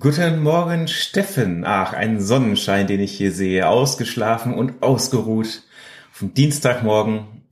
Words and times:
Guten 0.00 0.44
Morgen, 0.44 0.86
Steffen. 0.86 1.64
Ach, 1.66 1.92
ein 1.92 2.20
Sonnenschein, 2.20 2.86
den 2.86 3.00
ich 3.00 3.16
hier 3.16 3.32
sehe. 3.32 3.68
Ausgeschlafen 3.68 4.54
und 4.54 4.80
ausgeruht. 4.80 5.62
Vom 6.12 6.34
Dienstagmorgen. 6.34 7.48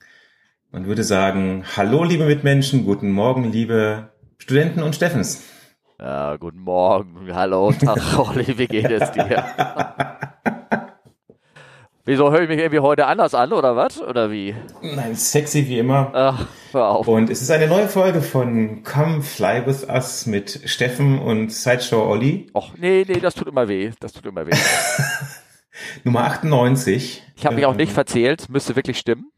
Man 0.71 0.87
würde 0.87 1.03
sagen, 1.03 1.65
hallo, 1.77 2.05
liebe 2.05 2.25
Mitmenschen. 2.25 2.85
Guten 2.85 3.11
Morgen, 3.11 3.51
liebe 3.51 4.11
Studenten 4.39 4.85
und 4.85 4.95
Steffens. 4.95 5.43
Ja, 5.99 6.37
guten 6.37 6.61
Morgen. 6.61 7.35
Hallo, 7.35 7.73
Tag, 7.73 8.19
Olli. 8.19 8.57
Wie 8.59 8.69
geht 8.69 8.93
es 8.93 9.11
dir? 9.11 9.45
Wieso 12.09 12.31
höre 12.31 12.43
ich 12.43 12.49
mich 12.49 12.59
irgendwie 12.61 12.79
heute 12.79 13.07
anders 13.07 13.35
an 13.35 13.53
oder 13.53 13.75
was? 13.75 14.01
Oder 14.01 14.31
wie? 14.31 14.55
Nein, 14.81 15.17
sexy 15.17 15.67
wie 15.67 15.81
immer. 15.81 16.11
Ach, 16.15 16.47
hör 16.71 16.89
auf. 16.91 17.09
Und 17.09 17.29
es 17.31 17.43
ist 17.43 17.51
eine 17.51 17.67
neue 17.67 17.89
Folge 17.89 18.23
von 18.23 18.85
Come 18.85 19.23
Fly 19.23 19.67
With 19.67 19.85
Us 19.89 20.25
mit 20.27 20.61
Steffen 20.67 21.19
und 21.19 21.53
Sideshow 21.53 22.09
Olli. 22.09 22.47
Och, 22.55 22.75
nee, 22.79 23.05
nee, 23.09 23.19
das 23.19 23.35
tut 23.35 23.49
immer 23.49 23.67
weh. 23.67 23.91
Das 23.99 24.13
tut 24.13 24.25
immer 24.25 24.47
weh. 24.47 24.53
Nummer 26.05 26.21
98. 26.27 27.25
Ich 27.35 27.45
habe 27.45 27.57
mich 27.57 27.67
auch 27.67 27.75
nicht 27.75 27.91
verzählt. 27.93 28.49
Müsste 28.49 28.77
wirklich 28.77 28.99
stimmen. 28.99 29.33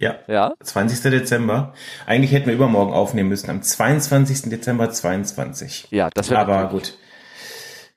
Ja. 0.00 0.16
Ja. 0.26 0.54
20. 0.60 1.02
Dezember. 1.12 1.74
Eigentlich 2.06 2.32
hätten 2.32 2.46
wir 2.46 2.54
übermorgen 2.54 2.92
aufnehmen 2.92 3.28
müssen, 3.28 3.50
am 3.50 3.62
22. 3.62 4.50
Dezember 4.50 4.90
22. 4.90 5.86
Ja, 5.90 6.10
das 6.12 6.28
wäre 6.30 6.40
Aber 6.40 6.56
natürlich- 6.62 6.90
gut. 6.90 6.98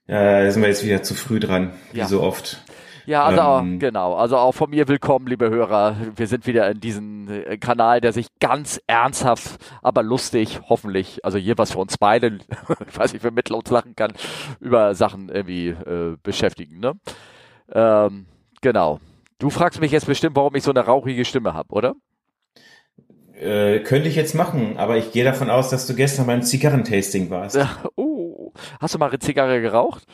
Da 0.05 0.52
sind 0.52 0.61
wir 0.61 0.69
jetzt 0.69 0.85
wieder 0.85 1.02
zu 1.02 1.16
früh 1.16 1.39
dran, 1.39 1.71
wie 1.93 1.99
Ja. 1.99 2.07
so 2.07 2.21
oft. 2.21 2.61
Ja, 3.05 3.25
also 3.25 3.41
auch, 3.41 3.62
Ähm, 3.62 3.80
genau. 3.80 4.16
Also 4.16 4.38
auch 4.38 4.53
von 4.53 4.70
mir 4.70 4.88
willkommen, 4.88 5.27
liebe 5.27 5.49
Hörer. 5.49 5.95
Wir 6.16 6.27
sind 6.27 6.48
wieder 6.48 6.70
in 6.71 6.80
diesem 6.80 7.27
äh, 7.30 7.57
Kanal, 7.57 7.99
der 8.02 8.13
sich 8.13 8.27
ganz 8.39 8.81
ernsthaft, 8.88 9.57
aber 9.81 10.03
lustig, 10.03 10.61
hoffentlich, 10.70 11.23
also 11.25 11.38
jeweils 11.38 11.73
für 11.73 11.80
uns 11.80 11.97
beide, 11.97 12.39
ich 12.88 12.97
weiß 12.97 13.13
nicht, 13.13 13.23
wer 13.23 13.31
mit 13.31 13.52
uns 13.52 13.70
lachen 13.70 13.95
kann, 13.95 14.13
über 14.59 14.95
Sachen 14.95 15.30
irgendwie 15.30 15.70
äh, 15.70 16.16
beschäftigen. 16.23 16.80
Ne? 16.80 16.94
Ähm, 17.73 18.25
genau. 18.61 19.00
Du 19.39 19.49
fragst 19.49 19.81
mich 19.81 19.92
jetzt 19.92 20.05
bestimmt, 20.05 20.36
warum 20.38 20.55
ich 20.55 20.64
so 20.64 20.72
eine 20.72 20.81
rauchige 20.81 21.25
Stimme 21.25 21.53
habe, 21.53 21.73
oder? 21.73 21.95
Äh, 23.33 23.80
könnte 23.80 24.08
ich 24.08 24.16
jetzt 24.16 24.36
machen, 24.36 24.77
aber 24.77 24.95
ich 24.95 25.11
gehe 25.11 25.25
davon 25.25 25.49
aus, 25.49 25.70
dass 25.70 25.88
du 25.88 25.95
gestern 25.95 26.27
beim 26.27 26.44
Zigarrentasting 26.44 27.30
warst. 27.30 27.58
Ja, 27.58 27.70
uh, 27.97 28.53
hast 28.80 28.94
du 28.94 28.99
mal 28.99 29.09
eine 29.09 29.20
Zigarre 29.20 29.59
geraucht? 29.59 30.05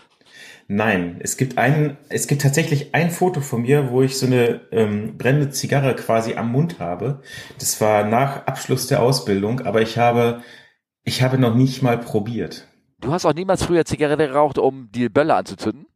Nein, 0.72 1.20
es 1.24 1.36
gibt 1.36 1.58
einen, 1.58 1.98
es 2.10 2.28
gibt 2.28 2.44
tatsächlich 2.44 2.94
ein 2.94 3.10
Foto 3.10 3.42
von 3.42 3.64
mir, 3.64 3.90
wo 3.90 4.04
ich 4.04 4.20
so 4.20 4.28
eine 4.28 4.62
ähm, 4.72 5.18
brennende 5.18 5.50
Zigarre 5.50 5.96
quasi 5.96 6.36
am 6.36 6.52
Mund 6.52 6.78
habe. 6.78 7.24
Das 7.58 7.82
war 7.82 8.06
nach 8.06 8.46
Abschluss 8.46 8.86
der 8.86 9.02
Ausbildung, 9.02 9.62
aber 9.62 9.82
ich 9.82 9.98
habe, 9.98 10.44
ich 11.04 11.24
habe 11.24 11.40
noch 11.40 11.56
nicht 11.56 11.82
mal 11.82 11.98
probiert. 11.98 12.68
Du 13.02 13.12
hast 13.12 13.26
auch 13.26 13.34
niemals 13.34 13.64
früher 13.64 13.84
Zigarette 13.84 14.28
geraucht, 14.28 14.60
um 14.60 14.92
die 14.92 15.10
Bölle 15.10 15.34
anzuzünden? 15.34 15.88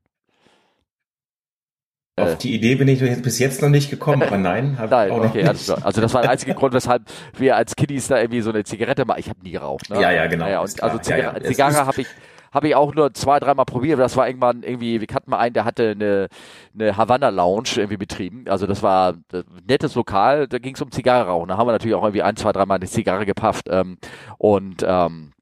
Äh. 2.15 2.23
Auf 2.23 2.39
die 2.39 2.55
Idee 2.55 2.73
bin 2.73 2.87
ich 2.87 2.99
bis 3.21 3.37
jetzt 3.37 3.61
noch 3.61 3.69
nicht 3.69 3.91
gekommen, 3.91 4.23
aber 4.23 4.37
nein, 4.39 4.79
habe 4.79 4.89
Nein, 4.89 5.07
ich 5.07 5.13
auch 5.13 5.17
noch 5.19 5.29
okay, 5.29 5.53
klar. 5.53 5.85
Also 5.85 6.01
das 6.01 6.15
war 6.15 6.23
der 6.23 6.31
einzige 6.31 6.55
Grund, 6.55 6.73
weshalb 6.73 7.03
wir 7.37 7.57
als 7.57 7.75
Kiddies 7.75 8.07
da 8.07 8.19
irgendwie 8.19 8.41
so 8.41 8.49
eine 8.49 8.63
Zigarette 8.63 9.05
mal. 9.05 9.19
Ich 9.19 9.29
habe 9.29 9.39
nie 9.43 9.51
geraucht. 9.51 9.91
Ne? 9.91 10.01
Ja, 10.01 10.09
ja, 10.11 10.25
genau, 10.25 10.47
Ja, 10.47 10.61
und 10.61 10.81
also. 10.81 10.97
Ja, 10.97 11.03
Zigarre, 11.03 11.21
ja. 11.21 11.33
Es 11.37 11.47
Zigarre 11.49 11.85
habe 11.85 12.01
ich 12.01 12.07
habe 12.53 12.67
ich 12.67 12.75
auch 12.75 12.93
nur 12.93 13.13
zwei, 13.13 13.39
dreimal 13.39 13.65
probiert. 13.65 13.99
Das 13.99 14.15
war 14.15 14.27
irgendwann 14.27 14.63
irgendwie, 14.63 15.01
wir 15.01 15.07
hatten 15.13 15.31
mal 15.31 15.39
einen, 15.39 15.53
der 15.53 15.65
hatte 15.65 15.91
eine, 15.91 16.27
eine 16.73 16.95
Havanna 16.95 17.29
Lounge 17.29 17.69
irgendwie 17.75 17.97
betrieben. 17.97 18.45
Also 18.47 18.67
das 18.67 18.83
war 18.83 19.15
ein 19.33 19.43
nettes 19.67 19.95
Lokal, 19.95 20.47
da 20.47 20.59
ging 20.59 20.75
es 20.75 20.81
um 20.81 20.91
Zigarre 20.91 21.27
rauchen. 21.27 21.49
Da 21.49 21.57
haben 21.57 21.67
wir 21.67 21.71
natürlich 21.71 21.95
auch 21.95 22.03
irgendwie 22.03 22.23
ein, 22.23 22.35
zwei, 22.35 22.51
dreimal 22.51 22.77
eine 22.77 22.87
Zigarre 22.87 23.25
gepafft. 23.25 23.67
Ähm, 23.69 23.97
und 24.37 24.85
ähm, 24.87 25.33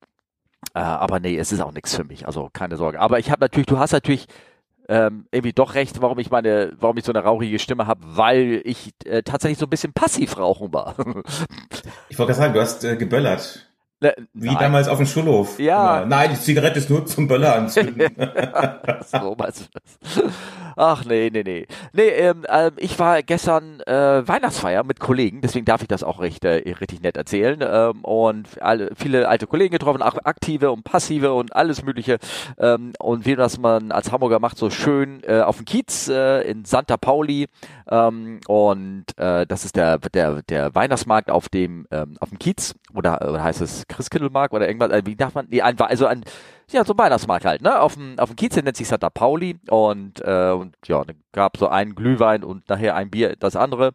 äh, 0.73 0.79
aber 0.79 1.19
nee, 1.19 1.37
es 1.37 1.51
ist 1.51 1.61
auch 1.61 1.73
nichts 1.73 1.95
für 1.95 2.03
mich. 2.03 2.25
Also 2.25 2.49
keine 2.53 2.77
Sorge. 2.77 2.99
Aber 2.99 3.19
ich 3.19 3.29
habe 3.29 3.41
natürlich, 3.41 3.67
du 3.67 3.77
hast 3.77 3.91
natürlich 3.91 4.27
ähm, 4.87 5.25
irgendwie 5.31 5.53
doch 5.53 5.75
recht, 5.75 6.01
warum 6.01 6.19
ich 6.19 6.31
meine, 6.31 6.73
warum 6.79 6.97
ich 6.97 7.05
so 7.05 7.11
eine 7.11 7.23
rauchige 7.23 7.59
Stimme 7.59 7.87
habe, 7.87 8.01
weil 8.03 8.61
ich 8.65 8.93
äh, 9.05 9.23
tatsächlich 9.23 9.57
so 9.57 9.65
ein 9.65 9.69
bisschen 9.69 9.93
passiv 9.93 10.37
rauchen 10.37 10.73
war. 10.73 10.95
Ich 12.09 12.19
wollte 12.19 12.33
gerade 12.33 12.41
sagen, 12.41 12.53
du 12.53 12.59
hast 12.59 12.83
äh, 12.83 12.97
geböllert. 12.97 13.70
Wie 14.33 14.47
nein. 14.47 14.57
damals 14.59 14.87
auf 14.87 14.97
dem 14.97 15.05
Schulhof. 15.05 15.59
Ja. 15.59 16.05
Nein, 16.07 16.31
die 16.31 16.39
Zigarette 16.39 16.79
ist 16.79 16.89
nur 16.89 17.05
zum 17.05 17.27
Böller 17.27 17.55
anzünden. 17.55 18.01
so 19.05 19.35
meinst 19.37 19.61
du 19.61 19.65
das? 19.73 20.23
Ach 20.75 21.05
nee, 21.05 21.29
nee, 21.31 21.43
nee. 21.43 21.67
Nee, 21.93 22.07
ähm, 22.07 22.43
ähm, 22.49 22.71
ich 22.77 22.97
war 22.97 23.21
gestern 23.21 23.81
äh, 23.81 24.27
Weihnachtsfeier 24.27 24.83
mit 24.83 24.99
Kollegen, 24.99 25.41
deswegen 25.41 25.65
darf 25.65 25.81
ich 25.83 25.87
das 25.87 26.03
auch 26.03 26.19
recht, 26.19 26.43
äh, 26.45 26.73
richtig 26.79 27.01
nett 27.03 27.15
erzählen. 27.15 27.59
Ähm, 27.61 28.03
und 28.03 28.47
alle, 28.61 28.89
viele 28.95 29.27
alte 29.27 29.45
Kollegen 29.45 29.71
getroffen, 29.71 30.01
auch 30.01 30.17
aktive 30.23 30.71
und 30.71 30.83
passive 30.83 31.33
und 31.33 31.55
alles 31.55 31.83
mögliche. 31.83 32.17
Ähm, 32.57 32.93
und 32.99 33.25
wie 33.27 33.35
das 33.35 33.59
man 33.59 33.91
als 33.91 34.11
Hamburger 34.11 34.39
macht, 34.39 34.57
so 34.57 34.71
schön 34.71 35.21
äh, 35.27 35.41
auf 35.41 35.57
dem 35.57 35.65
Kiez 35.65 36.07
äh, 36.07 36.41
in 36.49 36.65
Santa 36.65 36.97
Pauli. 36.97 37.47
Ähm, 37.89 38.39
und 38.47 39.05
äh, 39.17 39.45
das 39.45 39.65
ist 39.65 39.75
der, 39.75 39.97
der, 39.99 40.41
der 40.43 40.75
Weihnachtsmarkt 40.75 41.29
auf 41.31 41.49
dem, 41.49 41.87
ähm, 41.91 42.17
auf 42.19 42.29
dem 42.29 42.39
Kiez. 42.39 42.75
Oder, 42.93 43.27
oder 43.29 43.43
heißt 43.43 43.61
es 43.61 43.87
Christkindlmarkt 43.87 44.53
oder 44.53 44.67
irgendwas? 44.67 44.91
Äh, 44.91 45.03
wie 45.05 45.15
darf 45.15 45.35
man? 45.35 45.47
Nee, 45.49 45.61
ein, 45.61 45.79
also 45.79 46.05
ein, 46.05 46.23
ja, 46.69 46.85
so 46.85 46.93
ein 46.93 46.99
Weihnachtsmarkt 46.99 47.45
halt, 47.45 47.61
ne? 47.61 47.79
Auf 47.79 47.95
dem, 47.95 48.17
auf 48.19 48.29
dem 48.29 48.35
Kiez, 48.35 48.53
der 48.53 48.63
nennt 48.63 48.77
sich 48.77 48.87
Santa 48.87 49.09
Pauli 49.09 49.59
und, 49.69 50.21
äh, 50.21 50.51
und 50.51 50.75
ja, 50.85 51.03
dann 51.03 51.17
gab 51.31 51.57
so 51.57 51.67
einen 51.67 51.95
Glühwein 51.95 52.43
und 52.43 52.69
nachher 52.69 52.95
ein 52.95 53.09
Bier, 53.09 53.35
das 53.37 53.55
andere. 53.55 53.93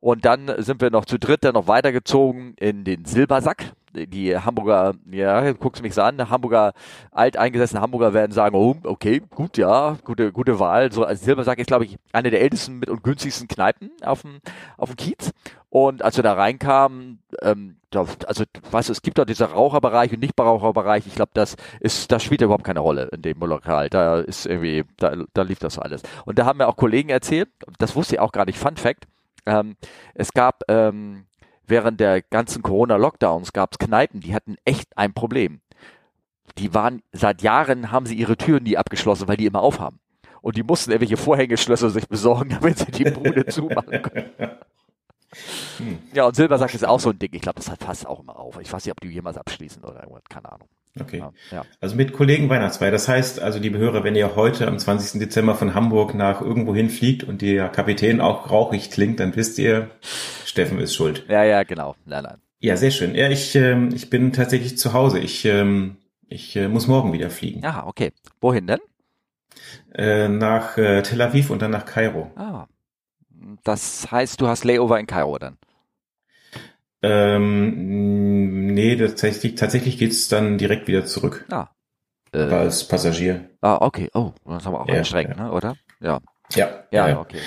Und 0.00 0.24
dann 0.24 0.50
sind 0.58 0.80
wir 0.80 0.90
noch 0.90 1.04
zu 1.04 1.18
dritt 1.18 1.44
dann 1.44 1.54
noch 1.54 1.68
weitergezogen 1.68 2.54
in 2.58 2.84
den 2.84 3.04
Silbersack. 3.04 3.72
Die 3.92 4.36
Hamburger, 4.36 4.94
ja, 5.10 5.52
guckst 5.52 5.82
mich 5.82 5.94
so 5.94 6.02
an, 6.02 6.30
Hamburger, 6.30 6.72
alteingesessene 7.10 7.80
Hamburger 7.80 8.14
werden 8.14 8.32
sagen, 8.32 8.54
oh, 8.54 8.76
okay, 8.84 9.20
gut, 9.30 9.58
ja, 9.58 9.96
gute, 10.04 10.32
gute 10.32 10.60
Wahl. 10.60 10.92
So, 10.92 11.04
also 11.04 11.24
Silbersack 11.24 11.58
ist, 11.58 11.66
glaube 11.66 11.84
ich, 11.84 11.98
eine 12.12 12.30
der 12.30 12.40
ältesten 12.40 12.78
mit 12.78 12.88
und 12.88 13.02
günstigsten 13.02 13.48
Kneipen 13.48 13.90
auf 14.02 14.22
dem, 14.22 14.40
auf 14.76 14.90
dem 14.90 14.96
Kiez. 14.96 15.32
Und 15.70 16.02
als 16.02 16.16
wir 16.16 16.24
da 16.24 16.34
reinkamen, 16.34 17.20
ähm, 17.42 17.76
da, 17.90 18.04
also, 18.26 18.44
weißt 18.70 18.88
du, 18.88 18.92
es 18.92 19.02
gibt 19.02 19.18
doch 19.18 19.24
dieser 19.24 19.46
Raucherbereich 19.46 20.12
und 20.12 20.20
Nichtraucherbereich. 20.20 21.06
Ich 21.06 21.14
glaube, 21.14 21.30
das 21.34 21.56
ist, 21.80 22.10
das 22.12 22.22
spielt 22.22 22.40
überhaupt 22.40 22.64
keine 22.64 22.80
Rolle 22.80 23.08
in 23.12 23.22
dem 23.22 23.38
Lokal. 23.40 23.88
Da 23.88 24.20
ist 24.20 24.46
irgendwie, 24.46 24.84
da, 24.96 25.16
da 25.32 25.42
lief 25.42 25.58
das 25.58 25.78
alles. 25.78 26.02
Und 26.24 26.38
da 26.38 26.44
haben 26.44 26.58
mir 26.58 26.68
auch 26.68 26.76
Kollegen 26.76 27.08
erzählt, 27.08 27.48
das 27.78 27.96
wusste 27.96 28.16
ich 28.16 28.20
auch 28.20 28.32
gar 28.32 28.46
nicht, 28.46 28.58
Fun 28.58 28.76
Fact, 28.76 29.06
ähm, 29.46 29.76
es 30.14 30.32
gab 30.32 30.62
ähm, 30.68 31.26
während 31.70 32.00
der 32.00 32.22
ganzen 32.22 32.62
Corona-Lockdowns 32.62 33.52
gab 33.52 33.72
es 33.72 33.78
Kneipen, 33.78 34.20
die 34.20 34.34
hatten 34.34 34.56
echt 34.64 34.96
ein 34.96 35.14
Problem. 35.14 35.60
Die 36.58 36.74
waren 36.74 37.02
seit 37.12 37.42
Jahren 37.42 37.92
haben 37.92 38.06
sie 38.06 38.16
ihre 38.16 38.36
Türen 38.36 38.64
nie 38.64 38.76
abgeschlossen, 38.76 39.28
weil 39.28 39.36
die 39.36 39.46
immer 39.46 39.60
aufhaben. 39.60 40.00
Und 40.42 40.56
die 40.56 40.62
mussten 40.62 40.90
irgendwelche 40.90 41.16
Vorhängeschlösser 41.16 41.90
sich 41.90 42.08
besorgen, 42.08 42.50
damit 42.60 42.78
sie 42.78 42.90
die 42.90 43.10
Bude 43.10 43.46
zumachen 43.46 44.02
können. 44.02 44.30
Ja, 46.12 46.26
und 46.26 46.34
Silbersack 46.34 46.74
ist 46.74 46.84
auch 46.84 47.00
so 47.00 47.10
ein 47.10 47.18
Ding. 47.18 47.30
Ich 47.32 47.42
glaube, 47.42 47.56
das 47.56 47.70
hat 47.70 47.82
fast 47.82 48.06
auch 48.06 48.20
immer 48.20 48.36
auf. 48.36 48.58
Ich 48.60 48.72
weiß 48.72 48.84
nicht, 48.84 48.92
ob 48.92 49.00
die 49.00 49.08
jemals 49.08 49.38
abschließen 49.38 49.82
oder 49.84 50.00
irgendwas. 50.00 50.24
Keine 50.28 50.50
Ahnung. 50.50 50.68
Okay. 50.98 51.22
Ja. 51.52 51.64
Also 51.80 51.94
mit 51.94 52.12
Kollegen 52.12 52.48
Weihnachtsfeier. 52.48 52.90
Das 52.90 53.06
heißt, 53.06 53.40
also 53.40 53.58
liebe 53.58 53.78
Hörer, 53.78 54.02
wenn 54.02 54.16
ihr 54.16 54.34
heute 54.34 54.66
am 54.66 54.78
20. 54.78 55.20
Dezember 55.20 55.54
von 55.54 55.74
Hamburg 55.74 56.14
nach 56.14 56.40
irgendwo 56.40 56.74
hinfliegt 56.74 57.22
und 57.22 57.42
der 57.42 57.68
Kapitän 57.68 58.20
auch 58.20 58.50
rauchig 58.50 58.90
klingt, 58.90 59.20
dann 59.20 59.36
wisst 59.36 59.58
ihr, 59.58 59.90
Steffen 60.44 60.80
ist 60.80 60.94
schuld. 60.94 61.24
ja, 61.28 61.44
ja, 61.44 61.62
genau. 61.62 61.94
Nein, 62.06 62.24
nein. 62.24 62.38
Ja, 62.58 62.76
sehr 62.76 62.90
schön. 62.90 63.14
Ja, 63.14 63.30
ich, 63.30 63.54
ähm, 63.54 63.90
ich 63.94 64.10
bin 64.10 64.32
tatsächlich 64.32 64.76
zu 64.76 64.92
Hause. 64.92 65.18
Ich, 65.18 65.44
ähm, 65.46 65.96
ich 66.28 66.56
äh, 66.56 66.68
muss 66.68 66.88
morgen 66.88 67.12
wieder 67.12 67.30
fliegen. 67.30 67.64
Aha, 67.64 67.86
okay. 67.86 68.12
Wohin 68.40 68.66
denn? 68.66 68.80
Äh, 69.94 70.28
nach 70.28 70.76
äh, 70.76 71.02
Tel 71.02 71.22
Aviv 71.22 71.50
und 71.50 71.62
dann 71.62 71.70
nach 71.70 71.86
Kairo. 71.86 72.30
Ah. 72.36 72.66
Das 73.64 74.10
heißt, 74.10 74.40
du 74.40 74.48
hast 74.48 74.64
Layover 74.64 75.00
in 75.00 75.06
Kairo 75.06 75.38
dann. 75.38 75.56
Ähm, 77.02 78.66
nee, 78.74 78.96
tatsächlich, 78.96 79.54
tatsächlich 79.54 79.98
geht's 79.98 80.28
dann 80.28 80.58
direkt 80.58 80.86
wieder 80.88 81.04
zurück. 81.06 81.46
Ah. 81.50 81.68
Äh, 82.32 82.38
als 82.42 82.86
Passagier. 82.86 83.50
ah, 83.60 83.78
okay. 83.80 84.08
Oh, 84.14 84.32
das 84.46 84.62
ist 84.62 84.66
aber 84.66 84.82
auch 84.82 84.88
Ja, 84.88 84.98
anstrengend, 84.98 85.36
ja. 85.38 85.44
ne, 85.44 85.52
oder? 85.52 85.76
Ja. 86.00 86.20
Ja, 86.54 86.68
Ja, 86.90 87.08
ja, 87.08 87.20
okay. 87.20 87.40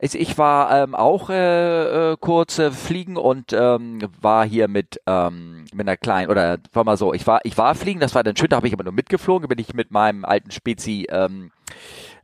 Ich, 0.00 0.14
ich 0.14 0.38
war 0.38 0.82
ähm, 0.82 0.94
auch 0.94 1.28
äh, 1.28 2.12
äh, 2.12 2.16
kurz 2.20 2.58
äh, 2.60 2.70
fliegen 2.70 3.16
und 3.16 3.52
ähm, 3.52 4.00
war 4.20 4.46
hier 4.46 4.68
mit 4.68 5.00
ähm, 5.06 5.64
mit 5.74 5.88
einer 5.88 5.96
kleinen 5.96 6.30
oder 6.30 6.58
war 6.72 6.84
mal 6.84 6.96
so, 6.96 7.12
ich 7.12 7.26
war 7.26 7.40
ich 7.42 7.58
war 7.58 7.74
fliegen, 7.74 7.98
das 7.98 8.14
war 8.14 8.22
dann 8.22 8.36
schön, 8.36 8.48
da 8.48 8.56
habe 8.56 8.68
ich 8.68 8.72
aber 8.72 8.84
nur 8.84 8.92
mitgeflogen, 8.92 9.48
bin 9.48 9.58
ich 9.58 9.74
mit 9.74 9.90
meinem 9.90 10.24
alten 10.24 10.52
Spezi 10.52 11.06
ähm, 11.10 11.50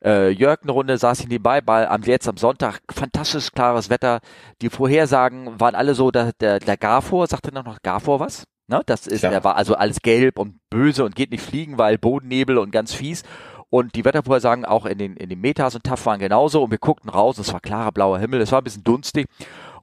äh, 0.05 0.31
Jörg 0.31 0.61
eine 0.63 0.73
Runde, 0.73 0.99
saß 0.99 1.21
ich 1.21 1.29
nebenbei, 1.29 1.61
bei, 1.61 1.89
am 1.89 2.03
jetzt 2.03 2.29
am 2.29 2.37
Sonntag, 2.37 2.81
fantastisch 2.93 3.51
klares 3.53 3.91
Wetter. 3.91 4.21
Die 4.63 4.69
Vorhersagen 4.71 5.59
waren 5.59 5.75
alle 5.75 5.95
so, 5.95 6.11
der, 6.11 6.33
der, 6.41 6.61
der 6.61 6.77
Garfor, 6.77 7.27
sagte 7.27 7.53
noch 7.53 7.65
noch 7.65 7.83
Garfor 7.83 8.21
was? 8.21 8.45
Ne? 8.67 8.83
Das 8.87 9.07
ist, 9.07 9.21
Klar. 9.21 9.33
der 9.33 9.45
war 9.45 9.57
also 9.57 9.75
alles 9.75 10.01
gelb 10.01 10.39
und 10.39 10.61
böse 10.71 11.05
und 11.05 11.17
geht 11.17 11.31
nicht 11.31 11.45
fliegen, 11.45 11.79
weil 11.79 11.99
Bodennebel 11.99 12.59
und 12.59 12.71
ganz 12.71 12.95
fies. 12.95 13.23
Und 13.71 13.97
die 13.97 14.05
Wettervorhersagen 14.05 14.65
auch 14.65 14.87
in 14.87 14.99
den, 14.99 15.17
in 15.17 15.29
den 15.29 15.41
Metas 15.41 15.75
und 15.75 15.83
TAF 15.83 16.07
waren 16.07 16.21
genauso. 16.21 16.63
Und 16.63 16.71
wir 16.71 16.79
guckten 16.79 17.11
raus, 17.11 17.39
es 17.39 17.53
war 17.53 17.61
klarer 17.61 17.91
blauer 17.91 18.21
Himmel, 18.21 18.41
es 18.41 18.53
war 18.53 18.61
ein 18.61 18.65
bisschen 18.65 18.85
dunstig. 18.85 19.27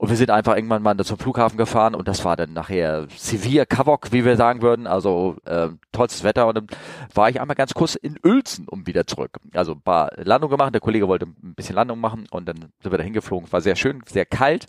Und 0.01 0.09
wir 0.09 0.18
sind 0.18 0.31
einfach 0.31 0.56
irgendwann 0.56 0.81
mal 0.81 0.98
zum 0.98 1.19
Flughafen 1.19 1.57
gefahren 1.57 1.94
und 1.94 2.07
das 2.07 2.25
war 2.25 2.36
dann 2.36 2.53
nachher 2.53 3.06
Sevilla 3.15 3.65
Kavok, 3.65 4.12
wie 4.12 4.25
wir 4.25 4.36
sagen 4.36 4.63
würden, 4.63 4.88
also 4.88 5.36
äh, 5.45 5.68
tollstes 5.92 6.24
Wetter. 6.24 6.48
Und 6.48 6.56
dann 6.56 6.68
war 7.13 7.30
ich 7.30 7.39
einmal 7.39 7.56
ganz 7.56 7.75
kurz 7.75 7.94
in 7.94 8.18
Uelzen 8.25 8.68
um 8.68 8.88
wieder 8.88 9.06
zurück. 9.06 9.38
Also 9.53 9.74
ein 9.74 9.81
paar 9.81 10.09
Landungen 10.15 10.57
gemacht, 10.57 10.74
der 10.74 10.81
Kollege 10.81 11.07
wollte 11.07 11.27
ein 11.27 11.53
bisschen 11.53 11.75
Landung 11.75 12.00
machen 12.00 12.25
und 12.31 12.50
dann 12.50 12.71
sind 12.81 12.92
wir 12.92 12.98
da 12.98 13.03
hingeflogen. 13.03 13.51
War 13.51 13.62
sehr 13.62 13.75
schön, 13.75 14.01
sehr 14.07 14.25
kalt. 14.25 14.65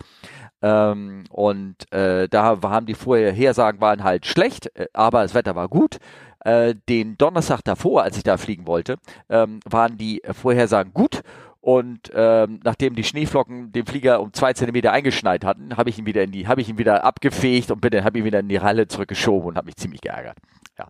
Ähm, 0.60 1.24
und 1.30 1.90
äh, 1.94 2.28
da 2.28 2.58
haben 2.62 2.84
die 2.84 2.92
Vorhersagen 2.92 3.80
waren 3.80 4.04
halt 4.04 4.26
schlecht, 4.26 4.66
äh, 4.76 4.88
aber 4.92 5.22
das 5.22 5.32
Wetter 5.32 5.56
war 5.56 5.68
gut. 5.68 5.96
Äh, 6.44 6.74
den 6.90 7.16
Donnerstag 7.16 7.62
davor, 7.64 8.02
als 8.02 8.18
ich 8.18 8.22
da 8.22 8.36
fliegen 8.36 8.66
wollte, 8.66 8.96
ähm, 9.30 9.60
waren 9.64 9.96
die 9.96 10.20
Vorhersagen 10.30 10.92
gut. 10.92 11.22
Und 11.62 12.10
ähm, 12.12 12.58
nachdem 12.64 12.96
die 12.96 13.04
Schneeflocken 13.04 13.70
den 13.70 13.86
Flieger 13.86 14.20
um 14.20 14.32
zwei 14.32 14.52
Zentimeter 14.52 14.90
eingeschneit 14.90 15.44
hatten, 15.44 15.76
habe 15.76 15.90
ich 15.90 15.98
ihn 15.98 16.06
wieder 16.06 16.24
in 16.24 16.32
die, 16.32 16.48
habe 16.48 16.60
ich 16.60 16.68
ihn 16.68 16.76
wieder 16.76 17.04
abgefegt 17.04 17.70
und 17.70 17.80
bin 17.80 18.04
habe 18.04 18.18
ihn 18.18 18.24
wieder 18.24 18.40
in 18.40 18.48
die 18.48 18.60
Halle 18.60 18.88
zurückgeschoben 18.88 19.50
und 19.50 19.56
habe 19.56 19.66
mich 19.66 19.76
ziemlich 19.76 20.00
geärgert. 20.00 20.38
Ja. 20.76 20.88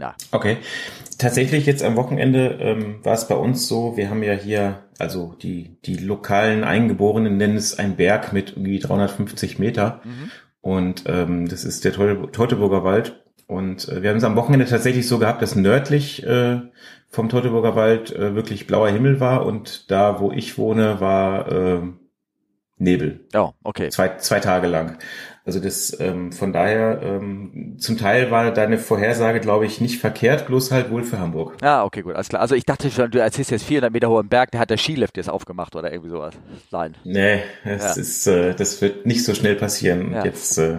Ja. 0.00 0.14
Okay. 0.32 0.56
Tatsächlich 1.18 1.66
jetzt 1.66 1.82
am 1.82 1.96
Wochenende 1.96 2.58
ähm, 2.60 3.04
war 3.04 3.12
es 3.12 3.28
bei 3.28 3.34
uns 3.34 3.68
so, 3.68 3.98
wir 3.98 4.08
haben 4.08 4.22
ja 4.22 4.32
hier, 4.32 4.84
also 4.98 5.36
die, 5.42 5.76
die 5.84 5.98
lokalen 5.98 6.64
Eingeborenen 6.64 7.36
nennen 7.36 7.58
es 7.58 7.78
ein 7.78 7.96
Berg 7.96 8.32
mit 8.32 8.52
irgendwie 8.52 8.78
350 8.78 9.58
Meter. 9.58 10.00
Mhm. 10.02 10.30
Und 10.62 11.04
ähm, 11.08 11.46
das 11.46 11.64
ist 11.64 11.84
der 11.84 11.92
Teutoburger 11.92 12.84
Wald. 12.84 13.22
Und 13.46 13.88
äh, 13.88 14.02
wir 14.02 14.10
haben 14.10 14.16
es 14.16 14.24
am 14.24 14.36
Wochenende 14.36 14.66
tatsächlich 14.66 15.06
so 15.06 15.18
gehabt, 15.18 15.42
dass 15.42 15.54
nördlich 15.54 16.24
äh, 16.24 16.60
vom 17.08 17.28
Teutoburger 17.28 17.76
Wald 17.76 18.14
äh, 18.14 18.34
wirklich 18.34 18.66
blauer 18.66 18.88
Himmel 18.88 19.20
war 19.20 19.46
und 19.46 19.90
da, 19.90 20.20
wo 20.20 20.32
ich 20.32 20.58
wohne, 20.58 21.00
war 21.00 21.50
äh, 21.50 21.80
Nebel. 22.76 23.20
Oh, 23.34 23.52
okay. 23.62 23.88
Zwei, 23.90 24.16
zwei 24.16 24.40
Tage 24.40 24.66
lang. 24.66 24.98
Also 25.46 25.60
das 25.60 25.98
ähm, 26.00 26.32
von 26.32 26.54
daher 26.54 27.00
ähm, 27.02 27.76
zum 27.78 27.98
Teil 27.98 28.30
war 28.30 28.50
deine 28.50 28.78
Vorhersage, 28.78 29.40
glaube 29.40 29.66
ich, 29.66 29.78
nicht 29.78 30.00
verkehrt, 30.00 30.46
bloß 30.46 30.72
halt 30.72 30.90
wohl 30.90 31.02
für 31.02 31.18
Hamburg. 31.18 31.58
Ah, 31.60 31.84
okay, 31.84 32.00
gut, 32.00 32.14
alles 32.14 32.30
klar. 32.30 32.40
Also 32.40 32.54
ich 32.54 32.64
dachte 32.64 32.90
schon, 32.90 33.10
du 33.10 33.20
erzählst 33.20 33.50
jetzt 33.50 33.64
400 33.64 33.92
Meter 33.92 34.08
hohen 34.08 34.28
Berg, 34.28 34.52
der 34.52 34.60
hat 34.60 34.70
der 34.70 34.78
Skilift 34.78 35.18
jetzt 35.18 35.28
aufgemacht 35.28 35.76
oder 35.76 35.92
irgendwie 35.92 36.10
sowas. 36.10 36.34
Nein. 36.70 36.96
Nee, 37.04 37.42
es 37.62 37.82
ja. 37.82 38.00
ist, 38.00 38.26
äh, 38.26 38.54
das 38.54 38.80
wird 38.80 39.04
nicht 39.04 39.22
so 39.22 39.34
schnell 39.34 39.56
passieren. 39.56 40.12
Ja. 40.12 40.24
Jetzt 40.24 40.56
äh, 40.56 40.78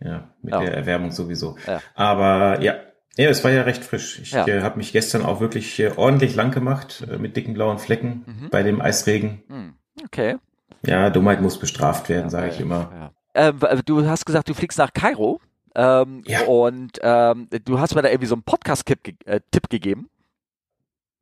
ja, 0.00 0.28
mit 0.42 0.54
ja. 0.54 0.60
der 0.60 0.74
Erwärmung 0.74 1.10
sowieso. 1.10 1.56
Ja. 1.66 1.80
Aber 1.94 2.60
ja, 2.62 2.74
ja, 3.16 3.28
es 3.30 3.44
war 3.44 3.50
ja 3.50 3.62
recht 3.62 3.84
frisch. 3.84 4.18
Ich 4.20 4.32
ja. 4.32 4.46
äh, 4.46 4.62
habe 4.62 4.76
mich 4.76 4.92
gestern 4.92 5.22
auch 5.22 5.40
wirklich 5.40 5.78
äh, 5.78 5.92
ordentlich 5.96 6.34
lang 6.34 6.50
gemacht 6.50 7.06
äh, 7.08 7.16
mit 7.16 7.36
dicken 7.36 7.54
blauen 7.54 7.78
Flecken 7.78 8.24
mhm. 8.26 8.50
bei 8.50 8.62
dem 8.62 8.80
Eisregen. 8.80 9.42
Mhm. 9.48 9.74
Okay. 10.04 10.36
Ja, 10.84 11.10
Dummheit 11.10 11.40
muss 11.40 11.58
bestraft 11.58 12.08
werden, 12.08 12.24
ja, 12.24 12.30
sage 12.30 12.48
ich 12.48 12.60
immer. 12.60 13.12
Ähm, 13.34 13.60
du 13.84 14.06
hast 14.06 14.26
gesagt, 14.26 14.48
du 14.48 14.54
fliegst 14.54 14.78
nach 14.78 14.92
Kairo. 14.92 15.40
Ähm, 15.76 16.22
ja. 16.26 16.42
Und 16.42 16.98
ähm, 17.02 17.48
du 17.64 17.78
hast 17.80 17.94
mir 17.94 18.02
da 18.02 18.08
irgendwie 18.08 18.28
so 18.28 18.34
einen 18.34 18.42
Podcast-Tipp 18.42 19.16
äh, 19.24 19.40
Tipp 19.50 19.68
gegeben. 19.70 20.08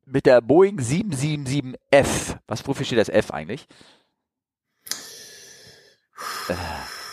Mit 0.05 0.25
der 0.25 0.41
Boeing 0.41 0.79
777F. 0.79 2.37
Was, 2.47 2.67
wofür 2.67 2.85
steht 2.85 2.99
das 2.99 3.09
F 3.09 3.31
eigentlich? 3.31 3.67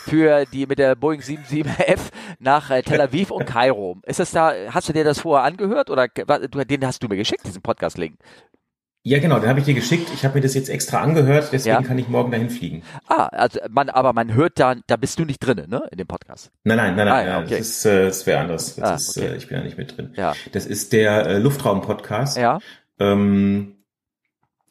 Äh, 0.05 0.09
für 0.09 0.45
die 0.45 0.65
mit 0.65 0.79
der 0.79 0.95
Boeing 0.95 1.21
77F 1.21 1.99
nach 2.39 2.69
äh, 2.69 2.81
Tel 2.81 3.01
Aviv 3.01 3.31
und 3.31 3.45
Kairo. 3.45 3.97
Ist 4.05 4.19
das 4.19 4.31
da, 4.31 4.53
hast 4.69 4.89
du 4.89 4.93
dir 4.93 5.03
das 5.03 5.19
vorher 5.19 5.45
angehört 5.45 5.89
oder 5.89 6.07
den 6.07 6.85
hast 6.85 7.03
du 7.03 7.07
mir 7.07 7.17
geschickt, 7.17 7.45
diesen 7.45 7.61
Podcast-Link? 7.61 8.17
Ja, 9.03 9.17
genau, 9.17 9.39
den 9.39 9.49
habe 9.49 9.59
ich 9.59 9.65
dir 9.65 9.73
geschickt. 9.73 10.11
Ich 10.13 10.23
habe 10.23 10.35
mir 10.35 10.41
das 10.41 10.53
jetzt 10.53 10.69
extra 10.69 11.01
angehört, 11.01 11.49
deswegen 11.51 11.73
ja. 11.73 11.81
kann 11.81 11.97
ich 11.97 12.07
morgen 12.07 12.31
dahin 12.31 12.51
fliegen. 12.51 12.83
Ah, 13.07 13.25
also 13.27 13.59
man, 13.67 13.89
aber 13.89 14.13
man 14.13 14.35
hört 14.35 14.59
da, 14.59 14.75
da 14.85 14.95
bist 14.95 15.17
du 15.17 15.25
nicht 15.25 15.39
drin, 15.39 15.65
ne, 15.67 15.87
in 15.91 15.97
dem 15.97 16.05
Podcast. 16.05 16.51
Nein, 16.63 16.77
nein, 16.77 16.95
nein, 16.95 17.07
nein, 17.07 17.29
ah, 17.29 17.39
okay. 17.39 17.57
das 17.57 17.67
ist, 17.67 17.85
äh, 17.85 18.05
das 18.05 18.27
wäre 18.27 18.41
anders. 18.41 18.75
Das 18.75 18.89
ah, 18.89 18.95
ist, 18.95 19.17
okay. 19.17 19.27
äh, 19.27 19.35
ich 19.37 19.47
bin 19.47 19.57
ja 19.57 19.63
nicht 19.63 19.77
mit 19.77 19.97
drin. 19.97 20.13
Ja. 20.15 20.35
Das 20.51 20.67
ist 20.67 20.93
der 20.93 21.25
äh, 21.25 21.37
Luftraum-Podcast. 21.39 22.37
Ja. 22.37 22.59
Ähm, 22.99 23.77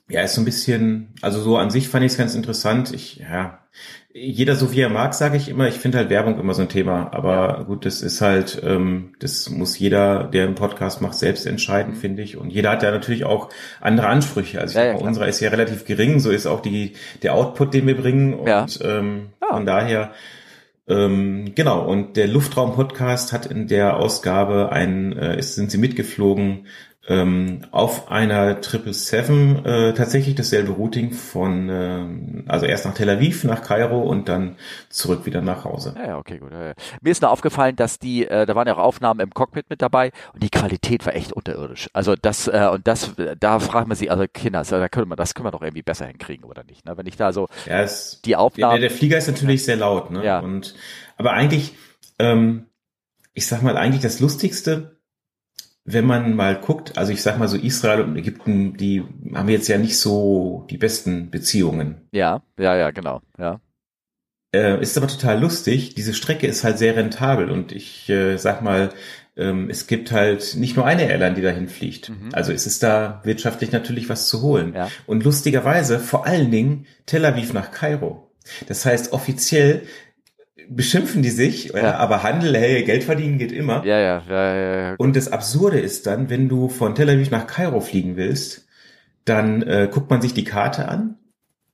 ja, 0.09 0.23
ist 0.23 0.35
so 0.35 0.43
ein 0.43 0.45
bisschen, 0.45 1.15
also 1.23 1.41
so 1.41 1.57
an 1.57 1.71
sich 1.71 1.89
fand 1.89 2.05
ich 2.05 2.13
es 2.13 2.19
ganz 2.19 2.37
interessant. 2.37 2.93
Ich, 2.93 3.17
ja, 3.17 3.61
jeder 4.13 4.57
so 4.57 4.73
wie 4.73 4.81
er 4.81 4.89
mag, 4.89 5.15
sage 5.15 5.37
ich 5.37 5.49
immer. 5.49 5.69
Ich 5.69 5.77
finde 5.77 5.99
halt 5.99 6.11
Werbung 6.11 6.39
immer 6.41 6.55
so 6.55 6.63
ein 6.63 6.69
Thema. 6.69 7.13
Aber 7.13 7.65
gut, 7.65 7.87
das 7.87 8.03
ist 8.03 8.21
halt, 8.21 8.61
ähm, 8.65 9.15
das 9.21 9.49
muss 9.51 9.79
jeder, 9.79 10.25
der 10.25 10.45
einen 10.45 10.57
Podcast 10.57 11.01
macht, 11.01 11.15
selbst 11.15 11.47
entscheiden, 11.47 11.95
finde 11.95 12.23
ich. 12.23 12.37
Und 12.37 12.51
jeder 12.51 12.71
hat 12.71 12.83
ja 12.83 12.91
natürlich 12.91 13.25
auch 13.25 13.51
andere 13.81 14.09
Ansprüche. 14.09 14.61
Also 14.61 14.79
ja, 14.79 14.87
ja, 14.87 14.95
unserer 14.97 15.29
ist 15.29 15.41
ja 15.41 15.51
relativ 15.51 15.85
gering, 15.85 16.19
so 16.19 16.31
ist 16.31 16.47
auch 16.47 16.61
die 16.61 16.95
der 17.23 17.35
Output, 17.35 17.73
den 17.73 17.87
wir 17.87 17.97
bringen. 17.97 18.35
Und 18.35 18.49
ja. 18.49 18.67
ähm, 18.83 19.29
von 19.49 19.65
daher 19.65 20.11
ähm, 20.89 21.53
genau, 21.55 21.87
und 21.87 22.17
der 22.17 22.27
Luftraum-Podcast 22.27 23.33
hat 23.33 23.47
in 23.47 23.69
der 23.69 23.97
Ausgabe 23.97 24.73
ein, 24.73 25.17
äh, 25.17 25.41
sind 25.41 25.71
sie 25.71 25.79
mitgeflogen 25.79 26.67
ähm, 27.09 27.63
auf 27.71 28.11
einer 28.11 28.63
777 28.63 29.65
äh, 29.65 29.93
tatsächlich 29.95 30.35
dasselbe 30.35 30.73
Routing 30.73 31.13
von, 31.13 31.69
äh, 31.69 32.07
also 32.47 32.67
erst 32.67 32.85
nach 32.85 32.95
Tel 32.95 33.09
Aviv, 33.09 33.43
nach 33.45 33.63
Kairo 33.63 34.03
und 34.03 34.29
dann 34.29 34.57
zurück 34.91 35.25
wieder 35.25 35.41
nach 35.41 35.65
Hause. 35.65 35.95
Ja, 35.97 36.19
okay, 36.19 36.39
gut. 36.39 36.51
Mir 36.53 37.11
ist 37.11 37.23
nur 37.23 37.31
aufgefallen, 37.31 37.75
dass 37.75 37.99
die, 37.99 38.27
äh, 38.27 38.45
da 38.45 38.55
waren 38.55 38.67
ja 38.67 38.75
auch 38.75 38.79
Aufnahmen 38.79 39.21
im 39.21 39.31
Cockpit 39.31 39.71
mit 39.71 39.81
dabei 39.81 40.13
und 40.35 40.43
die 40.43 40.51
Qualität 40.51 41.07
war 41.07 41.15
echt 41.15 41.33
unterirdisch. 41.33 41.89
Also 41.95 42.15
das, 42.21 42.49
äh, 42.49 42.69
und 42.71 42.87
das, 42.87 43.13
da 43.39 43.59
fragt 43.61 43.89
man 43.89 43.97
sich, 43.97 44.11
also 44.11 44.27
Kinder, 44.33 44.63
da 44.63 44.89
können 44.89 45.09
wir, 45.09 45.17
das 45.17 45.35
können 45.35 45.47
wir 45.47 45.53
doch 45.53 45.63
irgendwie 45.63 45.83
besser 45.83 46.07
hinkriegen, 46.07 46.45
oder 46.45 46.65
nicht? 46.65 46.85
Ne? 46.85 46.99
Wenn 46.99 47.07
ich 47.07 47.17
da 47.17 47.33
so 47.33 47.49
ja, 47.65 47.81
es, 47.81 48.21
die 48.25 48.37
Aufnahmen. 48.37 48.75
Ja, 48.75 48.79
der, 48.79 48.89
der 48.91 48.97
Flieger 48.97 49.17
ist 49.17 49.27
natürlich 49.27 49.65
sehr 49.65 49.77
laut, 49.77 50.11
ne? 50.11 50.25
Ja. 50.25 50.41
Und, 50.41 50.75
aber 51.17 51.33
eigentlich, 51.33 51.75
ähm, 52.19 52.67
ich 53.33 53.47
sag 53.47 53.63
mal, 53.63 53.77
eigentlich 53.77 54.03
das 54.03 54.21
Lustigste, 54.21 55.00
wenn 55.85 56.05
man 56.05 56.35
mal 56.35 56.57
guckt, 56.57 56.99
also 56.99 57.13
ich 57.13 57.23
sag 57.23 57.39
mal 57.39 57.49
so 57.49 57.57
Israel 57.57 58.03
und 58.03 58.17
Ägypten, 58.17 58.77
die 58.77 59.03
haben 59.35 59.49
jetzt 59.49 59.69
ja 59.69 59.79
nicht 59.79 59.99
so 59.99 60.67
die 60.71 60.79
besten 60.79 61.31
Beziehungen. 61.31 62.09
Ja, 62.13 62.43
ja, 62.59 62.77
ja, 62.77 62.91
genau, 62.91 63.21
ja. 63.39 63.61
Äh, 64.53 64.81
ist 64.83 64.97
aber 64.97 65.07
total 65.07 65.41
lustig. 65.41 65.95
Diese 65.95 66.13
Strecke 66.13 66.47
ist 66.47 66.65
halt 66.65 66.79
sehr 66.79 66.97
rentabel 66.97 67.51
und 67.51 67.71
ich 67.71 68.09
äh, 68.09 68.37
sag 68.37 68.63
mal, 68.63 68.91
ähm, 69.37 69.71
es 69.71 69.87
gibt 69.87 70.11
halt 70.11 70.57
nicht 70.57 70.77
nur 70.77 70.87
eine 70.87 71.09
Airline, 71.09 71.37
die 71.37 71.43
dahin 71.43 71.69
fliegt. 71.69 72.09
Mhm. 72.09 72.31
Also 72.33 72.53
es 72.53 72.67
ist 72.67 72.83
da 72.83 73.21
wirtschaftlich 73.23 73.71
natürlich 73.71 74.09
was 74.09 74.29
zu 74.29 74.43
holen. 74.43 74.75
Ja. 74.75 74.89
Und 75.07 75.25
lustigerweise 75.25 76.01
vor 76.01 76.27
allen 76.27 76.51
Dingen 76.51 76.87
Tel 77.07 77.25
Aviv 77.25 77.53
nach 77.53 77.71
Kairo. 77.71 78.33
Das 78.67 78.85
heißt, 78.85 79.13
offiziell 79.13 79.83
beschimpfen 80.71 81.23
die 81.23 81.31
sich, 81.31 81.73
ja. 81.73 81.97
aber 81.97 82.23
Handel, 82.23 82.57
hey, 82.57 82.85
Geld 82.85 83.03
verdienen 83.05 83.39
geht 83.39 83.53
immer. 83.53 83.85
Ja, 83.85 83.99
ja, 83.99 84.23
ja, 84.29 84.55
ja, 84.55 84.81
ja. 84.81 84.95
Und 84.99 85.17
das 85.17 85.31
Absurde 85.31 85.81
ist 85.81 86.07
dann, 86.07 86.31
wenn 86.31 86.49
du 86.49 86.69
von 86.69 86.95
Tel 86.95 87.11
Aviv 87.11 87.31
nach 87.31 87.47
Kairo 87.47 87.81
fliegen 87.81 88.17
willst, 88.17 88.67
dann 89.25 89.63
äh, 89.63 89.89
guckt 89.91 90.11
man 90.11 90.23
sich 90.23 90.33
die 90.33 90.45
Karte 90.45 90.89
an 90.89 91.17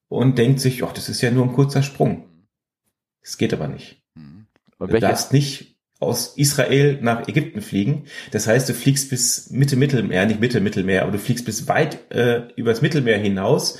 und 0.08 0.38
denkt 0.38 0.60
sich, 0.60 0.82
ach, 0.82 0.92
das 0.92 1.08
ist 1.08 1.20
ja 1.20 1.30
nur 1.30 1.44
ein 1.44 1.52
kurzer 1.52 1.82
Sprung. 1.82 2.24
Das 3.22 3.36
geht 3.36 3.52
aber 3.52 3.68
nicht. 3.68 4.02
Mhm. 4.14 4.46
Du 4.78 4.86
darfst 4.98 5.32
nicht 5.32 5.76
aus 5.98 6.36
Israel 6.36 6.98
nach 7.00 7.28
Ägypten 7.28 7.60
fliegen. 7.60 8.04
Das 8.30 8.46
heißt, 8.46 8.68
du 8.68 8.74
fliegst 8.74 9.10
bis 9.10 9.50
Mitte 9.50 9.76
Mittelmeer, 9.76 10.26
nicht 10.26 10.40
Mitte 10.40 10.60
Mittelmeer, 10.60 11.02
aber 11.02 11.12
du 11.12 11.18
fliegst 11.18 11.44
bis 11.44 11.68
weit 11.68 12.10
äh, 12.12 12.48
übers 12.56 12.82
Mittelmeer 12.82 13.18
hinaus 13.18 13.78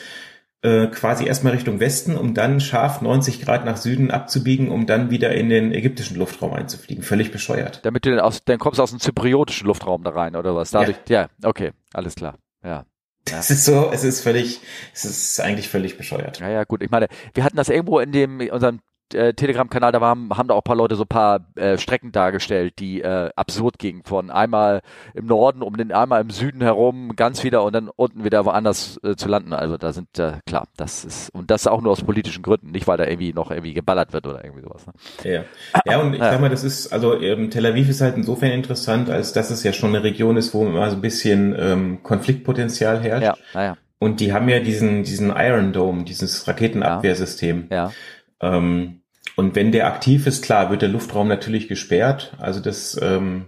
äh, 0.63 0.87
quasi 0.89 1.27
erstmal 1.27 1.53
Richtung 1.53 1.81
Westen, 1.81 2.17
um 2.17 2.35
dann 2.35 2.61
scharf 2.61 3.01
90 3.01 3.43
Grad 3.43 3.65
nach 3.65 3.77
Süden 3.77 4.11
abzubiegen, 4.11 4.71
um 4.71 4.87
dann 4.87 5.11
wieder 5.11 5.35
in 5.35 5.49
den 5.49 5.73
ägyptischen 5.73 6.17
Luftraum 6.17 6.53
einzufliegen. 6.53 7.05
Völlig 7.05 7.31
bescheuert. 7.31 7.81
Damit 7.85 8.05
du 8.07 8.11
dann, 8.11 8.21
aus, 8.21 8.45
dann 8.45 8.59
kommst 8.59 8.79
du 8.79 8.83
aus 8.83 8.91
dem 8.91 9.01
zypriotischen 9.01 9.67
Luftraum 9.67 10.03
da 10.03 10.11
rein, 10.11 10.35
oder 10.37 10.55
was? 10.57 10.71
Dadurch, 10.71 10.97
ja, 11.09 11.23
ja 11.23 11.49
okay, 11.49 11.73
alles 11.93 12.15
klar. 12.15 12.39
Ja. 12.65 12.85
Ja. 13.29 13.41
Es 13.41 13.51
ist 13.51 13.65
so, 13.65 13.91
es 13.93 14.05
ist 14.05 14.21
völlig, 14.21 14.61
es 14.95 15.05
ist 15.05 15.41
eigentlich 15.41 15.69
völlig 15.69 15.99
bescheuert. 15.99 16.39
Ja, 16.39 16.49
ja, 16.49 16.65
gut. 16.65 16.83
Ich 16.83 16.91
meine, 16.91 17.09
wir 17.35 17.43
hatten 17.43 17.57
das 17.57 17.69
irgendwo 17.69 17.99
in 17.99 18.13
dem, 18.13 18.41
unserem 18.53 18.81
äh, 19.15 19.35
Telegram-Kanal, 19.35 19.93
da 19.93 20.01
waren, 20.01 20.31
haben 20.31 20.49
da 20.49 20.55
auch 20.55 20.61
ein 20.61 20.65
paar 20.65 20.77
Leute 20.77 20.97
so 20.97 21.05
ein 21.05 21.09
paar 21.09 21.47
äh, 21.55 21.79
Strecken 21.79 22.13
dargestellt, 22.13 22.75
die 22.79 23.03
äh, 23.03 23.31
absurd 23.37 23.79
gingen. 23.79 24.03
Von 24.05 24.31
einmal 24.31 24.83
im 25.15 25.27
Norden 25.27 25.63
um 25.63 25.77
den 25.77 25.93
einmal 25.93 26.21
im 26.21 26.31
Süden 26.31 26.61
herum, 26.61 27.15
ganz 27.17 27.45
wieder 27.45 27.63
und 27.63 27.75
dann 27.75 27.89
unten 27.89 28.25
wieder 28.25 28.45
woanders 28.45 28.99
äh, 29.03 29.17
zu 29.17 29.29
landen. 29.29 29.53
Also 29.53 29.77
da 29.77 29.93
sind 29.93 30.19
äh, 30.19 30.35
klar, 30.47 30.69
das 30.77 31.05
ist 31.05 31.31
und 31.31 31.51
das 31.51 31.67
auch 31.67 31.81
nur 31.81 31.93
aus 31.93 32.03
politischen 32.03 32.43
Gründen, 32.43 32.71
nicht 32.71 32.87
weil 32.87 32.97
da 32.97 33.07
irgendwie 33.07 33.33
noch 33.33 33.51
irgendwie 33.51 33.75
geballert 33.75 34.13
wird 34.13 34.27
oder 34.27 34.45
irgendwie 34.45 34.63
sowas. 34.63 34.87
Ne? 34.87 34.93
Ja. 35.25 35.45
ja, 35.85 36.01
und 36.01 36.15
ich 36.15 36.21
ja. 36.21 36.33
sag 36.33 36.41
mal, 36.41 36.51
das 36.51 36.65
ist, 36.65 36.93
also 36.93 37.21
ähm, 37.21 37.51
Tel 37.51 37.67
Aviv 37.67 37.89
ist 37.89 38.01
halt 38.01 38.17
insofern 38.17 38.51
interessant, 38.53 39.11
als 39.11 39.33
dass 39.33 39.51
es 39.51 39.63
ja 39.63 39.73
schon 39.73 39.91
eine 39.91 40.03
Region 40.03 40.37
ist, 40.37 40.55
wo 40.55 40.67
immer 40.67 40.89
so 40.91 40.97
ein 40.97 41.03
bisschen 41.03 41.55
ähm, 41.59 42.03
Konfliktpotenzial 42.03 43.01
herrscht. 43.01 43.25
Ja, 43.25 43.37
naja. 43.55 43.77
Und 43.99 44.21
die 44.21 44.33
haben 44.33 44.49
ja 44.49 44.61
diesen, 44.61 45.05
diesen 45.05 45.31
Iron 45.35 45.73
Dome, 45.73 46.05
dieses 46.05 46.47
Raketenabwehrsystem. 46.47 47.69
Ja. 47.71 47.77
ja. 47.77 47.93
Ähm, 48.41 49.03
und 49.37 49.55
wenn 49.55 49.73
der 49.73 49.87
aktiv 49.87 50.27
ist, 50.27 50.43
klar, 50.45 50.71
wird 50.71 50.83
der 50.83 50.89
Luftraum 50.89 51.29
natürlich 51.29 51.69
gesperrt. 51.69 52.35
Also 52.39 52.61
das, 52.61 52.99
ähm, 53.03 53.47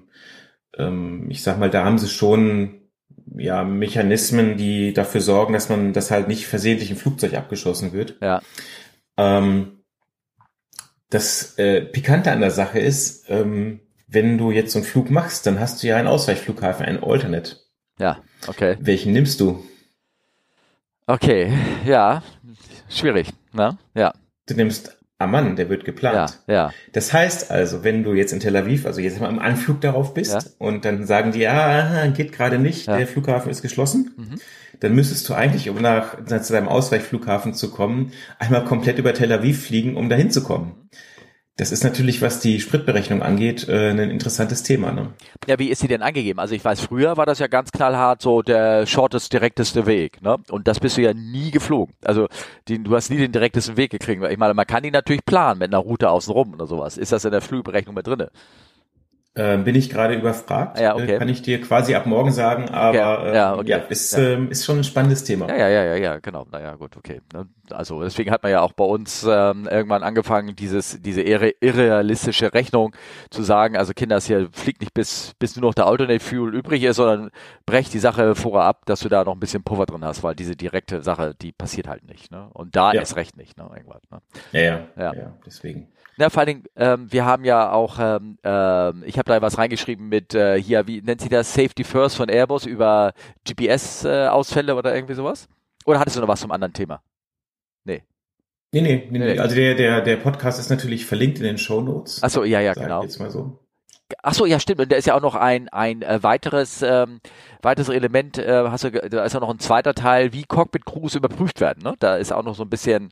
ähm, 0.76 1.26
ich 1.30 1.42
sag 1.42 1.58
mal, 1.58 1.70
da 1.70 1.84
haben 1.84 1.98
sie 1.98 2.08
schon 2.08 2.82
ja 3.36 3.64
Mechanismen, 3.64 4.56
die 4.56 4.92
dafür 4.92 5.20
sorgen, 5.20 5.52
dass 5.52 5.68
man, 5.68 5.92
dass 5.92 6.10
halt 6.10 6.28
nicht 6.28 6.46
versehentlich 6.46 6.90
ein 6.90 6.96
Flugzeug 6.96 7.34
abgeschossen 7.34 7.92
wird. 7.92 8.16
Ja. 8.20 8.42
Ähm, 9.16 9.80
Das 11.10 11.58
äh, 11.58 11.80
Pikante 11.80 12.30
an 12.32 12.40
der 12.40 12.50
Sache 12.50 12.78
ist, 12.78 13.30
ähm, 13.30 13.80
wenn 14.08 14.36
du 14.36 14.50
jetzt 14.50 14.72
so 14.72 14.78
einen 14.78 14.86
Flug 14.86 15.10
machst, 15.10 15.46
dann 15.46 15.58
hast 15.58 15.82
du 15.82 15.86
ja 15.86 15.96
einen 15.96 16.08
Ausweichflughafen, 16.08 16.84
einen 16.84 17.02
Alternate. 17.02 17.56
Ja, 17.98 18.18
okay. 18.46 18.76
Welchen 18.80 19.12
nimmst 19.12 19.40
du? 19.40 19.64
Okay, 21.06 21.50
ja, 21.86 22.22
schwierig, 22.90 23.28
ne? 23.54 23.78
Ja. 23.94 24.12
Du 24.48 24.54
nimmst 24.54 24.96
Amman, 25.20 25.56
der 25.56 25.68
wird 25.68 25.84
geplant. 25.84 26.38
Ja, 26.46 26.54
ja. 26.54 26.72
Das 26.92 27.12
heißt 27.12 27.50
also, 27.50 27.82
wenn 27.82 28.04
du 28.04 28.14
jetzt 28.14 28.32
in 28.32 28.38
Tel 28.38 28.54
Aviv, 28.56 28.86
also 28.86 29.00
jetzt 29.00 29.20
mal 29.20 29.28
im 29.28 29.40
Anflug 29.40 29.80
darauf 29.80 30.14
bist 30.14 30.32
Ja. 30.32 30.40
und 30.58 30.84
dann 30.84 31.06
sagen 31.06 31.32
die, 31.32 31.40
ja, 31.40 32.06
geht 32.16 32.30
gerade 32.32 32.58
nicht, 32.60 32.86
Ja. 32.86 32.96
der 32.98 33.06
Flughafen 33.08 33.50
ist 33.50 33.60
geschlossen, 33.62 34.12
Mhm. 34.16 34.40
dann 34.78 34.94
müsstest 34.94 35.28
du 35.28 35.34
eigentlich, 35.34 35.68
um 35.70 35.82
nach, 35.82 36.24
zu 36.24 36.52
deinem 36.52 36.68
Ausweichflughafen 36.68 37.52
zu 37.52 37.70
kommen, 37.72 38.12
einmal 38.38 38.64
komplett 38.64 38.98
über 38.98 39.12
Tel 39.12 39.32
Aviv 39.32 39.66
fliegen, 39.66 39.96
um 39.96 40.08
dahin 40.08 40.30
zu 40.30 40.44
kommen. 40.44 40.88
Das 41.58 41.72
ist 41.72 41.82
natürlich, 41.82 42.22
was 42.22 42.38
die 42.38 42.60
Spritberechnung 42.60 43.20
angeht, 43.20 43.68
äh, 43.68 43.90
ein 43.90 43.98
interessantes 43.98 44.62
Thema. 44.62 44.92
Ne? 44.92 45.12
Ja, 45.48 45.58
wie 45.58 45.70
ist 45.70 45.80
sie 45.80 45.88
denn 45.88 46.02
angegeben? 46.02 46.38
Also 46.38 46.54
ich 46.54 46.64
weiß, 46.64 46.80
früher 46.80 47.16
war 47.16 47.26
das 47.26 47.40
ja 47.40 47.48
ganz 47.48 47.72
knallhart 47.72 48.22
so 48.22 48.42
der 48.42 48.86
shortest, 48.86 49.32
direkteste 49.32 49.84
Weg, 49.84 50.22
ne? 50.22 50.36
Und 50.50 50.68
das 50.68 50.78
bist 50.78 50.96
du 50.96 51.02
ja 51.02 51.12
nie 51.12 51.50
geflogen. 51.50 51.96
Also 52.04 52.28
den, 52.68 52.84
du 52.84 52.94
hast 52.94 53.10
nie 53.10 53.16
den 53.16 53.32
direktesten 53.32 53.76
Weg 53.76 53.90
gekriegt. 53.90 54.22
Ich 54.22 54.38
meine, 54.38 54.54
man 54.54 54.66
kann 54.68 54.84
die 54.84 54.92
natürlich 54.92 55.24
planen 55.24 55.58
mit 55.58 55.74
einer 55.74 55.82
Route 55.82 56.10
außenrum 56.10 56.54
oder 56.54 56.68
sowas. 56.68 56.96
Ist 56.96 57.10
das 57.10 57.24
in 57.24 57.32
der 57.32 57.40
Flugberechnung 57.40 57.96
mit 57.96 58.06
drinne? 58.06 58.30
Ähm, 59.38 59.62
bin 59.64 59.74
ich 59.76 59.88
gerade 59.88 60.14
überfragt, 60.14 60.80
Ja, 60.80 60.94
okay. 60.96 61.14
äh, 61.14 61.18
kann 61.18 61.28
ich 61.28 61.42
dir 61.42 61.60
quasi 61.60 61.94
ab 61.94 62.06
morgen 62.06 62.32
sagen, 62.32 62.68
aber 62.70 63.20
Okay. 63.20 63.30
äh, 63.30 63.34
Ja, 63.36 63.54
okay. 63.54 63.68
ja, 63.70 63.76
ist, 63.78 64.12
Ja. 64.16 64.18
Ähm, 64.30 64.50
ist 64.50 64.64
schon 64.64 64.78
ein 64.78 64.84
spannendes 64.84 65.22
Thema. 65.24 65.48
Ja, 65.48 65.56
ja, 65.56 65.68
ja, 65.68 65.84
ja, 65.84 65.94
ja, 65.96 66.18
genau. 66.18 66.44
Naja, 66.50 66.74
gut, 66.74 66.96
okay. 66.96 67.20
Ne? 67.32 67.46
Also 67.70 68.02
deswegen 68.02 68.30
hat 68.30 68.42
man 68.42 68.50
ja 68.52 68.60
auch 68.62 68.72
bei 68.72 68.84
uns 68.84 69.24
ähm, 69.30 69.68
irgendwann 69.70 70.02
angefangen, 70.02 70.56
dieses, 70.56 71.00
diese 71.00 71.22
irre, 71.22 71.52
irrealistische 71.60 72.52
Rechnung 72.52 72.94
zu 73.30 73.42
sagen, 73.42 73.76
also 73.76 73.92
Kinder, 73.94 74.18
hier 74.20 74.48
fliegt 74.52 74.80
nicht 74.80 74.94
bis, 74.94 75.34
bis 75.38 75.56
nur 75.56 75.68
noch 75.70 75.74
der 75.74 75.86
Alternate 75.86 76.20
Fuel 76.20 76.54
übrig 76.54 76.82
ist, 76.82 76.96
sondern 76.96 77.30
brech 77.66 77.88
die 77.90 77.98
Sache 77.98 78.34
vorher 78.34 78.64
ab, 78.66 78.82
dass 78.86 79.00
du 79.00 79.08
da 79.08 79.24
noch 79.24 79.34
ein 79.34 79.40
bisschen 79.40 79.62
Puffer 79.62 79.86
drin 79.86 80.04
hast, 80.04 80.22
weil 80.22 80.34
diese 80.34 80.56
direkte 80.56 81.02
Sache, 81.02 81.34
die 81.40 81.52
passiert 81.52 81.86
halt 81.88 82.04
nicht. 82.08 82.30
Ne? 82.32 82.48
Und 82.52 82.74
da 82.74 82.92
Ja. 82.92 83.02
ist 83.02 83.16
recht 83.16 83.36
nicht, 83.36 83.56
ne? 83.56 83.68
Irgendwas, 83.74 84.02
ne? 84.10 84.18
Ja, 84.52 84.60
ja, 84.60 84.80
Ja. 84.96 85.12
ja. 85.14 85.32
deswegen. 85.46 85.88
Ja, 86.20 86.30
vor 86.30 86.40
allen 86.40 86.46
Dingen, 86.48 86.64
ähm, 86.74 87.06
wir 87.12 87.24
haben 87.24 87.44
ja 87.44 87.70
auch, 87.70 87.98
ähm, 88.00 88.38
ähm, 88.42 89.04
ich 89.06 89.18
habe 89.18 89.27
da 89.28 89.40
was 89.42 89.58
reingeschrieben 89.58 90.08
mit 90.08 90.34
äh, 90.34 90.60
hier, 90.60 90.86
wie 90.86 91.00
nennt 91.02 91.20
sie 91.20 91.28
das, 91.28 91.54
Safety 91.54 91.84
First 91.84 92.16
von 92.16 92.28
Airbus 92.28 92.66
über 92.66 93.12
GPS-Ausfälle 93.46 94.74
oder 94.74 94.94
irgendwie 94.94 95.14
sowas? 95.14 95.48
Oder 95.86 96.00
hattest 96.00 96.16
du 96.16 96.20
noch 96.20 96.28
was 96.28 96.40
zum 96.40 96.50
anderen 96.50 96.72
Thema? 96.72 97.02
Nee, 98.72 98.82
nee, 98.82 99.08
nee, 99.10 99.18
Nee. 99.18 99.18
nee. 99.34 99.38
Also 99.38 99.54
der, 99.56 99.74
der, 99.74 100.02
der 100.02 100.16
Podcast 100.16 100.60
ist 100.60 100.68
natürlich 100.68 101.06
verlinkt 101.06 101.38
in 101.38 101.44
den 101.44 101.56
Show 101.58 101.80
Notes. 101.80 102.22
Achso, 102.22 102.44
ja, 102.44 102.60
ja, 102.60 102.74
genau. 102.74 103.02
Jetzt 103.02 103.18
mal 103.18 103.30
so. 103.30 103.58
Ach 104.22 104.32
so, 104.32 104.46
ja, 104.46 104.58
stimmt. 104.58 104.80
Und 104.80 104.90
da 104.90 104.96
ist 104.96 105.06
ja 105.06 105.14
auch 105.14 105.20
noch 105.20 105.34
ein 105.34 105.68
ein 105.68 106.00
äh, 106.00 106.22
weiteres 106.22 106.80
ähm, 106.80 107.20
weiteres 107.60 107.90
Element. 107.90 108.38
Äh, 108.38 108.64
hast 108.70 108.84
du, 108.84 108.90
da 108.90 109.22
ist 109.24 109.34
ja 109.34 109.40
noch 109.40 109.50
ein 109.50 109.58
zweiter 109.58 109.92
Teil, 109.94 110.32
wie 110.32 110.44
Cockpit 110.44 110.86
Crews 110.86 111.14
überprüft 111.14 111.60
werden. 111.60 111.82
Ne? 111.82 111.94
Da 111.98 112.16
ist 112.16 112.32
auch 112.32 112.42
noch 112.42 112.54
so 112.54 112.62
ein 112.62 112.70
bisschen, 112.70 113.10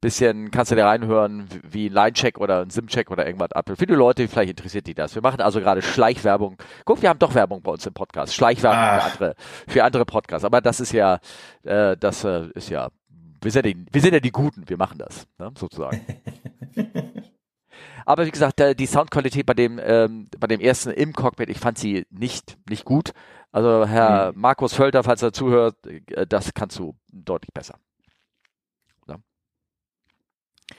bisschen 0.00 0.50
kannst 0.50 0.70
du 0.72 0.76
da 0.76 0.88
reinhören, 0.88 1.48
wie- 1.64 1.88
ein 1.88 1.92
Line-Check 1.92 2.38
oder 2.38 2.62
ein 2.62 2.70
Sim-Check 2.70 3.10
oder 3.10 3.26
irgendwas 3.26 3.52
ab. 3.52 3.70
Für 3.76 3.86
die 3.86 3.92
Leute, 3.92 4.26
vielleicht 4.26 4.50
interessiert 4.50 4.86
die 4.86 4.94
das. 4.94 5.14
Wir 5.14 5.22
machen 5.22 5.40
also 5.42 5.60
gerade 5.60 5.82
Schleichwerbung. 5.82 6.56
Guck, 6.86 7.02
wir 7.02 7.10
haben 7.10 7.18
doch 7.18 7.34
Werbung 7.34 7.60
bei 7.60 7.72
uns 7.72 7.84
im 7.86 7.92
Podcast. 7.92 8.34
Schleichwerbung 8.34 8.78
für 9.00 9.12
andere, 9.12 9.34
für 9.68 9.84
andere 9.84 10.04
Podcasts. 10.06 10.44
Aber 10.46 10.60
das 10.62 10.80
ist 10.80 10.92
ja, 10.92 11.18
äh, 11.64 11.94
das 11.98 12.24
äh, 12.24 12.48
ist 12.54 12.70
ja, 12.70 12.88
wir 13.42 13.50
sind 13.50 13.66
ja 13.66 13.72
die, 13.74 13.86
wir 13.92 14.00
sind 14.00 14.14
ja 14.14 14.20
die 14.20 14.32
Guten. 14.32 14.64
Wir 14.66 14.78
machen 14.78 14.96
das, 14.98 15.26
ne? 15.38 15.50
sozusagen. 15.58 16.00
Aber 18.08 18.24
wie 18.24 18.30
gesagt, 18.30 18.58
äh, 18.60 18.74
die 18.74 18.86
Soundqualität 18.86 19.44
bei 19.44 19.52
dem, 19.52 19.78
ähm, 19.84 20.28
bei 20.38 20.46
dem 20.46 20.60
ersten 20.60 20.90
im 20.92 21.12
Cockpit, 21.12 21.50
ich 21.50 21.58
fand 21.58 21.76
sie 21.76 22.06
nicht, 22.08 22.56
nicht 22.66 22.86
gut. 22.86 23.12
Also 23.52 23.86
Herr 23.86 24.32
Markus 24.34 24.72
Völter, 24.72 25.04
falls 25.04 25.20
er 25.20 25.34
zuhört, 25.34 25.76
äh, 25.86 26.26
das 26.26 26.54
kannst 26.54 26.78
du 26.78 26.94
deutlich 27.12 27.52
besser. 27.52 27.78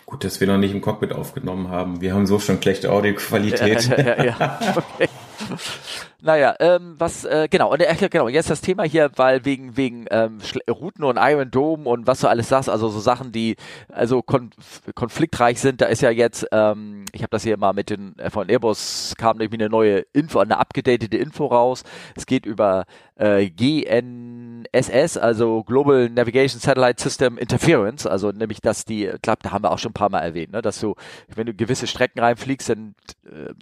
Gut, 0.05 0.23
dass 0.23 0.39
wir 0.39 0.47
noch 0.47 0.57
nicht 0.57 0.73
im 0.73 0.81
Cockpit 0.81 1.13
aufgenommen 1.13 1.67
haben. 1.67 2.01
Wir 2.01 2.15
haben 2.15 2.25
so 2.25 2.39
schon 2.39 2.59
schlechte 2.61 2.91
Audioqualität. 2.91 3.87
ja, 3.97 4.23
ja, 4.23 4.59
okay. 4.75 5.07
Naja, 6.21 6.53
ähm, 6.59 6.95
was, 6.97 7.23
äh, 7.23 7.47
genau, 7.49 7.71
und 7.71 7.79
äh, 7.79 8.09
genau, 8.09 8.27
jetzt 8.27 8.49
das 8.49 8.59
Thema 8.59 8.83
hier, 8.83 9.09
weil 9.15 9.45
wegen, 9.45 9.77
wegen 9.77 10.05
ähm, 10.11 10.39
Schle- 10.39 10.69
Routen 10.69 11.05
und 11.05 11.17
Iron 11.17 11.49
Dome 11.49 11.87
und 11.87 12.07
was 12.07 12.19
du 12.19 12.27
alles 12.27 12.49
sagst, 12.49 12.69
also 12.69 12.89
so 12.89 12.99
Sachen, 12.99 13.31
die 13.31 13.55
also 13.87 14.21
konf 14.21 14.49
konfliktreich 14.95 15.61
sind, 15.61 15.79
da 15.79 15.85
ist 15.85 16.01
ja 16.01 16.09
jetzt, 16.09 16.45
ähm, 16.51 17.05
ich 17.13 17.21
habe 17.21 17.29
das 17.31 17.43
hier 17.43 17.55
mal 17.55 17.71
mit 17.71 17.89
den, 17.89 18.19
äh, 18.19 18.29
von 18.29 18.49
Airbus 18.49 19.13
kam 19.17 19.39
irgendwie 19.39 19.61
eine 19.61 19.69
neue 19.69 19.99
Info, 20.11 20.39
eine 20.39 20.57
abgedatete 20.57 21.15
Info 21.15 21.45
raus. 21.45 21.83
Es 22.17 22.25
geht 22.25 22.45
über 22.45 22.85
äh, 23.15 23.49
GNSS, 23.49 25.17
also 25.17 25.63
Global 25.63 26.09
Navigation 26.09 26.59
Satellite 26.59 27.01
System 27.01 27.37
Interference, 27.37 28.05
also 28.05 28.31
nämlich, 28.31 28.59
dass 28.59 28.83
die, 28.83 29.05
ich 29.05 29.21
glaube, 29.21 29.39
da 29.41 29.51
haben 29.51 29.63
wir 29.63 29.71
auch 29.71 29.79
schon 29.79 29.91
ein 29.91 29.93
paar 29.93 30.09
Mal 30.09 30.19
erwähnt, 30.19 30.51
ne, 30.51 30.61
dass 30.61 30.81
du, 30.81 30.95
wenn 31.33 31.45
du 31.45 31.53
gewisse 31.53 31.87
Strecken 31.87 32.19
reinfliegst, 32.19 32.69
dann, 32.69 32.95
äh, 33.25 33.53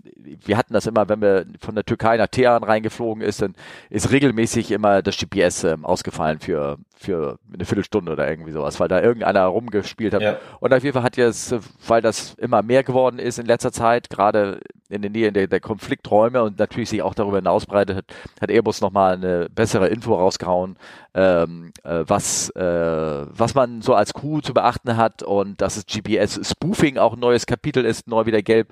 wir 0.44 0.58
hatten 0.58 0.74
das 0.74 0.88
immer, 0.88 1.08
wenn 1.08 1.22
wir 1.22 1.46
von 1.68 1.76
der 1.76 1.84
Türkei 1.84 2.16
nach 2.16 2.28
Teheran 2.28 2.64
reingeflogen 2.64 3.22
ist, 3.22 3.42
dann 3.42 3.54
ist 3.90 4.10
regelmäßig 4.10 4.72
immer 4.72 5.02
das 5.02 5.18
GPS 5.18 5.66
ähm, 5.66 5.84
ausgefallen 5.84 6.40
für, 6.40 6.78
für 6.96 7.40
eine 7.54 7.66
Viertelstunde 7.66 8.14
oder 8.14 8.30
irgendwie 8.30 8.54
sowas, 8.54 8.80
weil 8.80 8.88
da 8.88 9.02
irgendeiner 9.02 9.44
rumgespielt 9.44 10.14
hat. 10.14 10.22
Ja. 10.22 10.38
Und 10.62 10.74
auf 10.74 10.82
jeden 10.82 10.94
Fall 10.94 11.04
hat 11.04 11.18
jetzt, 11.18 11.54
weil 11.86 12.02
das 12.02 12.36
immer 12.36 12.62
mehr 12.64 12.84
geworden 12.84 13.20
ist 13.20 13.38
in 13.38 13.46
letzter 13.46 13.74
Zeit, 13.74 14.10
gerade 14.10 14.62
in 14.88 15.02
der 15.02 15.12
Nähe 15.12 15.34
der, 15.34 15.48
der 15.48 15.60
Konflikträume 15.60 16.42
und 16.42 16.58
natürlich 16.58 16.88
sich 16.88 17.02
auch 17.02 17.14
darüber 17.14 17.40
hinaus 17.40 17.66
breitet, 17.66 17.98
hat, 17.98 18.06
hat 18.40 18.50
Airbus 18.50 18.80
nochmal 18.80 19.16
eine 19.16 19.50
bessere 19.50 19.90
Info 19.90 20.16
rausgehauen, 20.16 20.78
ähm, 21.14 21.74
äh, 21.84 22.06
was, 22.08 22.50
äh, 22.52 23.26
was 23.28 23.56
man 23.56 23.82
so 23.82 23.94
als 23.94 24.14
Crew 24.14 24.40
zu 24.40 24.54
beachten 24.54 24.96
hat 24.96 25.22
und 25.22 25.60
dass 25.60 25.76
es 25.76 25.86
GPS-Spoofing 25.86 26.98
auch 26.98 27.16
ein 27.16 27.20
neues 27.20 27.46
Kapitel 27.46 27.84
ist, 27.84 28.08
neu 28.08 28.26
wieder 28.26 28.42
gelb 28.42 28.70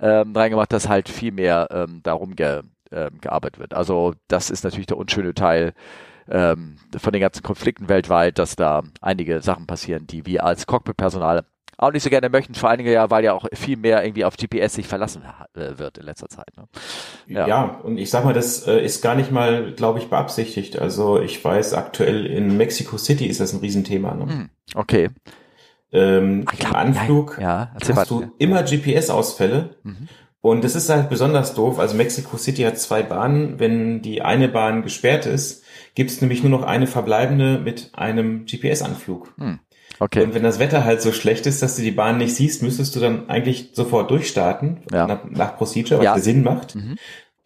ähm, 0.00 0.34
reingemacht, 0.34 0.72
dass 0.72 0.88
halt 0.88 1.08
viel 1.08 1.32
mehr 1.32 1.68
ähm, 1.70 2.00
darum 2.02 2.36
ge, 2.36 2.62
ähm, 2.92 3.20
gearbeitet 3.20 3.58
wird. 3.58 3.74
Also 3.74 4.14
das 4.28 4.50
ist 4.50 4.64
natürlich 4.64 4.86
der 4.86 4.96
unschöne 4.96 5.34
Teil 5.34 5.72
ähm, 6.30 6.76
von 6.96 7.12
den 7.12 7.20
ganzen 7.20 7.42
Konflikten 7.42 7.88
weltweit, 7.88 8.38
dass 8.38 8.56
da 8.56 8.82
einige 9.00 9.40
Sachen 9.40 9.66
passieren, 9.66 10.06
die 10.06 10.26
wir 10.26 10.44
als 10.44 10.66
Cockpit-Personal 10.66 11.44
auch 11.80 11.92
nicht 11.92 12.02
so 12.02 12.10
gerne 12.10 12.28
möchten, 12.28 12.54
vor 12.54 12.68
allen 12.68 12.78
Dingen 12.78 12.92
ja, 12.92 13.08
weil 13.08 13.24
ja 13.24 13.32
auch 13.32 13.46
viel 13.52 13.76
mehr 13.76 14.04
irgendwie 14.04 14.24
auf 14.24 14.36
GPS 14.36 14.74
sich 14.74 14.88
verlassen 14.88 15.22
äh, 15.54 15.78
wird 15.78 15.98
in 15.98 16.06
letzter 16.06 16.28
Zeit. 16.28 16.48
Ne? 16.56 16.64
Ja. 17.28 17.46
Ja. 17.46 17.80
und 17.84 17.98
ich 17.98 18.10
sag 18.10 18.24
mal, 18.24 18.34
das 18.34 18.66
äh, 18.66 18.84
ist 18.84 19.00
gar 19.00 19.14
nicht 19.14 19.30
mal, 19.30 19.72
glaube 19.74 20.00
ich, 20.00 20.10
beabsichtigt. 20.10 20.76
Also 20.78 21.20
ich 21.20 21.42
weiß, 21.42 21.74
aktuell 21.74 22.26
in 22.26 22.56
Mexico 22.56 22.98
City 22.98 23.26
ist 23.26 23.38
das 23.38 23.52
ein 23.52 23.60
Riesenthema. 23.60 24.14
Ne? 24.14 24.26
Hm, 24.26 24.50
Okay. 24.74 25.10
Ähm, 25.92 26.44
Ich 26.52 26.58
glaub, 26.58 26.72
Im 26.72 26.76
Anflug 26.76 27.38
Ja, 27.40 27.44
ja 27.48 27.70
hast 27.74 27.96
weiter. 27.96 28.06
du 28.08 28.30
immer 28.38 28.62
GPS-Ausfälle. 28.62 29.76
Mhm. 29.82 30.08
Und 30.40 30.62
das 30.64 30.76
ist 30.76 30.88
halt 30.88 31.08
besonders 31.10 31.54
doof. 31.54 31.78
Also 31.78 31.96
Mexico 31.96 32.36
City 32.36 32.62
hat 32.62 32.78
zwei 32.78 33.02
Bahnen. 33.02 33.58
Wenn 33.58 34.02
die 34.02 34.22
eine 34.22 34.48
Bahn 34.48 34.82
gesperrt 34.82 35.26
ist, 35.26 35.64
gibt 35.94 36.10
es 36.10 36.20
nämlich 36.20 36.42
nur 36.42 36.50
noch 36.50 36.62
eine 36.62 36.86
verbleibende 36.86 37.58
mit 37.58 37.90
einem 37.94 38.44
GPS-Anflug. 38.46 39.34
Okay. 39.98 40.22
Und 40.22 40.34
wenn 40.34 40.44
das 40.44 40.60
Wetter 40.60 40.84
halt 40.84 41.02
so 41.02 41.10
schlecht 41.10 41.46
ist, 41.46 41.60
dass 41.62 41.74
du 41.74 41.82
die 41.82 41.90
Bahn 41.90 42.18
nicht 42.18 42.34
siehst, 42.36 42.62
müsstest 42.62 42.94
du 42.94 43.00
dann 43.00 43.28
eigentlich 43.28 43.70
sofort 43.72 44.10
durchstarten, 44.12 44.82
Ja. 44.92 45.08
nach, 45.08 45.24
nach 45.28 45.56
Procedure, 45.56 45.98
was 45.98 46.04
Ja. 46.04 46.14
ja 46.16 46.22
Sinn 46.22 46.44
macht. 46.44 46.76
Mhm. 46.76 46.96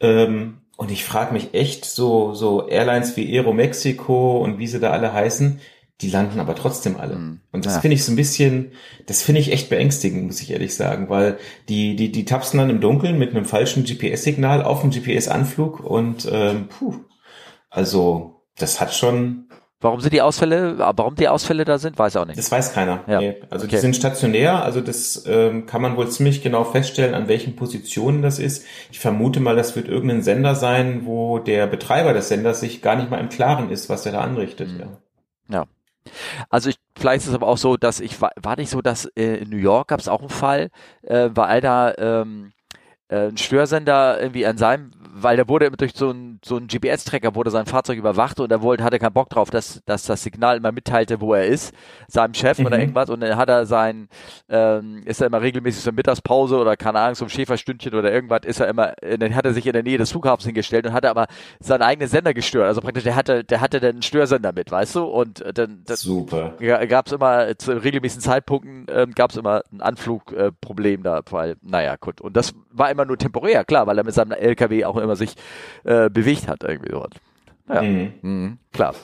Ähm, 0.01 0.59
und 0.77 0.91
ich 0.91 1.05
frage 1.05 1.33
mich 1.33 1.55
echt, 1.55 1.85
so, 1.87 2.35
so 2.35 2.69
Airlines 2.69 3.17
wie 3.17 3.33
Aero 3.39 3.53
Mexico 3.55 4.39
und 4.43 4.59
wie 4.59 4.67
sie 4.67 4.81
da 4.81 4.91
alle 4.91 5.13
heißen, 5.15 5.61
die 6.01 6.11
landen 6.11 6.41
aber 6.41 6.55
trotzdem 6.57 6.97
alle. 6.97 7.15
Mhm. 7.17 7.41
Und 7.53 7.65
das 7.67 7.75
Ja. 7.77 7.81
finde 7.81 7.95
ich 7.95 8.05
so 8.05 8.11
ein 8.13 8.17
bisschen, 8.17 8.73
das 9.07 9.23
finde 9.23 9.41
ich 9.41 9.53
echt 9.53 9.69
beängstigend, 9.71 10.25
muss 10.27 10.41
ich 10.41 10.51
ehrlich 10.51 10.75
sagen, 10.75 11.09
weil 11.09 11.39
die, 11.69 11.95
die, 11.95 12.11
die 12.11 12.25
tapsen 12.25 12.59
dann 12.59 12.71
im 12.71 12.81
Dunkeln 12.81 13.19
mit 13.19 13.31
einem 13.31 13.45
falschen 13.45 13.85
GPS-Signal 13.85 14.63
auf 14.65 14.81
dem 14.81 14.91
GPS-Anflug 14.91 15.79
und 15.81 16.29
ähm, 16.33 16.69
puh, 16.69 16.95
also 17.71 18.43
das 18.59 18.81
hat 18.81 18.95
schon, 18.95 19.49
Warum 19.81 20.01
sind 20.01 20.13
die 20.13 20.23
Ausfälle, 20.23 20.79
warum 20.79 21.17
die 21.17 21.27
Ausfälle 21.27 21.65
da 21.65 21.77
sind, 21.77 21.99
weiß 21.99 22.15
auch 22.17 22.25
nicht. 22.25 22.39
das 22.39 22.53
weiß 22.53 22.73
keiner. 22.73 23.03
Ja. 23.09 23.21
Nee. 23.21 23.35
Also 23.51 23.65
Okay. 23.67 23.75
die 23.75 23.81
sind 23.81 23.97
stationär, 23.97 24.63
also 24.63 24.81
das 24.81 25.25
ähm, 25.27 25.67
kann 25.67 25.83
man 25.83 25.97
wohl 25.97 26.09
ziemlich 26.09 26.41
genau 26.41 26.63
feststellen, 26.63 27.15
an 27.15 27.27
welchen 27.27 27.57
Positionen 27.57 28.23
das 28.23 28.39
ist. 28.39 28.65
Ich 28.93 29.01
vermute 29.01 29.41
mal, 29.41 29.57
das 29.57 29.75
wird 29.75 29.89
irgendein 29.89 30.23
Sender 30.23 30.55
sein, 30.55 31.05
wo 31.05 31.41
der 31.41 31.67
Betreiber 31.67 32.13
des 32.13 32.29
Senders 32.29 32.61
sich 32.61 32.81
gar 32.81 32.95
nicht 32.95 33.11
mal 33.11 33.19
im 33.19 33.29
Klaren 33.29 33.71
ist, 33.71 33.89
was 33.89 34.07
er 34.07 34.13
da 34.13 34.21
anrichtet. 34.21 34.69
Mhm. 34.69 34.83
Ja. 35.53 35.67
Also 36.51 36.71
ich, 36.71 36.77
vielleicht 36.97 37.23
ist 37.23 37.29
es 37.29 37.35
aber 37.35 37.49
auch 37.49 37.59
so, 37.59 37.77
dass 37.77 38.01
ich 38.01 38.21
war, 38.21 38.33
war 38.41 38.57
nicht 38.57 38.71
so, 38.71 38.83
dass 38.83 39.07
äh, 39.17 39.37
in 39.37 39.51
New 39.51 39.57
York 39.57 39.89
gab 39.89 40.01
es 40.01 40.09
auch 40.09 40.21
einen 40.21 40.31
Fall, 40.31 40.71
äh, 41.03 41.31
weil 41.33 41.61
da 41.61 41.95
ähm, 41.97 42.53
äh, 43.09 43.29
einen 43.29 43.39
Störsender 43.39 44.21
irgendwie 44.21 44.47
an 44.47 44.59
seinem 44.59 44.93
weil 45.15 45.37
der 45.37 45.47
wurde 45.49 45.71
durch 45.71 45.93
so 45.95 46.09
einen 46.09 46.41
so 46.43 46.57
einen 46.57 46.69
GPS-Tracker 46.69 47.35
wurde 47.35 47.51
sein 47.51 47.67
Fahrzeug 47.67 47.99
überwacht 47.99 48.41
und 48.41 48.51
er 48.51 48.63
wollte, 48.63 48.83
hatte 48.83 48.99
keinen 48.99 49.13
Bock 49.13 49.29
drauf, 49.29 49.51
dass, 49.51 49.83
dass 49.85 50.05
das 50.05 50.23
Signal 50.23 50.57
immer 50.57 50.73
mitteilte, 50.73 51.21
wo 51.21 51.35
er 51.35 51.45
ist, 51.45 51.75
seinem 52.09 52.33
Chef 52.33 52.59
mhm. 52.59 52.67
oder 52.67 52.79
irgendwas 52.79 53.11
und 53.11 53.21
dann 53.21 53.37
hat 53.37 53.51
er 53.51 53.67
sein, 53.67 54.09
ähm, 54.49 55.03
ist 55.05 55.21
er 55.21 55.27
immer 55.27 55.43
regelmäßig 55.43 55.83
zur 55.83 55.93
Mittagspause 55.93 56.57
oder 56.57 56.77
keine 56.77 56.99
Ahnung, 56.99 57.15
zum 57.15 57.29
Schäferstündchen 57.29 57.95
oder 57.95 58.11
irgendwas, 58.11 58.41
ist 58.45 58.61
er 58.61 58.69
immer, 58.69 58.95
dann 59.03 59.35
hat 59.35 59.45
er 59.45 59.53
sich 59.53 59.67
in 59.67 59.75
der 59.75 59.83
Nähe 59.83 59.99
des 59.99 60.11
Flughafens 60.13 60.47
hingestellt 60.47 60.87
und 60.87 60.95
hatte 60.95 61.11
aber 61.11 61.27
seinen 61.61 61.83
eigenen 61.83 62.09
Sender 62.09 62.33
gestört, 62.33 62.67
also 62.67 62.81
praktisch, 62.81 63.05
der 63.05 63.15
hatte, 63.15 63.45
der 63.45 63.61
hatte 63.61 63.81
dann 63.81 63.91
einen 63.91 64.03
Störsender 64.03 64.53
mit, 64.55 64.71
weißt 64.71 64.97
du, 64.97 65.05
und 65.05 65.41
dann, 65.41 65.83
dann 65.85 65.97
Super. 65.97 66.55
gab 66.89 67.07
es 67.07 67.13
immer, 67.13 67.59
zu 67.59 67.73
regelmäßigen 67.73 68.23
Zeitpunkten 68.23 68.87
ähm, 68.89 69.13
gab 69.13 69.31
es 69.31 69.37
immer 69.37 69.63
ein 69.71 69.83
Anflugproblem 69.83 71.01
äh, 71.01 71.05
da, 71.05 71.21
weil, 71.31 71.57
naja, 71.61 71.97
gut, 72.01 72.23
und 72.23 72.35
das 72.35 72.55
war 72.71 72.91
immer 72.91 73.05
nur 73.05 73.19
temporär, 73.19 73.65
klar, 73.65 73.87
weil 73.87 73.99
er 73.99 74.05
mit 74.05 74.15
seinem 74.15 74.33
LKW 74.33 74.87
auch 74.87 75.02
immer 75.03 75.17
sich 75.17 75.35
äh, 75.85 76.09
bewegt 76.09 76.49
hat, 76.49 76.65
irgendwie 76.65 76.91
dort. 76.91 77.15
Ja, 77.69 77.83
mhm. 77.83 78.15
Mhm, 78.23 78.59
klar. 78.73 78.95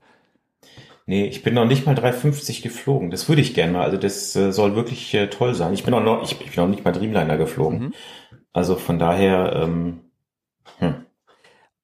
Nee, 1.09 1.27
ich 1.27 1.45
bin 1.45 1.55
noch 1.55 1.67
nicht 1.67 1.87
mal 1.87 1.95
350 1.95 2.63
geflogen. 2.63 3.13
Das 3.13 3.29
würde 3.29 3.41
ich 3.41 3.55
gerne 3.55 3.73
mal. 3.73 3.85
Also 3.85 3.97
das 3.97 4.35
äh, 4.35 4.53
soll 4.53 4.75
wirklich 4.75 5.15
äh, 5.15 5.29
toll 5.29 5.55
sein. 5.55 5.73
Ich 5.73 5.85
bin 5.85 5.95
auch 5.95 6.03
noch, 6.03 6.25
ich, 6.25 6.33
ich 6.33 6.55
bin 6.55 6.65
noch 6.65 6.69
nicht 6.69 6.85
mal 6.85 6.91
Dreamliner 6.91 7.37
geflogen. 7.37 7.79
Mhm. 7.79 7.95
Also 8.57 8.77
von 8.77 8.99
daher, 8.99 9.53
ähm, 9.55 10.01
hm. 10.79 11.05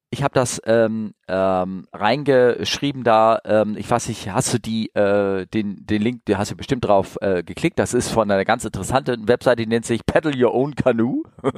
Ich 0.09 0.23
habe 0.23 0.33
das 0.33 0.59
ähm, 0.65 1.13
ähm, 1.27 1.87
reingeschrieben 1.93 3.03
da, 3.03 3.39
ähm, 3.45 3.77
ich 3.77 3.87
weiß 3.87 4.07
nicht, 4.07 4.31
hast 4.31 4.51
du 4.55 4.59
die, 4.59 4.89
äh, 4.95 5.45
den, 5.45 5.85
den 5.85 6.01
Link, 6.01 6.25
den 6.25 6.39
hast 6.39 6.49
du 6.49 6.55
bestimmt 6.55 6.85
drauf 6.85 7.19
äh, 7.21 7.43
geklickt, 7.43 7.77
das 7.77 7.93
ist 7.93 8.09
von 8.09 8.31
einer 8.31 8.43
ganz 8.43 8.65
interessanten 8.65 9.27
Webseite, 9.27 9.61
die 9.61 9.67
nennt 9.67 9.85
sich 9.85 10.03
Paddle 10.03 10.33
Your 10.35 10.55
Own 10.55 10.73
Canoe. 10.73 11.21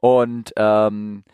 Und 0.00 0.54
ähm, 0.56 1.24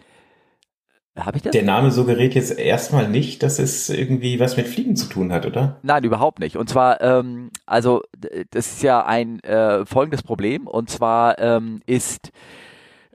habe 1.17 1.37
ich 1.37 1.43
das? 1.43 1.53
Der 1.53 1.63
Name 1.63 1.91
suggeriert 1.91 2.35
jetzt 2.35 2.59
erstmal 2.59 3.09
nicht, 3.09 3.43
dass 3.43 3.59
es 3.59 3.89
irgendwie 3.89 4.41
was 4.41 4.57
mit 4.57 4.67
Fliegen 4.67 4.97
zu 4.97 5.07
tun 5.07 5.33
hat, 5.33 5.47
oder? 5.47 5.79
Nein, 5.83 6.05
überhaupt 6.05 6.41
nicht. 6.41 6.57
Und 6.57 6.69
zwar, 6.69 7.01
ähm, 7.01 7.51
also 7.67 8.03
das 8.51 8.67
ist 8.73 8.83
ja 8.83 9.05
ein 9.05 9.41
äh, 9.41 9.87
folgendes 9.87 10.23
Problem. 10.23 10.67
Und 10.67 10.91
zwar 10.91 11.39
ähm, 11.39 11.81
ist 11.87 12.31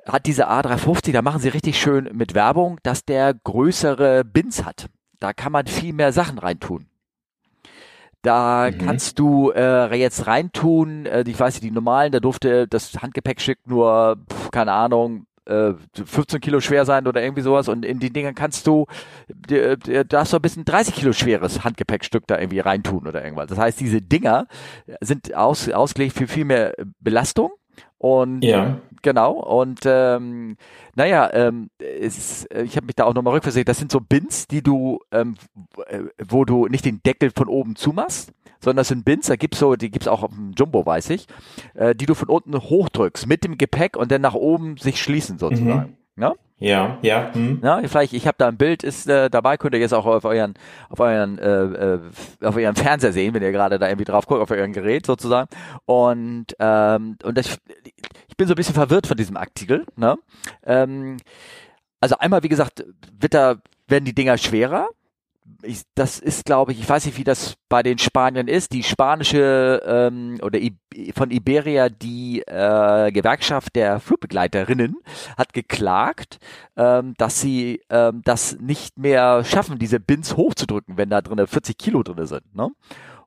hat 0.08 0.26
diese 0.26 0.50
A350, 0.50 1.12
da 1.12 1.22
machen 1.22 1.42
sie 1.42 1.50
richtig 1.50 1.80
schön 1.80 2.10
mit 2.14 2.34
Werbung, 2.34 2.80
dass 2.84 3.06
der 3.06 3.34
größere 3.34 4.24
Bins 4.24 4.66
hat. 4.66 4.88
Da 5.20 5.34
kann 5.34 5.52
man 5.52 5.68
viel 5.68 5.94
mehr 5.94 6.12
Sachen 6.14 6.40
reintun. 6.40 6.88
Da 8.22 8.70
mhm. 8.70 8.78
kannst 8.80 9.18
du 9.18 9.52
äh, 9.52 9.96
jetzt 9.96 10.28
reintun, 10.28 11.06
äh, 11.06 11.24
ich 11.26 11.40
weiß 11.40 11.56
nicht, 11.56 11.64
die 11.64 11.72
normalen, 11.72 12.12
da 12.12 12.20
durfte 12.20 12.68
das 12.68 13.02
Handgepäckstück 13.02 13.60
nur, 13.66 14.18
pf, 14.30 14.52
keine 14.52 14.74
Ahnung, 14.74 15.26
15 15.50 16.38
äh, 16.38 16.40
Kilo 16.40 16.60
schwer 16.60 16.86
sein 16.86 17.08
oder 17.08 17.22
irgendwie 17.22 17.42
sowas 17.42 17.68
und 17.68 17.84
in 17.84 18.00
die 18.00 18.12
Dingern 18.12 18.36
kannst 18.36 18.68
du, 18.68 18.86
da 19.28 20.20
hast 20.20 20.34
du 20.34 20.38
ein 20.38 20.42
bisschen 20.42 20.66
30 20.66 20.94
Kilo 20.94 21.14
schweres 21.14 21.64
Handgepäckstück 21.64 22.28
da 22.28 22.38
irgendwie 22.38 22.60
reintun 22.60 23.08
oder 23.08 23.24
irgendwas. 23.24 23.48
Das 23.48 23.58
heißt, 23.58 23.80
diese 23.80 24.02
Dinger 24.02 24.48
sind 25.02 25.34
aus, 25.34 25.70
ausgelegt 25.70 26.16
für 26.16 26.28
viel 26.28 26.46
mehr 26.46 26.74
Belastung 27.00 27.52
und 28.00 28.44
ja. 28.44 28.80
genau, 29.02 29.34
und 29.34 29.82
ähm, 29.86 30.56
naja, 30.96 31.30
ähm, 31.34 31.70
es, 31.80 32.48
ich 32.50 32.76
habe 32.78 32.88
mich 32.88 32.96
da 32.96 33.04
auch 33.04 33.14
nochmal 33.14 33.34
rückversichert, 33.36 33.68
das 33.68 33.78
sind 33.78 33.92
so 33.92 34.00
Bins, 34.00 34.48
die 34.48 34.64
du, 34.64 35.02
ähm, 35.12 35.36
wo 36.28 36.46
du 36.46 36.68
nicht 36.68 36.86
den 36.86 37.04
Deckel 37.04 37.32
von 37.36 37.50
oben 37.50 37.76
zumachst, 37.76 38.32
sondern 38.62 38.78
das 38.78 38.88
sind 38.88 39.04
Bins, 39.04 39.28
da 39.28 39.36
gibt's 39.36 39.60
so, 39.60 39.76
die 39.76 39.92
gibt's 39.92 40.08
auch 40.08 40.24
auf 40.24 40.32
dem 40.32 40.54
Jumbo, 40.58 40.86
weiß 40.86 41.10
ich, 41.12 41.28
äh, 41.76 41.94
die 41.94 42.06
du 42.06 42.16
von 42.16 42.30
unten 42.30 42.58
hochdrückst 42.58 43.28
mit 43.28 43.44
dem 43.44 43.58
Gepäck 43.58 43.98
und 43.98 44.12
dann 44.12 44.22
nach 44.22 44.34
oben 44.34 44.78
sich 44.78 45.02
schließen 45.02 45.38
sozusagen. 45.38 45.98
Mhm. 46.16 46.24
Ja? 46.24 46.36
Ja, 46.60 46.98
ja. 47.02 47.34
Hm. 47.34 47.62
Ja, 47.64 47.82
vielleicht, 47.86 48.14
ich 48.14 48.28
habe 48.28 48.36
da 48.38 48.50
ein 48.50 48.58
Bild 48.58 48.84
ist 48.84 49.08
äh, 49.08 49.30
dabei, 49.30 49.58
könnt 49.58 49.74
ihr 49.74 49.80
jetzt 49.80 49.94
auch 49.94 50.06
auf 50.06 50.26
euren, 50.26 50.56
auf 50.90 51.00
euren, 51.00 51.40
äh, 51.40 51.64
äh, 51.64 52.00
auf 52.44 52.56
euren 52.56 52.76
Fernseher 52.76 53.14
sehen, 53.14 53.34
wenn 53.34 53.44
ihr 53.44 53.52
gerade 53.52 53.80
da 53.80 53.88
irgendwie 53.88 54.06
drauf 54.06 54.28
guckt, 54.28 54.42
auf 54.42 54.52
euren 54.52 54.74
Gerät 54.74 55.06
sozusagen. 55.06 55.50
Und 55.86 56.48
ähm, 56.60 57.18
und 57.24 57.38
das, 57.38 57.58
ich 58.28 58.38
bin 58.38 58.48
so 58.48 58.54
ein 58.54 58.58
bisschen 58.58 58.76
verwirrt 58.76 59.08
von 59.08 59.18
diesem 59.18 59.38
Artikel. 59.38 59.86
Ne? 59.96 60.18
Ähm, 60.66 61.18
also 62.02 62.18
einmal, 62.18 62.44
wie 62.44 62.50
gesagt, 62.50 62.86
wird 63.20 63.34
da 63.34 63.56
werden 63.88 64.06
die 64.06 64.16
Dinger 64.16 64.38
schwerer 64.38 64.90
ich, 65.62 65.82
das 65.96 66.20
ist, 66.20 66.46
glaube 66.46 66.72
ich, 66.72 66.80
ich 66.80 66.90
weiß 66.90 67.06
nicht, 67.06 67.18
wie 67.18 67.24
das 67.24 67.56
bei 67.68 67.84
den 67.84 67.98
Spaniern 67.98 68.48
ist. 68.48 68.74
Die 68.74 68.84
spanische 68.84 69.82
ähm, 69.86 70.38
oder 70.42 70.60
I 70.60 70.76
von 71.16 71.30
Iberia, 71.32 71.90
die 71.90 72.42
äh, 72.42 73.12
Gewerkschaft 73.12 73.76
der 73.76 74.00
Flugbegleiterinnen, 74.00 74.98
hat 75.38 75.54
geklagt, 75.54 76.40
ähm, 76.78 77.14
dass 77.18 77.42
sie 77.42 77.82
ähm, 77.90 78.22
das 78.24 78.58
nicht 78.60 78.98
mehr 78.98 79.44
schaffen, 79.44 79.78
diese 79.78 80.00
Bins 80.00 80.36
hochzudrücken, 80.36 80.98
wenn 80.98 81.10
da 81.10 81.22
drin 81.22 81.46
40 81.46 81.78
Kilo 81.78 82.04
drin 82.04 82.26
sind. 82.26 82.56
Ne? 82.56 82.70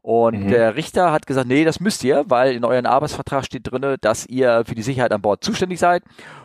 Und 0.03 0.47
mhm. 0.47 0.49
der 0.49 0.75
Richter 0.75 1.13
hat 1.13 1.27
gesagt, 1.27 1.47
nee, 1.47 1.65
das 1.65 1.79
müsst 1.79 2.03
ihr, 2.03 2.25
weil 2.27 2.57
in 2.57 2.65
euren 2.65 2.87
Arbeitsvertrag 2.87 3.45
steht 3.45 3.71
drinne, 3.71 3.99
dass 3.99 4.27
ihr 4.27 4.65
für 4.67 4.75
die 4.75 4.83
Sicherheit 4.83 5.13
an 5.13 5.23
Bord 5.23 5.45
zuständig 5.45 5.79
seid 5.79 6.03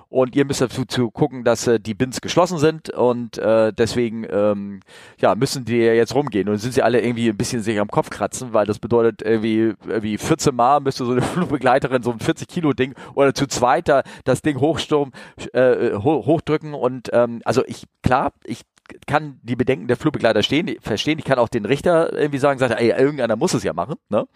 und 0.09 0.35
ihr 0.35 0.45
müsst 0.45 0.61
dazu 0.61 0.85
zu 0.85 1.11
gucken, 1.11 1.43
dass 1.43 1.67
äh, 1.67 1.79
die 1.79 1.93
Bins 1.93 2.21
geschlossen 2.21 2.57
sind 2.57 2.89
und 2.89 3.37
äh, 3.37 3.73
deswegen 3.73 4.25
ähm, 4.29 4.81
ja 5.19 5.35
müssen 5.35 5.65
die 5.65 5.77
jetzt 5.77 6.15
rumgehen 6.15 6.49
und 6.49 6.57
sind 6.57 6.73
sie 6.73 6.83
alle 6.83 7.01
irgendwie 7.01 7.29
ein 7.29 7.37
bisschen 7.37 7.61
sich 7.61 7.79
am 7.79 7.89
Kopf 7.89 8.09
kratzen, 8.09 8.53
weil 8.53 8.65
das 8.65 8.79
bedeutet 8.79 9.21
irgendwie 9.21 9.73
irgendwie 9.87 10.17
14 10.17 10.55
Mal 10.55 10.79
müsste 10.79 11.05
so 11.05 11.11
eine 11.11 11.21
Flugbegleiterin 11.23 12.03
so 12.03 12.11
ein 12.11 12.19
40 12.19 12.47
Kilo 12.47 12.73
Ding 12.73 12.93
oder 13.15 13.33
zu 13.33 13.47
zweiter 13.47 14.03
das 14.23 14.41
Ding 14.41 14.59
hochsturm 14.59 15.11
äh, 15.53 15.93
ho 15.93 16.25
hochdrücken 16.25 16.73
und 16.73 17.09
ähm, 17.13 17.41
also 17.45 17.63
ich 17.65 17.83
klar 18.01 18.33
ich 18.45 18.61
kann 19.05 19.39
die 19.43 19.55
Bedenken 19.55 19.87
der 19.87 19.97
Flugbegleiter 19.97 20.43
stehen, 20.43 20.77
verstehen. 20.81 21.19
Ich 21.19 21.25
kann 21.25 21.39
auch 21.39 21.49
den 21.49 21.65
Richter 21.65 22.13
irgendwie 22.13 22.39
sagen, 22.39 22.57
sagt, 22.59 22.79
ey, 22.79 22.89
irgendeiner 22.89 23.35
muss 23.35 23.53
es 23.53 23.63
ja 23.63 23.73
machen. 23.73 23.95
Ne? 24.09 24.27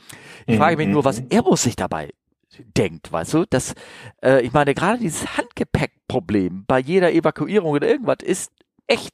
Ich 0.45 0.57
frage 0.57 0.77
mich 0.77 0.87
nur, 0.87 1.05
was 1.05 1.21
mhm. 1.21 1.27
Airbus 1.29 1.63
sich 1.63 1.75
dabei 1.75 2.09
denkt, 2.59 3.11
weißt 3.11 3.33
du? 3.33 3.45
Das, 3.49 3.73
äh, 4.23 4.41
ich 4.41 4.53
meine, 4.53 4.73
gerade 4.73 4.99
dieses 4.99 5.37
Handgepäckproblem 5.37 6.65
bei 6.67 6.79
jeder 6.79 7.11
Evakuierung 7.11 7.71
oder 7.71 7.87
irgendwas 7.87 8.17
ist 8.23 8.51
echt, 8.87 9.13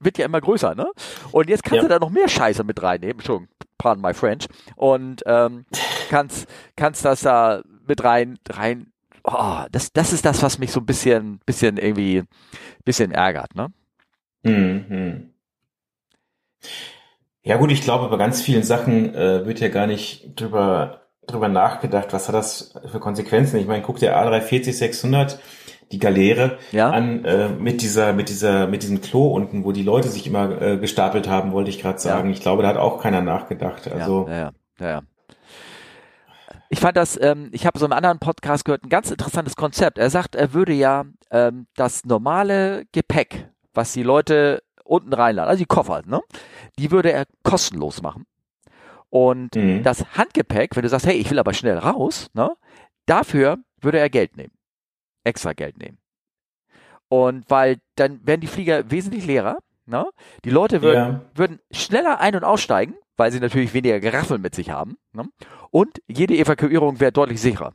wird 0.00 0.18
ja 0.18 0.26
immer 0.26 0.40
größer, 0.40 0.74
ne? 0.74 0.90
Und 1.32 1.48
jetzt 1.48 1.62
kannst 1.62 1.76
ja. 1.76 1.82
du 1.82 1.88
da 1.88 1.98
noch 1.98 2.10
mehr 2.10 2.28
Scheiße 2.28 2.64
mit 2.64 2.82
reinnehmen, 2.82 3.22
schon, 3.22 3.48
pardon 3.78 4.02
my 4.02 4.14
French, 4.14 4.46
und 4.76 5.22
ähm, 5.26 5.66
kannst, 6.10 6.48
kannst 6.76 7.04
das 7.04 7.22
da 7.22 7.62
mit 7.86 8.02
rein, 8.04 8.38
rein, 8.48 8.92
oh, 9.22 9.64
das, 9.70 9.92
das 9.92 10.12
ist 10.12 10.24
das, 10.24 10.42
was 10.42 10.58
mich 10.58 10.72
so 10.72 10.80
ein 10.80 10.86
bisschen, 10.86 11.40
bisschen 11.46 11.76
irgendwie, 11.76 12.22
bisschen 12.84 13.12
ärgert, 13.12 13.54
ne? 13.54 13.68
Mhm. 14.42 15.30
Ja 17.42 17.56
gut, 17.56 17.70
ich 17.72 17.82
glaube, 17.82 18.08
bei 18.08 18.16
ganz 18.16 18.40
vielen 18.40 18.62
Sachen 18.62 19.14
äh, 19.14 19.46
wird 19.46 19.60
ja 19.60 19.68
gar 19.68 19.86
nicht 19.86 20.40
drüber 20.40 21.03
drüber 21.26 21.48
nachgedacht, 21.48 22.12
was 22.12 22.28
hat 22.28 22.34
das 22.34 22.74
für 22.90 23.00
Konsequenzen? 23.00 23.58
Ich 23.58 23.66
meine, 23.66 23.82
guck 23.82 23.98
dir 23.98 24.16
A340 24.16 24.72
600 24.72 25.38
die 25.92 25.98
Galeere 25.98 26.58
ja? 26.72 26.90
an 26.90 27.24
äh, 27.24 27.48
mit 27.48 27.82
dieser 27.82 28.12
mit 28.12 28.28
dieser 28.28 28.66
mit 28.66 28.82
diesem 28.82 29.00
Klo 29.00 29.28
unten, 29.28 29.64
wo 29.64 29.72
die 29.72 29.82
Leute 29.82 30.08
sich 30.08 30.26
immer 30.26 30.60
äh, 30.60 30.76
gestapelt 30.78 31.28
haben, 31.28 31.52
wollte 31.52 31.70
ich 31.70 31.80
gerade 31.80 31.98
sagen. 31.98 32.28
Ja. 32.28 32.34
Ich 32.34 32.40
glaube, 32.40 32.62
da 32.62 32.68
hat 32.68 32.76
auch 32.76 33.00
keiner 33.00 33.20
nachgedacht. 33.20 33.90
Also 33.90 34.26
ja, 34.28 34.34
ja, 34.34 34.50
ja. 34.80 34.88
ja. 34.88 35.02
Ich 36.70 36.80
fand 36.80 36.96
das, 36.96 37.20
ähm, 37.20 37.50
ich 37.52 37.66
habe 37.66 37.78
so 37.78 37.84
einen 37.84 37.92
anderen 37.92 38.18
Podcast 38.18 38.64
gehört, 38.64 38.84
ein 38.84 38.88
ganz 38.88 39.10
interessantes 39.10 39.54
Konzept. 39.54 39.98
Er 39.98 40.10
sagt, 40.10 40.34
er 40.34 40.54
würde 40.54 40.72
ja 40.72 41.04
ähm, 41.30 41.66
das 41.76 42.04
normale 42.04 42.84
Gepäck, 42.90 43.48
was 43.74 43.92
die 43.92 44.02
Leute 44.02 44.62
unten 44.82 45.12
reinladen, 45.12 45.48
also 45.48 45.60
die 45.60 45.66
Koffer, 45.66 46.02
ne, 46.04 46.20
die 46.78 46.90
würde 46.90 47.12
er 47.12 47.26
kostenlos 47.42 48.02
machen. 48.02 48.26
Und 49.14 49.54
mhm. 49.54 49.84
das 49.84 50.04
Handgepäck, 50.16 50.74
wenn 50.74 50.82
du 50.82 50.88
sagst, 50.88 51.06
hey, 51.06 51.14
ich 51.14 51.30
will 51.30 51.38
aber 51.38 51.54
schnell 51.54 51.78
raus, 51.78 52.30
ne, 52.34 52.50
dafür 53.06 53.58
würde 53.80 54.00
er 54.00 54.10
Geld 54.10 54.36
nehmen. 54.36 54.52
Extra 55.22 55.52
Geld 55.52 55.78
nehmen. 55.78 55.98
Und 57.08 57.48
weil 57.48 57.76
dann 57.94 58.26
werden 58.26 58.40
die 58.40 58.48
Flieger 58.48 58.90
wesentlich 58.90 59.24
leerer, 59.24 59.58
ne? 59.86 60.10
Die 60.44 60.50
Leute 60.50 60.82
würden, 60.82 60.96
ja. 60.96 61.20
würden 61.32 61.60
schneller 61.70 62.18
ein- 62.18 62.34
und 62.34 62.42
aussteigen, 62.42 62.96
weil 63.16 63.30
sie 63.30 63.38
natürlich 63.38 63.72
weniger 63.72 64.00
Geraffel 64.00 64.38
mit 64.38 64.56
sich 64.56 64.70
haben. 64.70 64.96
Ne? 65.12 65.28
Und 65.70 66.02
jede 66.08 66.36
Evakuierung 66.36 66.98
wäre 66.98 67.12
deutlich 67.12 67.40
sicherer. 67.40 67.72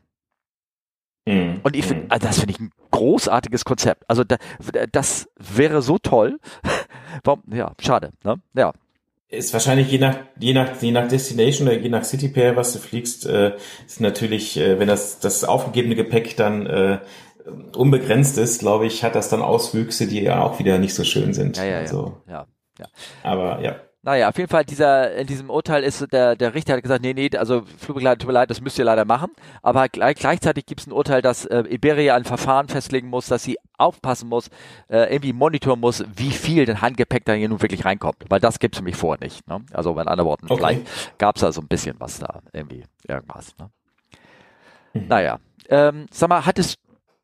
Mhm. 1.25 1.61
Und 1.63 1.73
ich 1.73 1.85
finde, 1.85 2.03
mhm. 2.03 2.11
also 2.11 2.27
das 2.27 2.39
finde 2.39 2.53
ich 2.53 2.59
ein 2.59 2.71
großartiges 2.91 3.63
Konzept. 3.63 4.03
Also 4.09 4.25
da, 4.25 4.35
das 4.91 5.29
wäre 5.37 5.81
so 5.81 5.99
toll. 5.99 6.37
Ja, 7.51 7.73
schade. 7.79 8.11
Ne? 8.23 8.41
Ja. 8.53 8.71
Ist 9.29 9.53
wahrscheinlich 9.53 9.91
je 9.91 9.99
nach 9.99 10.17
je 10.39 10.53
nach 10.53 10.81
je 10.81 10.91
nach 10.91 11.07
Destination 11.07 11.67
oder 11.67 11.77
je 11.77 11.89
nach 11.89 12.03
City 12.03 12.29
Pair, 12.29 12.55
was 12.55 12.73
du 12.73 12.79
fliegst, 12.79 13.25
äh, 13.25 13.55
ist 13.85 14.01
natürlich, 14.01 14.57
äh, 14.57 14.79
wenn 14.79 14.87
das 14.87 15.19
das 15.19 15.43
aufgegebene 15.43 15.95
Gepäck 15.95 16.35
dann 16.35 16.65
äh, 16.65 16.99
unbegrenzt 17.75 18.37
ist, 18.37 18.59
glaube 18.59 18.87
ich, 18.87 19.03
hat 19.03 19.15
das 19.15 19.29
dann 19.29 19.41
Auswüchse, 19.41 20.07
die 20.07 20.21
ja 20.21 20.43
auch 20.43 20.59
wieder 20.59 20.77
nicht 20.77 20.93
so 20.93 21.03
schön 21.03 21.33
sind. 21.33 21.57
Ja, 21.57 21.65
ja, 21.65 21.77
also, 21.79 22.17
ja. 22.27 22.33
ja, 22.33 22.47
ja. 22.79 22.85
Aber 23.23 23.61
ja. 23.61 23.75
Naja, 24.01 24.29
auf 24.29 24.37
jeden 24.37 24.49
Fall, 24.49 24.63
dieser, 24.63 25.13
in 25.15 25.27
diesem 25.27 25.49
Urteil 25.49 25.83
ist 25.83 26.13
der, 26.13 26.37
der 26.37 26.53
Richter 26.53 26.73
hat 26.75 26.83
gesagt, 26.83 27.01
nee, 27.03 27.13
nee, 27.13 27.29
also 27.35 27.63
Flugbegleiter, 27.79 28.19
tut 28.19 28.27
mir 28.27 28.33
leid, 28.33 28.49
das 28.49 28.61
müsst 28.61 28.79
ihr 28.79 28.85
leider 28.85 29.03
machen. 29.03 29.31
Aber 29.61 29.89
gleich, 29.89 30.15
gleichzeitig 30.15 30.65
gibt 30.65 30.79
es 30.79 30.87
ein 30.87 30.93
Urteil, 30.93 31.21
dass 31.21 31.45
äh, 31.45 31.63
Iberia 31.69 32.15
ein 32.15 32.23
Verfahren 32.23 32.69
festlegen 32.69 33.09
muss, 33.09 33.27
dass 33.27 33.43
sie 33.43 33.57
aufpassen 33.77 34.29
muss, 34.29 34.47
äh, 34.87 35.11
irgendwie 35.13 35.33
monitoren 35.33 35.81
muss, 35.81 36.05
wie 36.15 36.31
viel 36.31 36.65
denn 36.65 36.81
Handgepäck 36.81 37.25
da 37.25 37.33
hier 37.33 37.49
nun 37.49 37.61
wirklich 37.61 37.83
reinkommt. 37.83 38.23
Weil 38.29 38.39
das 38.39 38.59
gibt's 38.59 38.77
nämlich 38.77 38.95
vorher 38.95 39.21
nicht. 39.21 39.45
Ne? 39.49 39.65
Also 39.73 39.93
mit 39.93 40.07
anderen 40.07 40.29
Worten, 40.29 40.45
Okay. 40.49 40.55
vielleicht 40.57 41.17
gab's 41.17 41.41
da 41.41 41.51
so 41.51 41.59
ein 41.59 41.67
bisschen 41.67 41.97
was 41.99 42.19
da, 42.19 42.39
irgendwie, 42.53 42.85
irgendwas. 43.05 43.53
Ne? 43.59 43.69
Mhm. 44.93 45.07
Naja, 45.09 45.39
ähm, 45.67 46.05
sag 46.09 46.29
mal, 46.29 46.45
hattest 46.45 46.77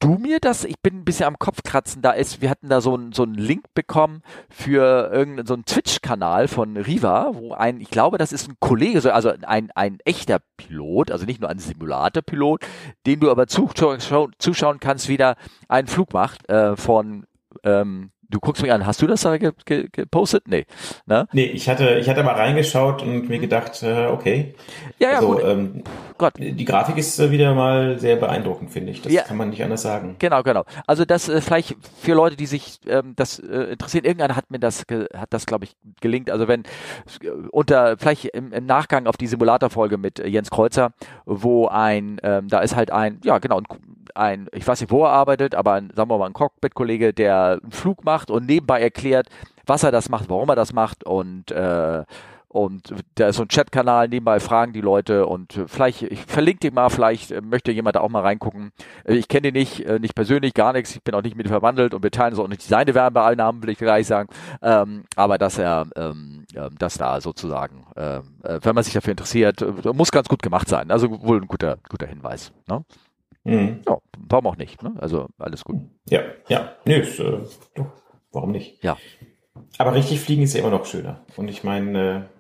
du 0.06 0.18
mir 0.20 0.39
das? 0.39 0.63
Ich 0.63 0.80
bin 0.82 1.00
ein 1.00 1.06
bisschen 1.06 1.26
am 1.26 1.39
Kopfkratzen. 1.39 2.02
Da 2.02 2.12
ist, 2.12 2.41
wir 2.41 2.50
hatten 2.50 2.70
da 2.70 2.80
so 2.82 2.94
einen 2.94 3.12
so 3.12 3.24
einen 3.24 3.34
Link 3.36 3.65
bekommen 3.74 4.22
für 4.50 5.12
irgendeinen 5.12 5.48
so 5.48 5.56
einen 5.56 5.65
Twitch-Kanal 5.65 6.48
von 6.48 6.78
Riva, 6.78 7.32
wo 7.34 7.54
ein, 7.54 7.82
ich 7.82 7.89
glaube, 7.89 8.18
das 8.18 8.32
ist 8.32 8.48
ein 8.48 8.56
Kollege, 8.60 9.02
so- 9.02 9.12
also 9.12 9.32
ein, 9.46 9.72
ein 9.72 9.98
echter 10.06 10.39
Pilot, 10.58 11.12
also 11.12 11.26
nicht 11.26 11.41
nur 11.41 11.50
ein 11.50 11.60
Simulator-Pilot, 11.60 12.62
dem 13.08 13.20
du 13.20 13.32
aber 13.32 13.48
zuschau 13.48 13.98
schau- 14.00 14.30
zuschauen 14.38 14.80
kannst, 14.80 15.10
wie 15.10 15.18
der 15.18 15.36
einen 15.68 15.88
Flug 15.88 16.13
macht 16.13 16.48
äh, 16.50 16.76
von 16.78 17.26
ähm, 17.63 18.12
Du 18.36 18.41
guckst 18.41 18.62
mich 18.62 18.71
an, 18.74 18.86
hast 18.86 19.02
du 19.02 19.08
das 19.08 19.21
da 19.21 19.38
ge 19.38 19.54
ge 19.63 19.88
gepostet? 19.89 20.50
Nee. 20.50 20.65
Ne? 21.06 21.26
Nee, 21.32 21.45
ich 21.45 21.69
hatte, 21.69 21.95
ich 22.00 22.10
hatte 22.10 22.21
mal 22.21 22.34
reingeschaut 22.36 23.02
und 23.02 23.30
mir 23.30 23.39
gedacht, 23.39 23.82
äh, 23.82 24.08
okay. 24.08 24.54
Ja, 25.00 25.12
ja, 25.12 25.15
also, 25.19 25.28
gut. 25.36 25.43
ähm, 25.45 25.84
Gott. 26.17 26.34
die 26.38 26.65
Grafik 26.65 26.98
ist 26.98 27.17
äh, 27.17 27.32
wieder 27.32 27.54
mal 27.54 27.98
sehr 27.98 28.17
beeindruckend, 28.17 28.71
finde 28.71 28.91
ich. 28.91 29.02
Das 29.02 29.13
Ja. 29.13 29.21
kann 29.21 29.38
man 29.38 29.52
nicht 29.52 29.63
anders 29.63 29.84
sagen. 29.84 30.17
Genau, 30.19 30.43
genau. 30.43 30.65
Also 30.86 31.06
das 31.06 31.30
äh, 31.30 31.39
vielleicht 31.39 31.78
für 31.98 32.13
Leute, 32.13 32.36
die 32.36 32.45
sich 32.45 32.80
ähm, 32.88 33.13
das 33.15 33.39
äh, 33.39 33.71
interessieren, 33.71 34.04
irgendeiner 34.04 34.36
hat 34.36 34.52
mir 34.52 34.60
das 34.60 34.84
hat 35.15 35.28
das 35.30 35.45
glaube 35.45 35.63
ich 35.63 35.78
gelingt. 36.02 36.30
Also 36.30 36.50
wenn 36.50 36.63
äh, 37.21 37.30
unter 37.52 37.98
vielleicht 37.98 38.26
im, 38.26 38.52
im 38.52 38.65
Nachgang 38.65 39.08
auf 39.08 39.15
die 39.15 39.28
Simulatorfolge 39.28 39.98
mit 39.98 40.19
Jens 40.19 40.50
Kreuzer, 40.50 40.91
wo 41.26 41.67
ein 41.67 42.19
ähm, 42.21 42.50
da 42.50 42.60
ist 42.60 42.76
halt 42.76 42.91
ein 42.91 43.19
ja 43.24 43.38
genau 43.39 43.60
ein, 43.60 43.65
ein 44.13 44.48
ich 44.54 44.65
weiß 44.67 44.82
nicht 44.82 44.91
wo 44.91 45.04
er 45.06 45.12
arbeitet, 45.12 45.56
aber 45.56 45.74
ein, 45.74 45.91
sagen 45.95 46.10
wir 46.10 46.17
mal 46.17 46.26
ein 46.28 46.34
Cockpit-Kollege, 46.34 47.13
der 47.13 47.60
einen 47.62 47.71
Flug 47.71 48.04
macht 48.06 48.25
und 48.32 48.46
nebenbei 48.46 48.82
erklärt, 48.82 49.28
was 49.66 49.84
er 49.84 49.92
das 49.92 50.10
macht, 50.10 50.30
warum 50.30 50.50
er 50.50 50.56
das 50.56 50.74
macht 50.74 51.06
und 51.06 51.52
äh, 51.52 52.04
und 52.48 52.94
da 53.16 53.28
ist 53.28 53.36
so 53.36 53.42
ein 53.42 53.50
Chatkanal, 53.50 54.08
nebenbei 54.08 54.40
fragen 54.40 54.72
die 54.72 54.80
Leute 54.80 55.26
und 55.26 55.58
äh, 55.58 55.68
vielleicht, 55.68 56.04
ich 56.04 56.22
verlinke 56.26 56.62
den 56.62 56.74
mal, 56.74 56.90
vielleicht 56.90 57.32
äh, 57.32 57.42
möchte 57.42 57.74
jemand 57.74 57.98
da 57.98 58.00
auch 58.00 58.08
mal 58.08 58.22
reingucken. 58.22 58.72
Äh, 59.04 59.16
Ich 59.16 59.28
kenne 59.28 59.52
den 59.52 59.56
nicht, 59.56 59.82
äh, 59.82 60.00
nicht 60.00 60.16
persönlich, 60.16 60.54
gar 60.54 60.72
nichts, 60.72 60.96
ich 60.96 61.04
bin 61.04 61.16
auch 61.16 61.22
nicht 61.22 61.36
mit 61.36 61.48
ihm 61.48 61.50
verwandelt 61.50 61.94
und 61.94 62.02
wir 62.02 62.12
teilen 62.12 62.34
so 62.34 62.42
auch 62.44 62.48
nicht 62.48 62.62
seine 62.62 62.96
Werbeeinnahmen, 62.96 63.62
will 63.62 63.72
ich 63.72 63.78
gleich 63.78 64.08
sagen. 64.08 64.30
Ähm, 64.62 65.04
aber 65.18 65.38
dass 65.38 65.58
er, 65.58 65.86
ähm, 65.98 66.46
ähm, 66.56 66.78
dass 66.80 66.98
da 66.98 67.20
sozusagen, 67.20 67.88
ähm, 67.98 68.38
äh, 68.44 68.58
wenn 68.62 68.74
man 68.74 68.86
sich 68.86 68.94
dafür 68.94 69.12
interessiert, 69.12 69.62
äh, 69.62 69.92
muss 69.94 70.12
ganz 70.14 70.30
gut 70.30 70.42
gemacht 70.42 70.70
sein. 70.70 70.92
Also 70.92 71.10
wohl 71.24 71.42
ein 71.42 71.48
guter, 71.50 71.80
guter 71.90 72.08
Hinweis. 72.08 72.54
Ne? 72.70 72.86
Mhm. 73.44 73.82
Ja, 73.86 73.98
warum 74.30 74.48
auch 74.48 74.56
nicht, 74.56 74.82
ne? 74.82 74.94
Also 75.00 75.28
alles 75.40 75.66
gut. 75.66 75.82
Ja, 76.10 76.22
ja. 76.48 76.72
Nö, 76.86 76.94
ist, 76.94 77.20
äh, 77.20 77.40
warum 78.36 78.52
nicht? 78.52 78.84
Ja. 78.84 78.98
Aber 79.78 79.93
richtig 79.93 80.19
fliegen 80.19 80.43
ist 80.43 80.54
ja 80.54 80.60
immer 80.60 80.69
noch 80.69 80.86
schöner. 80.86 81.26
Und 81.38 81.50
ich 81.50 81.63
meine, 81.63 82.30
äh, 82.32 82.36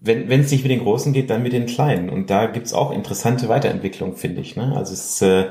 wenn 0.00 0.28
wenn 0.28 0.40
es 0.40 0.50
nicht 0.50 0.62
mit 0.62 0.70
den 0.70 0.82
Großen 0.82 1.12
geht, 1.12 1.30
dann 1.30 1.42
mit 1.42 1.52
den 1.52 1.66
Kleinen. 1.66 2.08
Und 2.08 2.30
da 2.30 2.46
gibt's 2.46 2.72
auch 2.72 2.90
interessante 2.90 3.48
Weiterentwicklungen, 3.48 4.16
finde 4.16 4.40
ich. 4.40 4.56
Ne? 4.56 4.74
Also 4.76 4.94
es, 4.94 5.20
äh, 5.22 5.50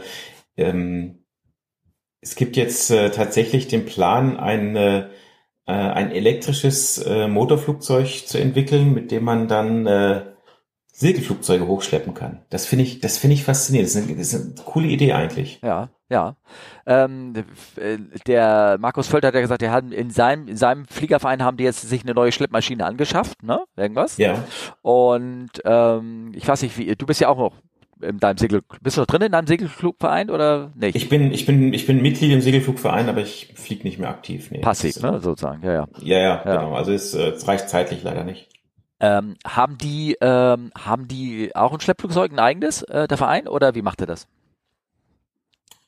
ähm, 0.58 1.26
es 2.22 2.36
gibt 2.36 2.58
jetzt 2.58 2.90
äh, 2.92 3.12
tatsächlich 3.12 3.68
den 3.68 3.86
Plan, 3.86 4.38
ein, 4.38 4.76
äh, 4.76 5.00
äh, 5.68 5.72
ein 5.72 6.12
elektrisches 6.12 6.98
äh, 7.00 7.28
Motorflugzeug 7.28 8.28
zu 8.28 8.40
entwickeln, 8.40 8.94
mit 8.94 9.12
dem 9.12 9.24
man 9.24 9.48
dann 9.48 9.86
äh, 9.86 10.35
Segelflugzeuge 10.98 11.68
hochschleppen 11.68 12.14
kann. 12.14 12.40
Das 12.50 12.66
finde 12.66 12.86
ich, 12.86 13.02
das 13.02 13.18
finde 13.18 13.34
ich 13.34 13.44
faszinierend. 13.44 13.90
Das 13.90 13.96
ist, 13.96 14.08
eine, 14.08 14.18
das 14.18 14.34
ist 14.34 14.58
eine 14.58 14.66
coole 14.66 14.88
Idee 14.88 15.12
eigentlich. 15.12 15.60
Ja, 15.62 15.90
ja. 16.10 16.38
Ähm, 16.86 17.34
äh, 17.76 17.98
der 18.28 18.78
Markus 18.80 19.10
Völter 19.10 19.28
hat 19.28 19.36
ja 19.36 19.42
gesagt, 19.42 19.62
der 19.62 19.72
hat 19.72 19.92
in 19.92 20.10
seinem, 20.10 20.48
in 20.48 20.56
seinem 20.56 20.86
Fliegerverein 20.86 21.44
haben 21.44 21.58
die 21.58 21.66
jetzt 21.66 21.82
sich 21.82 22.04
eine 22.04 22.14
neue 22.14 22.32
Schleppmaschine 22.32 22.86
angeschafft, 22.86 23.44
ne? 23.44 23.60
Irgendwas. 23.76 24.16
Ja. 24.16 24.42
Und 24.84 25.50
ähm, 25.66 26.32
ich 26.34 26.48
weiß 26.48 26.62
nicht, 26.62 26.78
wie, 26.78 26.96
du 26.96 27.06
bist 27.06 27.20
ja 27.20 27.28
auch 27.28 27.38
noch 27.38 27.56
in 28.02 28.18
deinem 28.20 28.38
Segel, 28.38 28.62
bist 28.82 28.96
du 28.96 29.02
noch 29.02 29.08
drin 29.08 29.22
in 29.24 29.34
deinem 29.34 29.48
Segelflugverein 29.48 30.30
oder 30.30 30.72
nicht? 30.76 30.96
Ich 30.96 31.10
bin, 31.10 31.34
ich 31.34 31.46
bin, 31.46 31.74
ich 31.74 31.88
bin 31.88 32.02
Mitglied 32.02 32.32
im 32.32 32.40
Segelflugverein, 32.42 33.10
aber 33.10 33.20
ich 33.20 33.54
fliege 33.56 33.84
nicht 33.84 34.00
mehr 34.00 34.10
aktiv. 34.10 34.50
Nee, 34.50 34.60
Passiv, 34.60 34.94
das, 34.94 35.04
ne? 35.04 35.20
Sozusagen, 35.20 35.62
ja, 35.62 35.74
ja. 35.74 35.88
Ja, 36.02 36.18
ja, 36.20 36.42
Ja. 36.46 36.56
genau. 36.62 36.74
Also 36.74 36.94
es, 36.94 37.14
äh, 37.14 37.32
es 37.32 37.46
reicht 37.50 37.68
zeitlich 37.68 38.02
leider 38.04 38.24
nicht. 38.24 38.48
Ähm, 39.00 39.36
haben 39.46 39.78
die, 39.78 40.18
ähm, 40.22 40.72
haben 40.78 41.08
die 41.08 41.56
auch 41.56 41.74
ein 41.74 41.82
Schleppflugzeug, 41.82 42.32
ein 42.32 42.40
eigenes, 42.40 42.82
äh, 42.84 43.08
der 43.08 43.18
Verein, 43.18 43.48
oder 43.48 43.76
wie 43.76 43.82
macht 43.82 44.02
er 44.02 44.08
das? 44.08 44.28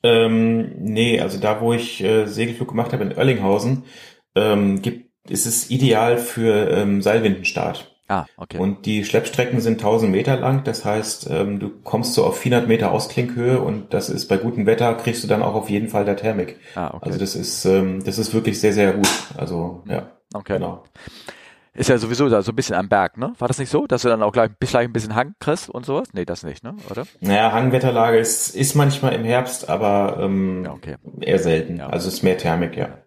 Ähm, 0.02 0.74
nee, 0.78 1.20
also 1.20 1.40
da, 1.40 1.60
wo 1.60 1.72
ich 1.72 2.02
äh, 2.02 2.26
Segelflug 2.26 2.68
gemacht 2.68 2.92
habe 2.92 3.04
in 3.04 3.16
Oerlinghausen, 3.16 3.84
ähm, 4.34 4.82
gibt, 4.82 5.10
ist 5.28 5.46
es 5.46 5.70
ideal 5.70 6.18
für 6.18 6.70
ähm, 6.70 7.02
Seilwindenstart. 7.02 7.94
Ah, 8.10 8.24
okay. 8.38 8.56
Und 8.56 8.86
die 8.86 9.04
Schleppstrecken 9.04 9.60
sind 9.60 9.80
1000 9.80 10.10
Meter 10.10 10.38
lang. 10.38 10.64
Das 10.64 10.84
heißt, 10.84 11.28
ähm, 11.30 11.58
du 11.58 11.68
kommst 11.68 12.14
so 12.14 12.24
auf 12.24 12.38
400 12.38 12.66
Meter 12.66 12.90
Ausklinkhöhe 12.90 13.60
und 13.60 13.92
das 13.92 14.08
ist 14.08 14.28
bei 14.28 14.38
gutem 14.38 14.64
Wetter 14.64 14.94
kriegst 14.94 15.22
du 15.22 15.28
dann 15.28 15.42
auch 15.42 15.54
auf 15.54 15.68
jeden 15.68 15.88
Fall 15.88 16.06
der 16.06 16.16
Thermik. 16.16 16.58
ah, 16.74 16.88
okay. 16.94 17.00
Also 17.02 17.18
das 17.18 17.34
ist, 17.34 17.66
ähm, 17.66 18.02
das 18.02 18.18
ist 18.18 18.32
wirklich 18.32 18.60
sehr, 18.60 18.72
sehr 18.72 18.94
gut. 18.94 19.10
Also 19.36 19.82
ja, 19.86 20.10
okay. 20.32 20.54
genau. 20.54 20.84
Ist 21.78 21.88
ja 21.88 21.96
sowieso 21.96 22.28
da 22.28 22.42
so 22.42 22.50
ein 22.50 22.56
bisschen 22.56 22.74
am 22.74 22.88
Berg, 22.88 23.16
ne? 23.18 23.32
War 23.38 23.46
das 23.46 23.58
nicht 23.58 23.70
so, 23.70 23.86
dass 23.86 24.02
du 24.02 24.08
dann 24.08 24.20
auch 24.24 24.32
gleich, 24.32 24.50
bis 24.58 24.70
gleich 24.70 24.88
ein 24.88 24.92
bisschen 24.92 25.14
Hang 25.14 25.34
kriegst 25.38 25.70
und 25.70 25.86
sowas? 25.86 26.08
Nee, 26.12 26.24
das 26.24 26.42
nicht, 26.42 26.64
ne? 26.64 26.74
Oder? 26.90 27.04
Naja, 27.20 27.52
Hangwetterlage 27.52 28.18
ist, 28.18 28.56
ist 28.56 28.74
manchmal 28.74 29.12
im 29.14 29.22
Herbst, 29.22 29.68
aber 29.68 30.18
ähm, 30.20 30.64
Ja, 30.64 30.72
okay. 30.72 30.96
eher 31.20 31.38
selten. 31.38 31.76
Ja. 31.76 31.86
Also 31.86 32.08
es 32.08 32.14
ist 32.14 32.22
mehr 32.24 32.36
Thermik, 32.36 32.76
ja. 32.76 32.98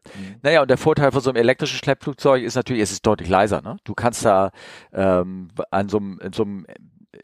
Naja, 0.41 0.61
und 0.61 0.69
der 0.69 0.77
Vorteil 0.77 1.11
von 1.11 1.19
so 1.19 1.29
einem 1.29 1.35
elektrischen 1.35 1.79
Schleppflugzeug 1.79 2.43
ist 2.43 2.55
natürlich, 2.55 2.81
es 2.81 2.93
ist 2.93 3.05
deutlich 3.05 3.27
leiser. 3.27 3.61
Ne? 3.61 3.75
Du 3.83 3.93
kannst 3.93 4.23
da 4.23 4.51
ähm, 4.93 5.49
an 5.69 5.89
so 5.89 5.97
einem, 5.97 6.21
in 6.23 6.31
so 6.31 6.43
einem 6.43 6.65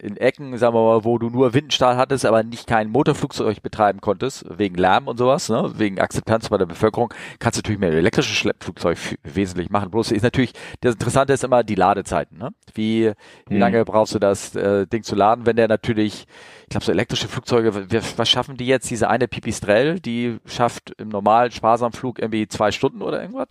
in 0.00 0.16
Ecken, 0.16 0.56
sagen 0.58 0.74
wir 0.74 0.82
mal, 0.82 1.04
wo 1.04 1.18
du 1.18 1.28
nur 1.30 1.54
Windenstahl 1.54 1.96
hattest, 1.96 2.24
aber 2.26 2.42
nicht 2.42 2.66
kein 2.66 2.90
Motorflugzeug 2.90 3.62
betreiben 3.62 4.00
konntest, 4.00 4.44
wegen 4.48 4.76
Lärm 4.76 5.08
und 5.08 5.18
sowas, 5.18 5.48
ne? 5.48 5.72
wegen 5.76 6.00
Akzeptanz 6.00 6.48
bei 6.48 6.58
der 6.58 6.66
Bevölkerung, 6.66 7.12
kannst 7.38 7.56
du 7.56 7.60
natürlich 7.60 7.80
mit 7.80 7.88
einem 7.90 7.98
elektrischen 7.98 8.34
Schleppflugzeug 8.34 8.98
wesentlich 9.24 9.70
machen. 9.70 9.90
Bloß 9.90 10.12
ist 10.12 10.22
natürlich, 10.22 10.52
das 10.80 10.94
Interessante 10.94 11.32
ist 11.32 11.44
immer 11.44 11.62
die 11.64 11.74
Ladezeiten. 11.74 12.38
Ne? 12.38 12.50
Wie, 12.74 13.12
wie 13.48 13.54
Mhm. 13.54 13.60
lange 13.60 13.84
brauchst 13.84 14.14
du 14.14 14.18
das 14.18 14.54
äh, 14.54 14.86
Ding 14.86 15.02
zu 15.02 15.14
laden, 15.14 15.46
wenn 15.46 15.56
der 15.56 15.68
natürlich, 15.68 16.26
ich 16.62 16.68
glaube, 16.68 16.84
so 16.84 16.92
elektrische 16.92 17.28
Flugzeuge, 17.28 17.72
was 18.16 18.28
schaffen 18.28 18.56
die 18.56 18.66
jetzt? 18.66 18.90
Diese 18.90 19.08
eine 19.10 19.28
Pipistrel, 19.28 20.00
die 20.00 20.38
schafft 20.46 20.92
im 20.98 21.08
normalen 21.08 21.50
Sparsamflug 21.50 22.18
irgendwie 22.18 22.46
zwei 22.48 22.70
Stunden 22.70 23.02
oder 23.02 23.20
irgendwas. 23.20 23.48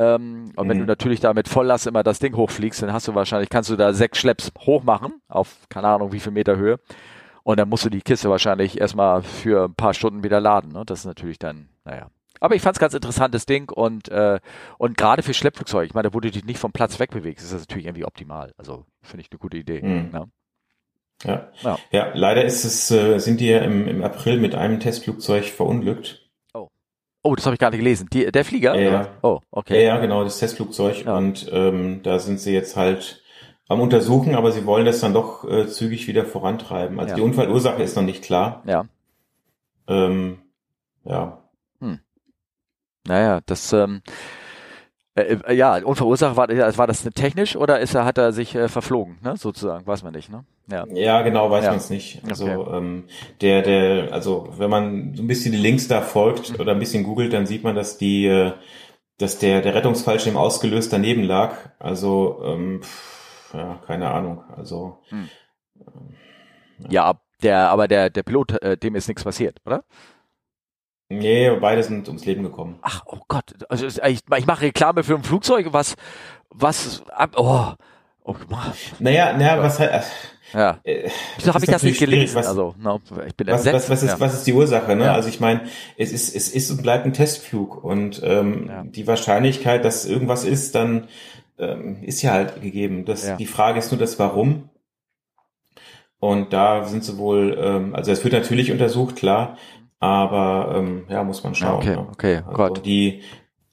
Ähm, 0.00 0.52
und 0.56 0.68
wenn 0.68 0.78
Mhm. 0.78 0.82
du 0.82 0.86
natürlich 0.86 1.20
da 1.20 1.34
mit 1.34 1.46
Volllast 1.46 1.86
immer 1.86 2.02
das 2.02 2.18
Ding 2.20 2.34
hochfliegst, 2.34 2.80
dann 2.82 2.92
hast 2.92 3.06
du 3.06 3.14
wahrscheinlich, 3.14 3.50
kannst 3.50 3.68
du 3.68 3.76
da 3.76 3.92
sechs 3.92 4.18
Schlepps 4.18 4.50
hoch 4.60 4.82
machen, 4.82 5.12
auf 5.28 5.56
keine 5.68 5.88
Ahnung 5.88 6.10
wie 6.12 6.20
viel 6.20 6.32
Meter 6.32 6.56
Höhe. 6.56 6.80
Und 7.42 7.58
dann 7.60 7.68
musst 7.68 7.84
du 7.84 7.90
die 7.90 8.00
Kiste 8.00 8.30
wahrscheinlich 8.30 8.80
erstmal 8.80 9.22
für 9.22 9.64
ein 9.64 9.74
paar 9.74 9.92
Stunden 9.92 10.22
wieder 10.24 10.40
laden. 10.40 10.72
Ne? 10.72 10.84
Das 10.86 11.00
ist 11.00 11.04
natürlich 11.04 11.38
dann, 11.38 11.68
naja. 11.84 12.08
Aber 12.40 12.54
ich 12.54 12.62
fand's 12.62 12.78
ganz 12.78 12.94
interessantes 12.94 13.44
Ding 13.44 13.70
und, 13.70 14.08
äh, 14.08 14.40
und 14.78 14.96
gerade 14.96 15.22
für 15.22 15.34
Schleppflugzeuge, 15.34 15.84
ich 15.86 15.92
meine, 15.94 16.14
wo 16.14 16.20
du 16.20 16.30
dich 16.30 16.44
nicht 16.46 16.58
vom 16.58 16.72
Platz 16.72 16.98
wegbewegst, 16.98 17.44
ist 17.44 17.52
das 17.52 17.60
natürlich 17.62 17.84
irgendwie 17.86 18.06
optimal. 18.06 18.52
Also 18.56 18.86
finde 19.02 19.22
ich 19.22 19.30
eine 19.30 19.38
gute 19.38 19.58
Idee. 19.58 19.82
Mhm. 19.82 20.10
Ja. 20.14 20.24
Ja. 21.24 21.50
Ja. 21.60 21.78
ja, 21.90 22.10
leider 22.14 22.44
ist 22.44 22.64
es, 22.64 22.90
äh, 22.90 23.18
sind 23.18 23.40
die 23.40 23.48
ja 23.48 23.58
im, 23.58 23.86
im 23.86 24.02
April 24.02 24.38
mit 24.40 24.54
einem 24.54 24.80
Testflugzeug 24.80 25.44
verunglückt. 25.44 26.29
Oh, 27.22 27.34
das 27.34 27.44
habe 27.46 27.54
ich 27.54 27.60
nicht 27.60 27.70
gelesen. 27.72 28.08
Die, 28.12 28.30
der 28.32 28.44
Flieger? 28.44 28.74
Ja, 28.78 28.90
ja. 28.90 29.08
Oh, 29.22 29.38
Ja, 29.42 29.46
okay. 29.50 29.84
ja, 29.84 29.98
genau, 29.98 30.24
das 30.24 30.38
Testflugzeug. 30.38 31.04
Ja. 31.04 31.16
Und 31.16 31.48
ähm, 31.52 32.02
da 32.02 32.18
sind 32.18 32.40
sie 32.40 32.52
jetzt 32.52 32.76
halt 32.76 33.22
am 33.68 33.80
Untersuchen, 33.80 34.34
aber 34.34 34.52
sie 34.52 34.64
wollen 34.66 34.86
das 34.86 35.00
dann 35.00 35.12
doch 35.12 35.44
äh, 35.48 35.66
zügig 35.68 36.08
wieder 36.08 36.24
vorantreiben. 36.24 36.98
Also 36.98 37.10
Ja. 37.10 37.16
die 37.16 37.22
Unfallursache 37.22 37.82
ist 37.82 37.94
noch 37.96 38.02
nicht 38.02 38.24
klar. 38.24 38.62
Ja. 38.66 38.86
Ähm, 39.86 40.38
ja. 41.04 41.36
Naja, 43.06 43.40
das, 43.46 43.72
ähm, 43.72 44.02
äh, 45.14 45.22
äh, 45.46 45.54
ja, 45.54 45.76
Unverursacht 45.82 46.36
war, 46.36 46.48
war 46.48 46.86
das 46.86 47.02
technisch 47.14 47.56
oder 47.56 47.80
ist 47.80 47.94
er, 47.94 48.04
hat 48.04 48.18
er 48.18 48.32
sich 48.32 48.54
äh, 48.54 48.68
verflogen, 48.68 49.18
ne, 49.22 49.36
sozusagen, 49.36 49.86
weiß 49.86 50.02
man 50.02 50.12
nicht, 50.14 50.30
ne? 50.30 50.44
Ja. 50.70 50.86
Ja, 50.92 51.22
genau, 51.22 51.50
weiß 51.50 51.64
Ja. 51.64 51.70
man 51.70 51.78
es 51.78 51.90
nicht. 51.90 52.22
Also 52.28 52.46
Okay. 52.46 52.76
ähm, 52.76 53.04
der, 53.40 53.62
der, 53.62 54.12
also 54.12 54.48
wenn 54.56 54.70
man 54.70 55.14
so 55.16 55.22
ein 55.22 55.26
bisschen 55.26 55.50
die 55.52 55.58
Links 55.58 55.88
da 55.88 56.00
folgt 56.00 56.50
Mhm. 56.50 56.60
oder 56.60 56.72
ein 56.72 56.78
bisschen 56.78 57.02
googelt, 57.02 57.32
dann 57.32 57.46
sieht 57.46 57.64
man, 57.64 57.74
dass 57.74 57.98
die, 57.98 58.26
äh, 58.26 58.52
dass 59.18 59.38
der, 59.38 59.60
der 59.62 59.74
Rettungsfallschirm 59.74 60.36
ausgelöst 60.36 60.92
daneben 60.92 61.24
lag. 61.24 61.54
Also, 61.80 62.40
ähm, 62.44 62.80
pff, 62.82 63.52
ja, 63.54 63.80
keine 63.86 64.10
Ahnung. 64.10 64.44
Also. 64.56 64.98
Hm. 65.08 65.28
ja. 66.88 66.90
ja, 67.10 67.20
der, 67.42 67.68
aber 67.70 67.88
der, 67.88 68.10
der 68.10 68.22
Pilot, 68.22 68.62
äh, 68.62 68.76
dem 68.76 68.94
ist 68.94 69.08
nichts 69.08 69.24
passiert, 69.24 69.58
oder? 69.66 69.82
Nee, 71.10 71.50
beide 71.60 71.82
sind 71.82 72.06
ums 72.06 72.24
Leben 72.24 72.44
gekommen. 72.44 72.78
Ach, 72.82 73.02
oh 73.04 73.18
Gott. 73.26 73.54
Also 73.68 73.86
ich, 73.86 74.00
ich 74.36 74.46
mache 74.46 74.62
Reklame 74.62 75.02
für 75.02 75.16
ein 75.16 75.24
Flugzeug, 75.24 75.72
was, 75.72 75.96
was, 76.50 77.02
oh, 77.36 77.72
oh 78.22 78.36
Naja, 79.00 79.32
naja, 79.36 79.60
was 79.60 79.80
halt, 79.80 80.04
ja. 80.54 80.78
Äh, 80.84 81.10
Wieso 81.36 81.52
habe 81.52 81.64
ich 81.64 81.70
das 81.70 81.82
nicht 81.82 81.98
gelesen? 81.98 82.36
Was, 82.36 82.46
also, 82.46 82.74
no, 82.78 83.00
ich 83.26 83.34
bin 83.34 83.48
was, 83.48 83.66
was, 83.66 83.90
was, 83.90 84.02
ist, 84.02 84.10
ja. 84.10 84.20
was 84.20 84.34
ist 84.34 84.46
die 84.46 84.52
Ursache? 84.52 84.94
Ne? 84.96 85.04
Ja. 85.04 85.14
Also 85.14 85.28
ich 85.28 85.40
meine, 85.40 85.62
es 85.96 86.12
ist, 86.12 86.34
es 86.34 86.48
ist 86.48 86.70
und 86.70 86.82
bleibt 86.82 87.06
ein 87.06 87.12
Testflug 87.12 87.82
und 87.82 88.20
ähm, 88.24 88.66
ja. 88.68 88.84
die 88.84 89.06
Wahrscheinlichkeit, 89.06 89.84
dass 89.84 90.06
irgendwas 90.06 90.44
ist, 90.44 90.74
dann 90.74 91.08
ähm, 91.58 92.02
ist 92.02 92.22
ja 92.22 92.32
halt 92.32 92.62
gegeben. 92.62 93.04
Das, 93.04 93.36
Die 93.36 93.46
Frage 93.46 93.78
ist 93.78 93.90
nur 93.90 93.98
das 93.98 94.18
Warum. 94.18 94.70
Und 96.18 96.52
da 96.52 96.84
sind 96.84 97.02
sie 97.02 97.16
wohl, 97.16 97.56
ähm, 97.58 97.94
also 97.94 98.12
es 98.12 98.22
wird 98.24 98.34
natürlich 98.34 98.70
untersucht, 98.70 99.16
klar, 99.16 99.56
aber 100.00 100.74
ähm, 100.76 101.04
ja, 101.08 101.22
muss 101.22 101.44
man 101.44 101.54
schauen. 101.54 101.76
Okay, 101.76 101.96
ne? 101.96 102.06
okay, 102.10 102.36
also 102.36 102.50
Gott. 102.50 102.86
Die, 102.86 103.22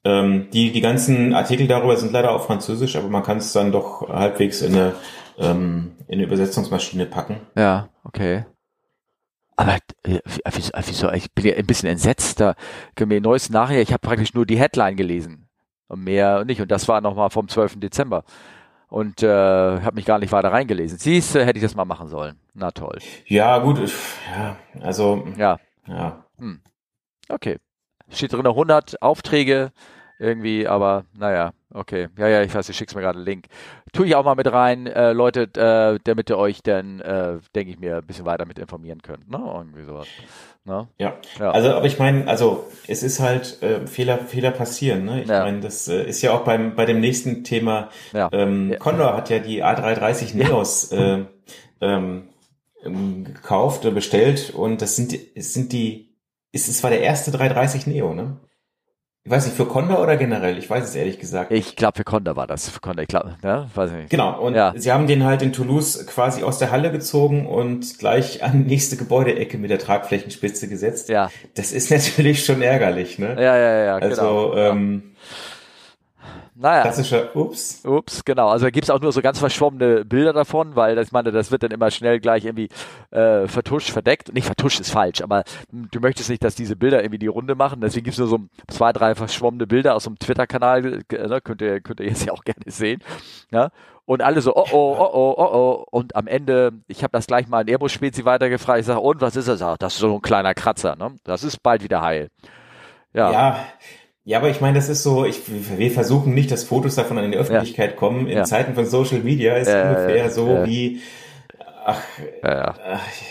ähm, 0.03 0.49
die, 0.51 0.71
die 0.71 0.81
ganzen 0.81 1.33
Artikel 1.33 1.67
darüber 1.67 1.95
sind 1.97 2.11
leider 2.11 2.31
auf 2.31 2.45
Französisch, 2.45 2.95
aber 2.97 3.07
man 3.07 3.23
kann 3.23 3.37
es 3.37 3.53
dann 3.53 3.71
doch 3.71 4.07
halbwegs 4.07 4.61
in 4.61 4.73
eine, 4.73 4.93
ähm, 5.39 5.93
in 6.07 6.15
eine 6.15 6.23
Übersetzungsmaschine 6.23 7.05
packen. 7.05 7.37
Ja, 7.55 7.89
okay. 8.03 8.45
Aber 9.55 9.77
äh, 10.03 10.19
wieso, 10.53 10.71
wieso, 10.85 11.11
ich 11.11 11.31
bin 11.31 11.45
ja 11.45 11.55
ein 11.55 11.65
bisschen 11.65 11.89
entsetzt. 11.89 12.39
Da 12.39 12.55
mir 13.03 13.21
neues 13.21 13.49
nachher, 13.49 13.81
ich 13.81 13.91
habe 13.91 14.05
praktisch 14.05 14.33
nur 14.33 14.45
die 14.45 14.59
Headline 14.59 14.95
gelesen. 14.95 15.47
Und 15.87 16.03
mehr 16.03 16.45
nicht. 16.45 16.61
Und 16.61 16.69
das 16.69 16.87
war 16.87 17.01
nochmal 17.01 17.29
vom 17.29 17.47
12. 17.47 17.79
Dezember. 17.79 18.23
Und 18.89 19.23
äh, 19.23 19.27
habe 19.27 19.95
mich 19.95 20.05
gar 20.05 20.19
nicht 20.19 20.31
weiter 20.31 20.51
reingelesen. 20.51 20.97
Siehst 20.97 21.33
du, 21.35 21.43
hätte 21.43 21.57
ich 21.57 21.63
das 21.63 21.75
mal 21.75 21.85
machen 21.85 22.07
sollen. 22.07 22.37
Na 22.53 22.71
toll. 22.71 22.99
Ja, 23.25 23.57
gut. 23.59 23.79
Ja, 23.79 24.57
also. 24.81 25.27
Ja. 25.37 25.57
Ja. 25.87 26.25
Hm. 26.37 26.61
Okay. 27.29 27.57
Steht 28.09 28.33
drin 28.33 28.47
100 28.47 29.01
Aufträge 29.01 29.71
irgendwie, 30.19 30.67
aber 30.67 31.05
naja, 31.15 31.51
okay. 31.73 32.07
Ja, 32.17 32.27
ja, 32.27 32.41
ich 32.41 32.53
weiß, 32.53 32.65
du 32.65 32.73
schickst 32.73 32.95
mir 32.95 33.01
gerade 33.01 33.17
einen 33.17 33.25
Link. 33.25 33.47
Tue 33.93 34.07
ich 34.07 34.15
auch 34.15 34.25
mal 34.25 34.35
mit 34.35 34.51
rein, 34.51 34.87
äh, 34.87 35.13
Leute, 35.13 35.43
äh, 35.55 35.99
damit 36.03 36.29
ihr 36.29 36.37
euch 36.37 36.63
dann, 36.63 36.99
äh, 37.01 37.37
denke 37.53 37.71
ich 37.71 37.79
mir, 37.79 37.97
ein 37.97 38.05
bisschen 38.05 38.25
weiter 38.25 38.45
mit 38.45 38.57
informieren 38.57 39.01
könnt, 39.01 39.29
ne? 39.29 39.37
Irgendwie 39.37 39.83
sowas. 39.83 40.07
Ne? 40.65 40.87
Ja. 40.97 41.13
ja. 41.39 41.51
Also, 41.51 41.73
aber 41.73 41.85
ich 41.85 41.99
meine, 41.99 42.27
also 42.27 42.67
es 42.87 43.03
ist 43.03 43.19
halt 43.19 43.61
äh, 43.61 43.85
Fehler, 43.87 44.17
Fehler 44.17 44.51
passieren, 44.51 45.05
ne? 45.05 45.21
Ich 45.21 45.29
ja. 45.29 45.43
meine, 45.43 45.59
das 45.59 45.87
äh, 45.87 46.03
ist 46.03 46.21
ja 46.21 46.33
auch 46.33 46.43
beim 46.43 46.75
bei 46.75 46.85
dem 46.85 46.99
nächsten 46.99 47.43
Thema. 47.43 47.89
Ja. 48.11 48.29
Ähm, 48.31 48.71
ja. 48.71 48.77
Condor 48.77 49.15
hat 49.15 49.29
ja 49.29 49.39
die 49.39 49.63
A330 49.63 50.35
Neos 50.35 50.91
äh, 50.91 51.25
ähm, 51.79 52.29
ähm, 52.87 53.25
gekauft 53.25 53.85
oder 53.85 53.93
bestellt 53.93 54.49
und 54.51 54.81
das 54.81 54.95
sind, 54.95 55.15
es 55.35 55.53
sind 55.53 55.71
die, 55.73 56.17
es, 56.51 56.67
es 56.67 56.81
war 56.83 56.89
der 56.89 57.01
erste 57.01 57.31
330 57.31 57.87
Neo, 57.87 58.13
ne? 58.13 58.37
Ich 59.27 59.31
weiß 59.31 59.45
nicht, 59.45 59.57
für 59.57 59.65
Conda 59.65 60.01
oder 60.01 60.15
generell? 60.15 60.57
Ich 60.57 60.69
weiß 60.69 60.85
es 60.85 60.95
ehrlich 60.95 61.19
gesagt. 61.19 61.51
Ich 61.51 61.75
glaube, 61.75 61.97
für 61.97 62.05
Conda 62.05 62.37
war 62.37 62.47
das. 62.47 62.69
Für 62.69 62.79
Conda, 62.79 63.01
ich 63.01 63.09
glaube, 63.09 63.35
ne? 63.43 63.69
Weiß 63.75 63.91
ich 63.91 63.97
nicht. 63.97 64.09
Genau. 64.09 64.39
Und 64.39 64.55
ja. 64.55 64.73
sie 64.77 64.89
haben 64.89 65.05
den 65.05 65.25
halt 65.25 65.41
in 65.41 65.51
Toulouse 65.51 66.07
quasi 66.07 66.43
aus 66.43 66.59
der 66.59 66.71
Halle 66.71 66.93
gezogen 66.93 67.45
und 67.45 67.99
gleich 67.99 68.41
an 68.41 68.63
die 68.63 68.69
nächste 68.69 68.95
Gebäudeecke 68.95 69.57
mit 69.57 69.69
der 69.69 69.79
Tragflächenspitze 69.79 70.69
gesetzt. 70.69 71.09
Ja. 71.09 71.29
Das 71.55 71.73
ist 71.73 71.91
natürlich 71.91 72.45
schon 72.45 72.61
ärgerlich, 72.61 73.19
ne? 73.19 73.35
Ja, 73.35 73.57
ja, 73.57 73.83
ja. 73.83 73.95
Also, 73.97 74.21
genau. 74.21 74.55
ähm, 74.55 75.03
ja. 75.03 75.16
Naja. 76.59 76.81
Klassischer 76.81 77.35
Ups. 77.35 77.85
Ups, 77.85 78.25
genau. 78.25 78.47
Also 78.49 78.65
da 78.65 78.71
gibt's 78.71 78.89
auch 78.89 78.99
nur 78.99 79.11
so 79.11 79.21
ganz 79.21 79.37
verschwommene 79.37 80.03
Bilder 80.05 80.33
davon, 80.33 80.75
weil 80.75 80.95
das, 80.95 81.07
ich 81.07 81.11
meine, 81.11 81.31
das 81.31 81.51
wird 81.51 81.61
dann 81.61 81.69
immer 81.69 81.91
schnell 81.91 82.19
gleich 82.19 82.45
irgendwie 82.45 82.69
äh, 83.11 83.47
vertuscht, 83.47 83.91
verdeckt. 83.91 84.33
Nicht 84.33 84.45
vertuscht 84.45 84.79
ist 84.79 84.89
falsch, 84.89 85.21
aber 85.21 85.43
du 85.71 85.99
möchtest 85.99 86.31
nicht, 86.31 86.43
dass 86.43 86.55
diese 86.55 86.75
Bilder 86.75 87.01
irgendwie 87.01 87.19
die 87.19 87.27
Runde 87.27 87.53
machen. 87.53 87.81
Deswegen 87.81 88.05
gibt's 88.05 88.17
nur 88.17 88.27
so 88.27 88.39
zwei, 88.67 88.91
drei 88.91 89.13
verschwommene 89.13 89.67
Bilder 89.67 89.93
aus 89.93 90.05
dem 90.05 90.17
Twitter-Kanal. 90.17 91.03
Äh, 91.11 91.27
ne? 91.27 91.41
Könnt, 91.41 91.61
ihr, 91.61 91.79
könnt 91.79 91.99
ihr 91.99 92.07
jetzt 92.07 92.25
ja 92.25 92.33
auch 92.33 92.43
gerne 92.43 92.63
sehen. 92.65 93.03
Ja? 93.51 93.69
Und 94.05 94.23
alle 94.23 94.41
so, 94.41 94.55
oh 94.55 94.65
oh, 94.71 94.95
oh 94.97 95.11
oh, 95.13 95.35
oh 95.37 95.49
oh. 95.53 95.85
Und 95.91 96.15
am 96.15 96.25
Ende, 96.25 96.71
ich 96.87 97.03
habe 97.03 97.11
das 97.11 97.27
gleich 97.27 97.47
mal 97.47 97.61
in 97.61 97.67
Airbus-Spezi 97.67 98.25
weitergefragt. 98.25 98.79
Ich 98.79 98.85
sage, 98.87 99.01
und 99.01 99.21
was 99.21 99.35
ist 99.35 99.47
das? 99.47 99.59
Das 99.77 99.93
ist 99.93 99.99
so 99.99 100.15
ein 100.15 100.21
kleiner 100.21 100.55
Kratzer. 100.55 100.95
Ne? 100.95 101.17
Das 101.23 101.43
ist 101.43 101.61
bald 101.61 101.83
wieder 101.83 102.01
heil. 102.01 102.29
Ja. 103.13 103.31
ja, 103.31 103.65
ja, 104.27 104.39
aber 104.39 104.49
ich 104.49 104.59
meine, 104.59 104.75
das 104.75 104.89
ist 104.89 105.03
so, 105.03 105.23
ich, 105.23 105.43
wir 105.47 105.89
versuchen 105.89 106.33
nicht, 106.33 106.51
dass 106.51 106.65
Fotos 106.65 106.95
davon 106.95 107.17
an 107.17 107.31
die 107.31 107.37
Öffentlichkeit 107.37 107.91
ja. 107.91 107.95
kommen. 107.95 108.27
In 108.27 108.39
ja. 108.39 108.43
Zeiten 108.43 108.75
von 108.75 108.85
Social 108.85 109.19
Media 109.19 109.55
ist 109.55 109.69
ja, 109.69 109.87
ungefähr 109.87 110.29
so 110.29 110.65
wie, 110.65 110.99
ach, 111.85 112.01
ach 112.41 112.75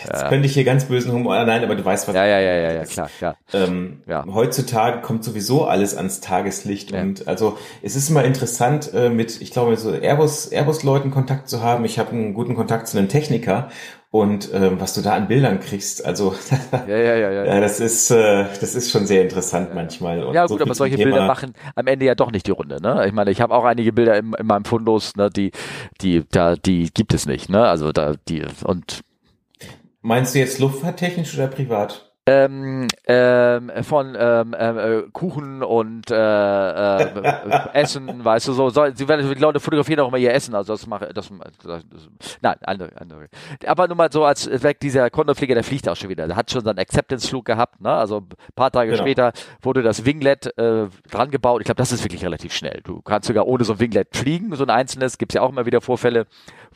jetzt 0.03 0.27
könnte 0.27 0.47
ich 0.47 0.55
hier 0.55 0.63
ganz 0.63 0.85
bösen 0.85 1.11
Humor, 1.11 1.43
nein, 1.43 1.63
aber 1.63 1.75
du 1.75 1.85
weißt, 1.85 2.07
was 2.07 2.15
ja, 2.15 2.25
ja, 2.25 2.39
ja, 2.39 2.55
ja, 2.55 2.73
ja, 2.73 2.83
klar, 2.85 3.11
klar. 3.15 3.37
Ähm, 3.53 4.01
ja. 4.07 4.25
Heutzutage 4.25 5.01
kommt 5.01 5.23
sowieso 5.23 5.65
alles 5.65 5.95
ans 5.95 6.19
Tageslicht 6.19 6.91
und 6.91 7.27
also 7.27 7.59
es 7.83 7.95
ist 7.95 8.09
immer 8.09 8.23
interessant, 8.23 8.91
äh, 8.95 9.09
mit, 9.09 9.39
ich 9.39 9.51
glaube, 9.51 9.77
so 9.77 9.91
Airbus, 9.91 10.47
Airbus-Leuten 10.47 11.11
Kontakt 11.11 11.47
zu 11.47 11.61
haben. 11.61 11.85
Ich 11.85 11.99
habe 11.99 12.09
einen 12.09 12.33
guten 12.33 12.55
Kontakt 12.55 12.87
zu 12.87 12.97
einem 12.97 13.07
Techniker 13.07 13.69
und 14.19 14.49
ähm, 14.53 14.79
was 14.79 14.93
du 14.93 15.01
da 15.01 15.13
an 15.13 15.27
Bildern 15.27 15.59
kriegst, 15.59 16.05
also 16.05 16.35
ja, 16.87 16.97
ja, 16.97 17.15
ja, 17.15 17.31
ja, 17.31 17.45
ja. 17.45 17.59
das 17.59 17.79
ist 17.79 18.11
äh, 18.11 18.45
das 18.59 18.75
ist 18.75 18.91
schon 18.91 19.05
sehr 19.05 19.21
interessant 19.21 19.69
ja. 19.69 19.75
manchmal. 19.75 20.23
Und 20.23 20.33
ja 20.33 20.45
gut, 20.45 20.59
so 20.59 20.63
aber 20.63 20.75
solche 20.75 20.95
Thema, 20.95 21.11
Bilder 21.11 21.27
machen 21.27 21.53
am 21.75 21.87
Ende 21.87 22.05
ja 22.05 22.15
doch 22.15 22.31
nicht 22.31 22.47
die 22.47 22.51
Runde. 22.51 22.81
Ne? 22.81 23.05
Ich 23.07 23.13
meine, 23.13 23.31
ich 23.31 23.41
habe 23.41 23.53
auch 23.53 23.63
einige 23.63 23.93
Bilder 23.93 24.17
in, 24.17 24.33
in 24.33 24.45
meinem 24.45 24.65
Fundus, 24.65 25.15
ne, 25.15 25.29
die 25.29 25.51
die 26.01 26.23
da 26.31 26.55
die 26.55 26.89
gibt 26.93 27.13
es 27.13 27.25
nicht. 27.25 27.49
Ne? 27.49 27.65
Also 27.65 27.91
da 27.91 28.15
die 28.27 28.43
und 28.63 29.01
Meinst 30.01 30.35
du 30.35 30.39
jetzt 30.39 30.59
luftfahrttechnisch 30.59 31.35
oder 31.35 31.47
privat? 31.47 32.06
Ähm, 32.27 32.87
ähm, 33.05 33.71
von 33.83 34.17
ähm, 34.19 34.53
äh, 34.53 35.03
Kuchen 35.13 35.63
und 35.63 36.11
äh, 36.11 36.97
äh, 36.97 37.69
Essen, 37.73 38.23
weißt 38.25 38.49
du, 38.49 38.53
so, 38.53 38.69
so 38.69 38.85
sie 38.93 39.07
werden 39.07 39.33
die 39.33 39.39
Leute 39.39 39.61
fotografieren 39.61 40.01
auch 40.01 40.09
immer 40.09 40.17
ihr 40.17 40.33
Essen, 40.33 40.53
also 40.53 40.73
das 40.73 40.85
mache 40.87 41.13
das, 41.13 41.29
das, 41.63 41.83
das, 41.89 42.09
nein, 42.41 42.57
andere, 42.63 42.91
andere. 42.99 43.29
Aber 43.65 43.87
nur 43.87 43.95
mal 43.95 44.11
so 44.11 44.25
als 44.25 44.47
weg 44.61 44.81
dieser 44.81 45.09
Kondorflieger, 45.09 45.53
der 45.53 45.63
fliegt 45.63 45.87
auch 45.87 45.95
schon 45.95 46.09
wieder. 46.09 46.27
Der 46.27 46.35
hat 46.35 46.51
schon 46.51 46.65
seinen 46.65 46.79
Acceptance-Flug 46.79 47.45
gehabt, 47.45 47.79
ne? 47.79 47.93
Also 47.93 48.17
ein 48.17 48.53
paar 48.55 48.71
Tage 48.71 48.91
genau. 48.91 49.03
später 49.03 49.31
wurde 49.61 49.81
das 49.81 50.03
Winglet 50.03 50.57
äh, 50.57 50.87
dran 51.09 51.31
gebaut. 51.31 51.61
Ich 51.61 51.65
glaube, 51.65 51.77
das 51.77 51.93
ist 51.93 52.03
wirklich 52.03 52.25
relativ 52.25 52.53
schnell. 52.53 52.81
Du 52.83 53.01
kannst 53.01 53.27
sogar 53.27 53.47
ohne 53.47 53.63
so 53.63 53.73
ein 53.73 53.79
Winglet 53.79 54.09
fliegen, 54.11 54.53
so 54.53 54.65
ein 54.65 54.69
einzelnes, 54.69 55.17
gibt's 55.17 55.35
ja 55.35 55.41
auch 55.41 55.49
immer 55.49 55.65
wieder 55.65 55.79
Vorfälle 55.79 56.27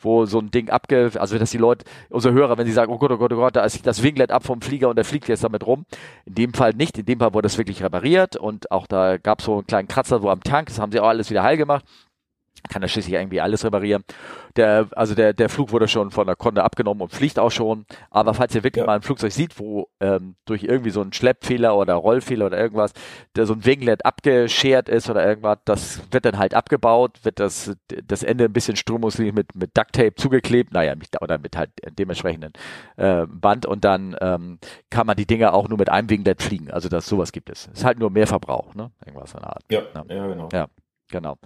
wo 0.04 0.26
so 0.26 0.38
ein 0.38 0.50
Ding 0.50 0.70
abge, 0.70 1.10
also 1.18 1.38
dass 1.38 1.50
die 1.50 1.58
Leute, 1.58 1.84
unsere 2.10 2.34
Hörer, 2.34 2.58
wenn 2.58 2.66
sie 2.66 2.72
sagen, 2.72 2.92
oh 2.92 2.98
Gott, 2.98 3.10
oh 3.10 3.16
Gott, 3.16 3.32
oh 3.32 3.36
Gott, 3.36 3.56
da 3.56 3.64
ist 3.64 3.86
das 3.86 4.02
Winglet 4.02 4.30
ab 4.30 4.44
vom 4.44 4.60
Flieger 4.60 4.88
und 4.88 4.96
der 4.96 5.04
fliegt 5.04 5.28
jetzt 5.28 5.41
damit 5.42 5.66
rum. 5.66 5.84
In 6.24 6.34
dem 6.34 6.54
Fall 6.54 6.72
nicht, 6.72 6.98
in 6.98 7.06
dem 7.06 7.18
Fall 7.18 7.34
wurde 7.34 7.46
das 7.46 7.58
wirklich 7.58 7.82
repariert 7.82 8.36
und 8.36 8.70
auch 8.70 8.86
da 8.86 9.18
gab 9.18 9.40
es 9.40 9.46
so 9.46 9.54
einen 9.54 9.66
kleinen 9.66 9.88
Kratzer 9.88 10.22
wo 10.22 10.30
am 10.30 10.42
Tank, 10.42 10.68
das 10.68 10.78
haben 10.78 10.92
sie 10.92 11.00
auch 11.00 11.08
alles 11.08 11.30
wieder 11.30 11.42
heil 11.42 11.56
gemacht 11.56 11.84
kann 12.68 12.82
er 12.82 12.88
schließlich 12.88 13.14
irgendwie 13.14 13.40
alles 13.40 13.64
reparieren. 13.64 14.04
Der, 14.56 14.88
also 14.92 15.14
der, 15.14 15.32
der 15.32 15.48
Flug 15.48 15.72
wurde 15.72 15.88
schon 15.88 16.10
von 16.10 16.26
der 16.26 16.36
Konde 16.36 16.62
abgenommen 16.62 17.02
und 17.02 17.12
fliegt 17.12 17.38
auch 17.38 17.50
schon. 17.50 17.86
Aber 18.10 18.34
falls 18.34 18.54
ihr 18.54 18.64
wirklich 18.64 18.82
ja. 18.82 18.86
mal 18.86 18.96
ein 18.96 19.02
Flugzeug 19.02 19.32
sieht, 19.32 19.58
wo 19.58 19.88
ähm, 20.00 20.36
durch 20.44 20.64
irgendwie 20.64 20.90
so 20.90 21.00
einen 21.00 21.12
Schleppfehler 21.12 21.76
oder 21.76 21.94
Rollfehler 21.94 22.46
oder 22.46 22.58
irgendwas, 22.58 22.92
der 23.34 23.46
so 23.46 23.54
ein 23.54 23.64
Winglet 23.64 24.04
abgeschert 24.04 24.88
ist 24.88 25.08
oder 25.08 25.26
irgendwas, 25.26 25.58
das 25.64 26.02
wird 26.10 26.24
dann 26.24 26.38
halt 26.38 26.54
abgebaut, 26.54 27.20
wird 27.22 27.40
das, 27.40 27.74
das 28.04 28.22
Ende 28.22 28.44
ein 28.44 28.52
bisschen 28.52 28.76
strömungslos 28.76 29.32
mit, 29.32 29.54
mit 29.54 29.76
Ducktape 29.76 30.14
zugeklebt, 30.14 30.72
naja, 30.72 30.94
oder 31.20 31.38
mit 31.38 31.56
halt 31.56 31.70
dementsprechenden 31.98 32.52
äh, 32.96 33.26
Band 33.26 33.66
und 33.66 33.84
dann 33.84 34.16
ähm, 34.20 34.58
kann 34.90 35.06
man 35.06 35.16
die 35.16 35.26
Dinger 35.26 35.54
auch 35.54 35.68
nur 35.68 35.78
mit 35.78 35.88
einem 35.88 36.10
Winglet 36.10 36.42
fliegen. 36.42 36.70
Also 36.70 36.88
das 36.88 37.06
sowas 37.06 37.32
gibt 37.32 37.50
es. 37.50 37.66
Ist 37.66 37.84
halt 37.84 37.98
nur 37.98 38.10
mehr 38.10 38.26
Verbrauch, 38.26 38.74
ne? 38.74 38.90
Irgendwas 39.04 39.34
in 39.34 39.40
der 39.40 39.48
Art. 39.48 39.64
Ja, 39.70 39.82
ja, 39.94 40.04
ja 40.14 40.26
genau. 40.26 40.48
Ja. 40.52 40.68
Genau. 41.12 41.36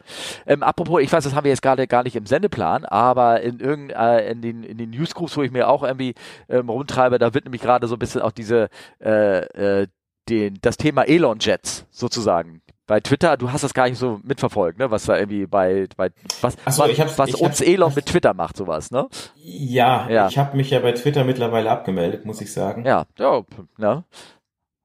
Ähm, 0.47 0.63
apropos, 0.63 1.03
ich 1.03 1.13
weiß, 1.13 1.25
das 1.25 1.35
haben 1.35 1.45
wir 1.45 1.51
jetzt 1.51 1.61
gerade 1.61 1.87
gar 1.87 2.05
nicht 2.05 2.17
im 2.17 2.25
Sendeplan, 2.25 2.87
aber 2.87 3.43
in 3.43 3.61
irgend, 3.61 3.93
äh, 3.93 4.31
in 4.31 4.41
den, 4.41 4.63
in 4.63 4.79
den 4.79 4.91
Newsgroups, 4.91 5.37
wo 5.37 5.43
ich 5.43 5.51
mir 5.51 5.69
auch 5.69 5.83
irgendwie 5.83 6.15
ähm, 6.49 6.71
rumtreibe, 6.71 7.19
da 7.19 7.35
wird 7.35 7.45
nämlich 7.45 7.61
gerade 7.61 7.87
so 7.89 7.97
ein 7.97 7.99
bisschen 7.99 8.23
auch 8.23 8.33
diese, 8.33 8.69
äh, 9.05 9.83
äh, 9.83 9.89
den, 10.29 10.59
das 10.63 10.77
Thema 10.77 11.03
Elon 11.03 11.39
Jets 11.41 11.85
sozusagen 11.91 12.63
bei 12.87 13.01
Twitter, 13.01 13.37
du 13.37 13.51
hast 13.51 13.65
das 13.65 13.75
gar 13.75 13.89
nicht 13.89 13.99
so 13.99 14.21
mitverfolgt, 14.23 14.79
ne? 14.79 14.91
Was 14.91 15.07
da 15.07 15.19
irgendwie 15.19 15.47
bei, 15.47 15.87
bei 15.97 16.11
was, 16.41 16.57
so, 16.71 16.85
was, 16.85 17.19
was 17.19 17.35
uns 17.35 17.61
Elon 17.61 17.93
mit 17.95 18.07
Twitter 18.07 18.33
macht, 18.33 18.57
sowas, 18.57 18.93
ne? 18.93 19.09
Ja, 19.35 20.09
ja. 20.09 20.29
ich 20.29 20.39
habe 20.39 20.57
mich 20.57 20.71
ja 20.71 20.79
bei 20.79 20.93
Twitter 20.93 21.25
mittlerweile 21.25 21.71
abgemeldet, 21.71 22.25
muss 22.25 22.41
ich 22.41 22.53
sagen. 22.53 22.85
Ja, 22.87 23.07
ja, 23.19 23.43
ne? 23.77 24.05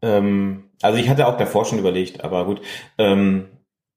Ähm, 0.02 0.72
also 0.82 0.98
ich 0.98 1.10
hatte 1.10 1.28
auch 1.28 1.38
davor 1.38 1.66
schon 1.66 1.78
überlegt, 1.78 2.24
aber 2.24 2.46
gut. 2.46 2.62
Ähm, 2.98 3.50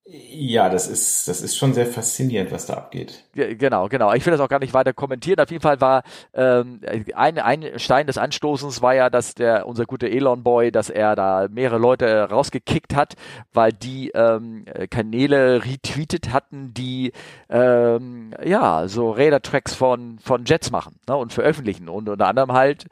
Ja, 0.06 0.68
das 0.68 0.86
ist, 0.86 1.28
das 1.28 1.40
ist 1.40 1.56
schon 1.56 1.72
sehr 1.72 1.86
faszinierend, 1.86 2.52
was 2.52 2.66
da 2.66 2.74
abgeht. 2.74 3.24
Genau, 3.32 3.88
genau. 3.88 4.12
Ich 4.12 4.26
will 4.26 4.32
das 4.32 4.40
auch 4.40 4.50
gar 4.50 4.58
nicht 4.58 4.74
weiter 4.74 4.92
kommentieren. 4.92 5.40
Auf 5.40 5.50
jeden 5.50 5.62
Fall 5.62 5.80
war 5.80 6.02
ähm, 6.34 6.80
ein, 7.14 7.38
ein 7.38 7.78
Stein 7.78 8.06
des 8.06 8.18
Anstoßens 8.18 8.82
war 8.82 8.94
ja, 8.94 9.08
dass 9.08 9.34
der 9.34 9.66
unser 9.66 9.86
guter 9.86 10.08
Elon 10.08 10.42
Boy, 10.42 10.70
dass 10.70 10.90
er 10.90 11.16
da 11.16 11.48
mehrere 11.50 11.78
Leute 11.78 12.28
rausgekickt 12.28 12.94
hat, 12.94 13.14
weil 13.54 13.72
die 13.72 14.10
ähm, 14.10 14.66
Kanäle 14.90 15.64
retweetet 15.64 16.34
hatten, 16.34 16.74
die 16.74 17.12
ähm, 17.48 18.34
ja 18.44 18.86
so 18.88 19.10
Rädertracks 19.10 19.74
von 19.74 20.18
von 20.18 20.44
Jets 20.44 20.70
machen 20.70 20.96
ne, 21.08 21.16
und 21.16 21.32
veröffentlichen 21.32 21.88
und 21.88 22.10
unter 22.10 22.26
anderem 22.26 22.52
halt 22.52 22.88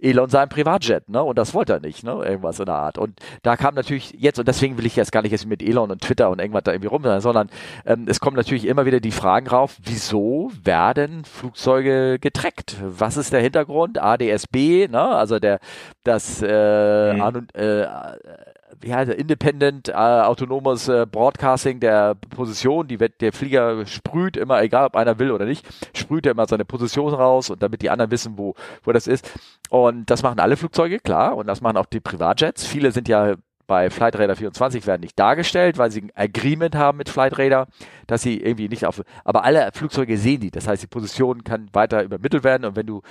Elon 0.00 0.28
sein 0.28 0.48
Privatjet, 0.48 1.08
ne? 1.08 1.22
Und 1.22 1.38
das 1.38 1.54
wollte 1.54 1.74
er 1.74 1.80
nicht, 1.80 2.04
ne? 2.04 2.12
Irgendwas 2.24 2.58
in 2.58 2.66
der 2.66 2.74
Art. 2.74 2.98
Und 2.98 3.18
da 3.42 3.56
kam 3.56 3.74
natürlich 3.74 4.14
jetzt, 4.18 4.38
und 4.38 4.46
deswegen 4.46 4.76
will 4.76 4.86
ich 4.86 4.96
jetzt 4.96 5.12
gar 5.12 5.22
nicht 5.22 5.32
jetzt 5.32 5.46
mit 5.46 5.62
Elon 5.62 5.90
und 5.90 6.02
Twitter 6.02 6.30
und 6.30 6.38
irgendwas 6.38 6.64
da 6.64 6.72
irgendwie 6.72 6.88
rum 6.88 7.02
sein, 7.02 7.20
sondern 7.20 7.48
ähm, 7.86 8.06
es 8.06 8.20
kommen 8.20 8.36
natürlich 8.36 8.66
immer 8.66 8.84
wieder 8.84 9.00
die 9.00 9.10
Fragen 9.10 9.46
rauf, 9.46 9.76
wieso 9.82 10.50
werden 10.62 11.24
Flugzeuge 11.24 12.18
getrackt? 12.18 12.76
Was 12.82 13.16
ist 13.16 13.32
der 13.32 13.40
Hintergrund? 13.40 13.98
ADSB, 14.00 14.88
ne? 14.88 15.00
Also 15.00 15.38
der 15.38 15.60
das 16.04 16.42
äh, 16.42 17.14
mhm. 17.14 17.48
äh, 17.54 17.86
wie 18.80 18.94
heißt 18.94 19.10
er, 19.10 19.18
Independent 19.18 19.88
äh, 19.88 19.92
autonomes 19.92 20.88
äh, 20.88 21.06
Broadcasting 21.10 21.80
der 21.80 22.14
Position, 22.14 22.88
die 22.88 23.00
wird, 23.00 23.20
der 23.20 23.32
Flieger 23.32 23.86
sprüht 23.86 24.36
immer, 24.36 24.62
egal 24.62 24.86
ob 24.86 24.96
einer 24.96 25.18
will 25.18 25.30
oder 25.30 25.44
nicht, 25.44 25.66
sprüht 25.94 26.26
er 26.26 26.32
immer 26.32 26.46
seine 26.46 26.64
Position 26.64 27.14
raus 27.14 27.50
und 27.50 27.62
damit 27.62 27.82
die 27.82 27.90
anderen 27.90 28.10
wissen, 28.10 28.36
wo, 28.36 28.54
wo 28.84 28.92
das 28.92 29.06
ist. 29.06 29.30
Und 29.70 30.10
das 30.10 30.22
machen 30.22 30.40
alle 30.40 30.56
Flugzeuge, 30.56 30.98
klar, 30.98 31.36
und 31.36 31.46
das 31.46 31.60
machen 31.60 31.76
auch 31.76 31.86
die 31.86 32.00
Privatjets. 32.00 32.66
Viele 32.66 32.92
sind 32.92 33.08
ja 33.08 33.36
bei 33.66 33.90
Flightradar 33.90 34.36
24 34.36 34.86
werden 34.86 35.00
nicht 35.00 35.18
dargestellt, 35.18 35.78
weil 35.78 35.90
sie 35.90 36.02
ein 36.02 36.12
Agreement 36.14 36.74
haben 36.76 36.98
mit 36.98 37.08
Flightradar, 37.08 37.66
dass 38.06 38.22
sie 38.22 38.40
irgendwie 38.40 38.68
nicht 38.68 38.86
auf, 38.86 39.02
aber 39.24 39.44
alle 39.44 39.70
Flugzeuge 39.72 40.16
sehen 40.18 40.40
die. 40.40 40.50
Das 40.50 40.68
heißt, 40.68 40.82
die 40.82 40.86
Position 40.86 41.42
kann 41.44 41.68
weiter 41.72 42.02
übermittelt 42.04 42.44
werden 42.44 42.64
und 42.64 42.76
wenn 42.76 42.86
du 42.86 43.02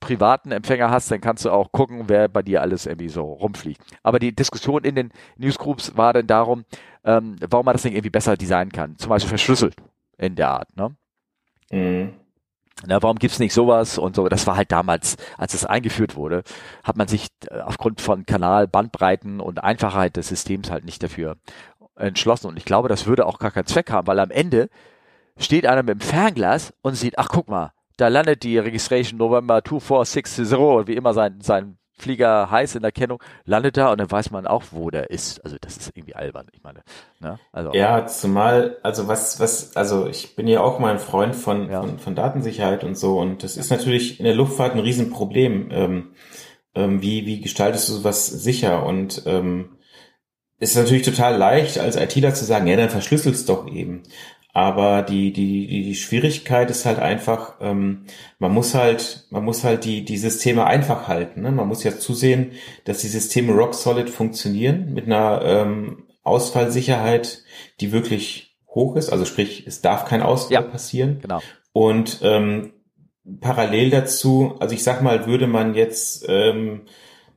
privaten 0.00 0.50
Empfänger 0.50 0.90
hast, 0.90 1.10
dann 1.10 1.20
kannst 1.20 1.44
du 1.44 1.50
auch 1.50 1.72
gucken, 1.72 2.04
wer 2.08 2.28
bei 2.28 2.42
dir 2.42 2.62
alles 2.62 2.86
irgendwie 2.86 3.08
so 3.08 3.22
rumfliegt. 3.22 3.82
Aber 4.02 4.18
die 4.18 4.34
Diskussion 4.34 4.84
in 4.84 4.94
den 4.94 5.12
Newsgroups 5.36 5.96
war 5.96 6.12
dann 6.12 6.26
darum, 6.26 6.64
ähm, 7.04 7.36
warum 7.48 7.66
man 7.66 7.74
das 7.74 7.82
Ding 7.82 7.92
irgendwie 7.92 8.10
besser 8.10 8.36
designen 8.36 8.72
kann. 8.72 8.96
Zum 8.98 9.10
Beispiel 9.10 9.28
verschlüsselt 9.28 9.76
in 10.18 10.34
der 10.34 10.48
Art. 10.48 10.76
Ne? 10.76 10.96
Mhm. 11.70 12.14
Na, 12.86 13.02
warum 13.02 13.18
gibt's 13.18 13.38
nicht 13.38 13.52
sowas 13.52 13.98
und 13.98 14.16
so? 14.16 14.28
Das 14.28 14.46
war 14.46 14.56
halt 14.56 14.72
damals, 14.72 15.16
als 15.36 15.52
es 15.52 15.66
eingeführt 15.66 16.16
wurde, 16.16 16.42
hat 16.82 16.96
man 16.96 17.08
sich 17.08 17.28
äh, 17.50 17.60
aufgrund 17.60 18.00
von 18.00 18.24
Kanal, 18.24 18.66
Bandbreiten 18.66 19.40
und 19.40 19.62
Einfachheit 19.62 20.16
des 20.16 20.28
Systems 20.28 20.70
halt 20.70 20.84
nicht 20.84 21.02
dafür 21.02 21.36
entschlossen. 21.96 22.46
Und 22.46 22.56
ich 22.56 22.64
glaube, 22.64 22.88
das 22.88 23.06
würde 23.06 23.26
auch 23.26 23.38
gar 23.38 23.50
keinen 23.50 23.66
Zweck 23.66 23.90
haben, 23.90 24.06
weil 24.06 24.18
am 24.18 24.30
Ende 24.30 24.70
steht 25.36 25.66
einer 25.66 25.82
mit 25.82 26.00
dem 26.00 26.00
Fernglas 26.00 26.72
und 26.80 26.94
sieht, 26.94 27.18
ach 27.18 27.28
guck 27.28 27.48
mal, 27.48 27.72
da 28.00 28.08
landet 28.08 28.42
die 28.42 28.58
Registration 28.58 29.18
November 29.18 29.62
2460, 29.62 30.88
wie 30.88 30.94
immer 30.94 31.12
sein, 31.14 31.40
sein 31.40 31.76
Flieger 32.00 32.50
heißt 32.50 32.76
in 32.76 32.82
der 32.82 32.92
Kennung, 32.92 33.22
landet 33.44 33.76
da 33.76 33.92
und 33.92 34.00
dann 34.00 34.10
weiß 34.10 34.30
man 34.30 34.46
auch, 34.46 34.64
wo 34.70 34.90
der 34.90 35.10
ist. 35.10 35.44
Also 35.44 35.56
das 35.60 35.76
ist 35.76 35.92
irgendwie 35.94 36.14
albern, 36.14 36.46
ich 36.52 36.62
meine. 36.62 36.80
Ne? 37.20 37.38
Also, 37.52 37.72
ja, 37.74 38.06
zumal, 38.06 38.78
also 38.82 39.06
was, 39.06 39.38
was, 39.38 39.76
also 39.76 40.06
ich 40.06 40.34
bin 40.34 40.48
ja 40.48 40.60
auch 40.62 40.78
mal 40.78 40.92
ein 40.92 40.98
Freund 40.98 41.36
von, 41.36 41.70
ja. 41.70 41.82
von, 41.82 41.98
von 41.98 42.14
Datensicherheit 42.14 42.84
und 42.84 42.96
so 42.96 43.18
und 43.18 43.42
das 43.42 43.58
ist 43.58 43.70
natürlich 43.70 44.18
in 44.18 44.24
der 44.24 44.34
Luftfahrt 44.34 44.72
ein 44.72 44.80
Riesenproblem. 44.80 45.68
Ähm, 45.70 46.14
ähm, 46.74 47.02
wie, 47.02 47.26
wie 47.26 47.40
gestaltest 47.40 47.88
du 47.88 47.92
sowas 47.94 48.26
sicher? 48.26 48.86
Und 48.86 49.24
ähm, 49.26 49.76
ist 50.58 50.76
natürlich 50.76 51.02
total 51.02 51.36
leicht, 51.36 51.78
als 51.78 51.96
ITler 51.96 52.34
zu 52.34 52.44
sagen, 52.44 52.66
ja, 52.66 52.76
dann 52.76 52.90
verschlüsselst 52.90 53.48
doch 53.48 53.66
eben. 53.66 54.02
Aber 54.52 55.02
die, 55.02 55.32
die, 55.32 55.66
die 55.84 55.94
Schwierigkeit 55.94 56.70
ist 56.70 56.84
halt 56.84 56.98
einfach, 56.98 57.54
ähm, 57.60 58.06
man 58.38 58.52
muss 58.52 58.74
halt, 58.74 59.26
man 59.30 59.44
muss 59.44 59.62
halt 59.62 59.84
die, 59.84 60.04
die 60.04 60.18
Systeme 60.18 60.64
einfach 60.64 61.06
halten. 61.06 61.42
Ne? 61.42 61.52
Man 61.52 61.68
muss 61.68 61.84
ja 61.84 61.96
zusehen, 61.96 62.52
dass 62.84 62.98
die 62.98 63.08
Systeme 63.08 63.52
rock 63.52 63.74
solid 63.74 64.10
funktionieren 64.10 64.92
mit 64.92 65.06
einer 65.06 65.42
ähm, 65.44 66.04
Ausfallsicherheit, 66.22 67.44
die 67.80 67.92
wirklich 67.92 68.56
hoch 68.68 68.96
ist. 68.96 69.10
Also 69.10 69.24
sprich, 69.24 69.66
es 69.66 69.82
darf 69.82 70.04
kein 70.04 70.22
Ausfall 70.22 70.54
ja, 70.54 70.62
passieren. 70.62 71.20
Genau. 71.22 71.40
Und 71.72 72.20
ähm, 72.22 72.72
parallel 73.40 73.90
dazu, 73.90 74.56
also 74.58 74.74
ich 74.74 74.82
sag 74.82 75.02
mal, 75.02 75.26
würde 75.26 75.46
man 75.46 75.74
jetzt 75.74 76.24
ähm, 76.28 76.82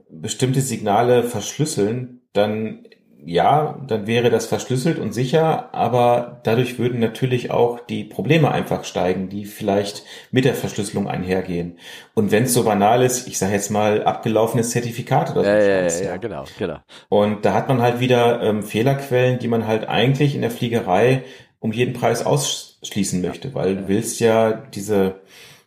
bestimmte 0.10 0.62
Signale 0.62 1.23
verschlüsseln, 1.23 2.21
dann 2.34 2.88
ja, 3.26 3.80
dann 3.88 4.06
wäre 4.06 4.30
das 4.30 4.46
verschlüsselt 4.46 5.00
und 5.00 5.14
sicher, 5.14 5.74
aber 5.74 6.42
dadurch 6.44 6.78
würden 6.78 7.00
natürlich 7.00 7.52
auch 7.52 7.80
die 7.80 8.04
Probleme 8.04 8.52
einfach 8.52 8.84
steigen, 8.84 9.30
die 9.30 9.46
vielleicht 9.46 10.04
mit 10.32 10.46
der 10.46 10.56
Verschlüsselung 10.56 11.08
einhergehen. 11.08 11.78
Und 12.14 12.32
wenn 12.32 12.44
es 12.44 12.54
so 12.54 12.64
banal 12.64 13.02
ist, 13.02 13.28
ich 13.28 13.38
sage 13.38 13.54
jetzt 13.54 13.72
mal 13.72 14.04
abgelaufenes 14.04 14.72
Zertifikat 14.72 15.32
oder 15.32 15.44
so. 15.44 15.50
Ja, 15.50 15.58
ja, 15.58 15.88
ja, 15.88 16.04
ja, 16.04 16.18
genau, 16.18 16.44
genau. 16.58 16.78
Und 17.10 17.46
da 17.46 17.54
hat 17.54 17.70
man 17.70 17.82
halt 17.82 18.00
wieder 18.00 18.42
ähm, 18.42 18.64
Fehlerquellen, 18.64 19.40
die 19.40 19.48
man 19.48 19.68
halt 19.68 19.88
eigentlich 19.88 20.36
in 20.36 20.42
der 20.42 20.52
Fliegerei 20.52 21.24
um 21.60 21.72
jeden 21.72 21.94
Preis 21.94 22.26
ausschließen 22.26 23.22
möchte, 23.22 23.54
weil 23.54 23.76
du 23.76 23.88
willst 23.88 24.20
ja 24.20 24.52
diese 24.52 25.22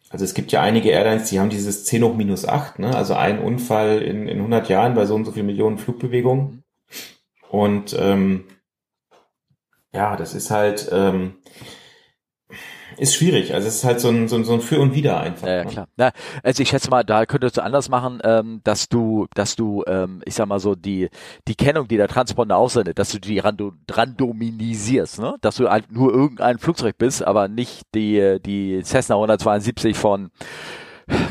also 0.09 0.25
es 0.25 0.35
gibt 0.35 0.53
ja 0.53 0.63
einige 0.63 0.91
Airlines, 0.91 1.31
die 1.31 1.41
haben 1.41 1.51
dieses 1.51 1.85
10 1.85 2.05
hoch 2.05 2.15
minus 2.15 2.47
8, 2.47 2.79
ne? 2.79 2.95
also 2.95 3.15
ein 3.15 3.41
Unfall 3.41 4.03
in, 4.03 4.29
in 4.29 4.39
100 4.39 4.69
Jahren 4.69 4.95
bei 4.95 5.05
so 5.05 5.17
und 5.17 5.25
so 5.25 5.33
viel 5.33 5.43
Millionen 5.43 5.79
Flugbewegungen. 5.79 6.63
Und 7.51 7.97
ähm, 7.99 8.45
ja, 9.93 10.17
das 10.17 10.35
ist 10.35 10.51
halt 10.51 10.89
ähm, 10.93 11.37
ist 12.99 13.15
schwierig. 13.15 13.53
Also 13.53 13.69
es 13.69 13.77
ist 13.77 13.85
halt 13.85 14.01
so 14.01 14.09
ein, 14.09 14.29
so 14.29 14.37
ein, 14.37 14.45
so 14.45 14.55
ein 14.55 14.61
Für 14.61 14.81
und 14.81 14.95
Wider 14.95 15.21
einfach. 15.21 15.47
Ja, 15.47 15.65
ne? 15.65 15.71
klar. 15.71 15.89
Na, 15.97 16.13
also 16.43 16.63
ich 16.63 16.69
schätze 16.69 16.91
mal, 16.91 17.05
da 17.05 17.27
könntest 17.27 17.57
du 17.57 17.63
anders 17.63 17.89
machen, 17.89 18.21
ähm, 18.25 18.61
dass 18.65 18.89
du, 18.89 19.27
dass 19.35 19.57
du, 19.57 19.85
ähm, 19.87 20.23
ich 20.25 20.35
sag 20.35 20.47
mal 20.47 20.61
so, 20.61 20.75
die, 20.75 21.11
die 21.47 21.55
Kennung, 21.55 21.89
die 21.89 21.97
der 21.97 22.09
Transponder 22.09 22.57
aussendet, 22.57 22.99
dass 22.99 23.11
du 23.11 23.19
die 23.19 23.39
rando, 23.39 23.73
randominisierst, 23.91 25.21
ne? 25.21 25.37
Dass 25.41 25.57
du 25.57 25.69
halt 25.69 25.93
nur 25.93 26.13
irgendein 26.13 26.59
Flugzeug 26.59 26.97
bist, 26.97 27.23
aber 27.23 27.49
nicht 27.49 27.83
die, 27.95 28.39
die 28.45 28.83
Cessna 28.83 29.17
172 29.17 29.97
von, 29.97 30.31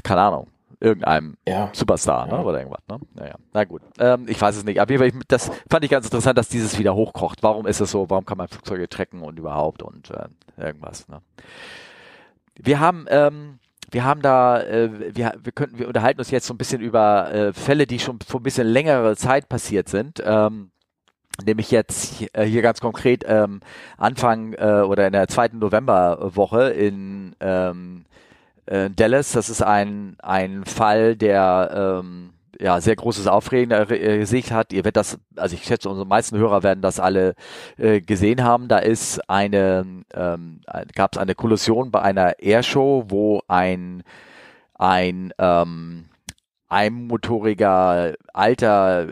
keine 0.03 0.21
Ahnung, 0.21 0.47
irgendeinem 0.85 1.35
ja. 1.47 1.69
Superstar 1.73 2.27
ne? 2.27 2.43
oder 2.43 2.59
irgendwas. 2.59 2.81
Ne? 2.87 2.99
Naja, 3.15 3.35
na 3.53 3.63
gut. 3.63 3.81
Ähm, 3.99 4.25
ich 4.27 4.39
weiß 4.39 4.55
es 4.55 4.63
nicht. 4.63 4.79
Aber 4.79 4.95
das 5.27 5.51
fand 5.69 5.83
ich 5.83 5.91
ganz 5.91 6.05
interessant, 6.05 6.37
dass 6.37 6.47
dieses 6.47 6.77
wieder 6.77 6.93
hochkocht. 6.93 7.41
Warum 7.41 7.65
ist 7.65 7.81
es 7.81 7.91
so? 7.91 8.09
Warum 8.09 8.25
kann 8.25 8.37
man 8.37 8.47
Flugzeuge 8.47 8.87
trecken 8.87 9.21
und 9.21 9.39
überhaupt 9.39 9.81
und 9.81 10.11
äh, 10.11 10.27
irgendwas. 10.57 11.07
Ne? 11.07 11.21
Wir 12.55 12.79
haben 12.79 13.05
ähm, 13.09 13.59
wir 13.91 14.03
haben 14.03 14.21
da, 14.21 14.61
äh, 14.61 15.15
wir, 15.15 15.33
wir 15.41 15.51
könnten, 15.51 15.79
wir 15.79 15.87
unterhalten 15.87 16.19
uns 16.19 16.31
jetzt 16.31 16.47
so 16.47 16.53
ein 16.53 16.57
bisschen 16.57 16.81
über 16.81 17.31
äh, 17.31 17.53
Fälle, 17.53 17.87
die 17.87 17.99
schon 17.99 18.19
vor 18.25 18.39
ein 18.39 18.43
bisschen 18.43 18.67
längere 18.67 19.15
Zeit 19.15 19.47
passiert 19.47 19.89
sind. 19.89 20.21
Ähm, 20.25 20.71
nämlich 21.45 21.71
jetzt 21.71 22.25
äh, 22.33 22.45
hier 22.45 22.61
ganz 22.61 22.81
konkret 22.81 23.23
ähm, 23.27 23.61
Anfang 23.97 24.53
äh, 24.53 24.83
oder 24.85 25.07
in 25.07 25.13
der 25.13 25.27
zweiten 25.27 25.59
Novemberwoche 25.59 26.69
in 26.69 27.35
ähm, 27.39 28.05
äh, 28.65 28.89
Dallas. 28.89 29.31
Das 29.31 29.49
ist 29.49 29.61
ein, 29.61 30.15
ein 30.21 30.65
Fall, 30.65 31.15
der 31.15 32.01
ähm, 32.01 32.31
ja, 32.59 32.79
sehr 32.81 32.95
großes 32.95 33.27
Aufregen 33.27 33.71
äh, 33.71 34.17
Gesicht 34.19 34.51
hat. 34.51 34.73
Ihr 34.73 34.83
werdet 34.83 34.97
das, 34.97 35.19
also 35.35 35.55
ich 35.55 35.63
schätze, 35.63 35.89
unsere 35.89 36.07
meisten 36.07 36.37
Hörer 36.37 36.63
werden 36.63 36.81
das 36.81 36.99
alle 36.99 37.35
äh, 37.77 38.01
gesehen 38.01 38.43
haben. 38.43 38.67
Da 38.67 38.79
ist 38.79 39.29
eine, 39.29 39.85
ähm, 40.13 40.61
gab 40.93 41.13
es 41.13 41.19
eine 41.19 41.35
Kollision 41.35 41.91
bei 41.91 42.01
einer 42.01 42.39
Airshow, 42.39 43.05
wo 43.07 43.41
ein 43.47 44.03
ein 44.77 45.33
ähm, 45.37 46.05
einmotoriger 46.67 48.15
alter 48.33 49.07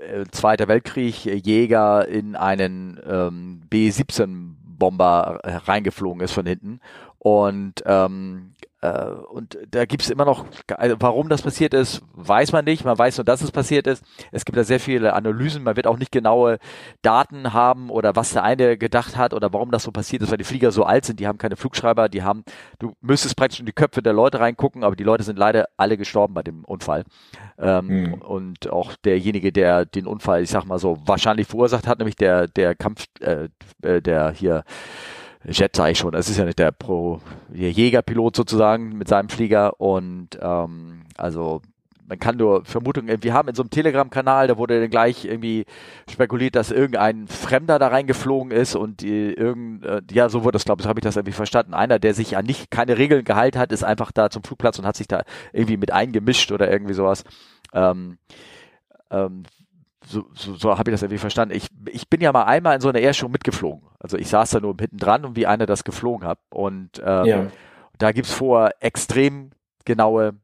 äh, 0.00 0.24
Zweiter 0.30 0.66
Weltkrieg 0.68 1.24
Jäger 1.24 2.08
in 2.08 2.36
einen 2.36 2.98
ähm, 3.06 3.62
B-17 3.68 4.54
Bomber 4.78 5.40
reingeflogen 5.44 6.22
ist 6.22 6.32
von 6.32 6.46
hinten 6.46 6.80
und 7.18 7.82
ähm, 7.86 8.54
äh, 8.84 9.08
und 9.30 9.56
da 9.70 9.86
gibt 9.86 10.02
es 10.02 10.10
immer 10.10 10.26
noch, 10.26 10.44
also 10.76 10.96
warum 10.98 11.30
das 11.30 11.40
passiert 11.40 11.72
ist, 11.72 12.02
weiß 12.12 12.52
man 12.52 12.66
nicht. 12.66 12.84
Man 12.84 12.98
weiß 12.98 13.16
nur, 13.16 13.24
dass 13.24 13.40
es 13.40 13.50
passiert 13.50 13.86
ist. 13.86 14.04
Es 14.30 14.44
gibt 14.44 14.58
da 14.58 14.64
sehr 14.64 14.78
viele 14.78 15.14
Analysen. 15.14 15.62
Man 15.62 15.76
wird 15.76 15.86
auch 15.86 15.96
nicht 15.96 16.12
genaue 16.12 16.58
Daten 17.00 17.54
haben 17.54 17.88
oder 17.88 18.14
was 18.14 18.34
der 18.34 18.44
eine 18.44 18.76
gedacht 18.76 19.16
hat 19.16 19.32
oder 19.32 19.54
warum 19.54 19.70
das 19.70 19.84
so 19.84 19.90
passiert 19.90 20.22
ist, 20.22 20.30
weil 20.30 20.36
die 20.36 20.44
Flieger 20.44 20.70
so 20.70 20.84
alt 20.84 21.06
sind. 21.06 21.18
Die 21.18 21.26
haben 21.26 21.38
keine 21.38 21.56
Flugschreiber. 21.56 22.10
Die 22.10 22.22
haben, 22.22 22.44
du 22.78 22.92
müsstest 23.00 23.36
praktisch 23.36 23.60
in 23.60 23.66
die 23.66 23.72
Köpfe 23.72 24.02
der 24.02 24.12
Leute 24.12 24.38
reingucken, 24.38 24.84
aber 24.84 24.96
die 24.96 25.04
Leute 25.04 25.24
sind 25.24 25.38
leider 25.38 25.66
alle 25.78 25.96
gestorben 25.96 26.34
bei 26.34 26.42
dem 26.42 26.62
Unfall. 26.64 27.04
Ähm, 27.58 27.86
mhm. 27.86 28.14
Und 28.14 28.70
auch 28.70 28.96
derjenige, 28.96 29.50
der 29.50 29.86
den 29.86 30.06
Unfall, 30.06 30.42
ich 30.42 30.50
sag 30.50 30.66
mal 30.66 30.78
so, 30.78 30.98
wahrscheinlich 31.06 31.46
verursacht 31.46 31.86
hat, 31.86 32.00
nämlich 32.00 32.16
der, 32.16 32.48
der 32.48 32.74
Kampf, 32.74 33.06
äh, 33.20 33.48
äh 33.80 34.02
der 34.02 34.32
hier 34.32 34.64
Jet 35.46 35.76
sage 35.76 35.92
ich 35.92 35.98
schon, 35.98 36.12
das 36.12 36.28
ist 36.28 36.38
ja 36.38 36.44
nicht 36.44 36.58
der 36.58 36.72
Pro, 36.72 37.20
der 37.48 37.70
Jägerpilot 37.70 38.36
sozusagen 38.36 38.96
mit 38.96 39.08
seinem 39.08 39.28
Flieger 39.28 39.80
und 39.80 40.38
ähm, 40.40 41.02
also 41.16 41.60
man 42.06 42.18
kann 42.18 42.36
nur 42.36 42.64
Vermutungen, 42.64 43.22
wir 43.22 43.32
haben 43.32 43.48
in 43.48 43.54
so 43.54 43.62
einem 43.62 43.70
Telegram-Kanal, 43.70 44.46
da 44.46 44.58
wurde 44.58 44.80
dann 44.80 44.90
gleich 44.90 45.24
irgendwie 45.24 45.64
spekuliert, 46.10 46.54
dass 46.54 46.70
irgendein 46.70 47.28
Fremder 47.28 47.78
da 47.78 47.88
reingeflogen 47.88 48.52
ist 48.52 48.74
und 48.74 49.00
die, 49.00 49.32
irgend, 49.32 49.84
äh, 49.84 50.02
ja, 50.10 50.28
so 50.28 50.44
wurde 50.44 50.52
das, 50.52 50.64
glaube 50.64 50.82
ich, 50.82 50.88
habe 50.88 51.00
ich 51.00 51.04
das 51.04 51.16
irgendwie 51.16 51.32
verstanden. 51.32 51.74
Einer, 51.74 51.98
der 51.98 52.14
sich 52.14 52.36
an 52.36 52.44
nicht 52.44 52.70
keine 52.70 52.98
Regeln 52.98 53.24
gehalten 53.24 53.58
hat, 53.58 53.72
ist 53.72 53.84
einfach 53.84 54.12
da 54.12 54.28
zum 54.30 54.42
Flugplatz 54.42 54.78
und 54.78 54.86
hat 54.86 54.96
sich 54.96 55.08
da 55.08 55.22
irgendwie 55.52 55.76
mit 55.76 55.92
eingemischt 55.92 56.52
oder 56.52 56.70
irgendwie 56.70 56.94
sowas. 56.94 57.24
Ähm, 57.72 58.18
ähm, 59.10 59.44
so, 60.06 60.26
so, 60.34 60.54
so 60.54 60.78
habe 60.78 60.90
ich 60.90 60.94
das 60.94 61.02
irgendwie 61.02 61.18
verstanden. 61.18 61.54
Ich, 61.54 61.68
ich 61.90 62.08
bin 62.08 62.20
ja 62.20 62.32
mal 62.32 62.44
einmal 62.44 62.74
in 62.74 62.80
so 62.80 62.88
einer 62.88 63.00
Airshow 63.00 63.28
mitgeflogen. 63.28 63.88
Also 63.98 64.16
ich 64.16 64.28
saß 64.28 64.50
da 64.50 64.60
nur 64.60 64.74
hinten 64.78 64.98
dran 64.98 65.24
und 65.24 65.36
wie 65.36 65.46
einer 65.46 65.66
das 65.66 65.84
geflogen 65.84 66.26
hat. 66.26 66.38
Und 66.50 67.02
ähm, 67.04 67.24
ja. 67.24 67.46
da 67.98 68.12
gibt's 68.12 68.32
vor 68.32 68.70
extrem 68.80 69.50
genaue 69.84 70.34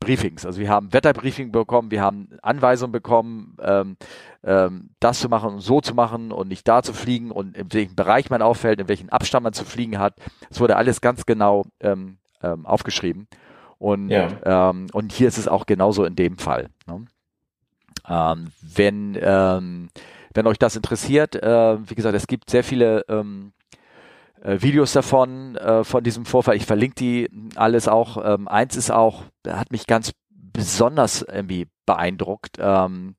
Briefings. 0.00 0.46
Also 0.46 0.60
wir 0.60 0.68
haben 0.68 0.92
Wetterbriefing 0.92 1.50
bekommen, 1.50 1.90
wir 1.90 2.02
haben 2.02 2.30
Anweisungen 2.42 2.92
bekommen, 2.92 3.56
ähm, 3.60 3.96
ähm, 4.44 4.90
das 5.00 5.20
zu 5.20 5.28
machen 5.28 5.54
und 5.54 5.60
so 5.60 5.80
zu 5.80 5.94
machen 5.94 6.30
und 6.30 6.48
nicht 6.48 6.68
da 6.68 6.82
zu 6.82 6.92
fliegen 6.92 7.30
und 7.32 7.56
in 7.56 7.72
welchem 7.72 7.96
Bereich 7.96 8.30
man 8.30 8.40
auffällt, 8.40 8.80
in 8.80 8.88
welchem 8.88 9.08
Abstand 9.08 9.42
man 9.42 9.52
zu 9.52 9.64
fliegen 9.64 9.98
hat. 9.98 10.14
Es 10.50 10.60
wurde 10.60 10.76
alles 10.76 11.00
ganz 11.00 11.26
genau 11.26 11.66
ähm, 11.80 12.18
ähm, 12.42 12.64
aufgeschrieben. 12.64 13.26
Und, 13.78 14.10
ja. 14.10 14.70
ähm, 14.70 14.86
und 14.92 15.12
hier 15.12 15.28
ist 15.28 15.38
es 15.38 15.48
auch 15.48 15.66
genauso 15.66 16.04
in 16.04 16.16
dem 16.16 16.38
Fall. 16.38 16.68
Ne? 16.86 17.04
Ähm, 18.08 18.52
wenn, 18.62 19.18
ähm, 19.20 19.88
wenn 20.34 20.46
euch 20.46 20.58
das 20.58 20.76
interessiert, 20.76 21.34
äh, 21.36 21.78
wie 21.88 21.94
gesagt, 21.94 22.14
es 22.14 22.26
gibt 22.26 22.50
sehr 22.50 22.64
viele 22.64 23.04
ähm, 23.08 23.52
äh, 24.42 24.60
Videos 24.60 24.92
davon, 24.92 25.56
äh, 25.56 25.84
von 25.84 26.04
diesem 26.04 26.24
Vorfall. 26.24 26.56
Ich 26.56 26.66
verlinke 26.66 26.94
die 26.96 27.30
alles 27.56 27.88
auch. 27.88 28.22
Ähm, 28.24 28.48
eins 28.48 28.76
ist 28.76 28.90
auch, 28.90 29.24
hat 29.46 29.72
mich 29.72 29.86
ganz 29.86 30.12
besonders 30.30 31.22
irgendwie 31.22 31.68
beeindruckt. 31.86 32.56
Ähm, 32.58 33.14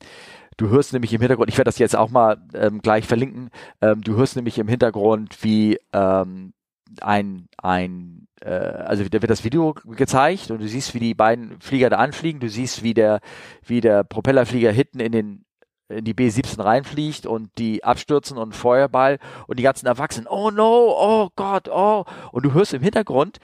du 0.58 0.70
hörst 0.70 0.94
nämlich 0.94 1.14
im 1.14 1.22
Hintergrund, 1.22 1.50
ich 1.50 1.58
werde 1.58 1.70
das 1.70 1.80
jetzt 1.80 1.96
auch 1.96 2.10
mal 2.10 2.38
ähm, 2.54 2.82
gleich 2.82 3.06
verlinken, 3.06 3.50
ähm, 3.82 4.02
du 4.02 4.16
hörst 4.16 4.36
nämlich 4.36 4.60
im 4.60 4.68
Hintergrund, 4.68 5.44
wie 5.44 5.80
ähm, 5.94 6.54
ein, 7.02 7.48
ein 7.58 8.19
äh, 8.42 8.50
also 8.50 9.04
da 9.04 9.22
wird 9.22 9.30
das 9.30 9.44
Video 9.44 9.74
gezeigt 9.86 10.52
und 10.52 10.62
du 10.62 10.68
siehst, 10.68 10.94
wie 10.94 11.00
die 11.00 11.14
beiden 11.14 11.60
Flieger 11.60 11.90
da 11.90 11.98
anfliegen, 11.98 12.40
du 12.40 12.50
siehst, 12.50 12.84
wie 12.84 12.94
der, 12.94 13.20
wie 13.66 13.82
der 13.82 14.04
Propellerflieger 14.04 14.72
hinten 14.72 15.00
in 15.00 15.12
den 15.12 15.46
in 15.90 16.06
die 16.06 16.14
B-17 16.14 16.64
reinfliegt 16.64 17.26
und 17.26 17.50
die 17.58 17.84
abstürzen 17.84 18.38
und 18.38 18.56
Feuerball 18.56 19.18
und 19.48 19.58
die 19.58 19.64
ganzen 19.64 19.88
Erwachsenen, 19.88 20.28
oh 20.28 20.52
no, 20.52 20.96
oh 20.96 21.30
Gott, 21.36 21.68
oh. 21.68 22.06
Und 22.32 22.46
du 22.46 22.54
hörst 22.54 22.76
im 22.76 22.84
Hintergrund 22.84 23.40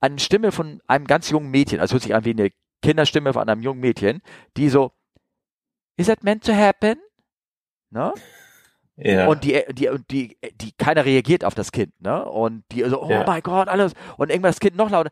eine 0.00 0.18
Stimme 0.18 0.52
von 0.52 0.82
einem 0.86 1.06
ganz 1.06 1.30
jungen 1.30 1.50
Mädchen, 1.50 1.80
also 1.80 1.94
hört 1.94 2.02
sich 2.02 2.14
an 2.14 2.26
wie 2.26 2.32
eine 2.32 2.50
Kinderstimme 2.82 3.32
von 3.32 3.48
einem 3.48 3.62
jungen 3.62 3.80
Mädchen, 3.80 4.20
die 4.58 4.68
so, 4.68 4.92
is 5.96 6.06
that 6.06 6.22
meant 6.22 6.44
to 6.44 6.52
happen? 6.52 6.96
Ne? 7.90 8.12
Ja. 8.96 9.26
Und 9.26 9.44
die, 9.44 9.62
die, 9.72 9.90
die, 10.10 10.36
die, 10.60 10.72
keiner 10.72 11.04
reagiert 11.04 11.44
auf 11.44 11.54
das 11.54 11.70
Kind, 11.70 11.92
ne? 12.00 12.24
Und 12.24 12.64
die 12.72 12.82
so, 12.84 13.02
oh 13.02 13.10
ja. 13.10 13.24
mein 13.26 13.42
Gott, 13.42 13.68
alles. 13.68 13.92
Und 14.16 14.30
irgendwann 14.30 14.50
das 14.50 14.60
Kind 14.60 14.76
noch 14.76 14.90
lauter, 14.90 15.10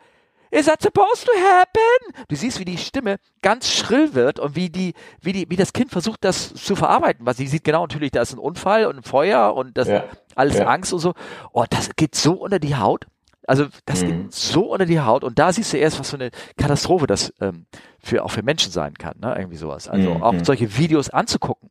Is 0.54 0.66
that 0.66 0.80
supposed 0.80 1.26
to 1.26 1.32
happen? 1.32 2.24
Du 2.28 2.36
siehst, 2.36 2.60
wie 2.60 2.64
die 2.64 2.78
Stimme 2.78 3.16
ganz 3.42 3.68
schrill 3.68 4.14
wird 4.14 4.38
und 4.38 4.54
wie 4.54 4.70
die, 4.70 4.94
wie 5.20 5.32
die, 5.32 5.50
wie 5.50 5.56
das 5.56 5.72
Kind 5.72 5.90
versucht, 5.90 6.22
das 6.22 6.54
zu 6.54 6.76
verarbeiten. 6.76 7.26
Was 7.26 7.38
sie 7.38 7.48
sieht 7.48 7.64
genau 7.64 7.82
natürlich, 7.82 8.12
da 8.12 8.22
ist 8.22 8.32
ein 8.32 8.38
Unfall 8.38 8.86
und 8.86 8.98
ein 8.98 9.02
Feuer 9.02 9.52
und 9.52 9.76
das 9.76 9.88
ja. 9.88 10.04
alles. 10.36 10.60
Angst 10.60 10.92
und 10.92 11.00
so. 11.00 11.14
Oh, 11.52 11.64
das 11.68 11.96
geht 11.96 12.14
so 12.14 12.34
unter 12.34 12.60
die 12.60 12.76
Haut. 12.76 13.06
Also 13.48 13.66
das 13.84 14.02
mhm. 14.02 14.06
geht 14.06 14.34
so 14.34 14.72
unter 14.72 14.86
die 14.86 15.00
Haut 15.00 15.24
und 15.24 15.40
da 15.40 15.52
siehst 15.52 15.72
du 15.72 15.76
erst, 15.76 15.98
was 15.98 16.10
für 16.10 16.16
eine 16.16 16.30
Katastrophe 16.56 17.08
das 17.08 17.34
ähm, 17.40 17.66
für 17.98 18.24
auch 18.24 18.30
für 18.30 18.44
Menschen 18.44 18.70
sein 18.70 18.94
kann, 18.94 19.18
ne? 19.18 19.34
Irgendwie 19.36 19.56
sowas. 19.56 19.88
Also 19.88 20.14
mhm. 20.14 20.22
auch 20.22 20.34
solche 20.44 20.78
Videos 20.78 21.10
anzugucken. 21.10 21.68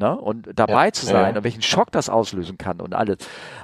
Ne? 0.00 0.18
Und 0.18 0.48
dabei 0.54 0.86
ja, 0.86 0.92
zu 0.92 1.04
sein 1.04 1.34
ja. 1.34 1.38
und 1.38 1.44
welchen 1.44 1.60
Schock 1.60 1.92
das 1.92 2.08
auslösen 2.08 2.56
kann 2.56 2.80
und 2.80 2.94
alles. 2.94 3.18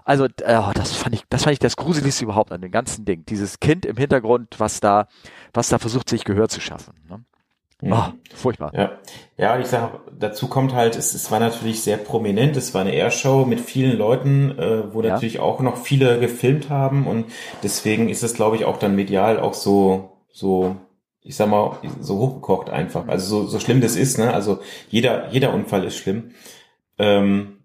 Also, 0.05 0.26
äh, 0.26 0.61
das 0.74 0.93
fand 0.93 1.14
ich, 1.14 1.24
das 1.30 1.45
fand 1.45 1.55
ich 1.55 1.59
das 1.59 1.76
Gruseligste 1.76 2.24
überhaupt 2.24 2.53
an 2.53 2.61
dem 2.61 2.70
ganzen 2.70 3.07
Ding. 3.07 3.24
Dieses 3.24 3.59
Kind 3.59 3.87
im 3.87 3.97
Hintergrund, 3.97 4.61
was 4.61 4.80
da, 4.80 5.09
was 5.55 5.70
da 5.70 5.78
versucht, 5.78 6.11
sich 6.11 6.24
Gehör 6.24 6.51
zu 6.51 6.61
schaffen. 6.61 6.93
Ne? 7.09 7.24
Oh, 7.82 8.12
furchtbar. 8.34 8.70
Ja, 8.74 8.99
ja, 9.39 9.59
ich 9.59 9.66
sage, 9.66 9.99
dazu 10.18 10.49
kommt 10.49 10.74
halt, 10.74 10.95
es, 10.97 11.14
es 11.14 11.30
war 11.30 11.41
natürlich 11.41 11.82
sehr 11.82 11.97
prominent, 11.97 12.55
es 12.59 12.74
war 12.74 12.82
eine 12.82 12.93
Airshow 12.93 13.47
mit 13.47 13.61
vielen 13.61 13.97
Leuten, 13.97 14.59
äh, 14.59 14.93
wo 14.93 15.01
ja. 15.01 15.14
natürlich 15.14 15.41
auch 15.41 15.61
noch 15.61 15.78
viele 15.78 16.20
gefilmt 16.20 16.68
haben 16.68 17.07
und 17.07 17.26
deswegen 17.62 18.11
ist 18.11 18.22
es, 18.22 18.34
glaube 18.34 18.57
ich, 18.57 18.66
auch 18.66 18.78
dann 18.78 18.95
medial 18.95 19.41
auch 19.41 19.55
so, 19.55 20.18
so 20.30 20.76
ich 21.27 21.35
sag 21.37 21.49
mal, 21.49 21.79
so 22.01 22.18
hochgekocht 22.18 22.70
einfach. 22.70 23.09
Also 23.09 23.43
so, 23.43 23.47
so 23.49 23.59
schlimm 23.59 23.81
das 23.81 23.97
ist, 23.97 24.18
ne? 24.18 24.33
Also 24.33 24.61
jeder, 24.89 25.29
jeder 25.33 25.53
Unfall 25.53 25.85
ist 25.85 25.97
schlimm. 25.97 26.31
Ähm, 26.99 27.59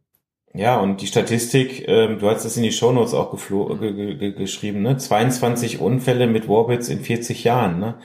ja, 0.54 0.80
und 0.80 1.02
die 1.02 1.08
Statistik, 1.08 1.88
ähm, 1.88 2.20
du 2.20 2.30
hast 2.30 2.44
das 2.44 2.58
in 2.58 2.64
die 2.64 2.72
Shownotes 2.72 3.14
auch 3.14 3.32
ge 3.48 4.32
geschrieben, 4.34 4.82
ne? 4.82 4.98
22 4.98 5.80
Unfälle 5.80 6.28
mit 6.28 6.50
Warbits 6.50 6.90
in 6.90 7.02
40 7.02 7.44
Jahren, 7.44 7.80
ne? 7.80 8.00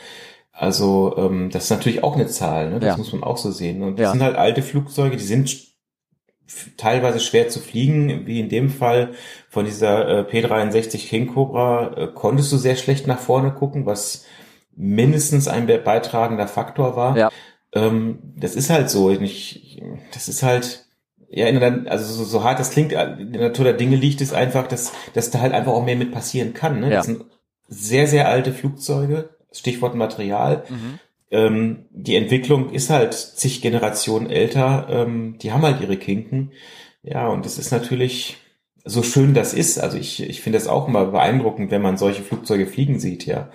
Also 0.53 1.15
ähm, 1.17 1.51
das 1.51 1.65
ist 1.65 1.71
natürlich 1.71 2.05
auch 2.05 2.15
eine 2.15 2.27
Zahl, 2.27 2.71
ne? 2.71 2.79
Das 2.79 2.91
ja. 2.91 2.97
muss 2.99 3.13
man 3.13 3.25
auch 3.25 3.39
so 3.39 3.51
sehen. 3.51 3.83
Und 3.83 3.99
das 3.99 4.05
ja. 4.05 4.13
sind 4.13 4.23
halt 4.23 4.37
alte 4.37 4.63
Flugzeuge, 4.63 5.17
die 5.17 5.25
sind 5.25 5.75
teilweise 6.77 7.19
schwer 7.19 7.49
zu 7.49 7.61
fliegen, 7.61 8.27
wie 8.27 8.41
in 8.41 8.49
dem 8.49 8.69
Fall 8.71 9.15
von 9.49 9.65
dieser 9.65 10.09
äh, 10.09 10.23
P63 10.23 11.09
King 11.09 11.29
Cobra, 11.29 11.97
äh, 11.97 12.09
konntest 12.15 12.53
du 12.53 12.59
sehr 12.59 12.77
schlecht 12.77 13.07
nach 13.07 13.19
vorne 13.19 13.53
gucken, 13.53 13.87
was 13.87 14.27
mindestens 14.77 15.49
ein 15.49 15.67
beitragender 15.67 16.47
Faktor 16.47 16.97
war. 16.97 17.17
Ja. 17.17 17.31
Ähm, 17.75 18.19
das 18.37 18.55
ist 18.55 18.71
halt 18.71 18.91
so. 18.91 19.11
Ich, 19.11 19.83
das 20.13 20.29
ist 20.29 20.43
halt, 20.43 20.87
ja, 21.29 21.51
der, 21.51 21.85
also 21.87 22.13
so, 22.13 22.25
so 22.25 22.45
hart 22.45 22.61
das 22.61 22.71
klingt, 22.71 22.93
in 22.93 23.33
der 23.33 23.49
Natur 23.49 23.65
der 23.65 23.75
Dinge 23.75 23.97
liegt 23.97 24.21
es 24.21 24.33
einfach, 24.33 24.67
dass, 24.67 24.93
dass 25.15 25.31
da 25.31 25.41
halt 25.41 25.53
einfach 25.53 25.73
auch 25.73 25.85
mehr 25.85 25.97
mit 25.97 26.13
passieren 26.13 26.55
kann. 26.55 26.81
Ne? 26.81 26.91
Ja. 26.91 26.97
Das 26.99 27.07
sind 27.07 27.25
sehr, 27.69 28.07
sehr 28.07 28.29
alte 28.29 28.53
Flugzeuge, 28.53 29.31
Stichwort 29.51 29.95
Material. 29.95 30.65
Mhm. 30.69 30.99
Ähm, 31.31 31.87
die 31.91 32.15
Entwicklung 32.15 32.71
ist 32.71 32.91
halt 32.91 33.15
zig 33.15 33.61
Generationen 33.61 34.31
älter, 34.31 34.87
ähm, 34.89 35.39
die 35.43 35.53
haben 35.53 35.63
halt 35.63 35.81
ihre 35.81 35.97
Kinken. 35.97 36.53
Ja, 37.03 37.29
und 37.29 37.45
das 37.45 37.59
ist 37.59 37.73
natürlich, 37.73 38.37
so 38.85 39.03
schön 39.03 39.35
das 39.35 39.53
ist, 39.53 39.79
also 39.79 39.99
ich, 39.99 40.23
ich 40.23 40.41
finde 40.41 40.59
das 40.59 40.69
auch 40.69 40.87
immer 40.87 41.07
beeindruckend, 41.07 41.73
wenn 41.73 41.83
man 41.83 41.97
solche 41.97 42.23
Flugzeuge 42.23 42.67
fliegen 42.67 43.01
sieht, 43.01 43.27
ja. 43.27 43.51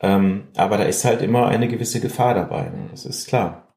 Ähm, 0.00 0.48
aber 0.56 0.78
da 0.78 0.84
ist 0.84 1.04
halt 1.04 1.22
immer 1.22 1.48
eine 1.48 1.68
gewisse 1.68 2.00
Gefahr 2.00 2.34
dabei. 2.34 2.62
Ne? 2.62 2.88
Das 2.90 3.04
ist 3.04 3.28
klar. 3.28 3.74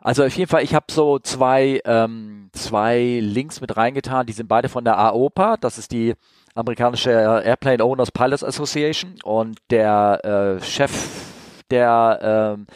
Also 0.00 0.24
auf 0.24 0.34
jeden 0.34 0.48
Fall, 0.48 0.62
ich 0.62 0.74
habe 0.74 0.86
so 0.90 1.18
zwei, 1.18 1.80
ähm, 1.84 2.48
zwei 2.52 3.20
Links 3.20 3.60
mit 3.60 3.76
reingetan, 3.76 4.26
die 4.26 4.32
sind 4.32 4.48
beide 4.48 4.70
von 4.70 4.84
der 4.84 4.98
AOPA, 4.98 5.58
das 5.58 5.76
ist 5.76 5.92
die 5.92 6.14
amerikanische 6.54 7.10
Airplane 7.10 7.84
Owners 7.84 8.10
Pilots 8.10 8.42
Association 8.42 9.16
und 9.22 9.58
der 9.70 10.58
äh, 10.60 10.64
Chef 10.64 10.90
der 11.70 12.54
ähm, 12.56 12.66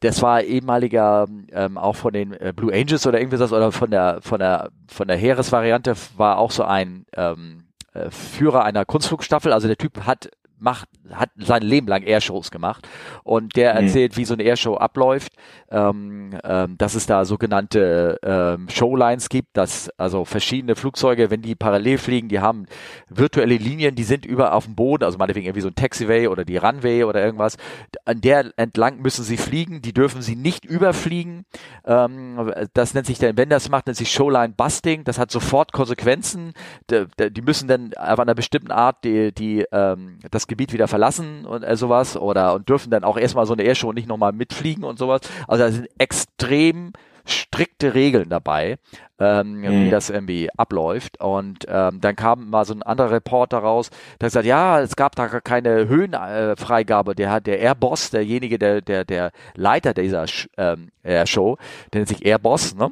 das 0.00 0.22
war 0.22 0.42
ehemaliger 0.42 1.26
ähm, 1.52 1.76
auch 1.76 1.96
von 1.96 2.12
den 2.12 2.32
äh, 2.32 2.52
Blue 2.54 2.72
Angels 2.72 3.06
oder 3.06 3.18
irgendwie 3.18 3.36
das 3.36 3.52
oder 3.52 3.70
von 3.70 3.90
der 3.90 4.18
von 4.22 4.38
der 4.38 4.70
von 4.88 5.08
der 5.08 5.16
Heeresvariante 5.16 5.94
war 6.16 6.38
auch 6.38 6.50
so 6.50 6.64
ein 6.64 7.04
ähm, 7.14 7.64
äh, 7.92 8.10
Führer 8.10 8.64
einer 8.64 8.84
Kunstflugstaffel. 8.84 9.52
Also 9.52 9.68
der 9.68 9.76
Typ 9.76 10.06
hat 10.06 10.30
macht, 10.58 10.88
hat 11.12 11.30
sein 11.36 11.62
Leben 11.62 11.86
lang 11.86 12.02
Airshows 12.02 12.50
gemacht. 12.50 12.88
Und 13.22 13.56
der 13.56 13.74
mhm. 13.74 13.86
erzählt, 13.86 14.16
wie 14.16 14.24
so 14.24 14.34
eine 14.34 14.42
Airshow 14.42 14.76
abläuft, 14.76 15.32
ähm, 15.70 16.30
ähm, 16.44 16.76
dass 16.78 16.94
es 16.94 17.06
da 17.06 17.24
sogenannte 17.24 18.18
ähm, 18.22 18.68
Showlines 18.68 19.28
gibt, 19.28 19.56
dass 19.56 19.90
also 19.98 20.24
verschiedene 20.24 20.76
Flugzeuge, 20.76 21.30
wenn 21.30 21.42
die 21.42 21.54
parallel 21.54 21.98
fliegen, 21.98 22.28
die 22.28 22.40
haben 22.40 22.66
virtuelle 23.08 23.56
Linien, 23.56 23.94
die 23.94 24.04
sind 24.04 24.24
über 24.24 24.54
auf 24.54 24.64
dem 24.64 24.74
Boden, 24.74 25.04
also 25.04 25.18
meinetwegen 25.18 25.46
irgendwie 25.46 25.62
so 25.62 25.68
ein 25.68 25.74
Taxiway 25.74 26.28
oder 26.28 26.44
die 26.44 26.56
Runway 26.56 27.04
oder 27.04 27.24
irgendwas, 27.24 27.56
an 28.04 28.20
der 28.20 28.52
entlang 28.56 29.00
müssen 29.00 29.24
sie 29.24 29.36
fliegen, 29.36 29.82
die 29.82 29.92
dürfen 29.92 30.22
sie 30.22 30.36
nicht 30.36 30.64
überfliegen, 30.64 31.44
ähm, 31.84 32.52
das 32.72 32.94
nennt 32.94 33.06
sich 33.06 33.18
dann, 33.18 33.36
wenn 33.36 33.50
das 33.50 33.68
macht, 33.68 33.86
nennt 33.86 33.96
sich 33.96 34.10
Showline 34.10 34.54
Busting, 34.56 35.04
das 35.04 35.18
hat 35.18 35.30
sofort 35.30 35.72
Konsequenzen, 35.72 36.52
die, 36.90 37.06
die 37.30 37.42
müssen 37.42 37.68
dann 37.68 37.92
auf 37.94 38.18
einer 38.18 38.34
bestimmten 38.34 38.70
Art 38.70 39.04
die, 39.04 39.32
die 39.32 39.64
ähm, 39.72 40.18
das 40.30 40.46
Gebiet 40.54 40.72
wieder 40.72 40.88
verlassen 40.88 41.44
und 41.46 41.62
äh, 41.62 41.76
sowas 41.76 42.16
oder 42.16 42.54
und 42.54 42.68
dürfen 42.68 42.90
dann 42.90 43.04
auch 43.04 43.16
erstmal 43.16 43.46
so 43.46 43.52
eine 43.52 43.64
Airshow 43.64 43.92
nicht 43.92 44.08
nochmal 44.08 44.32
mitfliegen 44.32 44.84
und 44.84 44.98
sowas. 44.98 45.20
Also 45.48 45.64
da 45.64 45.70
sind 45.70 45.88
extrem 45.98 46.92
strikte 47.26 47.94
Regeln 47.94 48.28
dabei, 48.28 48.76
ähm, 49.18 49.60
mhm. 49.60 49.86
wie 49.86 49.90
das 49.90 50.10
irgendwie 50.10 50.48
abläuft. 50.56 51.20
Und 51.20 51.64
ähm, 51.68 52.00
dann 52.00 52.16
kam 52.16 52.50
mal 52.50 52.64
so 52.64 52.74
ein 52.74 52.82
anderer 52.82 53.12
Reporter 53.12 53.58
raus, 53.58 53.90
der 54.20 54.26
gesagt, 54.26 54.46
ja, 54.46 54.80
es 54.80 54.94
gab 54.94 55.16
da 55.16 55.26
gar 55.26 55.40
keine 55.40 55.88
Höhenfreigabe. 55.88 57.14
Der 57.14 57.30
hat 57.30 57.46
der 57.46 57.60
Airboss, 57.60 58.10
derjenige, 58.10 58.58
der 58.58 58.80
der 58.80 59.04
der 59.04 59.32
Leiter 59.54 59.94
dieser 59.94 60.26
ähm, 60.56 60.90
Show, 61.26 61.56
der 61.92 62.00
nennt 62.00 62.08
sich 62.08 62.24
Airboss, 62.24 62.74
ne? 62.74 62.90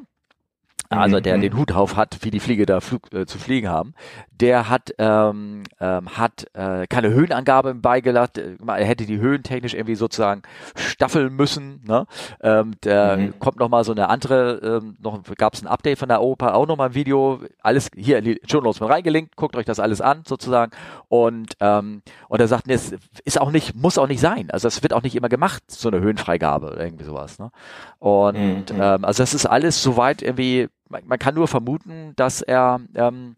Also 0.93 1.21
der 1.21 1.37
mhm. 1.37 1.43
den 1.43 1.57
Hut 1.57 1.73
auf 1.73 1.97
hat, 1.97 2.19
wie 2.23 2.31
die 2.31 2.41
Fliege 2.41 2.67
da 2.67 2.81
Flug, 2.81 3.13
äh, 3.13 3.27
zu 3.27 3.39
fliegen 3.39 3.69
haben, 3.69 3.95
der 4.43 4.69
hat 4.69 4.93
ähm, 4.99 5.63
ähm, 5.81 6.09
hat 6.17 6.47
äh, 6.55 6.87
keine 6.89 7.11
Höhenangabe 7.11 7.75
beigelassen. 7.75 8.59
Er 8.67 8.85
hätte 8.85 9.07
die 9.07 9.19
Höhen 9.19 9.43
technisch 9.43 9.75
irgendwie 9.75 9.95
sozusagen 9.95 10.43
staffeln 10.75 11.35
müssen. 11.35 11.81
Ne? 11.87 12.07
Ähm, 12.43 12.73
der 12.83 13.17
mhm. 13.17 13.39
kommt 13.39 13.59
noch 13.59 13.69
mal 13.69 13.85
so 13.85 13.93
eine 13.93 14.09
andere, 14.09 14.81
ähm, 14.83 14.97
noch 15.01 15.23
gab 15.37 15.55
es 15.55 15.63
ein 15.63 15.69
Update 15.69 15.99
von 15.99 16.09
der 16.09 16.23
Opa, 16.23 16.55
auch 16.55 16.67
noch 16.67 16.77
mal 16.77 16.87
ein 16.87 16.95
Video. 16.95 17.41
Alles 17.63 17.91
hier 17.95 18.19
in 18.19 18.25
die 18.25 18.41
Notes 18.53 18.81
mit 18.81 18.91
reingelinkt. 18.91 19.37
Guckt 19.37 19.57
euch 19.57 19.67
das 19.67 19.81
alles 19.81 20.01
an 20.01 20.23
sozusagen. 20.27 20.73
Und 21.09 21.55
ähm, 21.61 22.03
und 22.29 22.41
er 22.41 22.49
sagt, 22.49 22.67
nee, 22.67 22.75
es 22.75 22.95
ist 23.25 23.41
auch 23.41 23.53
nicht, 23.53 23.77
muss 23.77 23.99
auch 23.99 24.09
nicht 24.09 24.21
sein. 24.21 24.51
Also 24.51 24.67
es 24.69 24.83
wird 24.83 24.93
auch 24.93 25.03
nicht 25.03 25.15
immer 25.15 25.29
gemacht, 25.29 25.63
so 25.69 25.89
eine 25.89 26.01
Höhenfreigabe 26.01 26.73
oder 26.73 26.85
irgendwie 26.85 27.05
sowas. 27.05 27.39
Ne? 27.39 27.51
Und 27.99 28.73
mhm. 28.73 28.81
ähm, 28.81 29.05
also 29.05 29.23
das 29.23 29.35
ist 29.35 29.47
alles 29.47 29.83
soweit 29.83 30.23
irgendwie 30.23 30.69
man, 30.93 31.03
man 31.07 31.19
kann 31.19 31.35
nur 31.35 31.49
vermuten, 31.49 32.13
dass 32.15 32.43
er, 32.43 32.81
ähm, 32.95 33.35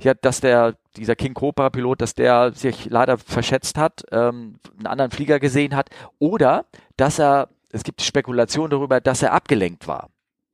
ja, 0.00 0.14
dass 0.14 0.40
der, 0.40 0.76
dieser 0.96 1.16
King 1.16 1.34
Cobra 1.34 1.70
Pilot, 1.70 2.00
dass 2.00 2.14
der 2.14 2.52
sich 2.52 2.88
leider 2.88 3.18
verschätzt 3.18 3.76
hat, 3.76 4.04
ähm, 4.12 4.60
einen 4.78 4.86
anderen 4.86 5.10
Flieger 5.10 5.40
gesehen 5.40 5.74
hat 5.74 5.90
oder 6.18 6.66
dass 6.96 7.18
er, 7.18 7.48
es 7.72 7.82
gibt 7.82 8.02
Spekulationen 8.02 8.70
darüber, 8.70 9.00
dass 9.00 9.22
er 9.22 9.32
abgelenkt 9.32 9.88
war. 9.88 10.10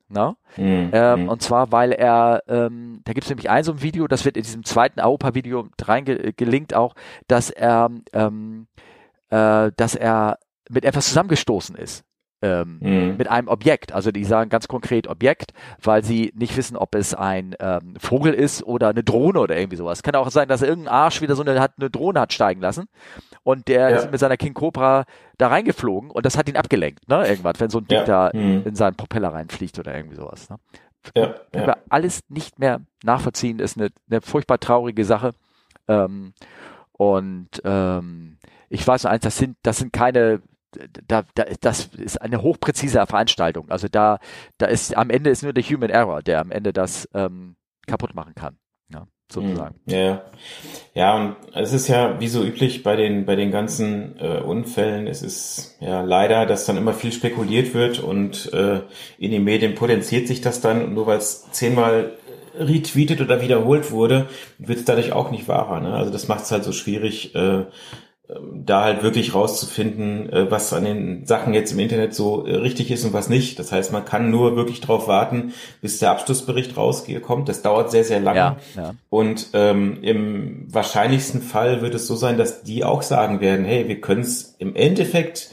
Ne? 0.08 0.36
Mhm. 0.56 0.90
Ähm, 0.92 1.22
mhm. 1.22 1.28
und 1.28 1.42
zwar, 1.42 1.72
weil 1.72 1.90
er, 1.92 2.42
ähm, 2.46 3.00
da 3.04 3.12
gibt 3.12 3.24
es 3.24 3.30
nämlich 3.30 3.50
ein 3.50 3.64
so 3.64 3.72
ein 3.72 3.82
Video, 3.82 4.06
das 4.06 4.24
wird 4.24 4.36
in 4.36 4.44
diesem 4.44 4.64
zweiten 4.64 5.00
AOPA-Video 5.00 5.68
reingelinkt 5.82 6.74
auch, 6.74 6.94
dass 7.26 7.50
er, 7.50 7.90
ähm, 8.12 8.68
äh, 9.30 9.72
dass 9.76 9.96
er 9.96 10.38
mit 10.70 10.84
etwas 10.84 11.08
zusammengestoßen 11.08 11.74
ist 11.76 12.05
ähm, 12.42 12.78
mhm. 12.80 13.16
mit 13.16 13.28
einem 13.28 13.48
Objekt. 13.48 13.92
Also 13.92 14.10
die 14.10 14.24
sagen 14.24 14.50
ganz 14.50 14.68
konkret 14.68 15.08
Objekt, 15.08 15.52
weil 15.82 16.04
sie 16.04 16.32
nicht 16.36 16.56
wissen, 16.56 16.76
ob 16.76 16.94
es 16.94 17.14
ein 17.14 17.54
ähm, 17.60 17.94
Vogel 17.98 18.34
ist 18.34 18.62
oder 18.62 18.88
eine 18.88 19.02
Drohne 19.02 19.40
oder 19.40 19.56
irgendwie 19.56 19.76
sowas. 19.76 20.02
Kann 20.02 20.14
auch 20.14 20.30
sein, 20.30 20.48
dass 20.48 20.62
irgendein 20.62 20.92
Arsch 20.92 21.20
wieder 21.22 21.34
so 21.34 21.42
eine, 21.42 21.60
hat, 21.60 21.72
eine 21.78 21.90
Drohne 21.90 22.20
hat 22.20 22.32
steigen 22.32 22.60
lassen 22.60 22.88
und 23.42 23.68
der 23.68 23.90
ja. 23.90 23.96
ist 23.96 24.10
mit 24.10 24.20
seiner 24.20 24.36
King 24.36 24.54
Cobra 24.54 25.04
da 25.38 25.48
reingeflogen 25.48 26.10
und 26.10 26.26
das 26.26 26.36
hat 26.36 26.48
ihn 26.48 26.56
abgelenkt, 26.56 27.08
ne? 27.08 27.26
Irgendwas, 27.26 27.58
wenn 27.58 27.70
so 27.70 27.78
ein 27.78 27.86
Ding 27.86 27.98
ja. 27.98 28.04
da 28.04 28.30
mhm. 28.32 28.62
in 28.64 28.74
seinen 28.74 28.96
Propeller 28.96 29.32
reinfliegt 29.32 29.78
oder 29.78 29.94
irgendwie 29.94 30.16
sowas. 30.16 30.48
Ne? 30.50 30.56
Ja, 31.14 31.34
ja. 31.54 31.76
alles 31.88 32.20
nicht 32.28 32.58
mehr 32.58 32.80
nachvollziehen, 33.04 33.58
ist 33.58 33.76
eine, 33.78 33.90
eine 34.10 34.20
furchtbar 34.20 34.58
traurige 34.58 35.04
Sache. 35.04 35.32
Ähm, 35.88 36.32
und 36.92 37.48
ähm, 37.64 38.38
ich 38.68 38.86
weiß 38.86 39.04
nur 39.04 39.12
eins, 39.12 39.22
das 39.22 39.38
sind, 39.38 39.56
das 39.62 39.78
sind 39.78 39.92
keine 39.92 40.40
da, 41.06 41.24
da, 41.34 41.44
das 41.60 41.86
ist 41.96 42.20
eine 42.20 42.42
hochpräzise 42.42 43.04
Veranstaltung. 43.06 43.70
Also 43.70 43.88
da, 43.88 44.18
da 44.58 44.66
ist 44.66 44.96
am 44.96 45.10
Ende 45.10 45.30
ist 45.30 45.42
nur 45.42 45.52
der 45.52 45.64
Human 45.64 45.90
Error, 45.90 46.22
der 46.22 46.40
am 46.40 46.50
Ende 46.50 46.72
das 46.72 47.08
ähm, 47.14 47.56
kaputt 47.86 48.14
machen 48.14 48.34
kann. 48.34 48.58
Ja, 48.92 49.06
sozusagen. 49.30 49.76
Hm, 49.86 49.94
ja, 49.94 50.22
ja, 50.94 51.16
und 51.16 51.36
es 51.54 51.72
ist 51.72 51.88
ja 51.88 52.20
wie 52.20 52.28
so 52.28 52.44
üblich 52.44 52.82
bei 52.82 52.96
den 52.96 53.26
bei 53.26 53.36
den 53.36 53.50
ganzen 53.50 54.18
äh, 54.18 54.40
Unfällen. 54.40 55.06
Es 55.06 55.22
ist 55.22 55.76
ja 55.80 56.02
leider, 56.02 56.46
dass 56.46 56.66
dann 56.66 56.76
immer 56.76 56.92
viel 56.92 57.12
spekuliert 57.12 57.74
wird 57.74 57.98
und 57.98 58.52
äh, 58.52 58.80
in 59.18 59.30
den 59.30 59.44
Medien 59.44 59.74
potenziert 59.74 60.28
sich 60.28 60.40
das 60.40 60.60
dann. 60.60 60.94
Nur 60.94 61.06
weil 61.06 61.18
es 61.18 61.50
zehnmal 61.50 62.12
retweetet 62.58 63.20
oder 63.20 63.42
wiederholt 63.42 63.90
wurde, 63.90 64.28
wird 64.58 64.78
es 64.78 64.84
dadurch 64.84 65.12
auch 65.12 65.30
nicht 65.30 65.48
wahrer. 65.48 65.80
Ne? 65.80 65.92
Also 65.92 66.10
das 66.10 66.28
macht 66.28 66.44
es 66.44 66.50
halt 66.50 66.64
so 66.64 66.72
schwierig. 66.72 67.34
Äh, 67.34 67.64
da 68.52 68.82
halt 68.82 69.02
wirklich 69.02 69.34
rauszufinden, 69.34 70.32
äh, 70.32 70.50
was 70.50 70.72
an 70.72 70.84
den 70.84 71.26
Sachen 71.26 71.54
jetzt 71.54 71.72
im 71.72 71.78
Internet 71.78 72.12
so 72.14 72.44
äh, 72.44 72.56
richtig 72.56 72.90
ist 72.90 73.04
und 73.04 73.12
was 73.12 73.28
nicht. 73.28 73.58
Das 73.58 73.70
heißt, 73.70 73.92
man 73.92 74.04
kann 74.04 74.30
nur 74.30 74.56
wirklich 74.56 74.80
darauf 74.80 75.06
warten, 75.06 75.52
bis 75.80 76.00
der 76.00 76.10
Abschlussbericht 76.10 76.76
rauskommt. 76.76 77.48
Das 77.48 77.62
dauert 77.62 77.92
sehr, 77.92 78.02
sehr 78.02 78.18
lange. 78.18 78.38
Ja, 78.38 78.56
ja. 78.74 78.94
Und 79.10 79.48
ähm, 79.52 79.98
im 80.02 80.66
wahrscheinlichsten 80.72 81.40
Fall 81.40 81.82
wird 81.82 81.94
es 81.94 82.08
so 82.08 82.16
sein, 82.16 82.36
dass 82.36 82.62
die 82.62 82.84
auch 82.84 83.02
sagen 83.02 83.40
werden, 83.40 83.64
hey, 83.64 83.86
wir 83.86 84.00
können 84.00 84.22
es 84.22 84.56
im 84.58 84.74
Endeffekt 84.74 85.50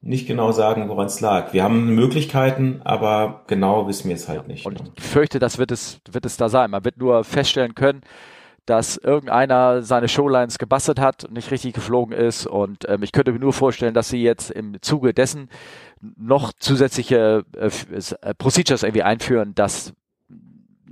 nicht 0.00 0.28
genau 0.28 0.52
sagen, 0.52 0.88
woran 0.88 1.06
es 1.06 1.20
lag. 1.20 1.52
Wir 1.52 1.64
haben 1.64 1.94
Möglichkeiten, 1.94 2.80
aber 2.84 3.42
genau 3.46 3.88
wissen 3.88 4.08
wir 4.08 4.16
es 4.16 4.28
halt 4.28 4.46
nicht. 4.46 4.66
Und 4.66 4.82
ich 4.96 5.02
fürchte, 5.02 5.38
das 5.38 5.58
wird 5.58 5.72
es, 5.72 5.98
wird 6.10 6.26
es 6.26 6.36
da 6.36 6.48
sein. 6.48 6.70
Man 6.70 6.84
wird 6.84 6.98
nur 6.98 7.24
feststellen 7.24 7.74
können, 7.74 8.02
dass 8.66 8.96
irgendeiner 8.96 9.82
seine 9.82 10.08
Showlines 10.08 10.58
gebastelt 10.58 10.98
hat 10.98 11.24
und 11.24 11.34
nicht 11.34 11.50
richtig 11.50 11.74
geflogen 11.74 12.16
ist. 12.16 12.46
Und 12.46 12.88
ähm, 12.88 13.02
ich 13.02 13.12
könnte 13.12 13.32
mir 13.32 13.38
nur 13.38 13.52
vorstellen, 13.52 13.94
dass 13.94 14.08
sie 14.08 14.22
jetzt 14.22 14.50
im 14.50 14.80
Zuge 14.80 15.12
dessen 15.14 15.48
noch 16.00 16.52
zusätzliche 16.52 17.44
äh, 17.56 17.66
äh 17.66 18.34
Procedures 18.34 18.82
irgendwie 18.82 19.02
einführen, 19.02 19.54
dass 19.54 19.92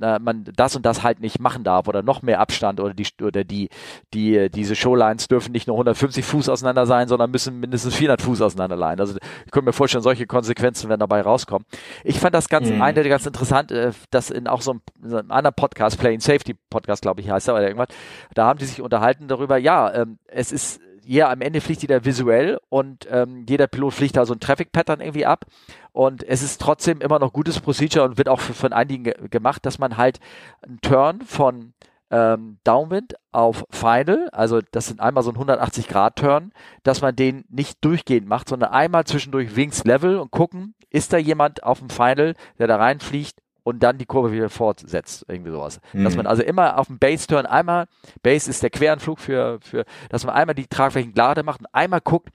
na, 0.03 0.19
man 0.19 0.45
das 0.57 0.75
und 0.75 0.85
das 0.85 1.05
halt 1.05 1.21
nicht 1.21 1.41
machen 1.41 1.63
darf 1.63 1.87
oder 1.87 2.03
noch 2.03 2.23
mehr 2.23 2.41
Abstand 2.41 2.81
oder 2.81 2.93
die 2.93 3.07
oder 3.23 3.45
die 3.45 3.69
die 4.13 4.51
diese 4.51 4.75
Showlines 4.75 5.29
dürfen 5.29 5.53
nicht 5.53 5.69
nur 5.69 5.77
150 5.77 6.25
Fuß 6.25 6.49
auseinander 6.49 6.87
sein, 6.87 7.07
sondern 7.07 7.31
müssen 7.31 7.61
mindestens 7.61 7.95
400 7.95 8.21
Fuß 8.21 8.43
auseinander 8.43 8.77
sein. 8.77 8.99
Also 8.99 9.17
ich 9.47 9.53
könnte 9.53 9.67
mir 9.67 9.73
vorstellen, 9.73 10.03
solche 10.03 10.27
Konsequenzen 10.27 10.89
werden 10.89 11.01
dabei 11.01 11.21
rauskommen. 11.21 11.65
Ich 12.03 12.19
fand 12.19 12.35
das 12.35 12.49
ganz 12.49 12.69
mhm. 12.69 12.83
eine 12.83 13.09
ganz 13.09 13.27
interessant, 13.27 13.71
äh, 13.71 13.93
dass 14.11 14.31
in 14.31 14.49
auch 14.49 14.61
so 14.61 14.73
einem, 14.73 14.81
so 15.05 15.17
einem 15.19 15.31
anderen 15.31 15.55
Podcast, 15.55 15.99
Playing 15.99 16.21
Safety 16.21 16.57
Podcast, 16.69 17.03
glaube 17.03 17.21
ich, 17.21 17.31
heißt 17.31 17.47
er 17.47 17.55
oder 17.55 17.69
irgendwas, 17.69 17.89
da 18.35 18.47
haben 18.47 18.59
die 18.59 18.65
sich 18.65 18.83
unterhalten 18.83 19.29
darüber. 19.29 19.57
Ja, 19.57 19.95
ähm, 19.95 20.19
es 20.27 20.51
ist 20.51 20.81
ja, 21.05 21.31
am 21.31 21.41
Ende 21.41 21.61
fliegt 21.61 21.83
jeder 21.83 22.05
visuell 22.05 22.59
und 22.69 23.07
ähm, 23.11 23.45
jeder 23.49 23.67
Pilot 23.67 23.95
fliegt 23.95 24.17
da 24.17 24.25
so 24.25 24.35
ein 24.35 24.41
Traffic 24.41 24.73
Pattern 24.73 25.01
irgendwie 25.01 25.27
ab. 25.27 25.47
Und 25.93 26.23
es 26.23 26.43
ist 26.43 26.61
trotzdem 26.61 27.01
immer 27.01 27.19
noch 27.19 27.33
gutes 27.33 27.61
Procedure 27.61 28.05
und 28.05 28.19
wird 28.19 28.29
auch 28.29 28.41
von 28.41 28.73
einigen 28.73 29.05
ge 29.05 29.15
gemacht, 29.31 29.67
dass 29.67 29.79
man 29.79 29.97
halt 29.97 30.21
einen 30.63 30.81
Turn 30.81 31.21
von 31.23 31.75
ähm, 32.11 32.59
Downwind 32.65 33.15
auf 33.33 33.65
Final, 33.71 34.29
also 34.33 34.61
das 34.71 34.87
sind 34.87 35.01
einmal 35.01 35.23
so 35.23 35.31
ein 35.31 35.37
180 35.37 35.89
Grad 35.89 36.17
Turn, 36.17 36.53
dass 36.83 37.01
man 37.01 37.17
den 37.17 37.45
nicht 37.49 37.83
durchgehend 37.83 38.29
macht, 38.29 38.49
sondern 38.51 38.71
einmal 38.71 39.05
zwischendurch 39.05 39.57
Wings 39.57 39.85
Level 39.85 40.19
und 40.19 40.31
gucken, 40.31 40.75
ist 40.91 41.13
da 41.15 41.17
jemand 41.17 41.63
auf 41.63 41.79
dem 41.79 41.89
Final, 41.89 42.35
der 42.59 42.67
da 42.67 42.77
reinfliegt 42.77 43.42
und 43.65 43.83
dann 43.83 43.99
die 43.99 44.07
Kurve 44.07 44.33
wieder 44.33 44.49
fortsetzt, 44.49 45.25
irgendwie 45.29 45.51
sowas. 45.51 45.81
Mhm. 45.93 46.05
Dass 46.05 46.17
man 46.17 46.27
also 46.27 46.43
immer 46.43 46.79
auf 46.79 46.89
dem 46.89 46.99
Base-Turn 46.99 47.47
einmal, 47.47 47.87
Base 48.23 48.51
ist 48.51 48.63
der 48.63 48.71
Queranflug 48.71 49.21
für, 49.21 49.59
für, 49.61 49.85
dass 50.09 50.25
man 50.25 50.35
einmal 50.35 50.55
die 50.55 50.67
Tragflächen 50.67 51.15
gerade 51.15 51.43
macht 51.43 51.61
und 51.61 51.69
einmal 51.73 52.01
guckt, 52.01 52.31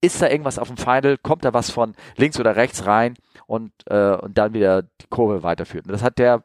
ist 0.00 0.22
da 0.22 0.28
irgendwas 0.28 0.58
auf 0.58 0.68
dem 0.68 0.78
Final, 0.78 1.18
kommt 1.18 1.44
da 1.44 1.52
was 1.52 1.70
von 1.70 1.94
links 2.16 2.40
oder 2.40 2.56
rechts 2.56 2.86
rein 2.86 3.14
und, 3.46 3.72
äh, 3.86 4.14
und 4.14 4.38
dann 4.38 4.54
wieder 4.54 4.82
die 4.82 5.06
Kurve 5.10 5.42
weiterführt. 5.42 5.86
Und 5.86 5.92
das 5.92 6.02
hat 6.02 6.18
der 6.18 6.42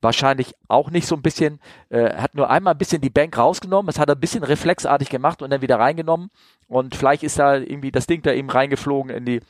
wahrscheinlich 0.00 0.54
auch 0.68 0.90
nicht 0.90 1.06
so 1.06 1.14
ein 1.14 1.22
bisschen, 1.22 1.60
äh, 1.90 2.14
hat 2.14 2.34
nur 2.34 2.50
einmal 2.50 2.74
ein 2.74 2.78
bisschen 2.78 3.00
die 3.00 3.10
Bank 3.10 3.36
rausgenommen, 3.36 3.86
das 3.86 3.98
hat 3.98 4.08
er 4.08 4.14
ein 4.14 4.20
bisschen 4.20 4.44
reflexartig 4.44 5.10
gemacht 5.10 5.42
und 5.42 5.50
dann 5.50 5.60
wieder 5.60 5.78
reingenommen 5.78 6.30
und 6.68 6.94
vielleicht 6.94 7.22
ist 7.22 7.38
da 7.38 7.56
irgendwie 7.56 7.90
das 7.90 8.06
Ding 8.06 8.22
da 8.22 8.32
eben 8.32 8.50
reingeflogen 8.50 9.10
in 9.10 9.24
die 9.24 9.40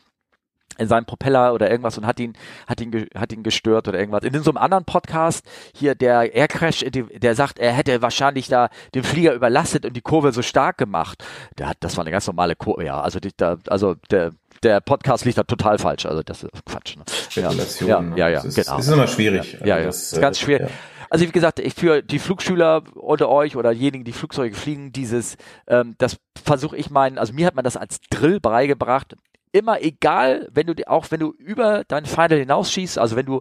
in 0.79 0.89
seinem 0.89 1.05
Propeller 1.05 1.53
oder 1.53 1.71
irgendwas 1.71 1.99
und 1.99 2.07
hat 2.07 2.21
ihn, 2.21 2.35
hat 2.67 2.81
ihn, 2.81 3.09
hat 3.15 3.33
ihn 3.33 3.43
gestört 3.43 3.89
oder 3.89 3.99
irgendwas. 3.99 4.23
In 4.23 4.43
so 4.43 4.51
einem 4.51 4.59
anderen 4.59 4.85
Podcast 4.85 5.45
hier, 5.75 5.95
der 5.95 6.35
Aircrash, 6.35 6.85
der 6.89 7.35
sagt, 7.35 7.59
er 7.59 7.73
hätte 7.73 8.01
wahrscheinlich 8.03 8.49
da 8.49 8.71
den 8.95 9.05
Flieger 9.05 9.35
überlastet 9.35 9.85
und 9.85 9.95
die 9.95 10.01
Kurve 10.01 10.33
so 10.33 10.43
stark 10.43 10.79
gemacht. 10.79 11.25
Der 11.59 11.69
hat, 11.69 11.77
das 11.81 11.97
war 11.97 12.05
eine 12.05 12.11
ganz 12.11 12.27
normale 12.27 12.57
Kurve, 12.57 12.85
ja. 12.85 13.01
Also, 13.01 13.21
die, 13.21 13.31
da, 13.37 13.59
also 13.69 13.97
der, 14.11 14.33
der 14.63 14.81
Podcast 14.81 15.25
liegt 15.25 15.39
da 15.39 15.43
total 15.43 15.79
falsch. 15.79 16.07
Also 16.07 16.23
das 16.23 16.43
ist 16.43 16.65
Quatsch. 16.65 16.97
Ne? 16.97 17.05
Ja, 17.33 17.51
ja, 17.53 18.01
ne? 18.01 18.17
ja, 18.17 18.29
ja, 18.29 18.37
das 18.37 18.45
ist, 18.47 18.55
genau. 18.67 18.79
Ist 18.79 18.89
immer 18.89 19.07
schwierig. 19.07 19.59
Ja, 19.61 19.67
ja, 19.67 19.75
also 19.77 19.87
das, 19.89 19.97
das 19.97 20.13
ist 20.13 20.21
ganz 20.21 20.39
äh, 20.39 20.45
schwierig. 20.45 20.69
Ja. 20.69 20.75
Also 21.11 21.27
wie 21.27 21.33
gesagt, 21.33 21.59
ich 21.59 21.75
für 21.75 22.03
die 22.03 22.19
Flugschüler 22.19 22.83
unter 22.95 23.29
euch 23.29 23.57
oder 23.57 23.73
diejenigen, 23.73 24.05
die 24.05 24.13
Flugzeuge 24.13 24.55
fliegen, 24.55 24.93
dieses, 24.93 25.37
ähm, 25.67 25.95
das 25.99 26.19
versuche 26.43 26.77
ich 26.77 26.91
meinen, 26.91 27.19
also 27.19 27.33
mir 27.33 27.47
hat 27.47 27.55
man 27.55 27.65
das 27.65 27.77
als 27.77 28.01
Drill 28.11 28.41
beigebracht, 28.41 29.17
immer 29.53 29.81
egal, 29.83 30.49
wenn 30.53 30.67
du 30.67 30.75
auch 30.89 31.11
wenn 31.11 31.21
du 31.21 31.33
über 31.33 31.85
dein 31.85 32.07
Final 32.07 32.39
hinausschießt, 32.39 32.99
also 32.99 33.17
wenn 33.17 33.27
du 33.27 33.41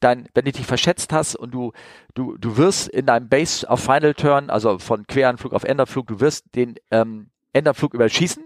dein, 0.00 0.28
wenn 0.34 0.44
du 0.44 0.52
dich 0.52 0.66
verschätzt 0.66 1.12
hast 1.12 1.36
und 1.36 1.52
du, 1.52 1.72
du, 2.14 2.36
du 2.36 2.56
wirst 2.56 2.88
in 2.88 3.06
deinem 3.06 3.28
Base 3.28 3.68
auf 3.68 3.80
Final 3.80 4.14
Turn, 4.14 4.50
also 4.50 4.78
von 4.78 5.06
Queranflug 5.06 5.52
auf 5.52 5.64
Enderflug, 5.64 6.06
du 6.06 6.20
wirst 6.20 6.46
den 6.54 6.74
ähm, 6.90 7.30
Enderflug 7.52 7.94
überschießen, 7.94 8.44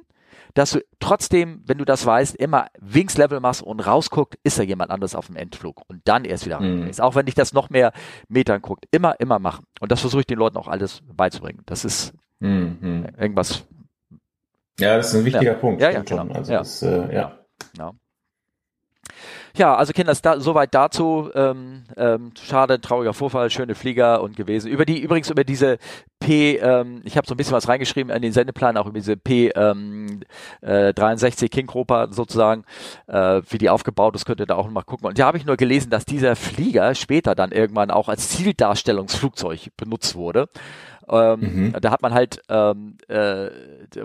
dass 0.55 0.71
du 0.71 0.81
trotzdem, 1.01 1.63
wenn 1.67 1.79
du 1.79 1.85
das 1.85 2.07
weißt, 2.07 2.37
immer 2.37 2.69
Wings 2.79 3.17
Level 3.17 3.41
machst 3.41 3.63
und 3.63 3.81
rausguckt, 3.81 4.39
ist 4.45 4.59
da 4.59 4.63
jemand 4.63 4.91
anders 4.91 5.15
auf 5.15 5.27
dem 5.27 5.37
Endflug 5.37 5.83
und 5.89 6.03
dann 6.05 6.25
erst 6.25 6.47
wieder 6.47 6.61
mhm. 6.61 6.91
Auch 6.99 7.15
wenn 7.15 7.27
dich 7.27 7.35
das 7.35 7.53
noch 7.53 7.71
mehr 7.71 7.93
Metern 8.29 8.63
guckt, 8.63 8.87
immer, 8.91 9.19
immer 9.21 9.39
machen. 9.39 9.67
Und 9.81 9.91
das 9.91 10.01
versuche 10.01 10.21
ich 10.21 10.27
den 10.27 10.39
Leuten 10.39 10.57
auch 10.57 10.69
alles 10.69 11.03
beizubringen. 11.13 11.63
Das 11.67 11.85
ist 11.85 12.13
mhm. 12.39 13.09
irgendwas, 13.19 13.67
ja, 14.79 14.97
das 14.97 15.09
ist 15.09 15.21
ein 15.21 15.25
wichtiger 15.25 15.53
ja. 15.53 15.55
Punkt. 15.55 15.81
Ja, 15.81 15.91
ja, 15.91 16.03
genau. 16.03 16.27
Also 16.33 16.53
ja. 16.53 16.59
Das, 16.59 16.83
äh, 16.83 17.15
ja. 17.15 17.39
ja. 17.79 17.93
Ja, 19.57 19.77
also 19.77 19.93
Kinder, 19.93 20.13
da, 20.21 20.41
soweit 20.41 20.75
dazu. 20.75 21.31
Ähm, 21.33 21.85
ähm, 21.97 22.33
schade, 22.43 22.81
trauriger 22.81 23.15
Vorfall, 23.15 23.51
schöne 23.51 23.77
Flieger 23.77 24.21
und 24.21 24.35
gewesen. 24.37 24.69
Über 24.69 24.85
die, 24.85 25.01
übrigens 25.01 25.31
über 25.31 25.45
diese 25.45 25.79
P, 26.19 26.57
ähm, 26.57 27.03
ich 27.05 27.17
habe 27.17 27.25
so 27.29 27.35
ein 27.35 27.37
bisschen 27.37 27.53
was 27.53 27.69
reingeschrieben 27.69 28.11
an 28.11 28.21
den 28.21 28.33
Sendeplan, 28.33 28.77
auch 28.77 28.87
über 28.87 28.99
diese 28.99 29.17
P, 29.17 29.51
ähm, 29.51 30.23
äh, 30.61 30.93
63 30.93 31.53
King 31.53 31.69
Cobra 31.69 32.09
sozusagen, 32.11 32.65
äh, 33.07 33.43
wie 33.49 33.59
die 33.59 33.71
aufgebaut 33.71 34.17
ist, 34.17 34.25
könnt 34.25 34.41
ihr 34.41 34.47
da 34.47 34.57
auch 34.57 34.69
mal 34.69 34.83
gucken. 34.83 35.07
Und 35.07 35.21
da 35.21 35.27
habe 35.27 35.39
ich 35.39 35.47
nur 35.47 35.57
gelesen, 35.57 35.89
dass 35.89 36.05
dieser 36.05 36.35
Flieger 36.35 36.93
später 36.97 37.37
dann 37.37 37.53
irgendwann 37.53 37.93
auch 37.93 38.09
als 38.09 38.31
Zieldarstellungsflugzeug 38.31 39.69
benutzt 39.77 40.17
wurde. 40.17 40.49
Ähm, 41.09 41.41
mhm. 41.41 41.77
Da 41.81 41.91
hat 41.91 42.03
man 42.03 42.15
halt, 42.15 42.41
ähm, 42.49 42.97
äh, 43.09 43.51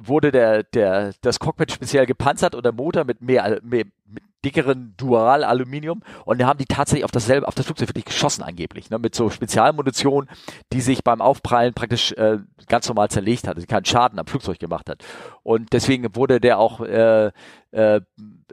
wurde 0.02 0.32
der, 0.32 0.64
der, 0.64 1.14
das 1.22 1.40
Cockpit 1.40 1.72
speziell 1.72 2.06
gepanzert 2.06 2.56
und 2.56 2.66
der 2.66 2.74
Motor 2.74 3.06
mit 3.06 3.22
mehr, 3.22 3.60
mehr 3.64 3.86
mit 4.06 4.24
dickeren 4.46 4.94
Dual-Aluminium 4.96 6.02
und 6.24 6.40
da 6.40 6.48
haben 6.48 6.58
die 6.58 6.66
tatsächlich 6.66 7.04
auf 7.04 7.12
dasselbe, 7.12 7.48
auf 7.48 7.56
das 7.56 7.66
Flugzeug 7.66 7.90
wirklich 7.90 8.06
geschossen 8.06 8.42
angeblich, 8.42 8.90
ne, 8.90 8.98
mit 8.98 9.14
so 9.14 9.30
Spezialmunition, 9.30 10.30
die 10.72 10.82
sich 10.82 11.04
beim 11.04 11.22
Aufprallen 11.22 11.74
praktisch 11.74 12.14
äh, 12.14 12.38
ganz 12.68 12.88
normal 12.88 13.10
zerlegt 13.10 13.48
hat, 13.48 13.56
also 13.58 13.68
keinen 13.68 13.86
Schaden 13.86 14.18
am 14.18 14.28
Flugzeug 14.28 14.60
gemacht 14.60 14.90
hat. 14.90 15.04
Und 15.44 15.74
deswegen 15.74 16.16
wurde 16.16 16.40
der 16.40 16.58
auch 16.58 16.80
äh, 16.80 17.32
äh, 17.72 18.02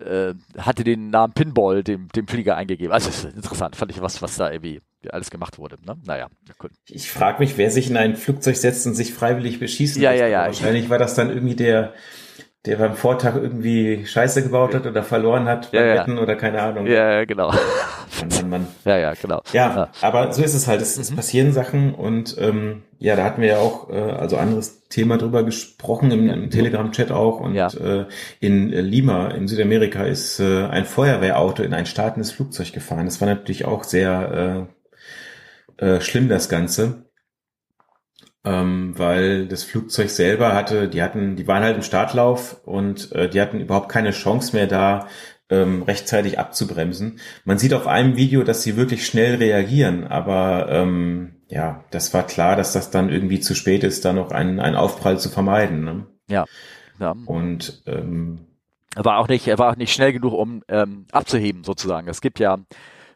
äh, 0.00 0.34
hatte 0.58 0.84
den 0.84 1.10
Namen 1.10 1.32
Pinball 1.32 1.82
dem, 1.82 2.08
dem 2.08 2.28
Flieger 2.28 2.56
eingegeben. 2.56 2.92
Also 2.92 3.08
das 3.08 3.24
ist 3.24 3.36
interessant, 3.36 3.76
fand 3.76 3.90
ich 3.90 4.00
was, 4.00 4.20
was 4.22 4.36
da 4.36 4.50
irgendwie 4.50 4.80
alles 5.10 5.30
gemacht 5.30 5.58
wurde. 5.58 5.78
Ne? 5.86 5.96
Naja, 6.04 6.28
cool. 6.62 6.70
Ich 6.88 7.10
frage 7.10 7.38
mich, 7.38 7.56
wer 7.56 7.70
sich 7.70 7.88
in 7.90 7.96
ein 7.96 8.16
Flugzeug 8.16 8.56
setzt 8.56 8.86
und 8.86 8.94
sich 8.94 9.14
freiwillig 9.14 9.58
beschießen 9.58 10.02
Ja, 10.02 10.12
ja, 10.12 10.26
ja. 10.26 10.46
Wahrscheinlich 10.46 10.90
war 10.90 10.98
das 10.98 11.14
dann 11.14 11.30
irgendwie 11.30 11.56
der 11.56 11.94
der 12.66 12.76
beim 12.76 12.94
Vortag 12.94 13.36
irgendwie 13.36 14.04
Scheiße 14.04 14.42
gebaut 14.42 14.74
hat 14.74 14.86
oder 14.86 15.02
verloren 15.02 15.46
hat 15.46 15.70
beim 15.70 15.86
ja, 15.86 15.94
Wetten 15.94 16.18
oder 16.18 16.34
keine 16.34 16.60
Ahnung. 16.60 16.86
Ja, 16.86 17.12
ja, 17.12 17.24
genau. 17.24 17.50
Mann, 17.50 18.28
Mann, 18.30 18.50
Mann. 18.50 18.66
Ja, 18.84 18.98
ja, 18.98 19.14
genau. 19.14 19.42
Ja, 19.52 19.76
ja, 19.76 19.88
aber 20.02 20.32
so 20.32 20.42
ist 20.42 20.54
es 20.54 20.66
halt. 20.66 20.80
Es, 20.82 20.96
mhm. 20.96 21.02
es 21.02 21.14
passieren 21.14 21.52
Sachen 21.52 21.94
und 21.94 22.36
ähm, 22.38 22.82
ja, 22.98 23.14
da 23.14 23.24
hatten 23.24 23.42
wir 23.42 23.48
ja 23.48 23.58
auch 23.58 23.90
äh, 23.90 23.94
also 23.94 24.36
anderes 24.36 24.88
Thema 24.88 25.18
drüber 25.18 25.44
gesprochen 25.44 26.10
im, 26.10 26.28
im 26.28 26.50
Telegram-Chat 26.50 27.12
auch 27.12 27.40
und 27.40 27.54
ja. 27.54 27.68
äh, 27.68 28.06
in 28.40 28.70
Lima 28.70 29.28
in 29.28 29.48
Südamerika 29.48 30.04
ist 30.04 30.40
äh, 30.40 30.64
ein 30.64 30.84
Feuerwehrauto 30.84 31.62
in 31.62 31.74
ein 31.74 31.86
startendes 31.86 32.32
Flugzeug 32.32 32.72
gefahren. 32.72 33.06
Das 33.06 33.20
war 33.20 33.28
natürlich 33.28 33.64
auch 33.64 33.84
sehr 33.84 34.66
äh, 35.78 35.84
äh, 35.84 36.00
schlimm 36.00 36.28
das 36.28 36.48
Ganze 36.48 37.05
ähm, 38.46 38.94
weil 38.96 39.48
das 39.48 39.64
Flugzeug 39.64 40.08
selber 40.08 40.54
hatte, 40.54 40.88
die 40.88 41.02
hatten, 41.02 41.34
die 41.34 41.48
waren 41.48 41.64
halt 41.64 41.76
im 41.76 41.82
Startlauf 41.82 42.60
und 42.64 43.10
äh, 43.12 43.28
die 43.28 43.40
hatten 43.40 43.60
überhaupt 43.60 43.88
keine 43.88 44.12
Chance 44.12 44.54
mehr 44.54 44.68
da, 44.68 45.08
ähm, 45.50 45.82
rechtzeitig 45.82 46.38
abzubremsen. 46.38 47.18
Man 47.44 47.58
sieht 47.58 47.74
auf 47.74 47.88
einem 47.88 48.16
Video, 48.16 48.44
dass 48.44 48.62
sie 48.62 48.76
wirklich 48.76 49.04
schnell 49.04 49.36
reagieren, 49.36 50.06
aber 50.06 50.68
ähm, 50.70 51.36
ja, 51.48 51.84
das 51.90 52.14
war 52.14 52.24
klar, 52.24 52.56
dass 52.56 52.72
das 52.72 52.90
dann 52.90 53.10
irgendwie 53.10 53.40
zu 53.40 53.54
spät 53.54 53.82
ist, 53.82 54.04
da 54.04 54.12
noch 54.12 54.30
einen, 54.30 54.60
einen 54.60 54.76
Aufprall 54.76 55.18
zu 55.18 55.28
vermeiden. 55.28 55.84
Ne? 55.84 56.06
Ja. 56.28 56.44
ja. 57.00 57.14
Und 57.26 57.82
ähm, 57.86 58.46
er 58.94 59.04
war 59.04 59.18
auch 59.18 59.28
nicht, 59.28 59.46
er 59.48 59.58
war 59.58 59.72
auch 59.72 59.76
nicht 59.76 59.92
schnell 59.92 60.12
genug, 60.12 60.32
um 60.32 60.62
ähm, 60.68 61.06
abzuheben 61.10 61.64
sozusagen. 61.64 62.08
Es 62.08 62.20
gibt 62.20 62.38
ja 62.38 62.58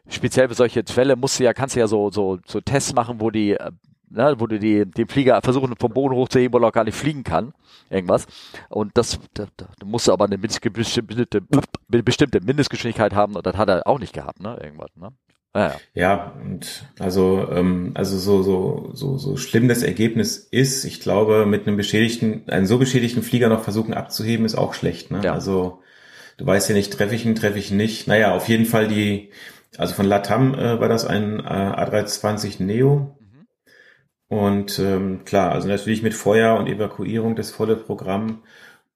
speziell 0.09 0.49
für 0.49 0.55
solche 0.55 0.83
Fälle 0.85 1.15
musst 1.15 1.39
du 1.39 1.45
ja, 1.45 1.53
kannst 1.53 1.75
du 1.75 1.79
ja 1.79 1.87
so, 1.87 2.11
so, 2.11 2.39
so 2.45 2.59
Tests 2.59 2.93
machen, 2.93 3.19
wo 3.19 3.29
die 3.29 3.51
äh, 3.51 3.71
ne, 4.11 4.35
wo 4.37 4.47
du 4.47 4.59
die, 4.59 4.85
den 4.85 5.07
Flieger 5.07 5.41
versuchen 5.41 5.75
vom 5.79 5.93
Boden 5.93 6.15
hochzuheben, 6.15 6.53
weil 6.53 6.67
er 6.67 6.71
gar 6.71 6.83
nicht 6.83 6.95
fliegen 6.97 7.23
kann, 7.23 7.53
irgendwas. 7.89 8.27
Und 8.69 8.97
das, 8.97 9.19
da, 9.33 9.47
da 9.55 9.67
musst 9.85 10.07
du 10.07 10.13
aber 10.13 10.25
eine 10.25 10.37
bestimmte, 10.37 11.41
bestimmte 11.87 12.41
Mindestgeschwindigkeit 12.41 13.13
haben 13.13 13.35
und 13.35 13.45
das 13.45 13.57
hat 13.57 13.69
er 13.69 13.87
auch 13.87 13.99
nicht 13.99 14.13
gehabt, 14.13 14.41
ne, 14.41 14.59
irgendwas, 14.61 14.89
ne. 14.95 15.09
Ja, 15.53 15.67
ja. 15.67 15.75
ja, 15.93 16.33
und 16.41 16.85
also 16.99 17.49
ähm, 17.51 17.91
also 17.93 18.17
so 18.17 18.41
so 18.41 18.91
so 18.93 19.17
so 19.17 19.35
schlimm 19.35 19.67
das 19.67 19.83
Ergebnis 19.83 20.37
ist, 20.37 20.85
ich 20.85 21.01
glaube, 21.01 21.45
mit 21.45 21.67
einem 21.67 21.75
beschädigten, 21.75 22.43
einen 22.47 22.65
so 22.65 22.77
beschädigten 22.77 23.21
Flieger 23.21 23.49
noch 23.49 23.61
versuchen 23.61 23.93
abzuheben, 23.93 24.45
ist 24.45 24.55
auch 24.55 24.73
schlecht. 24.73 25.11
Ne? 25.11 25.19
Ja. 25.23 25.33
Also 25.33 25.81
du 26.37 26.45
weißt 26.45 26.69
ja 26.69 26.75
nicht, 26.75 26.93
treffe 26.93 27.15
ich 27.15 27.25
ihn, 27.25 27.35
treffe 27.35 27.59
ich 27.59 27.71
ihn 27.71 27.77
nicht. 27.77 28.07
Naja, 28.07 28.33
auf 28.33 28.47
jeden 28.47 28.65
Fall 28.65 28.87
die, 28.87 29.31
also 29.77 29.93
von 29.93 30.05
Latam 30.05 30.53
äh, 30.53 30.79
war 30.79 30.87
das 30.87 31.05
ein 31.05 31.41
äh, 31.41 31.43
A320 31.43 32.63
Neo, 32.63 33.17
und 34.31 34.79
ähm, 34.79 35.25
klar, 35.25 35.51
also 35.51 35.67
natürlich 35.67 36.03
mit 36.03 36.13
Feuer 36.13 36.57
und 36.57 36.67
Evakuierung 36.67 37.35
das 37.35 37.51
volle 37.51 37.75
Programm. 37.75 38.43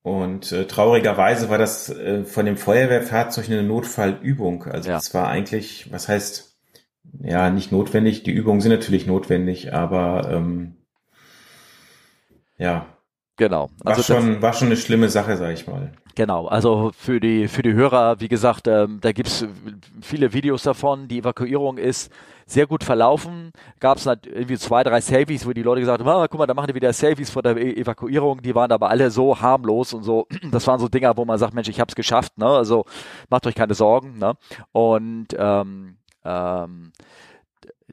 Und 0.02 0.54
äh, 0.54 0.66
traurigerweise 0.66 1.50
war 1.50 1.58
das 1.58 1.90
äh, 1.90 2.24
von 2.24 2.46
dem 2.46 2.56
Feuerwehrfahrzeug 2.56 3.50
eine 3.50 3.62
Notfallübung. 3.62 4.64
Also 4.64 4.94
es 4.94 5.12
ja. 5.12 5.20
war 5.20 5.28
eigentlich, 5.28 5.92
was 5.92 6.08
heißt, 6.08 6.56
ja, 7.20 7.50
nicht 7.50 7.74
notwendig. 7.74 8.24
Die 8.24 8.32
Übungen 8.32 8.62
sind 8.62 8.72
natürlich 8.72 9.08
notwendig, 9.08 9.74
aber 9.74 10.32
ähm, 10.32 10.78
ja. 12.58 12.86
Genau. 13.36 13.70
Also 13.84 14.14
war 14.14 14.22
schon, 14.22 14.42
war 14.42 14.54
schon 14.54 14.70
eine 14.70 14.78
schlimme 14.78 15.10
Sache, 15.10 15.36
sag 15.36 15.52
ich 15.52 15.68
mal. 15.68 15.92
Genau, 16.16 16.48
also 16.48 16.92
für 16.98 17.20
die, 17.20 17.50
für 17.50 17.62
die 17.62 17.74
Hörer, 17.74 18.22
wie 18.22 18.30
gesagt, 18.30 18.70
ähm, 18.70 19.00
da 19.02 19.12
gibt's 19.12 19.46
viele 20.02 20.32
Videos 20.32 20.64
davon. 20.64 21.10
Die 21.10 21.20
Evakuierung 21.20 21.78
ist 21.78 22.10
sehr 22.46 22.68
gut 22.68 22.86
verlaufen. 22.86 23.52
Gab 23.82 23.98
es 23.98 24.06
irgendwie 24.06 24.58
zwei, 24.58 24.84
drei 24.84 25.02
Selfies, 25.02 25.46
wo 25.46 25.52
die 25.52 25.62
Leute 25.62 25.82
gesagt 25.82 26.00
haben, 26.00 26.08
ah, 26.08 26.26
guck 26.30 26.40
mal, 26.40 26.46
da 26.46 26.54
machen 26.54 26.68
die 26.68 26.76
wieder 26.76 26.94
Selfies 26.94 27.30
vor 27.30 27.44
der 27.44 27.58
e 27.58 27.74
Evakuierung. 27.74 28.42
Die 28.42 28.56
waren 28.56 28.72
aber 28.72 28.90
alle 28.90 29.12
so 29.12 29.42
harmlos 29.42 29.94
und 29.94 30.04
so. 30.04 30.26
Das 30.52 30.66
waren 30.68 30.80
so 30.80 30.88
Dinger, 30.88 31.18
wo 31.18 31.26
man 31.26 31.38
sagt, 31.38 31.54
Mensch, 31.54 31.68
ich 31.68 31.82
hab's 31.82 31.96
geschafft. 31.96 32.38
Ne? 32.38 32.48
Also 32.48 32.86
macht 33.30 33.46
euch 33.46 33.56
keine 33.56 33.74
Sorgen. 33.74 34.18
Ne? 34.18 34.36
Und 34.72 35.28
ähm, 35.38 35.98
ähm, 36.24 36.94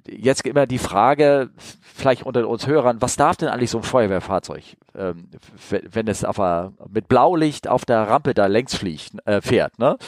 jetzt 0.09 0.47
immer 0.47 0.67
die 0.67 0.79
Frage, 0.79 1.51
vielleicht 1.57 2.25
unter 2.25 2.49
uns 2.49 2.67
Hörern, 2.67 3.03
was 3.03 3.17
darf 3.17 3.37
denn 3.37 3.49
eigentlich 3.49 3.71
so 3.71 3.79
ein 3.79 3.85
Feuerwehrfahrzeug, 3.85 4.63
ähm, 4.97 5.29
wenn 5.69 6.09
es 6.09 6.25
auf 6.25 6.41
a, 6.41 6.73
mit 6.89 7.09
Blaulicht 7.09 7.69
auf 7.69 7.85
der 7.85 8.09
Rampe 8.09 8.35
da 8.35 8.47
längs 8.47 8.75
fliegt, 8.75 9.13
äh, 9.27 9.41
fährt, 9.41 9.79
ne? 9.79 9.99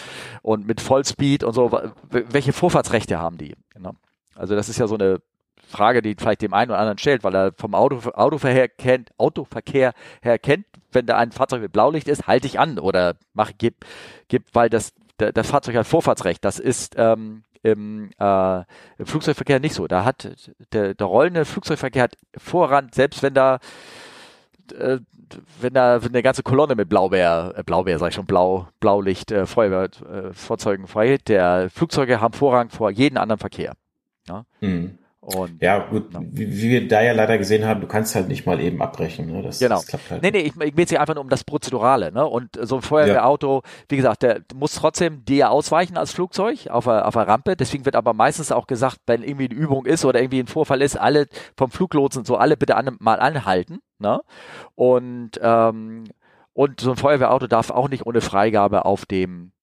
Und 0.42 0.66
mit 0.66 0.80
Vollspeed 0.80 1.44
und 1.44 1.54
so, 1.54 1.70
welche 2.10 2.52
Vorfahrtsrechte 2.52 3.18
haben 3.18 3.38
die? 3.38 3.54
Ne? 3.78 3.92
Also 4.34 4.54
das 4.54 4.68
ist 4.68 4.78
ja 4.78 4.86
so 4.86 4.94
eine 4.94 5.20
Frage, 5.66 6.02
die 6.02 6.14
vielleicht 6.14 6.42
dem 6.42 6.54
einen 6.54 6.70
oder 6.70 6.80
anderen 6.80 6.98
stellt, 6.98 7.24
weil 7.24 7.34
er 7.34 7.52
vom 7.56 7.74
Auto, 7.74 8.10
Autoverkehr 8.10 8.68
kennt, 8.68 9.10
Autoverkehr 9.18 9.92
her 10.22 10.38
kennt, 10.38 10.66
wenn 10.92 11.06
da 11.06 11.16
ein 11.16 11.32
Fahrzeug 11.32 11.62
mit 11.62 11.72
Blaulicht 11.72 12.08
ist, 12.08 12.26
halte 12.26 12.46
ich 12.46 12.58
an 12.58 12.78
oder 12.78 13.14
mach, 13.32 13.52
gib, 13.58 13.84
gib, 14.28 14.44
weil 14.52 14.70
das, 14.70 14.92
das 15.16 15.46
Fahrzeug 15.46 15.76
hat 15.76 15.86
Vorfahrtsrecht. 15.86 16.44
Das 16.44 16.58
ist 16.58 16.94
ähm, 16.96 17.42
im, 17.64 18.10
äh, 18.18 18.58
im 18.98 19.06
Flugzeugverkehr 19.06 19.58
nicht 19.58 19.74
so. 19.74 19.86
Da 19.86 20.04
hat 20.04 20.30
der, 20.72 20.94
der 20.94 21.06
rollende 21.06 21.44
Flugzeugverkehr 21.44 22.04
hat 22.04 22.16
Vorrang, 22.36 22.88
selbst 22.92 23.22
wenn 23.22 23.34
da 23.34 23.58
äh, 24.78 24.98
wenn 25.60 25.72
da 25.72 25.96
eine 25.96 26.22
ganze 26.22 26.42
Kolonne 26.42 26.74
mit 26.74 26.88
Blaubeer, 26.88 27.54
äh, 27.56 27.62
Blaubeer 27.62 27.98
sag 27.98 28.08
ich 28.08 28.14
schon, 28.14 28.26
Blau, 28.26 28.68
Blaulicht, 28.78 29.32
äh, 29.32 29.46
Feuerwehrfahrzeugen 29.46 30.84
äh, 30.84 30.88
frei, 30.88 31.18
der 31.26 31.70
Flugzeuge 31.70 32.20
haben 32.20 32.34
Vorrang 32.34 32.68
vor 32.68 32.90
jedem 32.90 33.18
anderen 33.18 33.38
Verkehr. 33.38 33.74
Ja? 34.28 34.44
Mhm. 34.60 34.98
Und, 35.24 35.62
ja, 35.62 35.78
gut, 35.78 36.12
ja. 36.12 36.20
Wie, 36.22 36.52
wie, 36.52 36.68
wir 36.68 36.86
da 36.86 37.00
ja 37.00 37.12
leider 37.14 37.38
gesehen 37.38 37.64
haben, 37.64 37.80
du 37.80 37.86
kannst 37.86 38.14
halt 38.14 38.28
nicht 38.28 38.44
mal 38.44 38.60
eben 38.60 38.82
abbrechen. 38.82 39.26
Ne? 39.26 39.42
Das, 39.42 39.58
genau. 39.58 39.76
Das 39.76 39.86
klappt 39.86 40.10
halt 40.10 40.22
nee, 40.22 40.30
nee, 40.30 40.40
ich, 40.40 40.52
ich 40.60 40.74
geht 40.74 40.90
hier 40.90 41.00
einfach 41.00 41.14
nur 41.14 41.24
um 41.24 41.30
das 41.30 41.44
Prozedurale. 41.44 42.12
Ne? 42.12 42.26
Und 42.26 42.50
so 42.60 42.76
ein 42.76 42.82
Feuerwehrauto, 42.82 43.62
ja. 43.64 43.70
wie 43.88 43.96
gesagt, 43.96 44.22
der 44.22 44.42
muss 44.54 44.74
trotzdem 44.74 45.24
dir 45.24 45.50
ausweichen 45.50 45.96
als 45.96 46.12
Flugzeug 46.12 46.68
auf 46.68 46.84
der, 46.84 47.08
auf 47.08 47.14
der 47.14 47.26
Rampe. 47.26 47.56
Deswegen 47.56 47.86
wird 47.86 47.96
aber 47.96 48.12
meistens 48.12 48.52
auch 48.52 48.66
gesagt, 48.66 48.98
wenn 49.06 49.22
irgendwie 49.22 49.46
eine 49.46 49.54
Übung 49.54 49.86
ist 49.86 50.04
oder 50.04 50.20
irgendwie 50.20 50.40
ein 50.40 50.46
Vorfall 50.46 50.82
ist, 50.82 50.96
alle 50.96 51.26
vom 51.56 51.70
Fluglotsen 51.70 52.26
so 52.26 52.36
alle 52.36 52.58
bitte 52.58 52.76
an, 52.76 52.94
mal 53.00 53.18
anhalten. 53.18 53.78
Ne? 53.98 54.20
Und, 54.74 55.40
ähm, 55.40 56.04
und 56.52 56.80
so 56.80 56.90
ein 56.90 56.96
Feuerwehrauto 56.96 57.46
darf 57.46 57.70
auch 57.70 57.88
nicht 57.88 58.04
ohne 58.04 58.20
Freigabe 58.20 58.84
auf 58.84 59.06
dem 59.06 59.53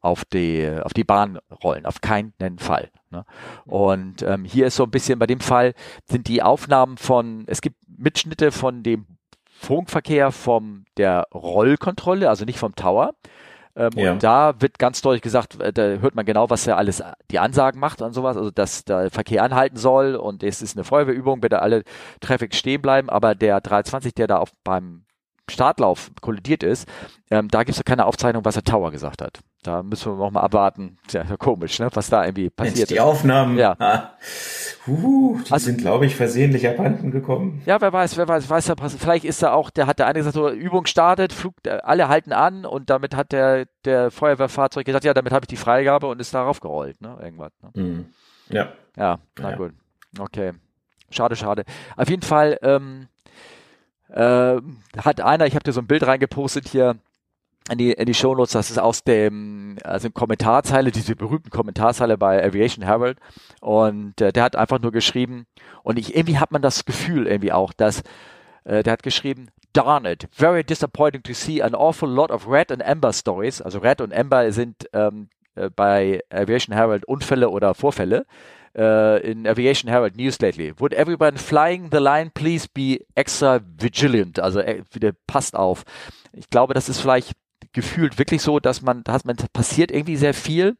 auf 0.00 0.24
die 0.24 0.68
auf 0.82 0.92
die 0.92 1.04
Bahn 1.04 1.38
rollen, 1.62 1.86
auf 1.86 2.00
keinen 2.00 2.58
Fall. 2.58 2.90
Ne? 3.10 3.24
Und 3.64 4.22
ähm, 4.22 4.44
hier 4.44 4.66
ist 4.66 4.76
so 4.76 4.84
ein 4.84 4.90
bisschen 4.90 5.18
bei 5.18 5.26
dem 5.26 5.40
Fall 5.40 5.74
sind 6.06 6.28
die 6.28 6.42
Aufnahmen 6.42 6.96
von, 6.96 7.44
es 7.46 7.60
gibt 7.60 7.76
Mitschnitte 7.86 8.52
von 8.52 8.82
dem 8.82 9.06
Funkverkehr 9.60 10.32
vom 10.32 10.84
der 10.96 11.26
Rollkontrolle, 11.34 12.28
also 12.28 12.44
nicht 12.44 12.58
vom 12.58 12.74
Tower. 12.74 13.14
Ähm, 13.76 13.90
ja. 13.94 14.12
Und 14.12 14.22
da 14.22 14.60
wird 14.60 14.78
ganz 14.78 15.00
deutlich 15.00 15.22
gesagt, 15.22 15.60
äh, 15.60 15.72
da 15.72 15.82
hört 15.82 16.14
man 16.14 16.26
genau, 16.26 16.50
was 16.50 16.66
er 16.66 16.76
alles 16.76 17.02
die 17.30 17.38
Ansagen 17.38 17.78
macht 17.78 18.02
und 18.02 18.12
sowas, 18.12 18.36
also 18.36 18.50
dass 18.50 18.84
der 18.84 19.10
Verkehr 19.10 19.44
anhalten 19.44 19.76
soll 19.76 20.16
und 20.16 20.42
es 20.42 20.60
ist 20.60 20.76
eine 20.76 20.84
Feuerwehrübung, 20.84 21.40
bitte 21.40 21.62
alle 21.62 21.84
Traffic 22.20 22.54
stehen 22.54 22.82
bleiben, 22.82 23.08
aber 23.08 23.34
der 23.34 23.60
320, 23.60 24.14
der 24.14 24.26
da 24.26 24.38
auf, 24.38 24.52
beim 24.64 25.04
Startlauf 25.50 26.10
kollidiert 26.20 26.62
ist, 26.62 26.88
ähm, 27.30 27.48
da 27.48 27.62
gibt 27.62 27.76
es 27.76 27.84
keine 27.84 28.06
Aufzeichnung, 28.06 28.44
was 28.44 28.54
der 28.54 28.64
Tower 28.64 28.90
gesagt 28.90 29.22
hat. 29.22 29.40
Da 29.62 29.82
müssen 29.82 30.12
wir 30.12 30.16
noch 30.16 30.30
mal 30.30 30.40
abwarten. 30.40 30.96
Tja, 31.06 31.24
komisch, 31.38 31.78
ne? 31.78 31.90
was 31.92 32.08
da 32.08 32.24
irgendwie 32.24 32.48
passiert 32.48 32.76
Mensch, 32.76 32.88
die 32.88 32.94
ist. 32.94 33.00
Aufnahmen, 33.00 33.58
ja. 33.58 33.76
Ah, 33.78 34.12
uh, 34.88 35.38
die 35.46 35.52
also, 35.52 35.66
sind, 35.66 35.80
glaube 35.80 36.06
ich, 36.06 36.16
versehentlich 36.16 36.66
abhanden 36.66 37.10
gekommen. 37.10 37.62
Ja, 37.66 37.80
wer 37.80 37.92
weiß, 37.92 38.16
wer 38.16 38.26
weiß, 38.26 38.48
weiß 38.48 38.68
ja, 38.68 38.74
vielleicht 38.76 39.24
ist 39.24 39.42
da 39.42 39.52
auch, 39.52 39.70
der 39.70 39.86
hat 39.86 39.98
der 39.98 40.06
eine 40.06 40.18
gesagt, 40.18 40.34
so, 40.34 40.48
Übung 40.50 40.86
startet, 40.86 41.32
Flug, 41.32 41.54
äh, 41.66 41.78
alle 41.82 42.08
halten 42.08 42.32
an 42.32 42.64
und 42.64 42.88
damit 42.88 43.14
hat 43.14 43.32
der, 43.32 43.66
der 43.84 44.10
Feuerwehrfahrzeug 44.10 44.86
gesagt, 44.86 45.04
ja, 45.04 45.12
damit 45.12 45.32
habe 45.32 45.44
ich 45.44 45.48
die 45.48 45.56
Freigabe 45.56 46.06
und 46.06 46.20
ist 46.20 46.32
darauf 46.32 46.60
gerollt, 46.60 47.00
ne? 47.02 47.18
Irgendwas. 47.22 47.52
Ne? 47.62 47.82
Mhm. 47.82 48.06
Ja. 48.48 48.72
Ja, 48.96 49.18
na 49.38 49.50
ja. 49.50 49.56
gut. 49.56 49.72
Okay. 50.18 50.52
Schade, 51.10 51.36
schade. 51.36 51.64
Auf 51.96 52.08
jeden 52.08 52.22
Fall, 52.22 52.58
ähm, 52.62 53.08
äh, 54.12 54.60
hat 54.96 55.20
einer, 55.20 55.46
ich 55.46 55.54
habe 55.54 55.64
dir 55.64 55.72
so 55.72 55.80
ein 55.80 55.86
Bild 55.86 56.06
reingepostet 56.06 56.68
hier 56.68 56.96
in 57.70 57.78
die, 57.78 57.92
in 57.92 58.06
die 58.06 58.14
Shownotes, 58.14 58.52
das 58.52 58.70
ist 58.70 58.78
aus 58.78 59.04
dem, 59.04 59.78
also 59.84 60.10
Kommentarzeile, 60.10 60.90
diese 60.90 61.14
berühmten 61.14 61.50
Kommentarzeile 61.50 62.18
bei 62.18 62.44
Aviation 62.44 62.84
Herald 62.84 63.18
und 63.60 64.20
äh, 64.20 64.32
der 64.32 64.42
hat 64.42 64.56
einfach 64.56 64.80
nur 64.80 64.92
geschrieben 64.92 65.46
und 65.82 65.98
ich, 65.98 66.16
irgendwie 66.16 66.38
hat 66.38 66.52
man 66.52 66.62
das 66.62 66.84
Gefühl 66.84 67.26
irgendwie 67.26 67.52
auch, 67.52 67.72
dass 67.72 68.02
äh, 68.64 68.82
der 68.82 68.94
hat 68.94 69.02
geschrieben, 69.02 69.48
darn 69.72 70.04
it, 70.04 70.28
very 70.32 70.64
disappointing 70.64 71.22
to 71.22 71.32
see 71.32 71.62
an 71.62 71.74
awful 71.74 72.08
lot 72.08 72.30
of 72.30 72.48
Red 72.48 72.72
and 72.72 72.84
Amber 72.84 73.12
Stories. 73.12 73.62
Also 73.62 73.78
Red 73.78 74.00
und 74.00 74.12
Amber 74.12 74.52
sind 74.52 74.88
ähm, 74.92 75.28
äh, 75.54 75.70
bei 75.70 76.20
Aviation 76.30 76.74
Herald 76.74 77.04
Unfälle 77.04 77.50
oder 77.50 77.74
Vorfälle. 77.74 78.26
Uh, 78.72 79.18
in 79.24 79.48
Aviation 79.48 79.90
Herald 79.90 80.14
News 80.16 80.40
lately. 80.40 80.72
Would 80.78 80.94
everyone 80.94 81.36
flying 81.38 81.90
the 81.90 81.98
line 81.98 82.30
please 82.32 82.68
be 82.72 83.04
extra 83.16 83.58
vigilant? 83.58 84.38
Also 84.38 84.60
äh, 84.60 84.84
wieder 84.92 85.10
passt 85.26 85.56
auf. 85.56 85.82
Ich 86.32 86.48
glaube, 86.50 86.72
das 86.72 86.88
ist 86.88 87.00
vielleicht 87.00 87.32
gefühlt 87.72 88.16
wirklich 88.18 88.42
so, 88.42 88.60
dass 88.60 88.80
man, 88.80 89.02
da 89.02 89.12
hat 89.14 89.24
man 89.24 89.36
passiert 89.52 89.90
irgendwie 89.90 90.16
sehr 90.16 90.34
viel 90.34 90.76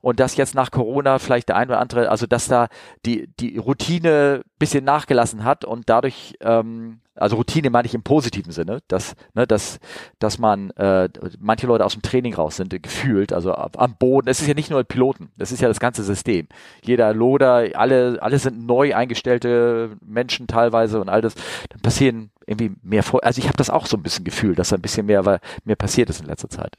und 0.00 0.20
dass 0.20 0.36
jetzt 0.36 0.54
nach 0.54 0.70
Corona 0.70 1.18
vielleicht 1.18 1.48
der 1.48 1.56
ein 1.56 1.68
oder 1.68 1.80
andere, 1.80 2.08
also 2.08 2.26
dass 2.26 2.48
da 2.48 2.68
die, 3.04 3.28
die 3.38 3.58
Routine 3.58 4.42
bisschen 4.58 4.84
nachgelassen 4.84 5.44
hat 5.44 5.64
und 5.64 5.88
dadurch, 5.88 6.34
ähm, 6.40 7.00
also 7.14 7.36
Routine 7.36 7.70
meine 7.70 7.86
ich 7.86 7.94
im 7.94 8.02
positiven 8.02 8.52
Sinne, 8.52 8.80
dass, 8.88 9.14
ne, 9.34 9.46
dass, 9.46 9.78
dass 10.18 10.38
man 10.38 10.70
äh, 10.70 11.08
manche 11.38 11.66
Leute 11.66 11.84
aus 11.84 11.92
dem 11.92 12.02
Training 12.02 12.34
raus 12.34 12.56
sind, 12.56 12.70
gefühlt, 12.82 13.32
also 13.32 13.54
am 13.54 13.96
Boden. 13.98 14.28
Es 14.28 14.40
ist 14.40 14.48
ja 14.48 14.54
nicht 14.54 14.70
nur 14.70 14.84
Piloten, 14.84 15.30
das 15.36 15.52
ist 15.52 15.60
ja 15.60 15.68
das 15.68 15.80
ganze 15.80 16.02
System. 16.02 16.48
Jeder 16.82 17.12
Loder, 17.12 17.68
alle, 17.74 18.18
alle 18.22 18.38
sind 18.38 18.66
neu 18.66 18.94
eingestellte 18.94 19.96
Menschen 20.04 20.46
teilweise 20.46 21.00
und 21.00 21.08
all 21.08 21.20
das. 21.20 21.34
Dann 21.68 21.80
passieren 21.82 22.30
irgendwie 22.46 22.72
mehr 22.82 23.02
vor. 23.02 23.22
Also 23.22 23.38
ich 23.38 23.46
habe 23.46 23.56
das 23.56 23.70
auch 23.70 23.86
so 23.86 23.96
ein 23.96 24.02
bisschen 24.02 24.24
gefühlt, 24.24 24.58
dass 24.58 24.70
da 24.70 24.76
ein 24.76 24.82
bisschen 24.82 25.06
mehr, 25.06 25.40
mehr 25.64 25.76
passiert 25.76 26.10
ist 26.10 26.20
in 26.20 26.26
letzter 26.26 26.48
Zeit. 26.48 26.76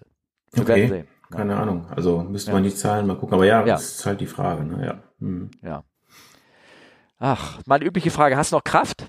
Wir 0.53 0.63
okay. 0.63 0.75
werden 0.75 0.89
sehen. 0.89 1.07
Keine 1.31 1.57
Ahnung. 1.57 1.87
Also 1.89 2.19
müsste 2.19 2.51
ja. 2.51 2.55
man 2.55 2.63
die 2.63 2.73
Zahlen 2.73 3.07
mal 3.07 3.15
gucken. 3.15 3.33
Aber 3.33 3.45
ja, 3.45 3.59
ja, 3.59 3.65
das 3.65 3.95
ist 3.95 4.05
halt 4.05 4.21
die 4.21 4.27
Frage. 4.27 4.63
Ne? 4.63 4.85
Ja. 4.85 5.03
Hm. 5.19 5.51
ja. 5.61 5.83
Ach, 7.19 7.59
meine 7.65 7.85
übliche 7.85 8.11
Frage, 8.11 8.35
hast 8.35 8.51
du 8.51 8.55
noch 8.55 8.63
Kraft? 8.63 9.07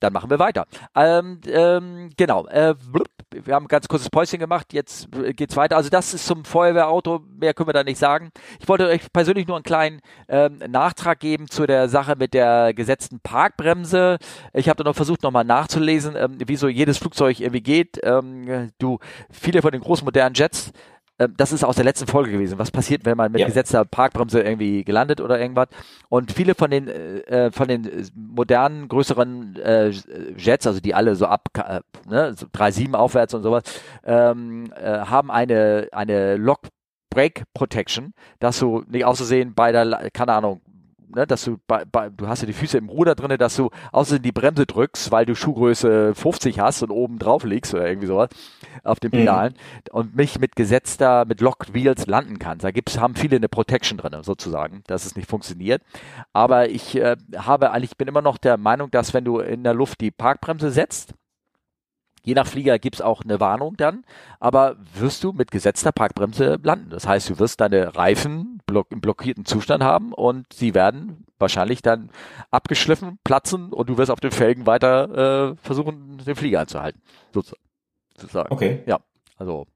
Dann 0.00 0.12
machen 0.12 0.30
wir 0.30 0.38
weiter. 0.38 0.66
Ähm, 0.94 1.40
ähm, 1.46 2.10
genau. 2.16 2.46
Äh, 2.46 2.76
wir 3.30 3.54
haben 3.54 3.64
ein 3.64 3.68
ganz 3.68 3.88
kurzes 3.88 4.08
Päuschen 4.10 4.38
gemacht. 4.38 4.72
Jetzt 4.72 5.08
geht's 5.34 5.56
weiter. 5.56 5.76
Also 5.76 5.90
das 5.90 6.14
ist 6.14 6.26
zum 6.26 6.44
Feuerwehrauto. 6.44 7.24
Mehr 7.40 7.52
können 7.52 7.68
wir 7.68 7.72
da 7.72 7.82
nicht 7.82 7.98
sagen. 7.98 8.30
Ich 8.60 8.68
wollte 8.68 8.86
euch 8.86 9.12
persönlich 9.12 9.48
nur 9.48 9.56
einen 9.56 9.64
kleinen 9.64 10.00
ähm, 10.28 10.58
Nachtrag 10.68 11.18
geben 11.18 11.48
zu 11.48 11.66
der 11.66 11.88
Sache 11.88 12.14
mit 12.16 12.32
der 12.32 12.72
gesetzten 12.74 13.18
Parkbremse. 13.20 14.18
Ich 14.52 14.68
habe 14.68 14.76
da 14.76 14.88
noch 14.88 14.94
versucht, 14.96 15.24
nochmal 15.24 15.44
nachzulesen, 15.44 16.14
ähm, 16.16 16.38
wie 16.46 16.56
so 16.56 16.68
jedes 16.68 16.98
Flugzeug 16.98 17.40
irgendwie 17.40 17.62
geht. 17.62 17.98
Ähm, 18.04 18.70
du, 18.78 18.98
viele 19.30 19.62
von 19.62 19.72
den 19.72 19.80
großen 19.80 20.04
modernen 20.04 20.34
Jets 20.34 20.72
ähm, 21.18 21.34
das 21.36 21.52
ist 21.52 21.64
aus 21.64 21.76
der 21.76 21.84
letzten 21.84 22.06
Folge 22.06 22.30
gewesen. 22.30 22.58
Was 22.58 22.70
passiert, 22.70 23.04
wenn 23.04 23.16
man 23.16 23.32
mit 23.32 23.40
ja. 23.40 23.46
gesetzter 23.46 23.84
Parkbremse 23.84 24.40
irgendwie 24.40 24.84
gelandet 24.84 25.20
oder 25.20 25.40
irgendwas? 25.40 25.68
Und 26.08 26.32
viele 26.32 26.54
von 26.54 26.70
den 26.70 26.88
äh, 26.88 27.46
äh 27.46 27.50
von 27.50 27.68
den 27.68 28.08
modernen 28.14 28.88
größeren 28.88 29.56
äh, 29.56 29.90
Jets, 30.36 30.66
also 30.66 30.80
die 30.80 30.94
alle 30.94 31.16
so 31.16 31.26
ab 31.26 31.48
äh, 31.56 31.80
ne, 32.08 32.34
so 32.34 32.46
3,7 32.46 32.94
aufwärts 32.94 33.34
und 33.34 33.42
sowas, 33.42 33.62
ähm, 34.04 34.72
äh, 34.76 34.98
haben 35.00 35.30
eine 35.30 35.88
eine 35.92 36.36
Lock 36.36 36.60
Brake 37.10 37.44
Protection, 37.54 38.12
dass 38.38 38.58
du 38.58 38.84
nicht 38.86 39.04
auszusehen 39.04 39.54
bei 39.54 39.72
der, 39.72 40.10
keine 40.12 40.34
Ahnung, 40.34 40.60
ne, 41.14 41.26
dass 41.26 41.44
du 41.44 41.58
bei, 41.66 41.84
bei, 41.84 42.10
du 42.10 42.28
hast 42.28 42.42
ja 42.42 42.46
die 42.46 42.52
Füße 42.52 42.78
im 42.78 42.88
Ruder 42.88 43.14
drinne, 43.14 43.38
dass 43.38 43.56
du 43.56 43.70
außerdem 43.92 44.22
die 44.22 44.32
Bremse 44.32 44.66
drückst, 44.66 45.10
weil 45.10 45.26
du 45.26 45.34
Schuhgröße 45.34 46.14
50 46.14 46.60
hast 46.60 46.82
und 46.82 46.90
oben 46.90 47.18
drauf 47.18 47.44
liegst 47.44 47.74
oder 47.74 47.88
irgendwie 47.88 48.06
sowas 48.08 48.28
auf 48.84 49.00
den 49.00 49.10
mhm. 49.12 49.18
Pedalen 49.18 49.52
mhm. 49.54 49.98
und 49.98 50.16
mich 50.16 50.38
mit 50.38 50.56
gesetzter, 50.56 51.24
mit 51.24 51.40
Locked 51.40 51.74
Wheels 51.74 52.06
landen 52.06 52.38
kannst. 52.38 52.64
Da 52.64 52.70
gibt's, 52.70 52.98
haben 52.98 53.14
viele 53.14 53.36
eine 53.36 53.48
Protection 53.48 53.98
drinne 53.98 54.22
sozusagen, 54.24 54.82
dass 54.86 55.06
es 55.06 55.16
nicht 55.16 55.28
funktioniert. 55.28 55.82
Aber 56.32 56.68
ich 56.68 56.96
äh, 56.96 57.16
habe 57.36 57.70
eigentlich, 57.72 57.96
bin 57.96 58.08
immer 58.08 58.22
noch 58.22 58.38
der 58.38 58.56
Meinung, 58.56 58.90
dass 58.90 59.14
wenn 59.14 59.24
du 59.24 59.38
in 59.38 59.64
der 59.64 59.74
Luft 59.74 60.00
die 60.00 60.10
Parkbremse 60.10 60.70
setzt, 60.70 61.14
Je 62.22 62.34
nach 62.34 62.46
Flieger 62.46 62.78
gibt's 62.78 63.00
auch 63.00 63.22
eine 63.22 63.40
Warnung 63.40 63.76
dann, 63.76 64.04
aber 64.40 64.76
wirst 64.94 65.24
du 65.24 65.32
mit 65.32 65.50
gesetzter 65.50 65.92
Parkbremse 65.92 66.58
landen. 66.62 66.90
Das 66.90 67.06
heißt, 67.06 67.30
du 67.30 67.38
wirst 67.38 67.60
deine 67.60 67.96
Reifen 67.96 68.60
block 68.66 68.88
im 68.90 69.00
blockierten 69.00 69.44
Zustand 69.44 69.82
haben 69.82 70.12
und 70.12 70.52
sie 70.52 70.74
werden 70.74 71.24
wahrscheinlich 71.38 71.82
dann 71.82 72.10
abgeschliffen, 72.50 73.18
platzen 73.24 73.72
und 73.72 73.88
du 73.88 73.98
wirst 73.98 74.10
auf 74.10 74.20
den 74.20 74.32
Felgen 74.32 74.66
weiter 74.66 75.52
äh, 75.52 75.56
versuchen, 75.62 76.18
den 76.18 76.36
Flieger 76.36 76.60
anzuhalten. 76.60 77.00
Sozusagen. 77.32 78.52
Okay. 78.52 78.82
Ja, 78.86 78.98
also 79.36 79.66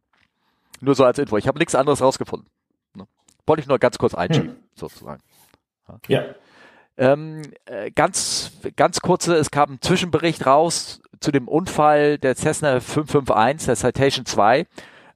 nur 0.81 0.95
so 0.95 1.05
als 1.05 1.19
Info. 1.19 1.37
Ich 1.37 1.47
habe 1.47 1.59
nichts 1.59 1.75
anderes 1.75 2.03
rausgefunden. 2.03 2.49
Ne? 2.95 3.07
Wollte 3.47 3.63
ich 3.63 3.69
nur 3.69 3.79
ganz 3.79 3.99
kurz 3.99 4.15
einschieben, 4.15 4.51
hm. 4.51 4.57
sozusagen. 4.75 5.23
Okay. 5.87 6.13
Ja. 6.13 6.25
Ähm, 6.97 7.43
äh, 7.65 7.91
ganz, 7.91 8.53
ganz 8.77 9.01
kurze, 9.01 9.37
es 9.37 9.51
kam 9.51 9.75
ein 9.75 9.81
Zwischenbericht 9.81 10.45
raus 10.45 11.01
zu 11.23 11.33
dem 11.33 11.49
Unfall 11.49 12.19
der 12.19 12.35
Cessna 12.35 12.81
551, 12.81 13.67
der 13.67 13.77
Citation 13.77 14.27
2. 14.27 14.67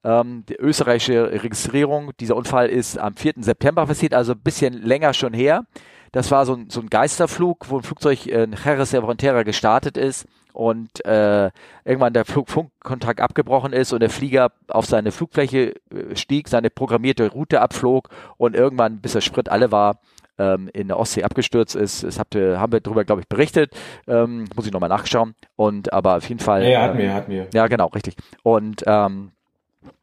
Ähm, 0.04 0.44
die 0.48 0.56
österreichische 0.56 1.42
Registrierung, 1.42 2.12
dieser 2.20 2.36
Unfall 2.36 2.68
ist 2.68 2.96
am 2.96 3.16
4. 3.16 3.34
September 3.40 3.86
passiert, 3.86 4.14
also 4.14 4.32
ein 4.32 4.40
bisschen 4.40 4.74
länger 4.74 5.12
schon 5.12 5.34
her. 5.34 5.64
Das 6.12 6.30
war 6.30 6.46
so 6.46 6.54
ein, 6.54 6.70
so 6.70 6.80
ein 6.80 6.88
Geisterflug, 6.88 7.68
wo 7.68 7.78
ein 7.78 7.82
Flugzeug 7.82 8.26
in 8.26 8.54
Jerez 8.64 8.90
de 8.90 9.00
Frontera 9.00 9.42
gestartet 9.42 9.96
ist 9.96 10.26
und 10.52 11.04
äh, 11.04 11.50
irgendwann 11.84 12.14
der 12.14 12.24
Flug 12.24 12.48
Funkkontakt 12.48 13.20
abgebrochen 13.20 13.74
ist 13.74 13.92
und 13.92 14.00
der 14.00 14.08
Flieger 14.08 14.52
auf 14.68 14.86
seine 14.86 15.12
Flugfläche 15.12 15.74
äh, 15.90 16.14
stieg, 16.16 16.48
seine 16.48 16.70
programmierte 16.70 17.30
Route 17.30 17.60
abflog 17.60 18.08
und 18.38 18.56
irgendwann, 18.56 19.00
bis 19.00 19.12
der 19.12 19.20
Sprit 19.20 19.50
alle 19.50 19.72
war, 19.72 19.98
ähm, 20.38 20.68
in 20.72 20.88
der 20.88 20.98
Ostsee 20.98 21.22
abgestürzt 21.22 21.74
ist. 21.74 22.02
Das 22.02 22.18
habt 22.18 22.34
ihr, 22.34 22.60
haben 22.60 22.72
wir 22.72 22.80
darüber, 22.80 23.04
glaube 23.04 23.22
ich, 23.22 23.28
berichtet. 23.28 23.72
Ähm, 24.06 24.46
muss 24.54 24.66
ich 24.66 24.72
nochmal 24.72 24.88
nachschauen. 24.88 25.34
Und 25.56 25.92
aber 25.92 26.16
auf 26.16 26.28
jeden 26.28 26.40
Fall. 26.40 26.64
Ja, 26.64 26.92
äh, 26.92 26.98
wir, 26.98 27.14
hatten 27.14 27.30
wir. 27.30 27.48
Ja, 27.52 27.66
genau, 27.66 27.86
richtig. 27.88 28.16
Und 28.42 28.84
ähm, 28.86 29.32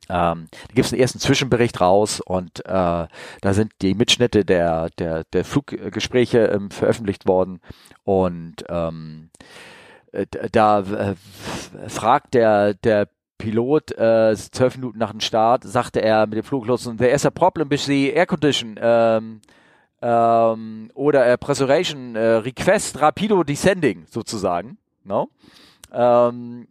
ähm, 0.09 0.47
da 0.67 0.73
gibt 0.73 0.85
es 0.85 0.93
einen 0.93 1.01
ersten 1.01 1.19
Zwischenbericht 1.19 1.79
raus 1.79 2.19
und 2.19 2.65
äh, 2.65 2.69
da 2.69 3.53
sind 3.53 3.71
die 3.81 3.93
Mitschnitte 3.95 4.43
der, 4.43 4.89
der, 4.99 5.23
der 5.31 5.45
Fluggespräche 5.45 6.39
ähm, 6.45 6.71
veröffentlicht 6.71 7.25
worden 7.25 7.61
und 8.03 8.65
ähm, 8.67 9.29
äh, 10.11 10.25
da 10.51 10.79
äh, 10.79 11.15
fragt 11.87 12.33
der, 12.33 12.73
der 12.73 13.07
Pilot 13.37 13.91
äh, 13.97 14.35
zwölf 14.35 14.75
Minuten 14.75 14.99
nach 14.99 15.11
dem 15.11 15.19
Start, 15.19 15.63
sagte 15.63 16.01
er 16.01 16.27
mit 16.27 16.37
dem 16.37 16.43
Fluglotsen, 16.43 16.97
there 16.97 17.11
is 17.11 17.25
a 17.25 17.29
problem 17.29 17.69
with 17.69 17.85
the 17.85 18.11
air 18.11 18.25
condition. 18.25 18.79
Ähm, 18.81 19.41
ähm, 20.03 20.91
oder 20.93 21.25
äh, 21.25 21.37
Pressuration 21.37 22.15
äh, 22.15 22.19
Request 22.19 22.99
Rapido 23.01 23.43
Descending 23.43 24.05
sozusagen. 24.09 24.77
No? 25.05 25.29
Ähm, 25.93 26.67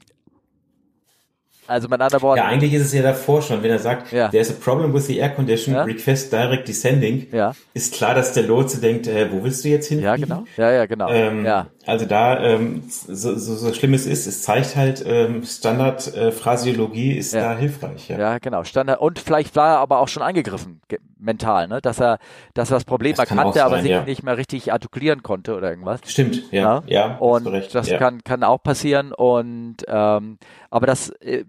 also 1.66 1.88
mit 1.88 2.00
anderen 2.00 2.22
Worten. 2.22 2.38
Ja, 2.38 2.46
eigentlich 2.46 2.74
ist 2.74 2.86
es 2.86 2.92
ja 2.92 3.02
davor 3.02 3.40
schon, 3.40 3.62
wenn 3.62 3.70
er 3.70 3.78
sagt, 3.78 4.12
ja. 4.12 4.28
there's 4.28 4.50
a 4.50 4.54
problem 4.54 4.92
with 4.92 5.06
the 5.06 5.16
air 5.16 5.30
condition, 5.30 5.74
ja. 5.74 5.84
request 5.84 6.30
direct 6.30 6.68
descending, 6.68 7.28
ja. 7.32 7.54
ist 7.72 7.94
klar, 7.94 8.14
dass 8.14 8.34
der 8.34 8.42
Lotse 8.42 8.80
denkt, 8.80 9.06
äh, 9.06 9.32
wo 9.32 9.42
willst 9.42 9.64
du 9.64 9.68
jetzt 9.68 9.86
hin? 9.86 10.00
Ja, 10.00 10.16
genau. 10.16 10.44
Ja, 10.56 10.70
ja, 10.70 10.86
genau. 10.86 11.08
Ähm, 11.08 11.46
ja. 11.46 11.68
Also 11.86 12.04
da, 12.04 12.38
ähm, 12.42 12.82
so, 12.88 13.38
so, 13.38 13.54
so 13.54 13.72
schlimm 13.72 13.94
es 13.94 14.06
ist, 14.06 14.26
es 14.26 14.42
zeigt 14.42 14.76
halt, 14.76 15.02
ähm, 15.06 15.44
Standard-Phrasiologie 15.44 17.14
äh, 17.14 17.18
ist 17.18 17.32
ja. 17.32 17.54
da 17.54 17.58
hilfreich. 17.58 18.08
Ja. 18.08 18.18
ja, 18.18 18.38
genau. 18.38 18.64
Standard 18.64 19.00
und 19.00 19.18
vielleicht 19.18 19.56
war 19.56 19.76
er 19.76 19.78
aber 19.78 20.00
auch 20.00 20.08
schon 20.08 20.22
angegriffen, 20.22 20.82
mental, 21.22 21.68
ne? 21.68 21.80
Dass 21.80 22.00
er, 22.00 22.18
dass 22.54 22.70
er 22.70 22.76
das 22.76 22.84
Problem 22.84 23.14
das 23.16 23.30
erkannte, 23.30 23.58
sein, 23.58 23.66
aber 23.66 23.80
sich 23.80 23.90
ja. 23.90 24.04
nicht 24.04 24.22
mehr 24.22 24.36
richtig 24.36 24.72
artikulieren 24.72 25.22
konnte 25.22 25.56
oder 25.56 25.70
irgendwas. 25.70 26.00
Stimmt, 26.06 26.50
ja. 26.52 26.82
Ja, 26.86 27.16
und 27.16 27.46
das 27.72 27.88
kann, 27.88 28.22
kann 28.24 28.44
auch 28.44 28.62
passieren. 28.62 29.12
Und 29.12 29.76
ähm, 29.86 30.38
aber 30.70 30.86
das 30.86 31.10
äh, 31.20 31.44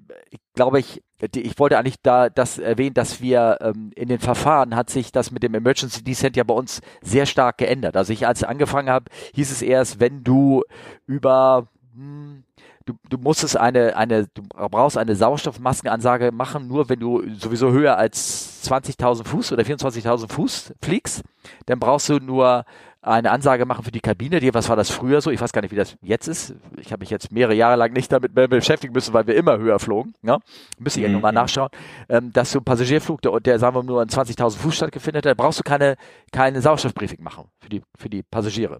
glaube 0.53 0.79
ich, 0.79 1.03
ich 1.35 1.57
wollte 1.59 1.77
eigentlich 1.77 2.01
da 2.01 2.29
das 2.29 2.59
erwähnen, 2.59 2.93
dass 2.93 3.21
wir 3.21 3.57
ähm, 3.61 3.91
in 3.95 4.09
den 4.09 4.19
Verfahren 4.19 4.75
hat 4.75 4.89
sich 4.89 5.11
das 5.11 5.31
mit 5.31 5.43
dem 5.43 5.53
Emergency 5.53 6.03
Descent 6.03 6.35
ja 6.35 6.43
bei 6.43 6.53
uns 6.53 6.81
sehr 7.01 7.25
stark 7.25 7.57
geändert. 7.57 7.95
Also 7.95 8.13
ich, 8.13 8.27
als 8.27 8.41
ich 8.41 8.47
angefangen 8.47 8.89
habe, 8.89 9.05
hieß 9.33 9.51
es 9.51 9.61
erst, 9.61 9.99
wenn 9.99 10.23
du 10.23 10.63
über 11.05 11.67
hm, 11.93 12.42
du, 12.85 12.93
du 13.09 13.17
musstest 13.17 13.57
eine, 13.57 13.95
eine, 13.95 14.27
du 14.33 14.43
brauchst 14.51 14.97
eine 14.97 15.15
Sauerstoffmaskenansage 15.15 16.31
machen, 16.31 16.67
nur 16.67 16.89
wenn 16.89 16.99
du 16.99 17.23
sowieso 17.35 17.71
höher 17.71 17.97
als 17.97 18.69
20.000 18.69 19.25
Fuß 19.25 19.51
oder 19.51 19.63
24.000 19.63 20.31
Fuß 20.31 20.73
fliegst, 20.81 21.23
dann 21.65 21.79
brauchst 21.79 22.09
du 22.09 22.17
nur 22.19 22.65
eine 23.03 23.31
Ansage 23.31 23.65
machen 23.65 23.83
für 23.83 23.91
die 23.91 23.99
Kabine. 23.99 24.39
Die, 24.39 24.53
was 24.53 24.69
war 24.69 24.77
das 24.77 24.89
früher 24.89 25.19
so? 25.19 25.29
Ich 25.29 25.41
weiß 25.41 25.51
gar 25.51 25.61
nicht, 25.61 25.71
wie 25.71 25.75
das 25.75 25.97
jetzt 26.01 26.27
ist. 26.27 26.55
Ich 26.77 26.91
habe 26.91 27.01
mich 27.01 27.09
jetzt 27.09 27.31
mehrere 27.31 27.53
Jahre 27.53 27.75
lang 27.75 27.91
nicht 27.91 28.11
damit 28.11 28.33
beschäftigen 28.33 28.93
müssen, 28.93 29.13
weil 29.13 29.27
wir 29.27 29.35
immer 29.35 29.57
höher 29.57 29.77
flogen. 29.79 30.13
Ja? 30.21 30.39
Müsste 30.79 30.99
ich 30.99 31.03
ja 31.03 31.09
mhm. 31.09 31.15
nochmal 31.15 31.33
nachschauen. 31.33 31.69
Ähm, 32.07 32.31
dass 32.31 32.51
so 32.51 32.59
ein 32.59 32.63
Passagierflug, 32.63 33.21
der, 33.21 33.37
der 33.41 33.59
sagen 33.59 33.75
wir 33.75 33.83
nur 33.83 34.01
an 34.01 34.07
20.000 34.07 34.57
Fuß 34.57 34.75
stattgefunden 34.75 35.17
hat, 35.17 35.25
da 35.25 35.33
brauchst 35.33 35.59
du 35.59 35.63
keine, 35.63 35.97
keine 36.31 36.61
Sauerstoffbriefing 36.61 37.21
machen 37.21 37.49
für 37.59 37.69
die, 37.69 37.81
für 37.97 38.09
die 38.09 38.23
Passagiere. 38.23 38.79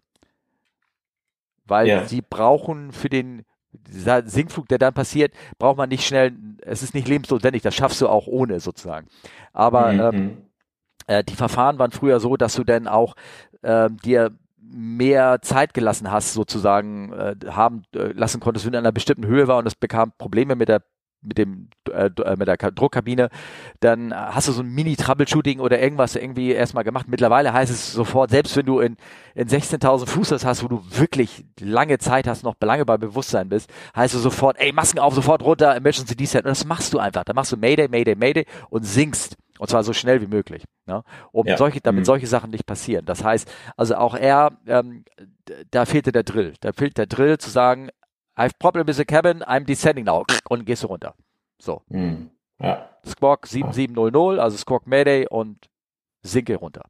Weil 1.66 1.88
ja. 1.88 2.06
sie 2.06 2.22
brauchen 2.22 2.94
für 2.94 3.10
den 3.10 3.44
dieser 3.74 4.28
Sinkflug, 4.28 4.68
der 4.68 4.78
dann 4.78 4.94
passiert, 4.94 5.34
braucht 5.58 5.78
man 5.78 5.90
nicht 5.90 6.06
schnell, 6.06 6.34
es 6.62 6.84
ist 6.84 6.94
nicht 6.94 7.08
lebensnotwendig, 7.08 7.62
das 7.62 7.76
schaffst 7.76 8.02
du 8.02 8.08
auch 8.08 8.28
ohne 8.28 8.60
sozusagen. 8.60 9.08
Aber 9.52 9.92
mhm. 9.92 10.00
ähm, 10.00 10.38
äh, 11.08 11.24
die 11.24 11.36
Verfahren 11.36 11.80
waren 11.80 11.92
früher 11.92 12.20
so, 12.20 12.38
dass 12.38 12.56
du 12.56 12.64
dann 12.64 12.88
auch 12.88 13.16
äh, 13.62 13.90
dir 14.04 14.32
mehr 14.60 15.40
Zeit 15.42 15.74
gelassen 15.74 16.12
hast, 16.12 16.34
sozusagen 16.34 17.14
äh, 17.14 17.36
haben 17.50 17.84
äh, 17.96 18.12
lassen 18.14 18.40
konntest, 18.40 18.66
wenn 18.66 18.72
du 18.74 18.80
in 18.80 18.86
einer 18.86 18.92
bestimmten 18.92 19.28
Höhe 19.28 19.48
war 19.48 19.58
und 19.58 19.68
es 19.68 19.76
bekam 19.76 20.14
Probleme 20.18 20.56
mit 20.56 20.70
der 20.70 20.82
mit 21.24 21.38
dem 21.38 21.70
äh, 21.90 22.10
äh 22.24 22.36
mit 22.36 22.48
der 22.48 22.58
Druckkabine, 22.58 23.30
dann 23.80 24.14
hast 24.14 24.48
du 24.48 24.52
so 24.52 24.62
ein 24.62 24.70
Mini-Troubleshooting 24.70 25.60
oder 25.60 25.80
irgendwas 25.82 26.16
irgendwie 26.16 26.52
erstmal 26.52 26.84
gemacht. 26.84 27.08
Mittlerweile 27.08 27.54
heißt 27.54 27.72
es 27.72 27.94
sofort, 27.94 28.32
selbst 28.32 28.56
wenn 28.56 28.66
du 28.66 28.80
in, 28.80 28.98
in 29.36 29.48
16.000 29.48 30.08
Fuß 30.08 30.44
hast, 30.44 30.64
wo 30.64 30.68
du 30.68 30.84
wirklich 30.90 31.46
lange 31.60 31.98
Zeit 31.98 32.28
hast, 32.28 32.44
noch 32.44 32.56
lange 32.62 32.86
bei 32.86 32.98
Bewusstsein 32.98 33.50
bist, 33.50 33.70
heißt 33.96 34.16
es 34.16 34.22
sofort, 34.22 34.58
ey, 34.60 34.72
Masken 34.72 35.00
auf, 35.00 35.14
sofort 35.14 35.44
runter, 35.44 35.76
Emergency 35.76 36.16
Descent. 36.16 36.46
Und 36.46 36.52
das 36.52 36.66
machst 36.66 36.94
du 36.94 37.00
einfach. 37.00 37.24
Da 37.24 37.34
machst 37.34 37.52
du 37.52 37.58
Mayday, 37.58 37.88
Mayday, 37.88 38.16
Mayday 38.16 38.46
und 38.70 38.84
sinkst. 38.84 39.38
Und 39.60 39.70
zwar 39.70 39.84
so 39.84 39.94
schnell 39.94 40.20
wie 40.20 40.28
möglich, 40.28 40.64
ne? 40.88 41.04
um 41.32 41.46
ja. 41.46 41.58
solche, 41.58 41.80
damit 41.80 42.02
mhm. 42.02 42.06
solche 42.06 42.28
Sachen 42.28 42.50
nicht 42.50 42.66
passieren. 42.66 43.06
Das 43.06 43.24
heißt, 43.24 43.50
also 43.78 43.96
auch 43.96 44.16
er, 44.16 44.58
ähm, 44.66 45.06
da 45.70 45.86
fehlte 45.86 46.12
der 46.12 46.24
Drill. 46.24 46.54
Da 46.60 46.74
fehlt 46.74 46.98
der 46.98 47.06
Drill 47.06 47.38
zu 47.38 47.52
sagen, 47.52 47.90
I've 48.36 48.58
problem 48.60 48.88
with 48.88 48.98
the 48.98 49.06
cabin, 49.06 49.44
I'm 49.44 49.66
descending 49.66 50.06
now. 50.06 50.26
Und 50.50 50.66
gehst 50.66 50.84
du 50.84 50.88
runter. 50.88 51.14
So. 51.60 51.82
Mhm. 51.90 52.32
Ja. 52.60 52.90
Squawk 53.06 53.48
7700, 53.48 54.40
also 54.40 54.58
Squawk 54.58 54.88
Mayday 54.88 55.28
und 55.28 55.70
sinke 56.22 56.56
runter. 56.56 56.86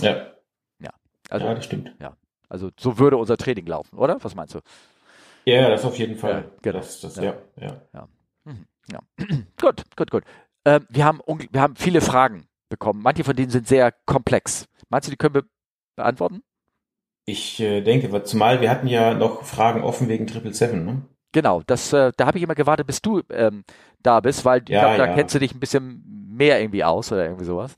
Ja. 0.00 0.32
Ja. 0.80 0.90
Also, 1.30 1.46
ja, 1.46 1.54
das 1.54 1.64
stimmt. 1.64 1.94
Ja. 2.00 2.16
Also 2.48 2.70
so 2.78 2.98
würde 2.98 3.16
unser 3.16 3.36
Training 3.36 3.66
laufen, 3.66 3.96
oder? 3.96 4.22
Was 4.22 4.34
meinst 4.34 4.54
du? 4.54 4.60
Ja, 5.44 5.68
das 5.68 5.84
auf 5.84 5.98
jeden 5.98 6.16
Fall. 6.16 6.44
Ja, 6.44 6.44
genau. 6.62 6.78
Das, 6.78 7.00
das, 7.00 7.16
ja. 7.16 7.34
Ja, 7.56 7.82
ja. 7.92 8.08
Mhm. 8.44 8.66
ja. 8.90 9.00
gut, 9.60 9.82
gut, 9.96 10.10
gut. 10.10 10.24
Äh, 10.64 10.80
wir, 10.88 11.04
haben, 11.04 11.20
wir 11.26 11.60
haben 11.60 11.76
viele 11.76 12.00
Fragen 12.00 12.46
bekommen. 12.68 13.02
Manche 13.02 13.24
von 13.24 13.36
denen 13.36 13.50
sind 13.50 13.66
sehr 13.66 13.92
komplex. 14.06 14.66
Meinst 14.88 15.08
du, 15.08 15.10
die 15.10 15.16
können 15.16 15.34
wir 15.34 15.44
beantworten? 15.96 16.42
Ich 17.24 17.60
äh, 17.60 17.80
denke, 17.82 18.22
zumal 18.24 18.60
wir 18.60 18.70
hatten 18.70 18.88
ja 18.88 19.14
noch 19.14 19.44
Fragen 19.44 19.82
offen 19.82 20.08
wegen 20.08 20.26
Triple 20.26 20.54
Seven, 20.54 20.84
ne? 20.84 21.02
Genau, 21.32 21.62
das, 21.66 21.92
äh, 21.92 22.12
da 22.16 22.26
habe 22.26 22.36
ich 22.36 22.44
immer 22.44 22.54
gewartet, 22.54 22.86
bis 22.86 23.00
du 23.00 23.22
ähm, 23.30 23.64
da 24.02 24.20
bist, 24.20 24.44
weil 24.44 24.62
ja, 24.68 24.94
glaub, 24.94 24.96
da 24.98 25.06
ja. 25.06 25.14
kennst 25.14 25.34
du 25.34 25.38
dich 25.38 25.54
ein 25.54 25.60
bisschen 25.60 26.02
mehr 26.28 26.60
irgendwie 26.60 26.84
aus 26.84 27.10
oder 27.10 27.24
irgendwie 27.24 27.44
sowas. 27.44 27.74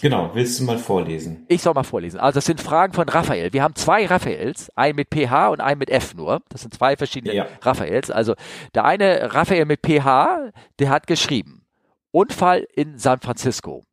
Genau, 0.00 0.30
willst 0.32 0.60
du 0.60 0.64
mal 0.64 0.78
vorlesen? 0.78 1.44
Ich 1.48 1.62
soll 1.62 1.74
mal 1.74 1.82
vorlesen. 1.82 2.20
Also 2.20 2.36
das 2.36 2.44
sind 2.44 2.60
Fragen 2.60 2.92
von 2.92 3.08
Raphael. 3.08 3.52
Wir 3.52 3.64
haben 3.64 3.74
zwei 3.74 4.06
Raphaels, 4.06 4.70
einen 4.76 4.94
mit 4.94 5.08
PH 5.12 5.48
und 5.48 5.60
einen 5.60 5.78
mit 5.78 5.90
F 5.90 6.14
nur. 6.14 6.40
Das 6.50 6.60
sind 6.60 6.72
zwei 6.72 6.96
verschiedene 6.96 7.34
ja. 7.34 7.46
Raphaels. 7.62 8.10
Also 8.10 8.34
der 8.74 8.84
eine 8.84 9.34
Raphael 9.34 9.64
mit 9.64 9.80
PH, 9.84 10.52
der 10.78 10.90
hat 10.90 11.08
geschrieben, 11.08 11.64
Unfall 12.12 12.66
in 12.74 12.96
San 12.96 13.20
Francisco. 13.20 13.84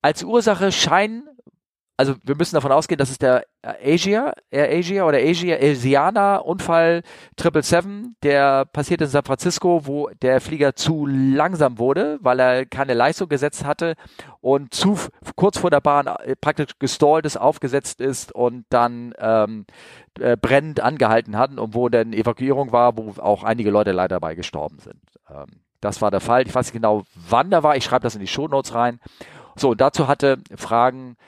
Als 0.00 0.22
Ursache 0.22 0.70
scheinen 0.70 1.28
also 2.00 2.14
wir 2.22 2.34
müssen 2.34 2.54
davon 2.54 2.72
ausgehen, 2.72 2.98
dass 2.98 3.10
es 3.10 3.18
der 3.18 3.44
Asia, 3.62 4.32
Air 4.50 4.70
Asia 4.70 5.04
oder 5.04 5.18
Asia, 5.18 5.58
Asiana 5.60 6.36
Unfall 6.36 7.02
777, 7.38 8.16
der 8.22 8.64
passierte 8.64 9.04
in 9.04 9.10
San 9.10 9.22
Francisco, 9.22 9.82
wo 9.84 10.08
der 10.22 10.40
Flieger 10.40 10.74
zu 10.74 11.04
langsam 11.04 11.78
wurde, 11.78 12.18
weil 12.22 12.40
er 12.40 12.64
keine 12.64 12.94
Leistung 12.94 13.28
gesetzt 13.28 13.66
hatte 13.66 13.96
und 14.40 14.72
zu 14.72 14.96
kurz 15.36 15.58
vor 15.58 15.68
der 15.68 15.82
Bahn 15.82 16.06
äh, 16.06 16.36
praktisch 16.36 16.78
gestallt 16.78 17.26
ist, 17.26 17.36
aufgesetzt 17.36 18.00
ist 18.00 18.32
und 18.34 18.64
dann 18.70 19.12
ähm, 19.18 19.66
äh, 20.18 20.38
brennend 20.38 20.80
angehalten 20.80 21.36
hat 21.36 21.58
und 21.58 21.74
wo 21.74 21.90
dann 21.90 22.14
Evakuierung 22.14 22.72
war, 22.72 22.96
wo 22.96 23.20
auch 23.20 23.44
einige 23.44 23.70
Leute 23.70 23.92
leider 23.92 24.16
dabei 24.16 24.34
gestorben 24.36 24.78
sind. 24.78 25.02
Ähm, 25.28 25.60
das 25.82 26.00
war 26.00 26.10
der 26.10 26.20
Fall. 26.20 26.46
Ich 26.46 26.54
weiß 26.54 26.68
nicht 26.68 26.72
genau, 26.72 27.02
wann 27.28 27.50
der 27.50 27.62
war. 27.62 27.76
Ich 27.76 27.84
schreibe 27.84 28.04
das 28.04 28.14
in 28.14 28.22
die 28.22 28.26
Shownotes 28.26 28.74
rein. 28.74 29.00
So, 29.54 29.72
und 29.72 29.82
dazu 29.82 30.08
hatte 30.08 30.38
Fragen 30.56 31.18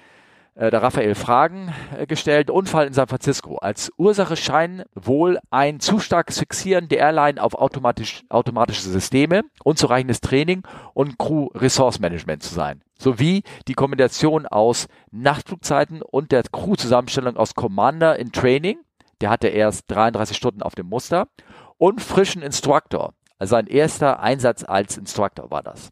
äh, 0.55 0.71
der 0.71 0.83
Raphael 0.83 1.15
Fragen 1.15 1.73
äh, 1.97 2.07
gestellt. 2.07 2.51
Unfall 2.51 2.87
in 2.87 2.93
San 2.93 3.09
Francisco. 3.09 3.57
Als 3.57 3.91
Ursache 3.97 4.37
scheinen 4.37 4.85
wohl 4.95 5.39
ein 5.51 5.81
zu 5.81 5.99
starkes 5.99 6.39
Fixieren 6.39 6.89
der 6.89 6.99
Airline 6.99 7.43
auf 7.43 7.55
automatisch, 7.55 8.23
automatische 8.29 8.83
Systeme, 8.83 9.43
unzureichendes 9.65 10.21
Training 10.21 10.63
und 10.95 11.19
Crew-Resource-Management 11.19 12.43
zu 12.43 12.55
sein. 12.55 12.83
Sowie 12.99 13.43
die 13.67 13.75
Kombination 13.75 14.47
aus 14.47 14.89
Nachtflugzeiten 15.11 16.03
und 16.03 16.33
der 16.33 16.43
Crew-Zusammenstellung 16.43 17.37
aus 17.37 17.55
Commander 17.55 18.19
in 18.19 18.33
Training, 18.33 18.79
der 19.21 19.31
hatte 19.31 19.49
erst 19.49 19.91
33 19.91 20.37
Stunden 20.37 20.63
auf 20.63 20.75
dem 20.75 20.89
Muster, 20.89 21.29
und 21.79 22.01
frischen 22.01 22.43
Instructor. 22.43 23.15
Also 23.39 23.53
sein 23.53 23.67
erster 23.67 24.21
Einsatz 24.21 24.63
als 24.63 24.97
Instructor 24.97 25.51
war 25.51 25.63
das. 25.63 25.89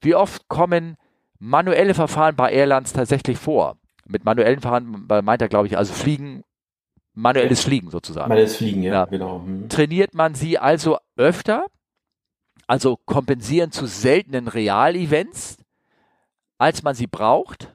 Wie 0.00 0.14
oft 0.14 0.48
kommen 0.48 0.96
manuelle 1.38 1.94
Verfahren 1.94 2.36
bei 2.36 2.52
Airlines 2.52 2.92
tatsächlich 2.92 3.38
vor. 3.38 3.76
Mit 4.06 4.24
manuellen 4.24 4.60
Verfahren 4.60 5.06
meint 5.08 5.42
er, 5.42 5.48
glaube 5.48 5.66
ich, 5.66 5.76
also 5.76 5.92
Fliegen, 5.92 6.44
manuelles 7.14 7.64
Fliegen 7.64 7.90
sozusagen. 7.90 8.28
Manuelles 8.28 8.56
Fliegen, 8.56 8.82
ja, 8.82 8.92
ja. 8.92 9.04
genau. 9.06 9.42
Hm. 9.44 9.68
Trainiert 9.68 10.14
man 10.14 10.34
sie 10.34 10.58
also 10.58 10.98
öfter, 11.16 11.66
also 12.66 12.98
kompensieren 13.04 13.72
zu 13.72 13.86
seltenen 13.86 14.48
Realevents, 14.48 15.58
als 16.58 16.82
man 16.82 16.94
sie 16.94 17.06
braucht. 17.06 17.74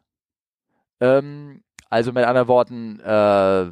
Ähm, 1.00 1.64
also 1.90 2.14
mit 2.14 2.24
anderen 2.24 2.48
Worten, 2.48 3.00
äh, 3.02 3.72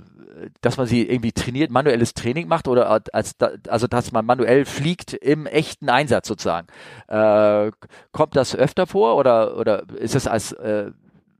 dass 0.61 0.77
man 0.77 0.87
sie 0.87 1.07
irgendwie 1.07 1.31
trainiert, 1.31 1.71
manuelles 1.71 2.13
Training 2.13 2.47
macht 2.47 2.67
oder 2.67 2.89
als 2.89 3.35
also 3.67 3.87
dass 3.87 4.11
man 4.11 4.25
manuell 4.25 4.65
fliegt 4.65 5.13
im 5.13 5.45
echten 5.45 5.89
Einsatz 5.89 6.27
sozusagen. 6.27 6.67
Äh, 7.07 7.71
kommt 8.11 8.35
das 8.35 8.55
öfter 8.55 8.87
vor 8.87 9.15
oder 9.15 9.57
oder 9.57 9.83
ist 9.97 10.15
es 10.15 10.27
als 10.27 10.51
äh, 10.53 10.91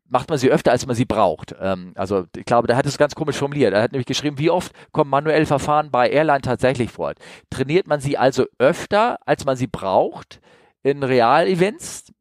macht 0.10 0.30
man 0.30 0.40
sie 0.40 0.52
öfter, 0.52 0.72
als 0.72 0.86
man 0.86 0.96
sie 0.96 1.06
braucht. 1.06 1.56
Ähm, 1.60 1.94
also 1.96 2.26
ich 2.36 2.46
glaube, 2.46 2.68
da 2.68 2.76
hat 2.76 2.86
es 2.86 2.98
ganz 2.98 3.16
komisch 3.16 3.38
formuliert. 3.38 3.74
Er 3.74 3.82
hat 3.82 3.92
nämlich 3.92 4.08
geschrieben, 4.08 4.40
wie 4.40 4.50
oft 4.50 4.74
kommen 4.92 5.10
manuell 5.10 5.46
Verfahren 5.46 5.92
bei 5.92 6.10
Airline 6.10 6.42
tatsächlich 6.42 6.92
vor? 6.92 7.14
Trainiert 7.50 7.88
man 7.88 8.00
sie 8.00 8.18
also 8.18 8.46
öfter, 8.58 9.20
als 9.26 9.46
man 9.46 9.56
sie 9.56 9.68
braucht 9.68 10.42
in 10.84 11.04
Realevents? 11.04 12.12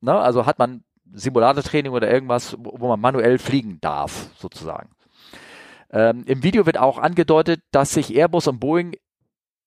Ne? 0.00 0.14
Also 0.14 0.46
hat 0.46 0.58
man 0.58 0.84
Simulatortraining 1.14 1.92
oder 1.92 2.10
irgendwas, 2.10 2.56
wo 2.58 2.88
man 2.88 3.00
manuell 3.00 3.38
fliegen 3.38 3.78
darf, 3.80 4.28
sozusagen. 4.36 4.90
Ähm, 5.92 6.24
Im 6.26 6.42
Video 6.42 6.66
wird 6.66 6.78
auch 6.78 6.98
angedeutet, 6.98 7.60
dass 7.70 7.92
sich 7.92 8.14
Airbus 8.14 8.46
und 8.46 8.60
Boeing 8.60 8.96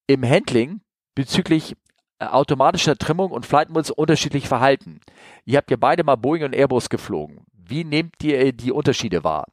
im 0.07 0.27
Handling 0.27 0.81
bezüglich 1.13 1.75
äh, 2.19 2.25
automatischer 2.25 2.97
Trimmung 2.97 3.31
und 3.31 3.45
Flight 3.45 3.69
Modes 3.69 3.91
unterschiedlich 3.91 4.47
verhalten. 4.47 5.01
Ihr 5.45 5.57
habt 5.57 5.69
ja 5.69 5.77
beide 5.77 6.03
mal 6.03 6.15
Boeing 6.15 6.43
und 6.43 6.55
Airbus 6.55 6.89
geflogen. 6.89 7.45
Wie 7.53 7.83
nehmt 7.83 8.23
ihr 8.23 8.53
die 8.53 8.71
Unterschiede 8.71 9.23
wahr? 9.23 9.45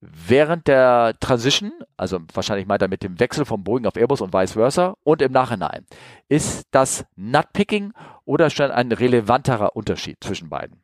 Während 0.00 0.68
der 0.68 1.16
Transition, 1.18 1.72
also 1.96 2.18
wahrscheinlich 2.34 2.66
meint 2.66 2.82
er 2.82 2.88
mit 2.88 3.02
dem 3.02 3.18
Wechsel 3.18 3.46
von 3.46 3.64
Boeing 3.64 3.86
auf 3.86 3.96
Airbus 3.96 4.20
und 4.20 4.34
vice 4.34 4.52
versa, 4.52 4.96
und 5.02 5.22
im 5.22 5.32
Nachhinein, 5.32 5.86
ist 6.28 6.66
das 6.72 7.06
Nutpicking 7.16 7.92
oder 8.26 8.50
schon 8.50 8.70
ein 8.70 8.92
relevanterer 8.92 9.74
Unterschied 9.74 10.18
zwischen 10.20 10.50
beiden 10.50 10.82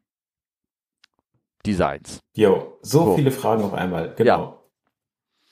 Designs? 1.66 2.20
Jo, 2.35 2.78
so, 2.81 3.05
so. 3.05 3.16
viele 3.16 3.31
Fragen 3.31 3.62
auf 3.62 3.74
einmal, 3.74 4.14
genau. 4.16 4.43
Ja. 4.43 4.60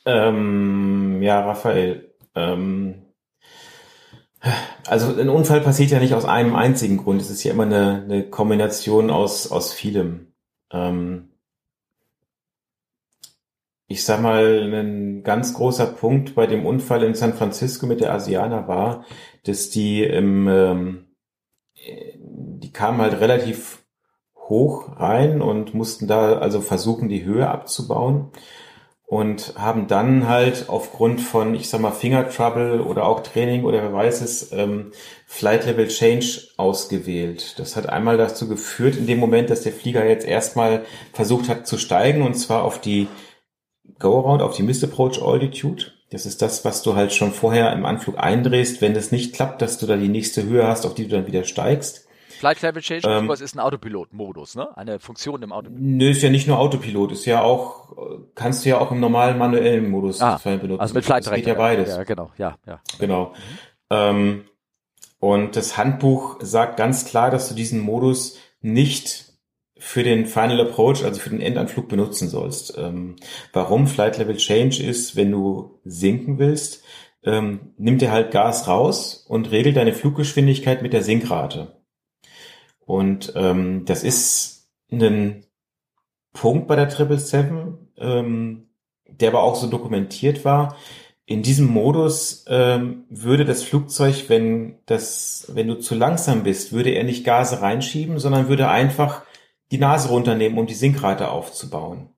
Ähm, 0.09 1.21
ja, 1.21 1.41
Raphael. 1.45 2.15
Ähm, 2.35 3.03
also 4.87 5.15
ein 5.15 5.29
Unfall 5.29 5.61
passiert 5.61 5.91
ja 5.91 5.99
nicht 6.01 6.15
aus 6.15 6.25
einem 6.25 6.57
einzigen 6.57 6.97
Grund. 6.97 7.21
Es 7.21 7.29
ist 7.29 7.45
ja 7.45 7.53
immer 7.53 7.65
eine, 7.65 8.05
eine 8.05 8.31
Kombination 8.31 9.11
aus, 9.11 9.53
aus 9.53 9.75
vielem. 9.75 10.33
Ähm, 10.73 11.29
ich 13.87 14.03
sag 14.03 14.23
mal, 14.23 14.73
ein 14.73 15.25
ganz 15.25 15.53
großer 15.53 15.87
Punkt 15.87 16.35
bei 16.35 16.47
dem 16.47 16.65
Unfall 16.65 17.03
in 17.03 17.15
San 17.15 17.35
Francisco 17.35 17.87
mit 17.87 18.01
der 18.01 18.15
Asiana 18.15 18.67
war, 18.67 19.05
dass 19.45 19.69
die 19.69 20.05
im, 20.05 20.49
ähm, 20.49 21.07
die 21.77 22.73
kamen 22.73 23.03
halt 23.03 23.21
relativ 23.21 23.85
hoch 24.37 24.99
rein 24.99 25.43
und 25.43 25.75
mussten 25.75 26.07
da 26.07 26.39
also 26.39 26.63
versuchen, 26.63 27.11
die 27.11 27.25
Höhe 27.25 27.49
abzubauen 27.49 28.33
und 29.09 29.55
haben 29.57 29.87
dann 29.87 30.29
halt 30.29 30.69
aufgrund 30.69 31.23
von, 31.23 31.55
ich 31.55 31.71
sag 31.71 31.81
mal, 31.81 31.93
Finger 31.93 32.29
Trouble 32.29 32.83
oder 32.83 33.07
auch 33.07 33.21
Training 33.21 33.65
oder 33.65 33.83
wer 33.83 33.93
weiß 33.95 34.21
es, 34.21 34.53
ähm, 34.53 34.93
Flight 35.27 35.65
Level 35.65 35.89
Change 35.89 36.43
ausgewählt. 36.59 37.59
Das 37.59 37.75
hat 37.75 37.89
einmal 37.89 38.19
dazu 38.19 38.49
geführt, 38.49 38.97
in 38.97 39.07
dem 39.07 39.19
Moment, 39.19 39.49
dass 39.49 39.63
der 39.63 39.73
Flieger 39.73 40.07
jetzt 40.07 40.27
erstmal 40.27 40.85
versucht 41.15 41.49
hat 41.49 41.67
zu 41.67 41.79
steigen 41.79 42.21
und 42.21 42.35
zwar 42.35 42.65
auf 42.65 42.83
die 42.83 43.09
Go-Around, 43.99 44.43
auf 44.43 44.55
die 44.55 44.63
Missed 44.63 44.85
Approach 44.85 45.23
Altitude. 45.23 45.87
Das 46.11 46.27
ist 46.27 46.43
das, 46.43 46.67
was 46.67 46.83
du 46.83 46.95
halt 46.95 47.15
schon 47.15 47.33
vorher 47.33 47.73
im 47.73 47.87
Anflug 47.87 48.19
eindrehst, 48.19 48.83
wenn 48.83 48.93
das 48.93 49.11
nicht 49.11 49.35
klappt, 49.35 49.63
dass 49.63 49.79
du 49.79 49.87
da 49.87 49.97
die 49.97 50.09
nächste 50.09 50.43
Höhe 50.43 50.67
hast, 50.67 50.85
auf 50.85 50.95
die 50.95 51.05
du 51.05 51.17
dann 51.17 51.27
wieder 51.27 51.45
steigst. 51.45 52.08
Flight 52.39 52.63
Level 52.63 52.83
Change 52.83 53.09
ähm, 53.09 53.31
ist 53.31 53.55
ein 53.55 53.61
Autopilot-Modus, 53.61 54.55
ne? 54.55 54.77
Eine 54.77 54.99
Funktion 54.99 55.43
im 55.43 55.53
Autopilot. 55.53 55.81
Nö, 55.81 56.11
ist 56.11 56.23
ja 56.23 56.31
nicht 56.31 56.47
nur 56.47 56.59
Autopilot, 56.59 57.13
ist 57.13 57.25
ja 57.27 57.43
auch, 57.43 57.97
kannst 58.35 58.65
du 58.65 58.71
ja 58.71 58.79
auch 58.79 58.91
im 58.93 59.01
normalen 59.01 59.39
manuellen 59.39 59.91
Modus 59.91 60.21
ah, 60.21 60.41
benutzen. 60.43 60.81
Also 60.81 60.95
mit 60.95 61.05
Flight 61.05 61.27
Das 61.27 61.35
geht 61.35 61.47
ja 61.47 61.55
beides. 61.55 61.89
Ja, 61.89 62.05
genau, 62.05 62.31
ja, 62.39 62.57
ja. 62.67 62.81
Genau. 62.99 63.27
Mhm. 63.27 63.35
Ähm, 63.91 64.45
und 65.21 65.57
das 65.57 65.77
Handbuch 65.77 66.37
sagt 66.41 66.77
ganz 66.77 67.05
klar, 67.05 67.31
dass 67.31 67.49
du 67.49 67.55
diesen 67.55 67.81
Modus 67.81 68.39
nicht 68.61 69.29
für 69.79 70.03
den 70.03 70.27
Final 70.27 70.61
Approach, 70.61 71.05
also 71.05 71.21
für 71.21 71.31
den 71.31 71.41
Endanflug 71.41 71.89
benutzen 71.89 72.29
sollst. 72.29 72.77
Ähm, 72.77 73.17
warum 73.53 73.87
Flight 73.87 74.19
Level 74.19 74.37
Change 74.37 74.83
ist, 74.83 75.17
wenn 75.17 75.31
du 75.31 75.81
sinken 75.85 76.39
willst, 76.39 76.85
ähm, 77.25 77.73
nimmt 77.77 78.03
er 78.03 78.13
halt 78.13 78.31
Gas 78.31 78.69
raus 78.69 79.25
und 79.29 79.51
regelt 79.51 79.77
deine 79.77 79.93
Fluggeschwindigkeit 79.93 80.83
mit 80.83 80.93
der 80.93 81.03
Sinkrate. 81.03 81.78
Und 82.89 83.35
ähm, 83.37 83.85
das 83.85 84.03
ist 84.03 84.71
ein 84.91 85.45
Punkt 86.33 86.69
bei 86.69 86.75
der 86.75 86.89
777, 86.89 87.87
ähm, 87.99 88.71
der 89.07 89.29
aber 89.29 89.43
auch 89.43 89.57
so 89.57 89.67
dokumentiert 89.67 90.47
war. 90.47 90.75
In 91.27 91.43
diesem 91.43 91.67
Modus 91.67 92.47
ähm, 92.49 93.05
würde 93.11 93.45
das 93.45 93.63
Flugzeug, 93.63 94.31
wenn 94.31 94.79
das, 94.87 95.51
wenn 95.53 95.69
du 95.69 95.75
zu 95.75 95.97
langsam 95.97 96.45
bist, 96.45 96.73
würde 96.73 96.89
er 96.89 97.05
nicht 97.05 97.27
Gase 97.27 97.61
reinschieben, 97.61 98.19
sondern 98.19 98.49
würde 98.49 98.71
einfach 98.71 99.23
die 99.71 99.77
Nase 99.77 100.09
runternehmen, 100.09 100.57
um 100.57 100.67
die 100.67 100.73
Sinkrate 100.73 101.31
aufzubauen. 101.31 102.09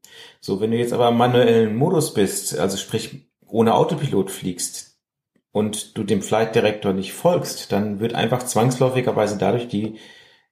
So, 0.40 0.60
wenn 0.60 0.70
du 0.70 0.76
jetzt 0.76 0.92
aber 0.92 1.08
im 1.08 1.16
manuellen 1.16 1.74
Modus 1.74 2.14
bist, 2.14 2.56
also 2.56 2.76
sprich 2.76 3.26
ohne 3.44 3.74
Autopilot 3.74 4.30
fliegst 4.30 5.00
und 5.50 5.98
du 5.98 6.04
dem 6.04 6.22
Flight 6.22 6.54
Director 6.54 6.92
nicht 6.92 7.12
folgst, 7.12 7.72
dann 7.72 7.98
wird 7.98 8.14
einfach 8.14 8.44
zwangsläufigerweise 8.44 9.36
dadurch 9.36 9.66
die 9.66 9.98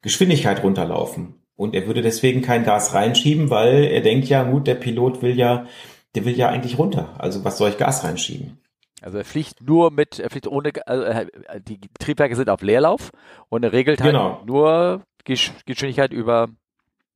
Geschwindigkeit 0.02 0.62
runterlaufen. 0.62 1.34
Und 1.56 1.74
er 1.74 1.86
würde 1.86 2.02
deswegen 2.02 2.42
kein 2.42 2.64
Gas 2.64 2.94
reinschieben, 2.94 3.50
weil 3.50 3.84
er 3.84 4.00
denkt 4.00 4.28
ja, 4.28 4.44
gut, 4.44 4.66
der 4.66 4.76
Pilot 4.76 5.22
will 5.22 5.36
ja, 5.36 5.66
der 6.14 6.24
will 6.24 6.36
ja 6.36 6.48
eigentlich 6.48 6.78
runter. 6.78 7.14
Also 7.18 7.44
was 7.44 7.58
soll 7.58 7.70
ich 7.70 7.78
Gas 7.78 8.04
reinschieben? 8.04 8.58
Also 9.02 9.18
er 9.18 9.24
fliegt 9.24 9.60
nur 9.60 9.90
mit, 9.90 10.18
er 10.18 10.30
fliegt 10.30 10.46
ohne, 10.46 10.70
also 10.86 11.30
die 11.60 11.80
Triebwerke 11.98 12.36
sind 12.36 12.50
auf 12.50 12.62
Leerlauf 12.62 13.10
und 13.48 13.64
er 13.64 13.72
regelt 13.72 14.00
halt 14.00 14.12
genau. 14.12 14.42
nur 14.44 15.02
Geschwindigkeit 15.24 16.12
über 16.12 16.48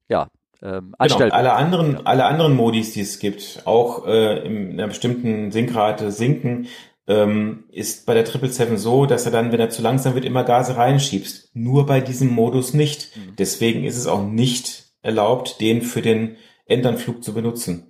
ja, 0.08 0.28
ähm, 0.62 0.94
Genau. 0.98 1.18
Alle 1.34 1.54
anderen, 1.54 2.06
alle 2.06 2.24
anderen 2.24 2.54
Modis, 2.54 2.92
die 2.92 3.00
es 3.00 3.18
gibt, 3.18 3.62
auch 3.64 4.06
äh, 4.06 4.46
in 4.46 4.72
einer 4.72 4.88
bestimmten 4.88 5.50
Sinkrate 5.50 6.12
sinken, 6.12 6.68
ähm, 7.06 7.64
ist 7.70 8.06
bei 8.06 8.14
der 8.14 8.24
777 8.24 8.78
so, 8.78 9.06
dass 9.06 9.26
er 9.26 9.32
dann, 9.32 9.52
wenn 9.52 9.60
er 9.60 9.70
zu 9.70 9.82
langsam 9.82 10.14
wird, 10.14 10.24
immer 10.24 10.44
Gase 10.44 10.76
reinschiebst. 10.76 11.50
Nur 11.54 11.86
bei 11.86 12.00
diesem 12.00 12.28
Modus 12.28 12.74
nicht. 12.74 13.16
Mhm. 13.16 13.36
Deswegen 13.36 13.84
ist 13.84 13.96
es 13.96 14.06
auch 14.06 14.24
nicht 14.24 14.92
erlaubt, 15.02 15.60
den 15.60 15.82
für 15.82 16.02
den 16.02 16.36
Endanflug 16.66 17.24
zu 17.24 17.34
benutzen. 17.34 17.88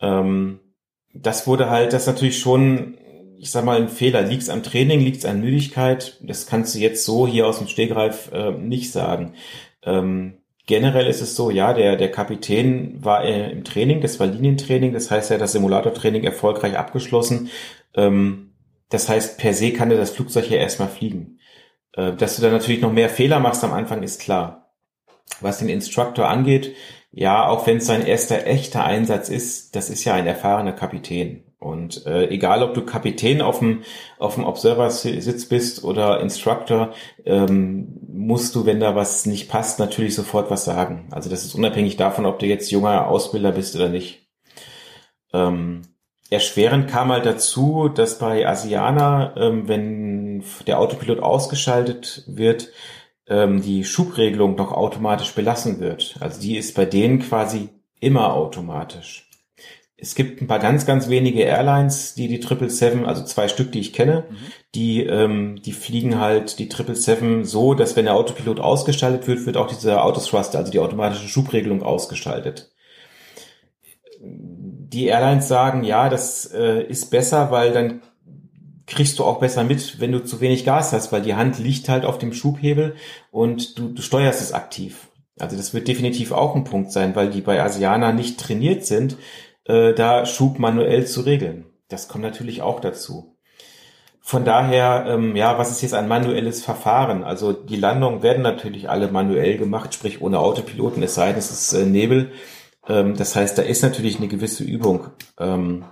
Ähm, 0.00 0.60
das 1.14 1.46
wurde 1.46 1.70
halt, 1.70 1.94
das 1.94 2.06
natürlich 2.06 2.38
schon, 2.38 2.98
ich 3.38 3.50
sag 3.50 3.64
mal, 3.64 3.80
ein 3.80 3.88
Fehler. 3.88 4.20
Liegt's 4.20 4.50
am 4.50 4.62
Training, 4.62 5.00
liegt's 5.00 5.24
an 5.24 5.40
Müdigkeit? 5.40 6.18
Das 6.22 6.46
kannst 6.46 6.74
du 6.74 6.78
jetzt 6.78 7.04
so 7.06 7.26
hier 7.26 7.46
aus 7.46 7.58
dem 7.58 7.68
Stegreif 7.68 8.30
äh, 8.32 8.52
nicht 8.52 8.92
sagen. 8.92 9.32
Ähm, 9.82 10.38
Generell 10.66 11.06
ist 11.06 11.20
es 11.20 11.36
so, 11.36 11.50
ja, 11.50 11.72
der, 11.72 11.94
der 11.94 12.10
Kapitän 12.10 12.96
war 13.04 13.24
äh, 13.24 13.52
im 13.52 13.62
Training, 13.62 14.00
das 14.00 14.18
war 14.18 14.26
Linientraining, 14.26 14.92
das 14.92 15.12
heißt, 15.12 15.30
er 15.30 15.36
hat 15.36 15.40
das 15.40 15.52
Simulatortraining 15.52 16.24
erfolgreich 16.24 16.76
abgeschlossen. 16.76 17.50
Ähm, 17.96 18.54
das 18.88 19.08
heißt, 19.08 19.38
per 19.38 19.52
se 19.54 19.72
kann 19.72 19.90
er 19.90 19.96
das 19.96 20.10
Flugzeug 20.10 20.48
ja 20.50 20.58
erstmal 20.58 20.88
fliegen. 20.88 21.40
Äh, 21.92 22.14
dass 22.14 22.36
du 22.36 22.42
da 22.42 22.50
natürlich 22.50 22.80
noch 22.80 22.92
mehr 22.92 23.08
Fehler 23.08 23.40
machst 23.40 23.64
am 23.64 23.72
Anfang, 23.72 24.02
ist 24.02 24.20
klar. 24.20 24.72
Was 25.40 25.58
den 25.58 25.68
Instructor 25.68 26.28
angeht, 26.28 26.76
ja, 27.10 27.48
auch 27.48 27.66
wenn 27.66 27.78
es 27.78 27.86
sein 27.86 28.06
erster 28.06 28.46
echter 28.46 28.84
Einsatz 28.84 29.28
ist, 29.28 29.74
das 29.74 29.90
ist 29.90 30.04
ja 30.04 30.14
ein 30.14 30.26
erfahrener 30.26 30.72
Kapitän. 30.72 31.44
Und 31.58 32.04
äh, 32.06 32.28
egal, 32.28 32.62
ob 32.62 32.74
du 32.74 32.84
Kapitän 32.84 33.40
auf 33.40 33.60
dem, 33.60 33.82
auf 34.18 34.34
dem 34.34 34.44
Observer-Sitz 34.44 35.46
bist 35.46 35.82
oder 35.82 36.20
Instructor, 36.20 36.92
ähm, 37.24 37.98
musst 38.06 38.54
du, 38.54 38.66
wenn 38.66 38.80
da 38.80 38.94
was 38.94 39.24
nicht 39.24 39.48
passt, 39.48 39.78
natürlich 39.78 40.14
sofort 40.14 40.50
was 40.50 40.64
sagen. 40.64 41.08
Also 41.10 41.30
das 41.30 41.44
ist 41.44 41.54
unabhängig 41.54 41.96
davon, 41.96 42.26
ob 42.26 42.38
du 42.38 42.46
jetzt 42.46 42.70
junger 42.70 43.08
Ausbilder 43.08 43.52
bist 43.52 43.74
oder 43.74 43.88
nicht. 43.88 44.28
Ähm, 45.32 45.82
erschwerend 46.30 46.88
kam 46.88 47.12
halt 47.12 47.26
dazu, 47.26 47.88
dass 47.88 48.18
bei 48.18 48.46
Asiana, 48.46 49.34
ähm, 49.36 49.68
wenn 49.68 50.44
der 50.66 50.80
Autopilot 50.80 51.20
ausgeschaltet 51.20 52.24
wird, 52.26 52.70
ähm, 53.28 53.62
die 53.62 53.84
Schubregelung 53.84 54.54
noch 54.56 54.72
automatisch 54.72 55.32
belassen 55.34 55.80
wird. 55.80 56.16
Also 56.20 56.40
die 56.40 56.56
ist 56.56 56.74
bei 56.74 56.84
denen 56.84 57.20
quasi 57.20 57.68
immer 58.00 58.34
automatisch 58.34 59.26
es 59.98 60.14
gibt 60.14 60.42
ein 60.42 60.46
paar 60.46 60.58
ganz, 60.58 60.84
ganz 60.84 61.08
wenige 61.08 61.42
Airlines, 61.42 62.14
die 62.14 62.28
die 62.28 62.36
777, 62.36 63.06
also 63.06 63.24
zwei 63.24 63.48
Stück, 63.48 63.72
die 63.72 63.80
ich 63.80 63.94
kenne, 63.94 64.26
mhm. 64.28 64.36
die, 64.74 65.02
ähm, 65.04 65.60
die 65.62 65.72
fliegen 65.72 66.20
halt 66.20 66.58
die 66.58 66.64
777 66.64 67.50
so, 67.50 67.74
dass 67.74 67.96
wenn 67.96 68.04
der 68.04 68.14
Autopilot 68.14 68.60
ausgeschaltet 68.60 69.26
wird, 69.26 69.46
wird 69.46 69.56
auch 69.56 69.68
dieser 69.68 70.04
Autothruster, 70.04 70.58
also 70.58 70.70
die 70.70 70.80
automatische 70.80 71.28
Schubregelung 71.28 71.82
ausgeschaltet. 71.82 72.72
Die 74.88 75.06
Airlines 75.06 75.48
sagen, 75.48 75.84
ja, 75.84 76.08
das 76.08 76.46
äh, 76.52 76.82
ist 76.82 77.10
besser, 77.10 77.50
weil 77.50 77.72
dann 77.72 78.02
kriegst 78.86 79.18
du 79.18 79.24
auch 79.24 79.40
besser 79.40 79.64
mit, 79.64 80.00
wenn 80.00 80.12
du 80.12 80.24
zu 80.24 80.40
wenig 80.40 80.64
Gas 80.64 80.92
hast, 80.92 81.10
weil 81.10 81.22
die 81.22 81.34
Hand 81.34 81.58
liegt 81.58 81.88
halt 81.88 82.04
auf 82.04 82.18
dem 82.18 82.32
Schubhebel 82.32 82.94
und 83.30 83.78
du, 83.78 83.88
du 83.88 84.00
steuerst 84.00 84.40
es 84.40 84.52
aktiv. 84.52 85.08
Also 85.38 85.56
das 85.56 85.74
wird 85.74 85.88
definitiv 85.88 86.32
auch 86.32 86.54
ein 86.54 86.64
Punkt 86.64 86.92
sein, 86.92 87.14
weil 87.16 87.30
die 87.30 87.40
bei 87.40 87.62
Asiana 87.62 88.12
nicht 88.12 88.38
trainiert 88.38 88.86
sind, 88.86 89.16
äh, 89.64 89.92
da 89.92 90.24
Schub 90.24 90.58
manuell 90.58 91.06
zu 91.06 91.22
regeln. 91.22 91.66
Das 91.88 92.08
kommt 92.08 92.22
natürlich 92.22 92.62
auch 92.62 92.80
dazu. 92.80 93.36
Von 94.20 94.44
daher, 94.44 95.06
ähm, 95.08 95.36
ja, 95.36 95.56
was 95.56 95.70
ist 95.70 95.82
jetzt 95.82 95.94
ein 95.94 96.08
manuelles 96.08 96.64
Verfahren? 96.64 97.22
Also 97.22 97.52
die 97.52 97.76
Landungen 97.76 98.22
werden 98.22 98.42
natürlich 98.42 98.90
alle 98.90 99.08
manuell 99.08 99.56
gemacht, 99.56 99.94
sprich 99.94 100.20
ohne 100.20 100.40
Autopiloten, 100.40 101.02
es 101.02 101.14
sei 101.14 101.28
denn, 101.28 101.38
es 101.38 101.50
ist 101.50 101.72
äh, 101.74 101.84
Nebel. 101.84 102.32
Ähm, 102.88 103.16
das 103.16 103.36
heißt, 103.36 103.58
da 103.58 103.62
ist 103.62 103.82
natürlich 103.82 104.18
eine 104.18 104.28
gewisse 104.28 104.64
Übung. 104.64 105.08
Ähm, 105.38 105.84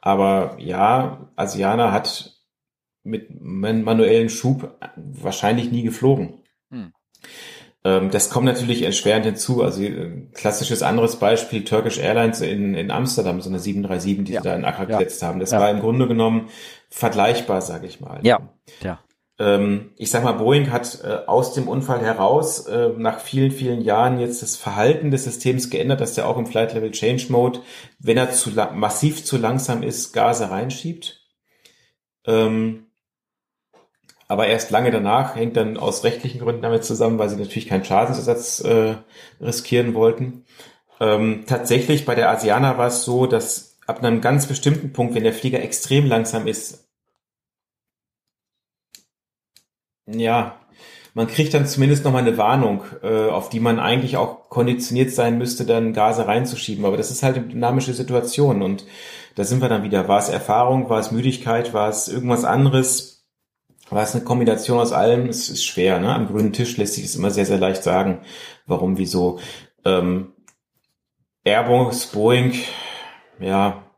aber 0.00 0.56
ja, 0.58 1.30
Asiana 1.36 1.92
hat 1.92 2.36
mit 3.02 3.28
manuellen 3.40 4.28
Schub 4.28 4.76
wahrscheinlich 4.96 5.70
nie 5.70 5.82
geflogen. 5.82 6.42
Hm. 6.70 6.92
Ähm, 7.82 8.10
das 8.10 8.28
kommt 8.28 8.46
natürlich 8.46 8.82
erschwerend 8.82 9.24
hinzu. 9.24 9.62
Also 9.62 9.82
äh, 9.82 10.26
klassisches 10.34 10.82
anderes 10.82 11.16
Beispiel, 11.16 11.64
Turkish 11.64 11.98
Airlines 11.98 12.40
in, 12.40 12.74
in 12.74 12.90
Amsterdam, 12.90 13.40
so 13.40 13.48
eine 13.48 13.58
737, 13.58 14.24
die 14.24 14.32
ja. 14.32 14.42
sie 14.42 14.48
da 14.48 14.54
in 14.54 14.64
Acker 14.64 14.88
ja. 14.88 14.98
gesetzt 14.98 15.22
haben. 15.22 15.40
Das 15.40 15.52
ja. 15.52 15.60
war 15.60 15.70
im 15.70 15.80
Grunde 15.80 16.06
genommen 16.06 16.48
vergleichbar, 16.90 17.62
sage 17.62 17.86
ich 17.86 18.00
mal. 18.00 18.20
Ja, 18.22 18.40
ja. 18.82 19.00
Ähm, 19.40 19.92
ich 19.96 20.10
sag 20.10 20.22
mal, 20.22 20.32
Boeing 20.32 20.70
hat 20.70 21.00
äh, 21.02 21.26
aus 21.26 21.54
dem 21.54 21.66
Unfall 21.66 22.02
heraus 22.02 22.66
äh, 22.66 22.90
nach 22.90 23.20
vielen, 23.20 23.50
vielen 23.50 23.80
Jahren 23.80 24.20
jetzt 24.20 24.42
das 24.42 24.56
Verhalten 24.56 25.10
des 25.10 25.24
Systems 25.24 25.70
geändert, 25.70 26.02
dass 26.02 26.12
der 26.12 26.28
auch 26.28 26.36
im 26.36 26.44
Flight 26.44 26.74
Level 26.74 26.90
Change 26.90 27.24
Mode, 27.30 27.60
wenn 27.98 28.18
er 28.18 28.30
zu 28.32 28.50
massiv 28.74 29.24
zu 29.24 29.38
langsam 29.38 29.82
ist, 29.82 30.12
Gase 30.12 30.50
reinschiebt. 30.50 31.26
Ähm, 32.26 32.88
aber 34.28 34.46
erst 34.46 34.70
lange 34.70 34.90
danach 34.90 35.36
hängt 35.36 35.56
dann 35.56 35.78
aus 35.78 36.04
rechtlichen 36.04 36.40
Gründen 36.40 36.60
damit 36.60 36.84
zusammen, 36.84 37.18
weil 37.18 37.30
sie 37.30 37.36
natürlich 37.36 37.66
keinen 37.66 37.84
Schadensersatz 37.84 38.60
äh, 38.60 38.96
riskieren 39.40 39.94
wollten. 39.94 40.44
Ähm, 41.00 41.44
tatsächlich 41.46 42.04
bei 42.04 42.14
der 42.14 42.28
Asiana 42.28 42.76
war 42.76 42.88
es 42.88 43.04
so, 43.04 43.24
dass 43.26 43.78
ab 43.86 44.04
einem 44.04 44.20
ganz 44.20 44.46
bestimmten 44.46 44.92
Punkt, 44.92 45.14
wenn 45.14 45.24
der 45.24 45.32
Flieger 45.32 45.62
extrem 45.62 46.06
langsam 46.06 46.46
ist, 46.46 46.89
ja, 50.12 50.56
man 51.14 51.26
kriegt 51.26 51.54
dann 51.54 51.66
zumindest 51.66 52.04
noch 52.04 52.12
mal 52.12 52.18
eine 52.18 52.38
Warnung, 52.38 52.84
äh, 53.02 53.28
auf 53.28 53.48
die 53.48 53.60
man 53.60 53.80
eigentlich 53.80 54.16
auch 54.16 54.48
konditioniert 54.48 55.10
sein 55.10 55.38
müsste, 55.38 55.64
dann 55.64 55.92
Gase 55.92 56.26
reinzuschieben. 56.26 56.84
Aber 56.84 56.96
das 56.96 57.10
ist 57.10 57.22
halt 57.22 57.36
eine 57.36 57.46
dynamische 57.46 57.94
Situation 57.94 58.62
und 58.62 58.86
da 59.34 59.44
sind 59.44 59.60
wir 59.60 59.68
dann 59.68 59.82
wieder. 59.82 60.08
War 60.08 60.18
es 60.18 60.28
Erfahrung, 60.28 60.88
war 60.88 61.00
es 61.00 61.10
Müdigkeit, 61.10 61.74
war 61.74 61.88
es 61.88 62.08
irgendwas 62.08 62.44
anderes? 62.44 63.26
Aber 63.90 64.02
es 64.02 64.14
eine 64.14 64.24
Kombination 64.24 64.78
aus 64.78 64.92
allem, 64.92 65.28
es 65.28 65.48
ist 65.48 65.64
schwer. 65.64 65.98
Ne? 65.98 66.14
Am 66.14 66.28
grünen 66.28 66.52
Tisch 66.52 66.76
lässt 66.76 66.94
sich 66.94 67.04
es 67.04 67.16
immer 67.16 67.30
sehr, 67.30 67.46
sehr 67.46 67.58
leicht 67.58 67.82
sagen, 67.82 68.20
warum, 68.66 68.98
wieso. 68.98 69.40
Ähm, 69.84 70.32
Airbus, 71.44 72.06
Boeing, 72.06 72.54
ja, 73.40 73.89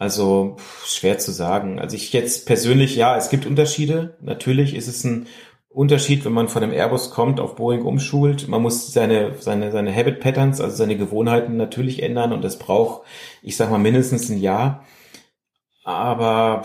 also 0.00 0.56
schwer 0.86 1.18
zu 1.18 1.30
sagen. 1.30 1.78
Also 1.78 1.94
ich 1.94 2.14
jetzt 2.14 2.46
persönlich, 2.46 2.96
ja, 2.96 3.18
es 3.18 3.28
gibt 3.28 3.44
Unterschiede. 3.44 4.16
Natürlich 4.22 4.74
ist 4.74 4.88
es 4.88 5.04
ein 5.04 5.26
Unterschied, 5.68 6.24
wenn 6.24 6.32
man 6.32 6.48
von 6.48 6.62
einem 6.62 6.72
Airbus 6.72 7.10
kommt, 7.10 7.38
auf 7.38 7.56
Boeing 7.56 7.82
umschult. 7.82 8.48
Man 8.48 8.62
muss 8.62 8.94
seine, 8.94 9.34
seine, 9.40 9.70
seine 9.70 9.94
Habit 9.94 10.20
Patterns, 10.20 10.58
also 10.62 10.74
seine 10.74 10.96
Gewohnheiten 10.96 11.58
natürlich 11.58 12.02
ändern 12.02 12.32
und 12.32 12.42
das 12.42 12.58
braucht, 12.58 13.02
ich 13.42 13.58
sag 13.58 13.70
mal, 13.70 13.76
mindestens 13.76 14.30
ein 14.30 14.38
Jahr. 14.38 14.86
Aber 15.84 16.64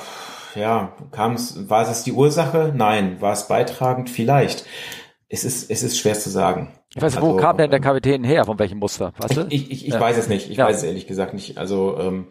ja, 0.55 0.93
kam 1.11 1.33
es, 1.33 1.69
war 1.69 1.89
es 1.89 2.03
die 2.03 2.13
Ursache? 2.13 2.71
Nein. 2.73 3.19
War 3.19 3.33
es 3.33 3.49
beitragend? 3.49 4.09
Vielleicht. 4.09 4.65
es 5.27 5.43
ist, 5.43 5.69
es 5.69 5.83
ist 5.83 5.97
schwer 5.99 6.17
zu 6.17 6.29
sagen. 6.29 6.71
Ich 6.95 7.01
weiß, 7.01 7.19
wo 7.21 7.25
Also, 7.27 7.37
kam 7.37 7.57
denn 7.57 7.69
der 7.71 7.79
ähm, 7.79 7.83
Kapitän 7.83 8.23
her? 8.23 8.45
Von 8.45 8.57
welchem 8.57 8.79
Muster? 8.79 9.11
Weißt 9.17 9.35
du? 9.35 9.47
Ich, 9.49 9.69
ich, 9.69 9.85
ich 9.87 9.93
Ja. 9.93 9.99
weiß 9.99 10.17
es 10.17 10.29
nicht. 10.29 10.49
Ich 10.49 10.57
Ja. 10.57 10.65
weiß 10.65 10.77
es 10.77 10.83
ehrlich 10.83 11.07
gesagt 11.07 11.33
nicht. 11.33 11.57
Also 11.57 11.97
ähm, 11.99 12.27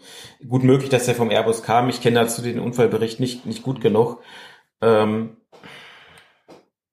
gut 0.49 0.65
möglich, 0.65 0.89
dass 0.89 1.07
er 1.07 1.15
vom 1.15 1.31
Airbus 1.31 1.63
kam. 1.63 1.91
Ich 1.91 2.01
kenne 2.01 2.21
dazu 2.21 2.41
den 2.41 2.59
Unfallbericht 2.59 3.21
nicht, 3.21 3.45
nicht 3.45 3.63
gut 3.63 3.83
genug. 3.83 4.23
Ähm, 4.81 5.37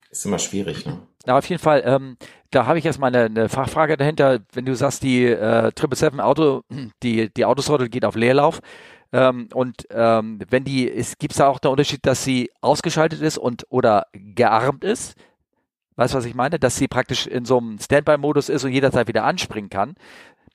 ist 0.09 0.25
immer 0.25 0.37
schwierig. 0.39 0.85
Ne? 0.85 0.99
Na, 1.25 1.37
auf 1.37 1.45
jeden 1.45 1.61
Fall, 1.61 1.81
ähm, 1.85 2.17
da 2.49 2.65
habe 2.65 2.77
ich 2.77 2.85
erstmal 2.85 3.15
eine, 3.15 3.25
eine 3.25 3.47
Fachfrage 3.47 3.95
dahinter. 3.95 4.39
Wenn 4.51 4.65
du 4.65 4.75
sagst, 4.75 5.01
die 5.03 5.25
äh, 5.25 5.71
777 5.73 6.19
Auto, 6.19 6.63
die, 7.03 7.33
die 7.33 7.45
Autothrottle 7.45 7.87
geht 7.89 8.03
auf 8.03 8.15
Leerlauf. 8.15 8.59
Ähm, 9.13 9.47
und 9.53 9.87
ähm, 9.91 10.39
wenn 10.49 10.65
die, 10.65 10.91
es 10.91 11.17
gibt 11.17 11.39
da 11.39 11.47
auch 11.47 11.59
den 11.59 11.71
Unterschied, 11.71 12.05
dass 12.05 12.23
sie 12.25 12.51
ausgeschaltet 12.59 13.21
ist 13.21 13.37
und 13.37 13.65
oder 13.69 14.07
gearmt 14.13 14.83
ist. 14.83 15.15
Weißt 15.95 16.13
du, 16.13 16.17
was 16.17 16.25
ich 16.25 16.35
meine? 16.35 16.59
Dass 16.59 16.75
sie 16.75 16.87
praktisch 16.87 17.27
in 17.27 17.45
so 17.45 17.57
einem 17.57 17.79
Standby-Modus 17.79 18.49
ist 18.49 18.63
und 18.63 18.71
jederzeit 18.71 19.07
wieder 19.07 19.23
anspringen 19.23 19.69
kann. 19.69 19.95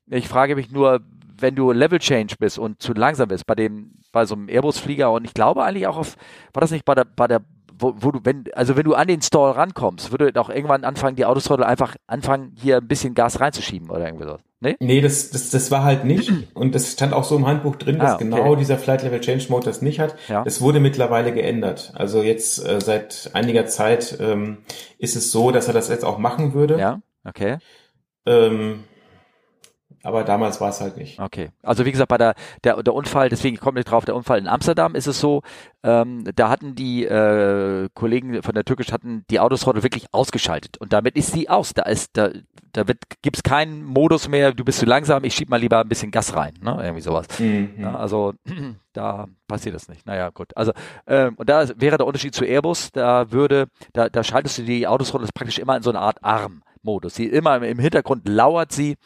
Ich 0.08 0.28
frage 0.28 0.56
mich 0.56 0.70
nur, 0.70 1.00
wenn 1.38 1.54
du 1.54 1.72
Level 1.72 1.98
Change 1.98 2.36
bist 2.38 2.58
und 2.58 2.80
zu 2.80 2.92
langsam 2.92 3.28
bist, 3.28 3.46
bei 3.46 3.54
dem, 3.54 3.92
bei 4.12 4.24
so 4.24 4.34
einem 4.34 4.48
Airbus-Flieger 4.48 5.12
und 5.12 5.24
ich 5.24 5.34
glaube 5.34 5.64
eigentlich 5.64 5.86
auch 5.86 5.98
auf, 5.98 6.16
war 6.52 6.60
das 6.60 6.70
nicht 6.70 6.84
bei 6.84 6.94
der, 6.94 7.04
bei 7.04 7.26
der, 7.26 7.42
wo, 7.78 7.94
wo 7.98 8.10
du, 8.12 8.20
wenn, 8.24 8.44
also 8.54 8.76
wenn 8.76 8.84
du 8.84 8.94
an 8.94 9.08
den 9.08 9.20
Stall 9.20 9.52
rankommst, 9.52 10.10
würde 10.10 10.32
doch 10.32 10.48
irgendwann 10.48 10.84
anfangen, 10.84 11.16
die 11.16 11.26
Autothrottle 11.26 11.66
einfach 11.66 11.96
anfangen, 12.06 12.54
hier 12.56 12.78
ein 12.78 12.88
bisschen 12.88 13.14
Gas 13.14 13.40
reinzuschieben 13.40 13.90
oder 13.90 14.06
irgendwie 14.06 14.26
so. 14.26 14.38
Ne? 14.60 14.74
Nee, 14.80 15.00
das, 15.02 15.30
das, 15.30 15.50
das 15.50 15.70
war 15.70 15.84
halt 15.84 16.04
nicht. 16.04 16.30
Und 16.54 16.74
das 16.74 16.92
stand 16.92 17.12
auch 17.12 17.24
so 17.24 17.36
im 17.36 17.46
Handbuch 17.46 17.76
drin, 17.76 17.98
dass 17.98 18.12
Ah, 18.12 18.14
okay. 18.14 18.24
genau 18.24 18.56
dieser 18.56 18.78
Flight 18.78 19.02
Level 19.02 19.20
Change 19.20 19.46
Mode 19.50 19.66
das 19.66 19.82
nicht 19.82 20.00
hat. 20.00 20.16
Ja. 20.28 20.44
Es 20.46 20.60
wurde 20.60 20.80
mittlerweile 20.80 21.32
geändert. 21.32 21.92
Also 21.94 22.22
jetzt 22.22 22.64
äh, 22.66 22.80
seit 22.80 23.30
einiger 23.34 23.66
Zeit 23.66 24.16
ähm, 24.20 24.58
ist 24.98 25.14
es 25.16 25.30
so, 25.30 25.50
dass 25.50 25.68
er 25.68 25.74
das 25.74 25.88
jetzt 25.88 26.04
auch 26.04 26.18
machen 26.18 26.54
würde. 26.54 26.78
Ja, 26.78 27.00
okay. 27.24 27.58
Ähm, 28.24 28.84
aber 30.06 30.22
damals 30.22 30.60
war 30.60 30.68
es 30.68 30.80
halt 30.80 30.96
nicht. 30.96 31.18
Okay. 31.18 31.50
Also 31.62 31.84
wie 31.84 31.90
gesagt, 31.90 32.08
bei 32.08 32.16
der, 32.16 32.34
der, 32.62 32.80
der 32.80 32.94
Unfall, 32.94 33.28
deswegen 33.28 33.56
kommt 33.56 33.76
nicht 33.76 33.90
drauf, 33.90 34.04
der 34.04 34.14
Unfall 34.14 34.38
in 34.38 34.46
Amsterdam 34.46 34.94
ist 34.94 35.08
es 35.08 35.18
so, 35.18 35.42
ähm, 35.82 36.24
da 36.36 36.48
hatten 36.48 36.76
die 36.76 37.04
äh, 37.04 37.88
Kollegen 37.92 38.40
von 38.42 38.54
der 38.54 38.64
Türkisch 38.64 38.92
hatten 38.92 39.24
die 39.30 39.40
Autothrottle 39.40 39.82
wirklich 39.82 40.06
ausgeschaltet 40.12 40.78
und 40.78 40.92
damit 40.92 41.16
ist 41.16 41.32
sie 41.32 41.48
aus. 41.48 41.74
Da 41.74 41.82
ist, 41.82 42.16
da, 42.16 42.30
da 42.72 42.86
wird, 42.86 42.98
gibt's 43.22 43.42
keinen 43.42 43.82
Modus 43.82 44.28
mehr, 44.28 44.52
du 44.52 44.64
bist 44.64 44.78
zu 44.78 44.86
langsam, 44.86 45.24
ich 45.24 45.34
schieb 45.34 45.48
mal 45.48 45.60
lieber 45.60 45.80
ein 45.80 45.88
bisschen 45.88 46.12
Gas 46.12 46.36
rein, 46.36 46.54
ne? 46.60 46.78
Irgendwie 46.80 47.02
sowas. 47.02 47.26
Mhm. 47.40 47.70
Ja, 47.78 47.96
also 47.96 48.34
da 48.92 49.26
passiert 49.48 49.74
das 49.74 49.88
nicht. 49.88 50.06
Naja, 50.06 50.30
gut. 50.30 50.56
Also 50.56 50.72
ähm, 51.08 51.34
und 51.36 51.48
da 51.48 51.68
wäre 51.76 51.96
der 51.98 52.06
Unterschied 52.06 52.34
zu 52.34 52.44
Airbus, 52.44 52.92
da 52.92 53.32
würde, 53.32 53.66
da, 53.92 54.08
da 54.08 54.22
schaltest 54.22 54.58
du 54.58 54.62
die 54.62 54.86
Autothrottle 54.86 55.28
praktisch 55.34 55.58
immer 55.58 55.76
in 55.76 55.82
so 55.82 55.90
eine 55.90 55.98
Art 55.98 56.22
Arm-Modus. 56.22 57.16
Sie 57.16 57.26
immer 57.26 57.56
im, 57.56 57.64
im 57.64 57.78
Hintergrund 57.80 58.28
lauert 58.28 58.70
sie 58.70 58.96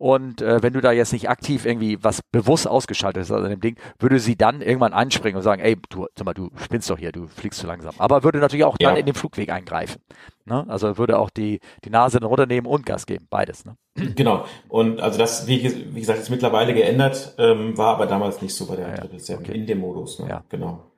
und 0.00 0.40
äh, 0.40 0.62
wenn 0.62 0.72
du 0.72 0.80
da 0.80 0.92
jetzt 0.92 1.12
nicht 1.12 1.28
aktiv 1.28 1.66
irgendwie 1.66 2.02
was 2.02 2.22
bewusst 2.32 2.66
ausgeschaltet 2.66 3.22
hast 3.24 3.30
an 3.32 3.50
dem 3.50 3.60
Ding, 3.60 3.76
würde 3.98 4.18
sie 4.18 4.34
dann 4.34 4.62
irgendwann 4.62 4.94
anspringen 4.94 5.36
und 5.36 5.42
sagen, 5.42 5.60
ey, 5.60 5.76
du, 5.90 6.06
sag 6.16 6.24
mal, 6.24 6.32
du 6.32 6.50
spinnst 6.56 6.88
doch 6.88 6.98
hier, 6.98 7.12
du 7.12 7.26
fliegst 7.26 7.60
zu 7.60 7.66
langsam. 7.66 7.94
Aber 7.98 8.24
würde 8.24 8.38
natürlich 8.38 8.64
auch 8.64 8.78
dann 8.78 8.94
Ja. 8.94 9.00
in 9.00 9.04
den 9.04 9.14
Flugweg 9.14 9.50
eingreifen. 9.50 10.00
Ne? 10.46 10.64
Also 10.68 10.96
würde 10.96 11.18
auch 11.18 11.28
die, 11.28 11.60
die 11.84 11.90
Nase 11.90 12.18
runternehmen 12.24 12.68
und 12.68 12.86
Gas 12.86 13.04
geben, 13.04 13.26
beides. 13.28 13.66
Ne? 13.66 13.76
Genau. 14.16 14.46
Und 14.68 15.00
also 15.00 15.18
das, 15.18 15.46
wie, 15.46 15.62
wie 15.94 16.00
gesagt, 16.00 16.18
ist 16.18 16.30
mittlerweile 16.30 16.72
geändert, 16.72 17.34
ähm, 17.38 17.76
war 17.76 17.94
aber 17.96 18.06
damals 18.06 18.40
nicht 18.40 18.54
so 18.54 18.66
bei 18.66 18.76
der 18.76 18.86
Ja, 18.86 18.94
ja. 18.94 19.02
777 19.02 19.48
Okay. 19.50 19.58
in 19.58 19.66
dem 19.66 19.78
Modus. 19.80 20.18
Ne? 20.18 20.28
Ja. 20.30 20.44
Genau. 20.48 20.89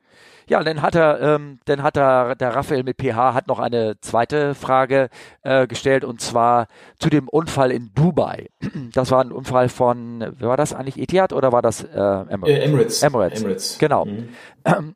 Ja, 0.49 0.63
dann 0.63 0.83
hat 0.83 0.95
er, 0.95 1.21
ähm, 1.21 1.59
dann 1.65 1.83
hat 1.83 1.97
er, 1.97 2.35
der 2.35 2.55
Raphael 2.55 2.83
mit 2.83 3.01
PH 3.01 3.35
hat 3.35 3.47
noch 3.47 3.59
eine 3.59 4.01
zweite 4.01 4.55
Frage 4.55 5.09
äh, 5.43 5.67
gestellt 5.67 6.05
und 6.05 6.21
zwar 6.21 6.67
zu 6.99 7.11
dem 7.11 7.29
Unfall 7.29 7.71
in 7.71 7.91
Dubai. 7.95 8.49
Das 8.93 9.11
war 9.11 9.23
ein 9.23 9.33
Unfall 9.33 9.69
von, 9.69 10.21
wer 10.39 10.49
war 10.49 10.57
das 10.57 10.75
eigentlich, 10.75 10.99
Etihad 10.99 11.33
oder 11.33 11.51
war 11.51 11.63
das 11.63 11.83
äh, 11.83 11.89
Emirates? 11.97 12.49
Äh, 12.49 12.65
Emirates. 12.65 13.03
Emirates. 13.03 13.41
Emirates. 13.43 13.79
Genau. 13.79 14.05
Mhm. 14.05 14.29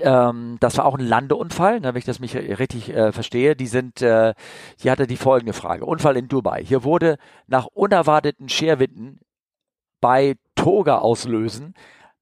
Ähm, 0.00 0.56
das 0.60 0.78
war 0.78 0.86
auch 0.86 0.96
ein 0.96 1.06
Landeunfall, 1.06 1.80
ne, 1.80 1.88
wenn 1.88 1.98
ich 1.98 2.06
das 2.06 2.18
mich 2.18 2.34
richtig 2.34 2.88
äh, 2.90 3.12
verstehe. 3.12 3.54
Die 3.54 3.66
sind, 3.66 4.00
äh, 4.00 4.32
hier 4.78 4.90
hatte 4.90 5.06
die 5.06 5.18
folgende 5.18 5.52
Frage. 5.52 5.84
Unfall 5.84 6.16
in 6.16 6.28
Dubai. 6.28 6.64
Hier 6.64 6.84
wurde 6.84 7.18
nach 7.46 7.66
unerwarteten 7.66 8.48
Scherwinden 8.48 9.20
bei 10.00 10.36
Toga 10.54 10.98
auslösen 10.98 11.74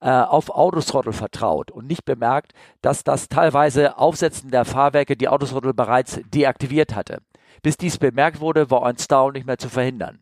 äh, 0.02 0.10
auf 0.10 0.50
Autothrottle 0.50 1.12
vertraut 1.12 1.70
und 1.70 1.86
nicht 1.86 2.04
bemerkt, 2.04 2.52
dass 2.80 3.04
das 3.04 3.28
teilweise 3.28 3.98
Aufsetzen 3.98 4.50
der 4.50 4.64
Fahrwerke 4.64 5.16
die 5.16 5.28
Autothrottle 5.28 5.74
bereits 5.74 6.20
deaktiviert 6.26 6.94
hatte. 6.94 7.18
Bis 7.62 7.76
dies 7.76 7.98
bemerkt 7.98 8.40
wurde, 8.40 8.70
war 8.70 8.84
ein 8.84 8.98
Stau 8.98 9.30
nicht 9.30 9.46
mehr 9.46 9.58
zu 9.58 9.68
verhindern. 9.68 10.18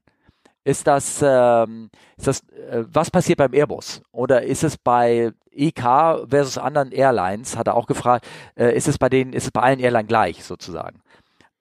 Ist 0.62 0.86
das, 0.86 1.24
ähm, 1.26 1.88
ist 2.18 2.26
das, 2.26 2.40
äh, 2.50 2.84
was 2.92 3.10
passiert 3.10 3.38
beim 3.38 3.54
Airbus? 3.54 4.02
Oder 4.12 4.42
ist 4.42 4.62
es 4.62 4.76
bei 4.76 5.32
EK 5.50 6.26
versus 6.28 6.58
anderen 6.58 6.92
Airlines, 6.92 7.56
hat 7.56 7.66
er 7.66 7.74
auch 7.74 7.86
gefragt, 7.86 8.26
äh, 8.56 8.76
ist 8.76 8.86
es 8.86 8.98
bei 8.98 9.08
denen, 9.08 9.32
ist 9.32 9.44
es 9.44 9.50
bei 9.50 9.62
allen 9.62 9.80
Airlines 9.80 10.08
gleich 10.08 10.44
sozusagen? 10.44 11.00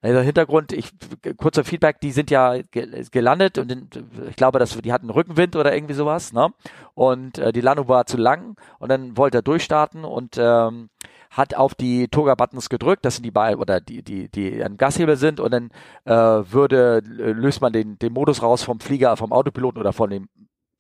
Also 0.01 0.21
Hintergrund, 0.21 0.71
ich, 0.71 0.91
kurzer 1.35 1.65
Feedback, 1.65 1.99
die 1.99 2.11
sind 2.11 2.31
ja 2.31 2.61
ge 2.61 3.05
gelandet 3.11 3.57
und 3.57 3.69
in, 3.69 3.89
ich 4.29 4.37
glaube, 4.37 4.57
dass 4.57 4.77
die 4.77 4.93
hatten 4.93 5.09
Rückenwind 5.09 5.57
oder 5.57 5.73
irgendwie 5.75 5.93
sowas, 5.93 6.31
ne? 6.31 6.53
Und 6.93 7.37
äh, 7.37 7.51
die 7.51 7.61
Landung 7.61 7.89
war 7.89 8.05
zu 8.05 8.15
lang 8.15 8.55
und 8.79 8.89
dann 8.89 9.17
wollte 9.17 9.39
er 9.39 9.41
durchstarten 9.41 10.05
und 10.05 10.37
ähm, 10.37 10.89
hat 11.31 11.53
auf 11.55 11.75
die 11.75 12.07
Toga-Buttons 12.07 12.69
gedrückt, 12.69 13.03
das 13.05 13.15
sind 13.15 13.23
die 13.23 13.31
beiden 13.31 13.59
oder 13.59 13.81
die, 13.81 14.01
die, 14.01 14.29
die 14.29 14.63
am 14.63 14.77
Gashebel 14.77 15.17
sind 15.17 15.39
und 15.39 15.51
dann 15.51 15.69
äh, 16.05 16.13
würde, 16.51 17.03
äh, 17.19 17.31
löst 17.31 17.61
man 17.61 17.73
den, 17.73 17.99
den 17.99 18.13
Modus 18.13 18.41
raus 18.41 18.63
vom 18.63 18.79
Flieger, 18.79 19.17
vom 19.17 19.33
Autopiloten 19.33 19.79
oder 19.79 19.93
von 19.93 20.09
dem 20.09 20.29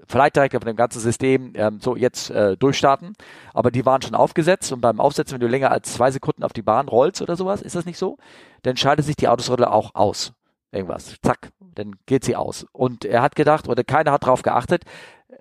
Flight 0.07 0.35
Director, 0.35 0.59
von 0.61 0.67
dem 0.67 0.75
ganzen 0.75 0.99
System, 0.99 1.53
ähm, 1.55 1.79
so 1.81 1.95
jetzt 1.95 2.29
äh, 2.31 2.57
durchstarten. 2.57 3.13
Aber 3.53 3.71
die 3.71 3.85
waren 3.85 4.01
schon 4.01 4.15
aufgesetzt 4.15 4.71
und 4.71 4.81
beim 4.81 4.99
Aufsetzen, 4.99 5.35
wenn 5.35 5.41
du 5.41 5.47
länger 5.47 5.71
als 5.71 5.93
zwei 5.93 6.11
Sekunden 6.11 6.43
auf 6.43 6.53
die 6.53 6.61
Bahn 6.61 6.87
rollst 6.87 7.21
oder 7.21 7.35
sowas, 7.35 7.61
ist 7.61 7.75
das 7.75 7.85
nicht 7.85 7.97
so? 7.97 8.17
Dann 8.63 8.77
schaltet 8.77 9.05
sich 9.05 9.15
die 9.15 9.27
Autothrottle 9.27 9.71
auch 9.71 9.95
aus. 9.95 10.33
Irgendwas. 10.71 11.15
Zack, 11.23 11.49
dann 11.75 11.95
geht 12.05 12.23
sie 12.23 12.35
aus. 12.35 12.65
Und 12.71 13.03
er 13.05 13.21
hat 13.21 13.35
gedacht, 13.35 13.67
oder 13.67 13.83
keiner 13.83 14.11
hat 14.11 14.23
darauf 14.23 14.43
geachtet, 14.43 14.83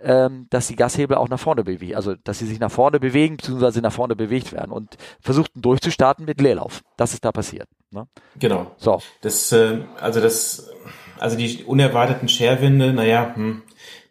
ähm, 0.02 0.46
dass 0.50 0.68
die 0.68 0.76
Gashebel 0.76 1.16
auch 1.16 1.28
nach 1.28 1.40
vorne 1.40 1.64
bewegen, 1.64 1.96
also 1.96 2.14
dass 2.14 2.38
sie 2.38 2.46
sich 2.46 2.60
nach 2.60 2.70
vorne 2.70 3.00
bewegen, 3.00 3.36
beziehungsweise 3.36 3.80
nach 3.80 3.92
vorne 3.92 4.16
bewegt 4.16 4.52
werden 4.52 4.70
und 4.70 4.96
versuchten 5.20 5.60
durchzustarten 5.60 6.24
mit 6.24 6.40
Leerlauf. 6.40 6.82
Das 6.96 7.14
ist 7.14 7.24
da 7.24 7.32
passiert. 7.32 7.68
Ne? 7.90 8.06
Genau. 8.38 8.72
So, 8.76 9.00
Das, 9.22 9.50
äh, 9.52 9.80
also 10.00 10.20
das, 10.20 10.70
also 11.18 11.36
die 11.36 11.64
unerwarteten 11.64 12.28
Scherwinde, 12.28 12.92
naja, 12.92 13.32
hm, 13.34 13.62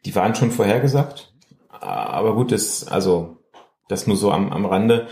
die 0.08 0.16
waren 0.16 0.36
schon 0.36 0.51
vorhergesagt. 0.51 1.34
Aber 1.70 2.34
gut, 2.34 2.53
das, 2.53 2.88
also, 2.88 3.39
das 3.89 4.08
nur 4.08 4.16
so 4.16 4.32
am, 4.32 4.53
am 4.53 4.66
Rande. 4.66 5.08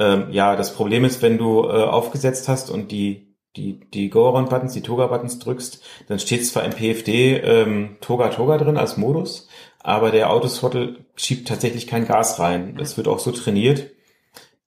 Ähm, 0.00 0.32
ja, 0.32 0.56
das 0.56 0.74
Problem 0.74 1.04
ist, 1.04 1.22
wenn 1.22 1.38
du 1.38 1.62
äh, 1.62 1.84
aufgesetzt 1.84 2.48
hast 2.48 2.68
und 2.68 2.90
die, 2.90 3.36
die, 3.54 3.78
die 3.78 4.10
Go-Around-Buttons, 4.10 4.72
die 4.72 4.82
Toga-Buttons 4.82 5.38
drückst, 5.38 5.80
dann 6.08 6.18
steht 6.18 6.44
zwar 6.44 6.64
im 6.64 6.72
PFD 6.72 7.36
ähm, 7.36 7.98
Toga 8.00 8.30
Toga 8.30 8.58
drin 8.58 8.76
als 8.76 8.96
Modus, 8.96 9.46
aber 9.78 10.10
der 10.10 10.30
Autothrottle 10.30 10.96
schiebt 11.14 11.46
tatsächlich 11.46 11.86
kein 11.86 12.08
Gas 12.08 12.40
rein. 12.40 12.74
Das 12.76 12.96
wird 12.96 13.06
auch 13.06 13.20
so 13.20 13.30
trainiert. 13.30 13.92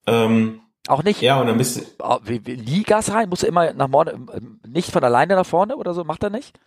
Ähm, 0.07 0.61
auch 0.87 1.03
nicht. 1.03 1.21
ja, 1.21 1.41
und 1.41 1.47
dann 1.47 1.57
bist 1.57 1.77
du, 1.77 2.83
Gas 2.83 3.11
rein? 3.11 3.27
Muss 3.27 3.43
er 3.43 3.49
immer 3.49 3.73
nach 3.73 3.89
vorne, 3.89 4.11
ähm, 4.11 4.61
nicht 4.65 4.91
von 4.91 5.03
alleine 5.03 5.35
nach 5.35 5.45
vorne 5.45 5.75
oder 5.75 5.93
so? 5.93 6.05
Macht 6.05 6.23
er 6.23 6.29
nicht? 6.29 6.57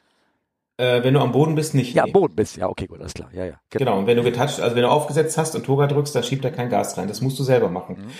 Äh, 0.79 1.03
wenn 1.03 1.13
du 1.13 1.21
am 1.21 1.33
Boden 1.33 1.55
bist, 1.55 1.75
nicht. 1.75 1.95
Ja, 1.95 2.05
am 2.05 2.13
Boden 2.13 2.35
bist. 2.35 2.57
Ja, 2.57 2.69
okay, 2.69 2.87
gut, 2.87 3.01
alles 3.01 3.13
klar. 3.13 3.29
Ja, 3.35 3.45
ja. 3.45 3.61
Genau, 3.71 3.99
und 3.99 4.07
wenn 4.07 4.17
du 4.17 4.23
getoucht, 4.23 4.61
also 4.61 4.75
wenn 4.75 4.83
du 4.83 4.91
aufgesetzt 4.91 5.37
hast 5.37 5.55
und 5.55 5.67
Toga 5.67 5.87
drückst, 5.87 6.15
dann 6.15 6.23
schiebt 6.23 6.45
er 6.45 6.53
kein 6.53 6.71
Gas 6.71 6.97
rein. 6.97 7.09
Das 7.09 7.21
musst 7.21 7.39
du 7.39 7.43
selber 7.43 7.69
machen. 7.69 7.97
Mhm. 7.99 8.11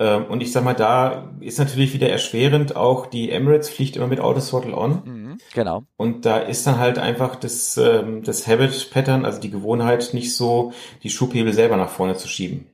Ähm, 0.00 0.26
und 0.26 0.42
ich 0.42 0.52
sag 0.52 0.64
mal, 0.64 0.74
da 0.74 1.30
ist 1.40 1.58
natürlich 1.58 1.92
wieder 1.92 2.08
erschwerend, 2.08 2.76
auch 2.76 3.06
die 3.06 3.30
Emirates 3.30 3.68
fliegt 3.68 3.96
immer 3.96 4.06
mit 4.06 4.20
Auto 4.20 4.40
Throttle 4.40 4.76
on. 4.76 5.02
Mhm, 5.04 5.38
genau. 5.54 5.84
Und 5.96 6.24
da 6.24 6.38
ist 6.38 6.66
dann 6.66 6.78
halt 6.78 6.98
einfach 6.98 7.36
das, 7.36 7.76
ähm, 7.76 8.22
das 8.22 8.46
Habit-Pattern, 8.46 9.24
also 9.24 9.40
die 9.40 9.50
Gewohnheit, 9.50 10.14
nicht 10.14 10.34
so, 10.34 10.72
die 11.02 11.10
Schubhebel 11.10 11.52
selber 11.52 11.76
nach 11.76 11.90
vorne 11.90 12.16
zu 12.16 12.28
schieben. 12.28 12.66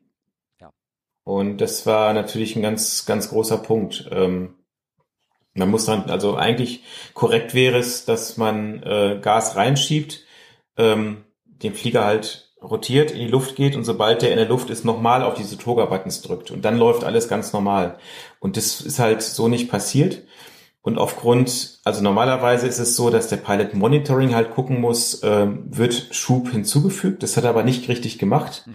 Ja. 0.61 0.70
Und 1.24 1.59
das 1.59 1.87
war 1.87 2.12
natürlich 2.12 2.56
ein 2.56 2.62
ganz, 2.62 3.06
ganz 3.06 3.31
großer 3.31 3.56
Punkt. 3.56 4.09
Ähm, 4.12 4.55
man 5.55 5.70
muss 5.70 5.86
dann, 5.86 6.10
also 6.10 6.36
eigentlich 6.36 6.82
korrekt 7.14 7.55
wäre 7.55 7.78
es, 7.78 8.05
dass 8.05 8.36
man 8.36 8.82
äh, 8.82 9.18
Gas 9.20 9.56
reinschiebt, 9.56 10.24
ähm, 10.76 11.24
den 11.44 11.74
Flieger 11.74 12.05
halt 12.05 12.52
rotiert, 12.60 13.10
in 13.10 13.18
die 13.18 13.28
Luft 13.28 13.56
geht 13.56 13.76
und 13.76 13.85
sobald 13.85 14.22
der 14.22 14.31
in 14.31 14.39
der 14.39 14.48
Luft 14.48 14.70
ist, 14.70 14.85
nochmal 14.85 15.22
auf 15.22 15.35
diese 15.35 15.59
Toga-Buttons 15.59 16.22
drückt. 16.22 16.51
Und 16.51 16.64
dann 16.64 16.78
läuft 16.78 17.05
alles 17.05 17.28
ganz 17.28 17.52
normal. 17.52 17.98
Und 18.40 18.56
das 18.56 18.81
ist 18.81 18.98
halt 18.98 19.22
so 19.22 19.48
nicht 19.48 19.70
passiert. 19.70 20.22
Und 20.82 20.98
aufgrund, 20.98 21.78
also 21.85 22.02
normalerweise 22.02 22.66
ist 22.66 22.78
es 22.78 22.97
so, 22.97 23.09
dass 23.09 23.28
der 23.28 23.39
Pilot 23.39 23.74
Monitoring 23.74 24.35
halt 24.35 24.51
gucken 24.51 24.81
muss, 24.81 25.22
ähm, 25.22 25.64
wird 25.70 26.09
Schub 26.10 26.51
hinzugefügt. 26.51 27.22
Das 27.22 27.36
hat 27.36 27.44
er 27.44 27.51
aber 27.51 27.62
nicht 27.62 27.89
richtig 27.89 28.18
gemacht. 28.18 28.64
Mhm. 28.66 28.74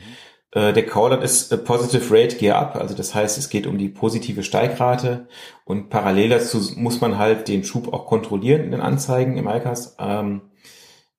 Äh, 0.51 0.73
der 0.73 0.85
Callout 0.85 1.21
ist 1.21 1.53
a 1.53 1.57
Positive 1.57 2.03
Rate 2.09 2.37
Gear 2.37 2.57
Up, 2.57 2.75
also 2.75 2.95
das 2.95 3.13
heißt, 3.13 3.37
es 3.37 3.49
geht 3.49 3.67
um 3.67 3.77
die 3.77 3.89
positive 3.89 4.43
Steigrate 4.43 5.27
und 5.63 5.89
parallel 5.89 6.29
dazu 6.29 6.59
muss 6.75 7.01
man 7.01 7.19
halt 7.19 7.47
den 7.47 7.63
Schub 7.63 7.93
auch 7.93 8.07
kontrollieren 8.07 8.63
in 8.63 8.71
den 8.71 8.81
Anzeigen 8.81 9.37
im 9.37 9.47
iCast. 9.47 9.97
Ähm, 9.99 10.41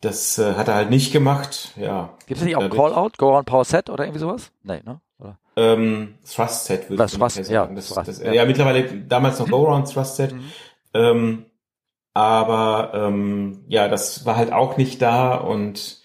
das 0.00 0.38
äh, 0.38 0.54
hat 0.54 0.68
er 0.68 0.74
halt 0.74 0.90
nicht 0.90 1.12
gemacht. 1.12 1.72
Ja. 1.76 2.16
Gibt 2.26 2.40
es 2.40 2.46
nicht 2.46 2.56
auch 2.56 2.70
Callout, 2.70 3.12
Go 3.18 3.36
on 3.36 3.44
Power 3.44 3.64
Set 3.64 3.88
oder 3.90 4.04
irgendwie 4.04 4.20
sowas? 4.20 4.50
Nee, 4.62 4.80
ne? 4.84 5.00
Oder? 5.18 5.38
Ähm, 5.56 6.14
Thrust 6.24 6.64
Set 6.64 6.88
würde 6.90 7.04
ich 7.04 7.12
Thrust, 7.12 7.36
sagen. 7.36 7.52
Ja, 7.52 7.66
das, 7.66 7.88
Thrust, 7.88 8.08
das, 8.08 8.20
ja. 8.20 8.32
ja, 8.32 8.44
mittlerweile 8.46 8.84
damals 9.02 9.38
noch 9.38 9.48
Go 9.48 9.66
Around 9.66 9.92
Thrust 9.92 10.16
Set. 10.16 10.32
Mhm. 10.32 10.50
Ähm, 10.94 11.46
aber 12.14 12.92
ähm, 12.94 13.64
ja, 13.68 13.88
das 13.88 14.26
war 14.26 14.36
halt 14.36 14.52
auch 14.52 14.76
nicht 14.76 15.00
da 15.00 15.34
und 15.34 16.00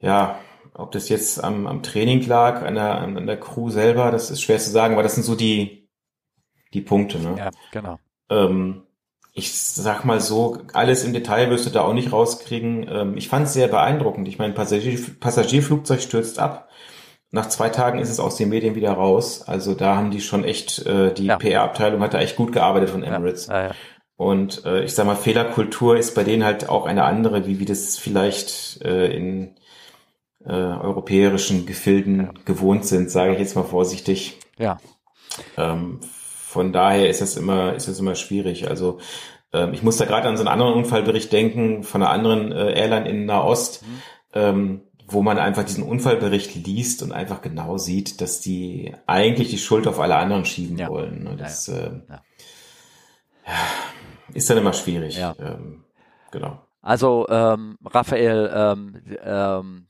ja, 0.00 0.38
ob 0.80 0.92
das 0.92 1.08
jetzt 1.08 1.42
am, 1.42 1.66
am 1.66 1.82
Training 1.82 2.26
lag, 2.26 2.62
an 2.62 2.74
der, 2.74 2.98
an 2.98 3.26
der 3.26 3.38
Crew 3.38 3.70
selber, 3.70 4.10
das 4.10 4.30
ist 4.30 4.42
schwer 4.42 4.58
zu 4.58 4.70
sagen, 4.70 4.96
weil 4.96 5.02
das 5.02 5.14
sind 5.14 5.24
so 5.24 5.34
die, 5.34 5.88
die 6.72 6.80
Punkte. 6.80 7.18
Ne? 7.18 7.34
Ja, 7.38 7.50
genau. 7.70 7.98
Ähm, 8.30 8.82
ich 9.32 9.54
sag 9.54 10.04
mal 10.04 10.20
so, 10.20 10.58
alles 10.72 11.04
im 11.04 11.12
Detail 11.12 11.50
wirst 11.50 11.66
du 11.66 11.70
da 11.70 11.82
auch 11.82 11.92
nicht 11.92 12.12
rauskriegen. 12.12 12.88
Ähm, 12.90 13.16
ich 13.16 13.28
fand 13.28 13.46
es 13.46 13.52
sehr 13.52 13.68
beeindruckend. 13.68 14.28
Ich 14.28 14.38
meine, 14.38 14.54
Passagier, 14.54 14.98
Passagierflugzeug 15.20 16.00
stürzt 16.00 16.38
ab. 16.38 16.68
Nach 17.30 17.48
zwei 17.48 17.68
Tagen 17.68 18.00
ist 18.00 18.10
es 18.10 18.18
aus 18.18 18.36
den 18.36 18.48
Medien 18.48 18.74
wieder 18.74 18.92
raus. 18.92 19.42
Also 19.42 19.74
da 19.74 19.94
haben 19.94 20.10
die 20.10 20.20
schon 20.20 20.42
echt, 20.42 20.84
äh, 20.84 21.14
die 21.14 21.26
ja. 21.26 21.36
PR-Abteilung 21.36 22.00
hat 22.00 22.14
da 22.14 22.20
echt 22.20 22.36
gut 22.36 22.52
gearbeitet 22.52 22.90
von 22.90 23.04
Emirates. 23.04 23.46
Ja, 23.46 23.68
ja, 23.68 23.70
Und 24.16 24.64
äh, 24.64 24.82
ich 24.82 24.94
sag 24.94 25.06
mal, 25.06 25.14
Fehlerkultur 25.14 25.96
ist 25.96 26.16
bei 26.16 26.24
denen 26.24 26.44
halt 26.44 26.68
auch 26.68 26.86
eine 26.86 27.04
andere, 27.04 27.46
wie 27.46 27.60
wie 27.60 27.64
das 27.64 27.98
vielleicht 27.98 28.82
äh, 28.82 29.14
in 29.14 29.54
äh, 30.44 30.52
europäischen 30.52 31.66
Gefilden 31.66 32.30
gewohnt 32.44 32.84
sind, 32.86 33.10
sage 33.10 33.32
ich 33.32 33.38
jetzt 33.38 33.56
mal 33.56 33.64
vorsichtig. 33.64 34.38
Ja. 34.58 34.78
Ähm, 35.56 36.00
von 36.02 36.72
daher 36.72 37.08
ist 37.08 37.20
es 37.20 37.36
immer, 37.36 37.74
ist 37.74 37.88
es 37.88 38.00
immer 38.00 38.14
schwierig. 38.14 38.68
Also 38.68 38.98
ähm, 39.52 39.72
ich 39.72 39.82
muss 39.82 39.96
da 39.98 40.04
gerade 40.04 40.28
an 40.28 40.36
so 40.36 40.42
einen 40.42 40.48
anderen 40.48 40.74
Unfallbericht 40.74 41.32
denken 41.32 41.82
von 41.82 42.02
einer 42.02 42.10
anderen 42.10 42.52
äh, 42.52 42.72
Airline 42.72 43.08
in 43.08 43.26
Nahost, 43.26 43.82
mhm. 43.82 44.00
ähm, 44.34 44.80
wo 45.06 45.22
man 45.22 45.38
einfach 45.38 45.64
diesen 45.64 45.84
Unfallbericht 45.84 46.54
liest 46.54 47.02
und 47.02 47.12
einfach 47.12 47.42
genau 47.42 47.78
sieht, 47.78 48.20
dass 48.20 48.40
die 48.40 48.94
eigentlich 49.06 49.50
die 49.50 49.58
Schuld 49.58 49.86
auf 49.86 49.98
alle 49.98 50.16
anderen 50.16 50.44
schieben 50.44 50.78
ja. 50.78 50.88
wollen. 50.88 51.26
Und 51.26 51.40
das 51.40 51.66
ja, 51.66 51.74
ja. 51.74 51.86
Äh, 51.86 52.00
ja. 52.08 52.22
ist 54.34 54.48
dann 54.48 54.58
immer 54.58 54.72
schwierig. 54.72 55.18
Ja. 55.18 55.34
Ähm, 55.38 55.84
genau. 56.30 56.60
Also 56.82 57.26
ähm, 57.28 57.76
Raphael, 57.84 58.50
ähm, 58.54 59.02
ähm, 59.22 59.86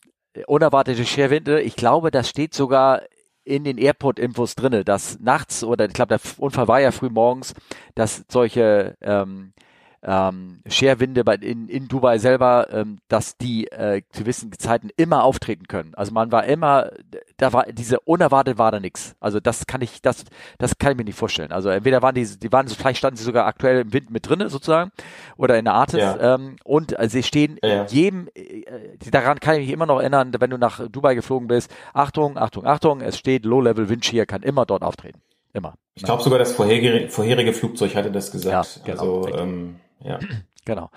unerwartete 0.46 1.04
Scherwinde. 1.04 1.60
Ich 1.60 1.76
glaube, 1.76 2.10
das 2.10 2.28
steht 2.28 2.54
sogar 2.54 3.02
in 3.44 3.64
den 3.64 3.78
Airport-Infos 3.78 4.54
drinne, 4.54 4.84
dass 4.84 5.18
nachts 5.20 5.64
oder 5.64 5.86
ich 5.86 5.92
glaube, 5.92 6.16
der 6.16 6.20
Unfall 6.38 6.68
war 6.68 6.80
ja 6.80 6.92
früh 6.92 7.08
morgens, 7.08 7.54
dass 7.94 8.24
solche 8.28 8.96
ähm, 9.00 9.52
ähm, 10.02 10.60
Scherwinde 10.66 11.24
bei, 11.24 11.34
in, 11.34 11.68
in 11.68 11.88
Dubai 11.88 12.18
selber, 12.18 12.68
ähm, 12.72 12.98
dass 13.08 13.36
die 13.36 13.66
äh, 13.70 14.02
zu 14.10 14.22
gewissen 14.22 14.52
Zeiten 14.52 14.88
immer 14.96 15.24
auftreten 15.24 15.66
können. 15.68 15.94
Also 15.94 16.12
man 16.12 16.32
war 16.32 16.44
immer, 16.44 16.90
da 17.36 17.52
war 17.52 17.66
diese 17.66 18.00
unerwartet 18.00 18.56
war 18.58 18.72
da 18.72 18.80
nichts. 18.80 19.14
Also 19.20 19.40
das 19.40 19.66
kann 19.66 19.82
ich, 19.82 20.00
das, 20.00 20.24
das 20.58 20.78
kann 20.78 20.92
ich 20.92 20.98
mir 20.98 21.04
nicht 21.04 21.18
vorstellen. 21.18 21.52
Also 21.52 21.68
entweder 21.68 22.02
waren 22.02 22.14
die, 22.14 22.24
die 22.38 22.50
waren, 22.52 22.68
vielleicht 22.68 22.98
standen 22.98 23.16
sie 23.16 23.24
sogar 23.24 23.46
aktuell 23.46 23.80
im 23.80 23.92
Wind 23.92 24.10
mit 24.10 24.28
drinne 24.28 24.48
sozusagen 24.48 24.90
oder 25.36 25.58
in 25.58 25.66
der 25.66 25.74
Artis 25.74 26.00
ja. 26.00 26.34
ähm, 26.34 26.56
und 26.64 26.98
äh, 26.98 27.08
sie 27.08 27.22
stehen 27.22 27.58
ja. 27.62 27.84
jedem, 27.86 28.28
äh, 28.34 28.64
daran 29.10 29.38
kann 29.40 29.56
ich 29.56 29.66
mich 29.66 29.70
immer 29.70 29.86
noch 29.86 30.00
erinnern, 30.00 30.32
wenn 30.38 30.50
du 30.50 30.56
nach 30.56 30.88
Dubai 30.88 31.14
geflogen 31.14 31.48
bist. 31.48 31.70
Achtung, 31.92 32.38
Achtung, 32.38 32.66
Achtung, 32.66 33.00
es 33.02 33.18
steht 33.18 33.44
Low 33.44 33.60
Level 33.60 33.88
Wind 33.88 34.04
Shear 34.04 34.24
kann 34.24 34.42
immer 34.42 34.64
dort 34.64 34.82
auftreten. 34.82 35.20
Immer. 35.52 35.74
Ich 35.94 36.04
glaube 36.04 36.22
sogar 36.22 36.38
das 36.38 36.52
vorherige, 36.52 37.08
vorherige 37.08 37.52
Flugzeug 37.52 37.94
hatte 37.96 38.12
das 38.12 38.30
gesagt. 38.30 38.76
Ja, 38.76 38.82
genau, 38.84 39.24
also 39.24 39.36
ähm, 39.36 39.80
ja. 40.02 40.18
Genau. 40.66 40.90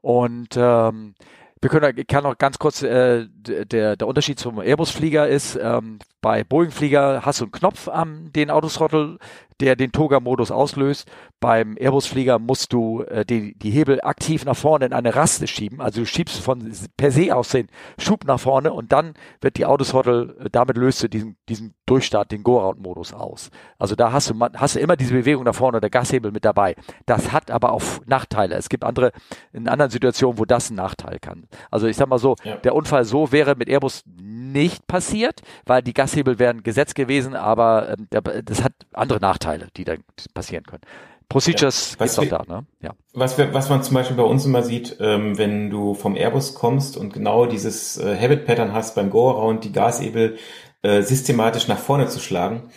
Und 0.00 0.56
ähm, 0.56 1.14
wir 1.60 1.70
können, 1.70 1.98
ich 1.98 2.06
kann 2.06 2.22
noch 2.22 2.38
ganz 2.38 2.58
kurz, 2.58 2.82
äh, 2.82 3.26
der, 3.28 3.96
der 3.96 4.06
Unterschied 4.06 4.38
zum 4.38 4.60
Airbus-Flieger 4.60 5.26
ist, 5.28 5.58
ähm, 5.60 5.98
bei 6.28 6.44
Boeing-Flieger 6.44 7.22
hast 7.24 7.40
du 7.40 7.46
einen 7.46 7.52
Knopf 7.52 7.88
am 7.88 8.30
den 8.34 8.50
Autothrottle, 8.50 9.16
der 9.60 9.76
den 9.76 9.92
Toga-Modus 9.92 10.50
auslöst. 10.50 11.10
Beim 11.40 11.76
Airbus-Flieger 11.78 12.38
musst 12.38 12.74
du 12.74 13.02
äh, 13.04 13.24
die, 13.24 13.56
die 13.58 13.70
Hebel 13.70 14.00
aktiv 14.02 14.44
nach 14.44 14.56
vorne 14.56 14.84
in 14.84 14.92
eine 14.92 15.14
Raste 15.14 15.46
schieben. 15.46 15.80
Also 15.80 16.00
du 16.00 16.06
schiebst 16.06 16.38
von 16.40 16.70
per 16.98 17.12
se 17.12 17.34
aus 17.34 17.48
den 17.48 17.68
Schub 17.98 18.26
nach 18.26 18.40
vorne 18.40 18.74
und 18.74 18.92
dann 18.92 19.14
wird 19.40 19.56
die 19.56 19.64
Autothrottle, 19.64 20.36
äh, 20.38 20.50
damit 20.50 20.76
löst 20.76 21.02
du 21.02 21.08
diesen, 21.08 21.38
diesen 21.48 21.74
Durchstart, 21.86 22.30
den 22.30 22.42
Go-Round-Modus 22.42 23.14
aus. 23.14 23.48
Also 23.78 23.94
da 23.94 24.12
hast 24.12 24.28
du, 24.28 24.38
hast 24.38 24.76
du 24.76 24.80
immer 24.80 24.96
diese 24.96 25.14
Bewegung 25.14 25.44
nach 25.44 25.54
vorne, 25.54 25.80
der 25.80 25.88
Gashebel 25.88 26.30
mit 26.30 26.44
dabei. 26.44 26.76
Das 27.06 27.32
hat 27.32 27.50
aber 27.50 27.72
auch 27.72 27.82
Nachteile. 28.04 28.54
Es 28.54 28.68
gibt 28.68 28.84
andere, 28.84 29.12
in 29.54 29.66
anderen 29.66 29.90
Situationen, 29.90 30.38
wo 30.38 30.44
das 30.44 30.68
ein 30.68 30.74
Nachteil 30.74 31.20
kann. 31.20 31.48
Also 31.70 31.86
ich 31.86 31.96
sag 31.96 32.08
mal 32.08 32.18
so, 32.18 32.36
ja. 32.44 32.56
der 32.56 32.74
Unfall 32.74 33.06
so 33.06 33.32
wäre 33.32 33.56
mit 33.56 33.70
Airbus 33.70 34.04
nicht 34.06 34.86
passiert, 34.86 35.40
weil 35.66 35.82
die 35.82 35.94
Gashebel 35.94 36.17
wären 36.26 36.62
gesetzt 36.62 36.94
gewesen, 36.94 37.34
aber 37.34 37.96
ähm, 37.98 38.08
das 38.44 38.62
hat 38.62 38.72
andere 38.92 39.20
Nachteile, 39.20 39.68
die 39.76 39.84
dann 39.84 39.98
passieren 40.34 40.64
können. 40.64 40.82
Procedures 41.28 41.96
ja, 41.98 42.06
gibt's 42.06 42.18
auch 42.18 42.24
da, 42.24 42.44
ne? 42.48 42.64
Ja. 42.80 42.92
Was, 43.12 43.36
wir, 43.36 43.52
was 43.52 43.68
man 43.68 43.82
zum 43.82 43.94
Beispiel 43.94 44.16
bei 44.16 44.22
uns 44.22 44.46
immer 44.46 44.62
sieht, 44.62 44.96
ähm, 45.00 45.36
wenn 45.36 45.68
du 45.68 45.92
vom 45.92 46.16
Airbus 46.16 46.54
kommst 46.54 46.96
und 46.96 47.12
genau 47.12 47.44
dieses 47.44 47.98
äh, 47.98 48.16
Habit-Pattern 48.18 48.72
hast 48.72 48.94
beim 48.94 49.10
Go-Around, 49.10 49.64
die 49.64 49.72
Gashebel 49.72 50.38
äh, 50.82 51.02
systematisch 51.02 51.66
nach 51.66 51.78
vorne 51.78 52.06
zu 52.08 52.20
schlagen, 52.20 52.70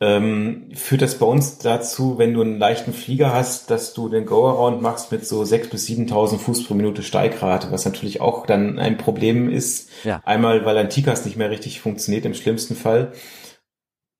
ähm, 0.00 0.70
führt 0.74 1.02
das 1.02 1.18
bei 1.18 1.26
uns 1.26 1.58
dazu, 1.58 2.18
wenn 2.18 2.32
du 2.32 2.40
einen 2.40 2.58
leichten 2.58 2.92
Flieger 2.92 3.32
hast, 3.32 3.70
dass 3.70 3.92
du 3.92 4.08
den 4.08 4.24
Go-Around 4.24 4.80
machst 4.80 5.12
mit 5.12 5.26
so 5.26 5.42
6.000 5.42 5.70
bis 5.70 5.86
7.000 5.86 6.38
Fuß 6.38 6.66
pro 6.66 6.74
Minute 6.74 7.02
Steigrate, 7.02 7.70
was 7.70 7.84
natürlich 7.84 8.20
auch 8.20 8.46
dann 8.46 8.78
ein 8.78 8.96
Problem 8.96 9.50
ist. 9.50 9.90
Ja. 10.02 10.22
Einmal, 10.24 10.64
weil 10.64 10.74
dein 10.74 10.88
TICAS 10.88 11.24
nicht 11.24 11.36
mehr 11.36 11.50
richtig 11.50 11.80
funktioniert 11.80 12.24
im 12.24 12.34
schlimmsten 12.34 12.74
Fall 12.74 13.12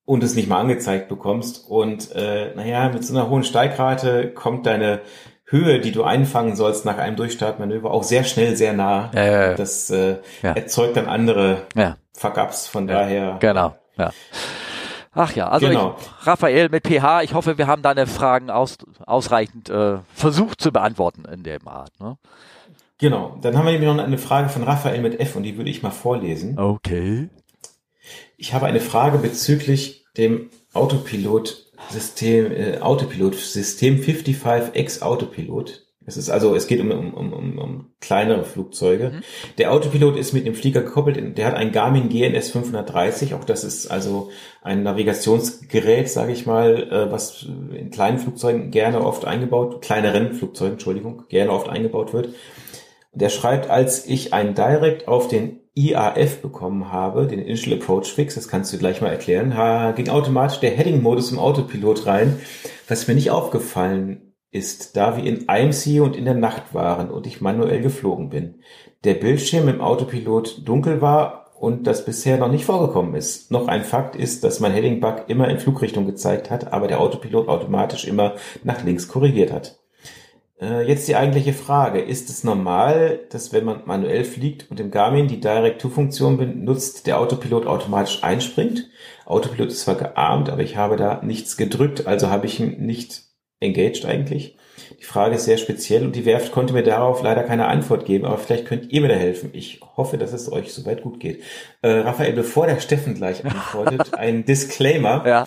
und 0.05 0.23
es 0.23 0.35
nicht 0.35 0.49
mal 0.49 0.61
angezeigt 0.61 1.09
bekommst. 1.09 1.65
Und 1.69 2.13
äh, 2.15 2.55
naja, 2.55 2.91
mit 2.91 3.05
so 3.05 3.15
einer 3.15 3.31
hohen 3.31 3.45
Steigrate 3.45 4.29
kommt 4.33 4.67
deine 4.67 5.01
Höhe, 5.47 5.81
die 5.81 5.93
du 5.93 6.03
einfangen 6.03 6.55
sollst 6.55 6.85
nach 6.85 6.99
einem 6.99 7.17
Durchstartmanöver, 7.17 7.91
auch 7.91 8.05
sehr 8.05 8.25
schnell 8.25 8.57
sehr 8.57 8.73
nah. 8.73 9.11
Ja, 9.15 9.25
ja, 9.25 9.47
ja. 9.49 9.55
Das 9.55 9.91
äh, 9.91 10.17
erzeugt 10.43 10.97
dann 10.97 11.07
andere 11.07 11.63
Fuck-ups, 12.15 12.67
von 12.67 12.87
daher. 12.87 13.39
Genau, 13.41 13.77
ja. 13.97 14.11
Ach 15.15 15.35
ja, 15.35 15.49
also 15.49 15.69
genau. 15.69 15.97
ich, 16.01 16.27
Raphael 16.27 16.71
mit 16.71 16.87
PH, 16.87 17.23
ich 17.23 17.35
hoffe, 17.35 17.59
wir 17.59 17.67
haben 17.67 17.83
deine 17.83 18.07
Fragen 18.07 18.51
aus, 18.51 18.79
ausreichend 19.05 19.69
äh, 19.69 19.99
versucht 20.15 20.61
zu 20.61 20.73
beantworten 20.73 21.25
in 21.27 21.43
dem 21.43 21.69
Art. 21.69 21.93
Ne? 22.01 22.17
Genau, 22.97 23.37
dann 23.43 23.59
haben 23.59 23.67
wir 23.67 23.73
nämlich 23.73 23.91
noch 23.91 24.03
eine 24.03 24.17
Frage 24.17 24.49
von 24.49 24.63
Raphael 24.63 25.03
mit 25.03 25.21
F 25.21 25.37
und 25.37 25.43
die 25.43 25.59
würde 25.59 25.69
ich 25.69 25.83
mal 25.83 25.91
vorlesen. 25.91 26.59
Okay. 26.59 27.29
Ich 28.39 28.55
habe 28.55 28.67
eine 28.67 28.81
Frage 28.81 29.19
bezüglich 29.19 30.07
dem 30.17 30.51
Autopilot-System, 30.73 32.53
äh, 32.53 32.79
Autopilot-System 32.79 34.01
55X 34.01 35.03
Autopilot. 35.03 35.82
Es 36.07 36.17
ist 36.17 36.31
also, 36.31 36.55
es 36.55 36.67
geht 36.67 36.81
um, 36.81 36.91
um, 36.91 37.33
um, 37.33 37.59
um 37.59 37.87
kleinere 38.01 38.45
Flugzeuge. 38.45 39.11
Mhm. 39.11 39.21
Der 39.59 39.73
Autopilot 39.73 40.17
ist 40.17 40.33
mit 40.33 40.47
dem 40.47 40.55
Flieger 40.55 40.83
gekoppelt. 40.83 41.39
Der 41.39 41.47
hat 41.47 41.55
ein 41.55 41.73
Garmin 41.73 42.09
GNS 42.09 42.51
530. 42.51 43.35
Auch 43.35 43.45
das 43.45 43.65
ist 43.65 43.87
also 43.87 44.31
ein 44.63 44.83
Navigationsgerät, 44.83 46.09
sage 46.09 46.33
ich 46.33 46.47
mal, 46.47 46.83
äh, 46.91 47.13
was 47.13 47.47
in 47.75 47.91
kleinen 47.91 48.19
Flugzeugen 48.19 48.71
gerne 48.71 49.05
oft 49.05 49.25
eingebaut, 49.25 49.83
kleineren 49.83 50.35
Flugzeugen, 50.35 50.75
Entschuldigung, 50.75 51.25
gerne 51.29 51.53
oft 51.53 51.69
eingebaut 51.69 52.13
wird. 52.13 52.31
Der 53.13 53.29
schreibt, 53.29 53.69
als 53.69 54.07
ich 54.07 54.33
ein 54.33 54.55
Direct 54.55 55.07
auf 55.07 55.29
den 55.29 55.61
IAF 55.75 56.41
bekommen 56.41 56.91
habe, 56.91 57.27
den 57.27 57.41
Initial 57.41 57.79
Approach 57.79 58.13
Fix, 58.13 58.35
das 58.35 58.49
kannst 58.49 58.73
du 58.73 58.79
gleich 58.79 59.01
mal 59.01 59.09
erklären, 59.09 59.95
ging 59.95 60.09
automatisch 60.09 60.61
der 60.61 60.71
Heading-Modus 60.71 61.33
im 61.33 61.39
Autopilot 61.39 62.07
rein, 62.07 62.41
was 62.89 63.09
mir 63.09 63.15
nicht 63.15 63.31
aufgefallen 63.31 64.32
ist, 64.53 64.97
da 64.97 65.17
wir 65.17 65.25
in 65.25 65.47
IMC 65.49 66.01
und 66.01 66.15
in 66.15 66.27
der 66.27 66.35
Nacht 66.35 66.75
waren 66.75 67.11
und 67.11 67.27
ich 67.27 67.41
manuell 67.41 67.81
geflogen 67.81 68.29
bin. 68.29 68.57
Der 69.03 69.15
Bildschirm 69.15 69.67
im 69.69 69.81
Autopilot 69.81 70.69
dunkel 70.69 71.01
war 71.01 71.47
und 71.59 71.87
das 71.87 72.05
bisher 72.05 72.37
noch 72.39 72.51
nicht 72.51 72.65
vorgekommen 72.65 73.15
ist. 73.15 73.51
Noch 73.51 73.67
ein 73.67 73.83
Fakt 73.83 74.15
ist, 74.15 74.45
dass 74.45 74.61
mein 74.61 74.73
Heading-Bug 74.73 75.25
immer 75.29 75.49
in 75.49 75.59
Flugrichtung 75.59 76.07
gezeigt 76.07 76.51
hat, 76.51 76.73
aber 76.73 76.87
der 76.87 77.01
Autopilot 77.01 77.49
automatisch 77.49 78.07
immer 78.07 78.35
nach 78.63 78.85
links 78.85 79.09
korrigiert 79.09 79.53
hat. 79.53 79.79
Äh, 80.61 80.87
jetzt 80.87 81.09
die 81.09 81.17
eigentliche 81.17 81.55
Frage. 81.55 82.01
Ist 82.01 82.31
es 82.31 82.45
normal, 82.45 83.21
dass 83.31 83.53
wenn 83.53 83.65
man 83.65 83.83
manuell 83.87 84.25
fliegt 84.25 84.71
und 84.71 84.79
im 84.81 84.91
Garmin 84.91 85.29
die 85.29 85.41
Direct-to-Funktion 85.41 86.37
benutzt, 86.37 87.07
der 87.07 87.19
Autopilot 87.19 87.67
automatisch 87.67 88.23
einspringt? 88.23 88.91
Autopilot 89.25 89.69
ist 89.69 89.81
zwar 89.81 89.97
gearmt, 89.97 90.51
aber 90.51 90.63
ich 90.63 90.77
habe 90.77 90.97
da 90.97 91.23
nichts 91.23 91.57
gedrückt, 91.57 92.07
also 92.07 92.29
habe 92.29 92.47
ich 92.47 92.61
ihn 92.61 92.85
nicht 92.85 93.32
engaged 93.63 94.05
eigentlich. 94.05 94.57
Die 95.03 95.05
Frage 95.05 95.35
ist 95.35 95.47
sehr 95.47 95.59
speziell 95.59 96.05
und 96.05 96.15
die 96.15 96.25
Werft 96.25 96.53
konnte 96.53 96.73
mir 96.73 96.85
darauf 96.85 97.23
leider 97.23 97.43
keine 97.43 97.67
Antwort 97.67 98.05
geben, 98.05 98.25
aber 98.25 98.39
vielleicht 98.39 98.67
könnt 98.67 98.93
ihr 98.93 99.01
mir 99.01 99.09
da 99.09 99.15
helfen. 99.15 99.51
Ich 99.53 99.81
hoffe, 99.97 100.17
dass 100.17 100.33
es 100.33 100.51
euch 100.51 100.73
soweit 100.73 101.03
gut 101.03 101.19
geht. 101.19 101.43
Äh, 101.83 101.89
Raphael, 101.89 102.33
bevor 102.35 102.69
der 102.69 102.79
Steffen 102.79 103.15
gleich 103.15 103.45
antwortet, 103.45 104.15
ein 104.15 104.45
Disclaimer. 104.45 105.25
Ja. 105.27 105.45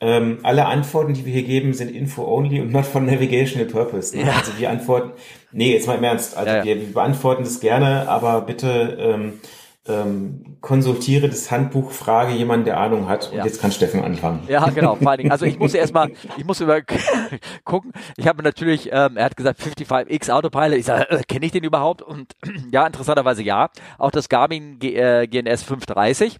Ähm, 0.00 0.38
alle 0.42 0.66
Antworten, 0.66 1.14
die 1.14 1.24
wir 1.24 1.32
hier 1.32 1.44
geben, 1.44 1.72
sind 1.72 1.90
info-only 1.90 2.60
und 2.60 2.72
not 2.72 2.86
for 2.86 3.00
navigational 3.00 3.66
purpose. 3.66 4.16
Ne? 4.16 4.24
Ja. 4.24 4.32
Also 4.38 4.52
wir 4.58 4.70
antworten, 4.70 5.12
nee, 5.52 5.72
jetzt 5.72 5.86
mal 5.86 5.98
im 5.98 6.04
Ernst, 6.04 6.36
also 6.36 6.50
ja, 6.50 6.58
ja. 6.58 6.64
Wir, 6.64 6.80
wir, 6.80 6.92
beantworten 6.92 7.44
das 7.44 7.60
gerne, 7.60 8.08
aber 8.08 8.40
bitte 8.40 8.98
ähm, 8.98 9.40
ähm, 9.86 10.56
konsultiere 10.60 11.28
das 11.28 11.50
Handbuch, 11.50 11.90
frage 11.90 12.32
jemanden, 12.32 12.64
der 12.64 12.78
Ahnung 12.78 13.08
hat. 13.08 13.30
Und 13.30 13.38
ja. 13.38 13.44
jetzt 13.44 13.60
kann 13.60 13.70
Steffen 13.70 14.02
anfangen. 14.02 14.42
Ja, 14.48 14.68
genau. 14.70 14.94
Vor 14.94 15.10
allen 15.10 15.18
Dingen. 15.18 15.30
Also 15.30 15.44
ich 15.44 15.58
muss 15.58 15.74
erstmal, 15.74 16.12
ich 16.36 16.44
muss 16.44 16.60
über 16.60 16.80
gucken. 17.64 17.92
Ich 18.16 18.26
habe 18.26 18.42
natürlich, 18.42 18.90
ähm, 18.92 19.16
er 19.16 19.26
hat 19.26 19.36
gesagt 19.36 19.60
55X 19.60 20.30
Autopilot. 20.30 20.78
Ich 20.78 20.86
sage, 20.86 21.10
äh, 21.10 21.22
kenne 21.22 21.44
ich 21.44 21.52
den 21.52 21.64
überhaupt? 21.64 22.00
Und 22.00 22.34
ja, 22.72 22.86
interessanterweise 22.86 23.42
ja. 23.42 23.68
Auch 23.98 24.10
das 24.10 24.28
Garmin 24.28 24.78
G 24.78 24.94
äh, 24.94 25.26
GNS 25.26 25.62
530. 25.64 26.38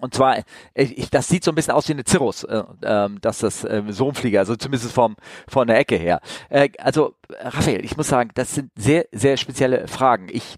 Und 0.00 0.14
zwar, 0.14 0.38
äh, 0.38 0.42
ich, 0.74 1.10
das 1.10 1.28
sieht 1.28 1.44
so 1.44 1.50
ein 1.50 1.54
bisschen 1.54 1.74
aus 1.74 1.88
wie 1.88 1.92
eine 1.92 2.04
Cirrus, 2.06 2.44
äh, 2.44 2.62
äh, 2.82 3.08
dass 3.20 3.38
das 3.38 3.64
äh, 3.64 3.82
so 3.88 4.08
ein 4.08 4.14
Flieger, 4.14 4.40
also 4.40 4.56
zumindest 4.56 4.92
vom 4.92 5.16
von 5.48 5.66
der 5.66 5.78
Ecke 5.78 5.96
her. 5.96 6.20
Äh, 6.48 6.70
also 6.78 7.14
Raphael, 7.38 7.84
ich 7.84 7.96
muss 7.96 8.08
sagen, 8.08 8.30
das 8.34 8.54
sind 8.54 8.70
sehr 8.76 9.06
sehr 9.12 9.36
spezielle 9.36 9.88
Fragen. 9.88 10.28
Ich 10.30 10.56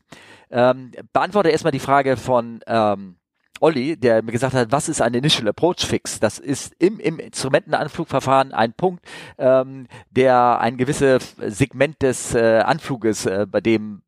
ähm, 0.51 0.93
beantworte 1.13 1.51
erstmal 1.51 1.73
die 1.73 1.79
Frage 1.79 2.17
von 2.17 2.61
ähm, 2.67 3.17
Olli, 3.61 3.97
der 3.97 4.23
mir 4.23 4.33
gesagt 4.33 4.55
hat, 4.55 4.71
was 4.71 4.89
ist 4.89 5.03
ein 5.03 5.15
Initial 5.15 5.49
Approach 5.49 5.85
Fix? 5.87 6.21
Das 6.21 6.39
ist 6.39 6.75
im, 6.79 7.01
im 7.01 7.19
Instrumentenanflugverfahren 7.19 8.53
ein 8.53 8.73
Punkt, 8.73 9.05
ähm, 9.37 9.87
der 10.11 10.61
ein 10.61 10.77
gewisses 10.77 11.35
Segment 11.39 12.01
des 12.03 12.35
äh, 12.35 12.61
Anfluges, 12.61 13.27
äh, 13.27 13.47
bei 13.51 13.61
dem 13.61 14.03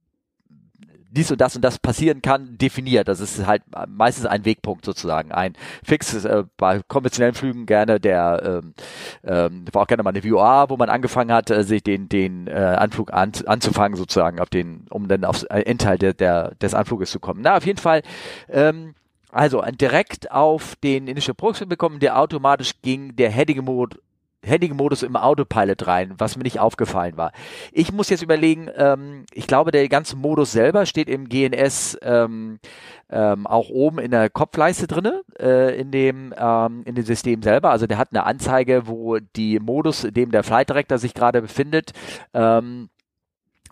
dies 1.11 1.31
und 1.31 1.41
das 1.41 1.57
und 1.57 1.63
das 1.63 1.79
passieren 1.79 2.23
kann, 2.23 2.57
definiert. 2.59 3.09
Das 3.09 3.21
ist 3.21 3.47
halt 3.47 3.63
meistens 3.89 4.27
ein 4.27 4.45
Wegpunkt 4.45 4.85
sozusagen. 4.85 5.33
Ein 5.33 5.55
Fix 5.85 6.25
äh, 6.25 6.45
bei 6.57 6.81
konventionellen 6.87 7.35
Flügen 7.35 7.67
gerne 7.67 8.01
der 8.01 8.61
ähm, 8.63 8.75
ähm, 9.25 9.65
war 9.73 9.83
auch 9.83 9.87
gerne 9.87 10.03
mal 10.03 10.11
eine 10.11 10.23
VOA, 10.23 10.71
wo 10.71 10.77
man 10.77 10.89
angefangen 10.89 11.33
hat, 11.33 11.51
äh, 11.51 11.65
sich 11.65 11.83
den 11.83 12.09
den 12.09 12.47
äh, 12.47 12.53
Anflug 12.53 13.13
an, 13.13 13.33
anzufangen 13.47 13.97
sozusagen, 13.97 14.41
auf 14.41 14.51
den, 14.51 14.87
um 14.91 15.09
dann 15.09 15.25
aufs 15.25 15.43
Endteil 15.45 15.99
der, 15.99 16.15
der 16.15 16.55
des 16.57 16.75
Anfluges 16.75 17.11
zu 17.11 17.21
kommen. 17.21 17.41
Na, 17.43 17.57
auf 17.57 17.67
jeden 17.67 17.79
Fall. 17.79 18.03
Ähm, 18.49 18.95
also 19.33 19.63
direkt 19.63 20.33
auf 20.33 20.75
den 20.77 21.07
Initial 21.07 21.33
Approach 21.33 21.65
bekommen, 21.67 22.01
der 22.01 22.19
automatisch 22.19 22.73
ging 22.83 23.15
der 23.15 23.31
Heading 23.31 23.65
Heading-Modus 24.43 25.03
im 25.03 25.17
Autopilot 25.17 25.87
rein, 25.87 26.15
was 26.19 26.37
mir 26.37 26.45
nicht 26.45 26.61
aufgefallen 26.61 27.17
war. 27.17 27.33
Ich 27.73 27.93
muss 27.93 28.09
jetzt 28.09 28.23
überlegen, 28.23 28.69
ähm, 28.75 29.27
ich 29.33 29.47
glaube, 29.47 29.71
der 29.71 29.89
ganze 29.89 30.17
Modus 30.17 30.53
selber 30.53 30.87
steht 30.87 31.09
im 31.09 31.29
GNS 31.29 31.99
ähm, 32.03 32.59
ähm, 33.11 33.47
auch 33.47 33.69
oben 33.69 33.99
in 33.99 34.11
der 34.11 34.31
Kopfleiste 34.31 34.87
drinne, 34.87 35.23
äh, 35.39 35.79
in 35.79 35.91
dem 35.91 36.35
ähm, 36.37 36.83
in 36.85 36.95
dem 36.95 37.05
System 37.05 37.43
selber. 37.43 37.71
Also 37.71 37.87
der 37.87 37.99
hat 37.99 38.09
eine 38.13 38.25
Anzeige, 38.25 38.87
wo 38.87 39.19
die 39.19 39.59
Modus, 39.61 40.05
in 40.05 40.15
dem 40.15 40.31
der 40.31 40.43
Flight 40.43 40.71
Director 40.71 40.99
sich 40.99 41.15
gerade 41.15 41.43
befindet, 41.43 41.93
ähm, 42.33 42.89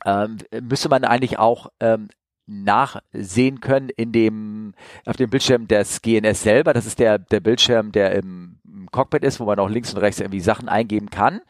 ähm, 0.05 0.39
müsste 0.63 0.89
man 0.89 1.05
eigentlich 1.05 1.39
auch 1.39 1.69
ähm, 1.81 2.09
nachsehen 2.49 3.61
können 3.61 3.91
in 3.91 4.13
dem 4.13 4.75
auf 5.05 5.17
dem 5.17 5.31
Bildschirm 5.31 5.69
des 5.69 6.03
GNS 6.03 6.43
selber. 6.43 6.73
Das 6.73 6.87
ist 6.87 6.99
der 6.99 7.19
der 7.19 7.41
Bildschirm, 7.41 7.93
der 7.93 8.13
im 8.15 8.59
Cockpit 8.91 9.23
ist, 9.23 9.39
wo 9.39 9.45
man 9.45 9.59
auch 9.59 9.69
links 9.69 9.93
und 9.93 10.01
rechts 10.01 10.21
irgendwie 10.21 10.41
Sachen 10.41 10.69
eingeben 10.69 11.11
kann. 11.11 11.41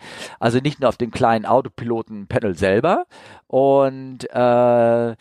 Also 0.41 0.59
nicht 0.59 0.81
nur 0.81 0.89
auf 0.89 0.97
dem 0.97 1.11
kleinen 1.11 1.47
Autopiloten-Panel 1.47 2.57
selber. 2.57 3.07
Und 3.47 4.25
äh, 4.31 5.15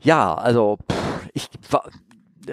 ja, 0.00 0.34
also 0.34 0.78
pff, 0.90 1.28
ich 1.34 1.48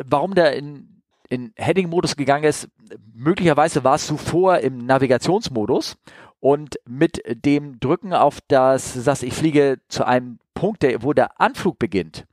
warum 0.06 0.36
der 0.36 0.56
in, 0.56 1.02
in 1.30 1.54
Heading-Modus 1.56 2.16
gegangen 2.16 2.44
ist, 2.44 2.70
möglicherweise 3.14 3.84
war 3.84 3.96
es 3.96 4.08
zuvor 4.08 4.60
im 4.60 4.86
Navigationsmodus 4.86 5.98
und 6.40 6.80
mit 6.88 7.22
dem 7.46 7.80
Drücken 7.80 8.14
auf 8.14 8.40
das, 8.48 9.04
das 9.04 9.24
ich 9.24 9.34
fliege 9.34 9.80
zu 9.88 10.06
einem 10.06 10.40
Punkt, 10.54 10.84
der, 10.84 11.04
wo 11.04 11.14
der 11.14 11.40
Anflug 11.40 11.80
beginnt. 11.80 12.26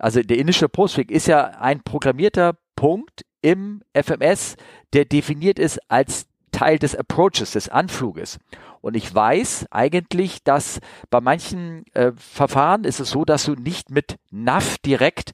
Also 0.00 0.22
der 0.22 0.38
Initial 0.38 0.68
Postflieg 0.68 1.10
ist 1.10 1.26
ja 1.26 1.44
ein 1.60 1.82
programmierter 1.82 2.56
Punkt 2.74 3.24
im 3.42 3.82
FMS, 3.94 4.56
der 4.92 5.04
definiert 5.04 5.58
ist 5.58 5.78
als 5.88 6.26
Teil 6.52 6.78
des 6.78 6.96
Approaches, 6.96 7.52
des 7.52 7.68
Anfluges. 7.68 8.38
Und 8.80 8.96
ich 8.96 9.14
weiß 9.14 9.66
eigentlich, 9.70 10.42
dass 10.42 10.80
bei 11.10 11.20
manchen 11.20 11.84
äh, 11.92 12.12
Verfahren 12.16 12.84
ist 12.84 13.00
es 13.00 13.10
so, 13.10 13.24
dass 13.24 13.44
du 13.44 13.52
nicht 13.52 13.90
mit 13.90 14.16
NAV 14.30 14.78
direkt 14.78 15.32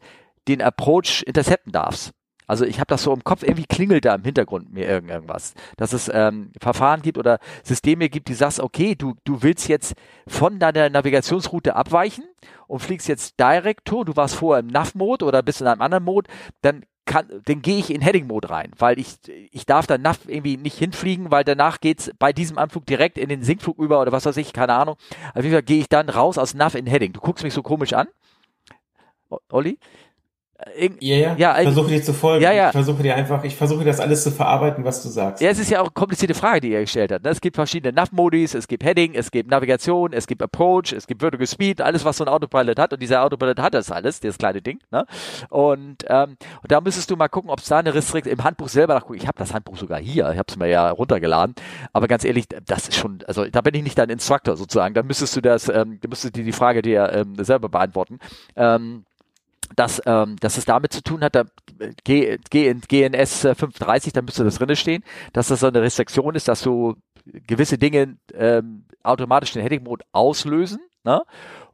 den 0.49 0.61
Approach 0.61 1.23
intercepten 1.27 1.73
darfst. 1.73 2.13
Also 2.47 2.65
ich 2.65 2.79
habe 2.79 2.87
das 2.87 3.03
so 3.03 3.13
im 3.13 3.25
Kopf, 3.25 3.43
irgendwie 3.43 3.67
klingelt 3.67 4.05
da 4.05 4.15
im 4.15 4.23
Hintergrund 4.23 4.73
mir 4.73 4.87
irgendwas. 4.87 5.55
Dass 5.77 5.93
es 5.93 6.11
ähm, 6.13 6.53
Verfahren 6.61 7.03
gibt 7.03 7.19
oder 7.19 7.41
Systeme 7.65 8.09
gibt, 8.09 8.29
die 8.29 8.35
sagst, 8.35 8.61
okay, 8.61 8.95
du, 8.95 9.15
du 9.25 9.43
willst 9.43 9.69
jetzt 9.69 9.95
von 10.29 10.59
deiner 10.61 10.89
Navigationsroute 10.89 11.75
abweichen 11.75 12.25
und 12.67 12.81
fliegst 12.81 13.09
jetzt 13.09 13.39
direkt 13.39 13.87
Tour, 13.87 14.05
du 14.05 14.17
warst 14.17 14.35
vorher 14.35 14.61
im 14.61 14.69
NAV-Mode 14.69 15.25
oder 15.25 15.43
bist 15.43 15.61
in 15.61 15.67
einem 15.67 15.83
anderen 15.83 16.05
Mode, 16.05 16.31
dann 16.63 16.85
kann, 17.07 17.29
dann 17.45 17.63
gehe 17.63 17.79
ich 17.79 17.91
in 17.91 18.01
Heading-Mode 18.01 18.51
rein, 18.51 18.73
weil 18.79 18.99
ich, 18.99 19.17
ich 19.53 19.65
darf 19.65 19.87
dann 19.87 20.03
NAV 20.03 20.19
irgendwie 20.27 20.57
nicht 20.57 20.77
hinfliegen, 20.77 21.31
weil 21.31 21.45
danach 21.45 21.81
geht's 21.81 22.11
bei 22.19 22.33
diesem 22.33 22.59
Anflug 22.59 22.85
direkt 22.85 23.17
in 23.17 23.29
den 23.29 23.43
Sinkflug 23.45 23.79
über 23.79 24.01
oder 24.01 24.13
was 24.13 24.27
weiß 24.27 24.37
ich, 24.39 24.53
keine 24.53 24.75
Ahnung. 24.75 24.97
Auf 25.35 25.43
jeden 25.43 25.53
Fall 25.53 25.63
gehe 25.63 25.79
ich 25.79 25.89
dann 25.89 26.09
raus 26.09 26.37
aus 26.37 26.55
NAV 26.55 26.75
in 26.75 26.87
Heading. 26.87 27.13
Du 27.13 27.21
guckst 27.21 27.45
mich 27.45 27.55
so 27.55 27.63
komisch 27.63 27.93
an. 27.93 28.09
Olli? 29.51 29.79
Ir 30.79 30.93
ja, 31.01 31.17
ja, 31.17 31.35
ja, 31.37 31.59
ich 31.59 31.65
versuche 31.65 31.89
dir 31.89 32.03
zu 32.03 32.15
folgen. 32.15 32.43
Ja, 32.43 32.51
ja. 32.51 32.69
Ich 32.69 32.73
versuche 32.73 33.03
dir 33.03 33.15
einfach, 33.15 33.45
ich 33.45 33.55
versuche 33.55 33.85
das 33.85 34.01
alles 34.01 34.23
zu 34.23 34.31
verarbeiten, 34.31 34.85
was 34.85 35.03
du 35.03 35.11
sagst. 35.11 35.43
Ja, 35.43 35.51
es 35.51 35.59
ist 35.59 35.71
ja 35.71 35.81
auch 35.81 35.87
eine 35.87 35.93
komplizierte 35.93 36.33
Frage, 36.33 36.63
die 36.63 36.73
er 36.73 36.81
gestellt 36.81 37.13
hat. 37.13 37.25
Ne? 37.25 37.29
Es 37.29 37.43
gibt 37.43 37.57
verschiedene 37.57 37.93
Nav-Modis, 37.93 38.55
es 38.55 38.67
gibt 38.67 38.83
Heading, 38.83 39.15
es 39.15 39.31
gibt 39.31 39.51
Navigation, 39.51 40.15
es 40.15 40.27
gibt 40.27 40.41
Approach, 40.43 40.95
es 40.97 41.07
gibt 41.07 41.21
Vertical 41.21 41.47
Speed, 41.47 41.83
alles, 41.83 42.07
was 42.07 42.17
so 42.17 42.25
ein 42.25 42.29
Autopilot 42.29 42.79
hat. 42.79 42.95
Und 42.95 43.03
dieser 43.03 43.23
Autopilot 43.23 43.61
hat 43.61 43.75
das 43.75 43.91
alles, 43.91 44.21
dieses 44.21 44.39
kleine 44.39 44.63
Ding. 44.63 44.79
Ne? 44.91 45.05
Und, 45.51 46.07
ähm, 46.09 46.39
und 46.63 46.73
da 46.73 46.81
müsstest 46.81 47.11
du 47.11 47.17
mal 47.17 47.29
gucken, 47.29 47.51
ob 47.51 47.59
es 47.59 47.67
da 47.67 47.79
eine 47.79 47.93
Restriktion 47.93 48.33
im 48.33 48.43
Handbuch 48.43 48.69
selber 48.69 48.95
nachgucken. 48.95 49.19
Ich 49.19 49.27
habe 49.27 49.39
das 49.39 49.53
Handbuch 49.53 49.77
sogar 49.77 50.01
hier, 50.01 50.31
ich 50.31 50.39
habe 50.39 50.47
es 50.49 50.57
mir 50.57 50.69
ja 50.69 50.89
runtergeladen. 50.89 51.55
Aber 51.93 52.09
ganz 52.09 52.25
ehrlich, 52.25 52.47
das 52.65 52.89
ist 52.89 52.97
schon, 52.97 53.19
also 53.27 53.45
da 53.45 53.61
bin 53.61 53.75
ich 53.75 53.83
nicht 53.83 53.99
dein 53.99 54.09
Instructor 54.09 54.57
sozusagen. 54.57 54.95
Da 54.95 55.03
müsstest 55.03 55.37
du 55.37 55.43
das, 55.43 55.69
ähm, 55.69 55.99
da 56.01 56.09
müsstest 56.09 56.35
du 56.35 56.43
die 56.43 56.53
Frage 56.53 56.81
dir 56.81 57.13
ähm, 57.13 57.35
selber 57.45 57.69
beantworten. 57.69 58.21
Ähm, 58.57 59.05
dass, 59.75 60.01
ähm, 60.07 60.37
dass 60.41 60.59
es 60.59 60.65
damit 60.65 60.93
zu 60.93 61.03
tun 61.03 61.23
hat, 61.23 61.35
da, 61.35 61.45
G, 62.05 62.39
G, 62.51 62.75
GNS 62.75 63.41
530, 63.41 64.13
da 64.13 64.23
müsste 64.23 64.45
das 64.45 64.57
drinne 64.57 64.77
stehen, 64.77 65.03
dass 65.33 65.49
das 65.49 65.61
so 65.61 65.67
eine 65.67 65.83
Restriktion 65.83 66.35
ist, 66.35 66.49
dass 66.49 66.61
so 66.61 66.95
gewisse 67.47 67.79
Dinge 67.79 68.17
ähm, 68.35 68.85
automatisch 69.03 69.53
den 69.53 69.63
Heading 69.63 69.83
Mode 69.85 70.05
auslösen. 70.13 70.81
Ne? 71.05 71.23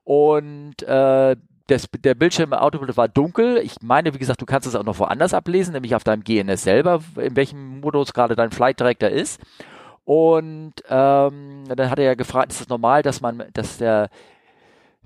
Und 0.05 0.83
äh, 0.83 1.37
das, 1.67 1.89
der 1.91 2.15
Bildschirm 2.15 2.53
Autopilot 2.53 2.97
war 2.97 3.09
dunkel. 3.09 3.59
Ich 3.59 3.77
meine, 3.83 4.13
wie 4.15 4.19
gesagt, 4.19 4.41
du 4.41 4.47
kannst 4.47 4.67
es 4.67 4.75
auch 4.75 4.85
noch 4.85 4.99
woanders 4.99 5.35
ablesen, 5.35 5.73
nämlich 5.73 5.95
auf 5.95 6.05
deinem 6.05 6.25
GNS 6.25 6.63
selber, 6.63 7.03
in 7.17 7.37
welchem 7.37 7.81
Modus 7.81 8.13
gerade 8.13 8.35
dein 8.35 8.51
Flight 8.51 8.81
Director 8.81 9.09
ist. 9.09 9.41
Und 10.05 10.75
ähm, 10.89 11.65
dann 11.69 11.91
hat 11.91 11.99
er 11.99 12.05
ja 12.05 12.15
gefragt, 12.15 12.53
ist 12.53 12.63
es 12.63 12.69
normal, 12.69 13.03
dass 13.03 13.21
man, 13.21 13.45
dass 13.53 13.79
der 13.79 14.11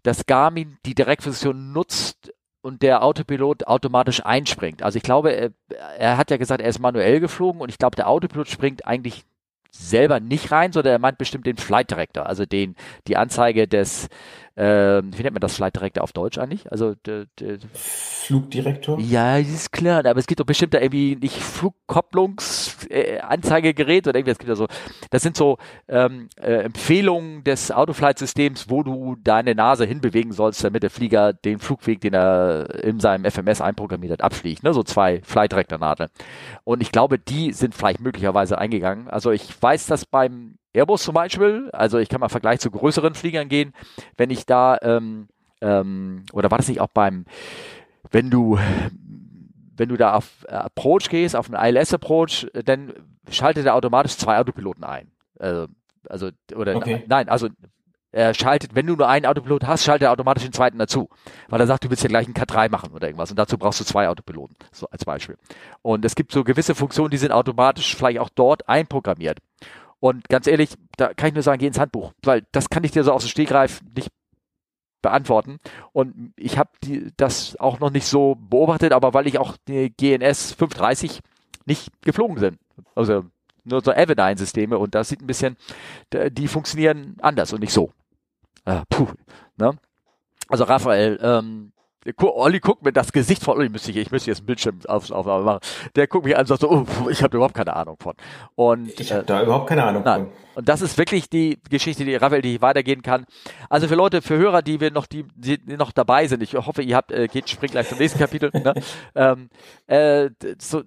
dass 0.06 0.24
Garmin 0.24 0.78
die 0.86 0.94
Direktfunktion 0.94 1.72
nutzt, 1.72 2.32
und 2.66 2.82
der 2.82 3.04
Autopilot 3.04 3.68
automatisch 3.68 4.26
einspringt. 4.26 4.82
Also 4.82 4.96
ich 4.96 5.04
glaube, 5.04 5.30
er, 5.30 5.50
er, 5.98 6.16
hat 6.16 6.32
ja 6.32 6.36
gesagt, 6.36 6.60
er 6.60 6.68
ist 6.68 6.80
manuell 6.80 7.20
geflogen 7.20 7.60
und 7.60 7.68
ich 7.68 7.78
glaube, 7.78 7.94
der 7.94 8.08
Autopilot 8.08 8.48
springt 8.48 8.84
eigentlich 8.84 9.24
selber 9.70 10.18
nicht 10.18 10.50
rein, 10.50 10.72
sondern 10.72 10.94
er 10.94 10.98
meint 10.98 11.16
bestimmt 11.16 11.46
den 11.46 11.58
Flight 11.58 11.92
Director, 11.92 12.26
also 12.26 12.44
den 12.44 12.74
die 13.06 13.16
Anzeige 13.16 13.68
des 13.68 14.08
äh, 14.56 15.02
wie 15.02 15.22
nennt 15.22 15.34
man 15.34 15.40
das 15.40 15.54
Flight 15.56 15.76
Director 15.76 16.02
auf 16.02 16.12
Deutsch 16.12 16.38
eigentlich? 16.38 16.72
Also 16.72 16.94
de, 17.06 17.26
de, 17.38 17.58
Flugdirektor? 17.74 18.98
Ja, 18.98 19.36
ist 19.36 19.70
klar, 19.70 20.06
aber 20.06 20.18
es 20.18 20.26
gibt 20.26 20.40
doch 20.40 20.46
bestimmt 20.46 20.72
da 20.72 20.80
irgendwie 20.80 21.16
nicht 21.16 21.36
Flugkopplungsanzeigegerät 21.36 24.06
äh, 24.06 24.08
oder 24.08 24.18
irgendwie, 24.18 24.32
es 24.32 24.38
gibt 24.38 24.48
ja 24.48 24.56
so, 24.56 24.66
das 25.10 25.22
sind 25.22 25.36
so 25.36 25.58
ähm, 25.88 26.30
äh, 26.40 26.62
Empfehlungen 26.62 27.44
des 27.44 27.70
Autoflight-Systems, 27.70 28.70
wo 28.70 28.82
du 28.82 29.16
deine 29.22 29.54
Nase 29.54 29.84
hinbewegen 29.84 30.32
sollst, 30.32 30.64
damit 30.64 30.82
der 30.82 30.90
Flieger 30.90 31.34
den 31.34 31.58
Flugweg, 31.58 32.00
den 32.00 32.14
er 32.14 32.82
in 32.82 32.98
seinem 32.98 33.30
FMS 33.30 33.60
einprogrammiert 33.60 34.12
hat, 34.12 34.22
abfliegt. 34.22 34.62
Ne? 34.62 34.72
So 34.72 34.82
zwei 34.82 35.20
Flight 35.22 35.52
Director 35.52 35.76
Nadeln. 35.76 36.08
Und 36.64 36.80
ich 36.80 36.92
glaube, 36.92 37.18
die 37.18 37.52
sind 37.52 37.74
vielleicht 37.74 38.00
möglicherweise 38.00 38.56
eingegangen. 38.56 39.08
Also 39.08 39.32
ich 39.32 39.50
weiß, 39.60 39.84
dass 39.86 40.06
beim 40.06 40.56
Airbus 40.76 41.02
zum 41.02 41.14
Beispiel, 41.14 41.70
also 41.72 41.98
ich 41.98 42.08
kann 42.08 42.20
mal 42.20 42.28
Vergleich 42.28 42.60
zu 42.60 42.70
größeren 42.70 43.14
Fliegern 43.14 43.48
gehen, 43.48 43.72
wenn 44.16 44.30
ich 44.30 44.46
da, 44.46 44.78
ähm, 44.82 45.28
ähm, 45.60 46.24
oder 46.32 46.50
war 46.50 46.58
das 46.58 46.68
nicht 46.68 46.80
auch 46.80 46.88
beim, 46.92 47.24
wenn 48.10 48.30
du, 48.30 48.58
wenn 49.76 49.88
du 49.88 49.96
da 49.96 50.14
auf 50.14 50.44
Approach 50.48 51.08
gehst, 51.08 51.34
auf 51.36 51.52
einen 51.52 51.76
ILS 51.76 51.94
Approach, 51.94 52.46
dann 52.64 52.92
schaltet 53.30 53.66
er 53.66 53.74
automatisch 53.74 54.16
zwei 54.16 54.38
Autopiloten 54.38 54.84
ein. 54.84 55.10
Also 55.38 55.66
Also, 56.08 56.30
oder 56.54 56.76
Okay. 56.76 57.02
nein, 57.08 57.28
also 57.28 57.48
er 58.12 58.32
schaltet, 58.32 58.74
wenn 58.74 58.86
du 58.86 58.96
nur 58.96 59.08
einen 59.08 59.26
Autopilot 59.26 59.66
hast, 59.66 59.84
schaltet 59.84 60.06
er 60.06 60.12
automatisch 60.12 60.44
den 60.44 60.52
zweiten 60.52 60.78
dazu. 60.78 61.10
Weil 61.48 61.60
er 61.60 61.66
sagt, 61.66 61.84
du 61.84 61.90
willst 61.90 62.02
ja 62.02 62.08
gleich 62.08 62.26
einen 62.26 62.34
K3 62.34 62.70
machen 62.70 62.92
oder 62.92 63.08
irgendwas. 63.08 63.30
Und 63.30 63.38
dazu 63.38 63.58
brauchst 63.58 63.80
du 63.80 63.84
zwei 63.84 64.08
Autopiloten, 64.08 64.56
so 64.72 64.86
als 64.88 65.04
Beispiel. 65.04 65.36
Und 65.82 66.04
es 66.04 66.14
gibt 66.14 66.32
so 66.32 66.42
gewisse 66.44 66.74
Funktionen, 66.74 67.10
die 67.10 67.18
sind 67.18 67.32
automatisch 67.32 67.94
vielleicht 67.94 68.20
auch 68.20 68.30
dort 68.34 68.66
einprogrammiert. 68.68 69.40
Und 70.06 70.28
ganz 70.28 70.46
ehrlich, 70.46 70.70
da 70.96 71.12
kann 71.14 71.30
ich 71.30 71.34
nur 71.34 71.42
sagen, 71.42 71.58
geh 71.58 71.66
ins 71.66 71.80
Handbuch, 71.80 72.12
weil 72.22 72.46
das 72.52 72.70
kann 72.70 72.84
ich 72.84 72.92
dir 72.92 73.02
so 73.02 73.12
aus 73.12 73.24
dem 73.24 73.28
Stegreif 73.28 73.80
nicht 73.96 74.10
beantworten. 75.02 75.58
Und 75.92 76.32
ich 76.36 76.58
habe 76.58 76.70
das 77.16 77.58
auch 77.58 77.80
noch 77.80 77.90
nicht 77.90 78.06
so 78.06 78.36
beobachtet, 78.36 78.92
aber 78.92 79.14
weil 79.14 79.26
ich 79.26 79.38
auch 79.38 79.56
die 79.66 79.90
GNS 79.90 80.52
530 80.52 81.22
nicht 81.64 81.90
geflogen 82.02 82.38
sind. 82.38 82.60
Also 82.94 83.24
nur 83.64 83.82
so 83.82 83.90
Everdine-Systeme 83.90 84.78
und 84.78 84.94
das 84.94 85.08
sieht 85.08 85.22
ein 85.22 85.26
bisschen, 85.26 85.56
die 86.12 86.46
funktionieren 86.46 87.16
anders 87.20 87.52
und 87.52 87.58
nicht 87.58 87.72
so. 87.72 87.90
Äh, 88.64 88.82
puh, 88.88 89.08
ne? 89.56 89.76
Also 90.46 90.62
Raphael, 90.62 91.18
ähm, 91.20 91.72
Olli 92.18 92.60
guckt 92.60 92.84
mir 92.84 92.92
das 92.92 93.12
Gesicht 93.12 93.42
von 93.42 93.56
Olli, 93.56 93.68
müsste 93.68 93.90
ich, 93.90 93.96
ich 93.96 94.10
müsste 94.10 94.30
jetzt 94.30 94.38
einen 94.38 94.46
Bildschirm 94.46 94.78
auf, 94.86 95.10
auf, 95.10 95.26
machen. 95.44 95.60
Der 95.94 96.06
guckt 96.06 96.24
mich 96.24 96.34
an 96.34 96.42
und 96.42 96.46
sagt 96.46 96.60
so, 96.60 96.70
oh, 96.70 97.08
ich 97.08 97.22
habe 97.22 97.36
überhaupt 97.36 97.54
keine 97.54 97.74
Ahnung 97.74 97.96
von. 97.98 98.14
Und 98.54 98.98
Ich 99.00 99.10
äh, 99.10 99.14
habe 99.14 99.24
da 99.24 99.42
überhaupt 99.42 99.68
keine 99.68 99.84
Ahnung 99.84 100.02
Nein. 100.04 100.26
von. 100.26 100.32
und 100.56 100.68
das 100.68 100.82
ist 100.82 100.98
wirklich 100.98 101.28
die 101.28 101.58
Geschichte, 101.68 102.04
die 102.04 102.14
Raphael, 102.14 102.42
die 102.42 102.60
weitergehen 102.60 103.02
kann. 103.02 103.26
Also 103.68 103.88
für 103.88 103.94
Leute, 103.94 104.22
für 104.22 104.36
Hörer, 104.36 104.62
die 104.62 104.80
wir 104.80 104.90
noch, 104.90 105.06
die, 105.06 105.24
die 105.34 105.58
noch 105.76 105.92
dabei 105.92 106.26
sind, 106.26 106.42
ich 106.42 106.54
hoffe, 106.54 106.82
ihr 106.82 106.96
habt, 106.96 107.12
äh, 107.12 107.28
geht, 107.28 107.48
springt 107.48 107.72
gleich 107.72 107.88
zum 107.88 107.98
nächsten 107.98 108.18
Kapitel. 108.18 108.50
ne? 108.52 108.74
ähm, 109.14 109.48
äh, 109.86 110.30
so, 110.58 110.82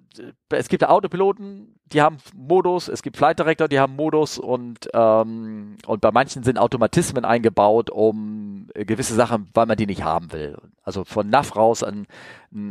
es 0.49 0.69
gibt 0.69 0.83
Autopiloten, 0.85 1.78
die 1.93 2.01
haben 2.01 2.17
Modus, 2.35 2.87
es 2.87 3.01
gibt 3.01 3.17
Flight 3.17 3.39
Director, 3.39 3.67
die 3.67 3.79
haben 3.79 3.95
Modus 3.95 4.37
und 4.37 4.89
ähm, 4.93 5.77
und 5.85 6.01
bei 6.01 6.11
manchen 6.11 6.43
sind 6.43 6.57
Automatismen 6.57 7.25
eingebaut, 7.25 7.89
um 7.89 8.67
gewisse 8.73 9.15
Sachen, 9.15 9.49
weil 9.53 9.65
man 9.65 9.77
die 9.77 9.87
nicht 9.87 10.03
haben 10.03 10.31
will. 10.31 10.57
Also 10.83 11.03
von 11.03 11.29
NAV 11.29 11.55
raus 11.55 11.83
ein 11.83 12.07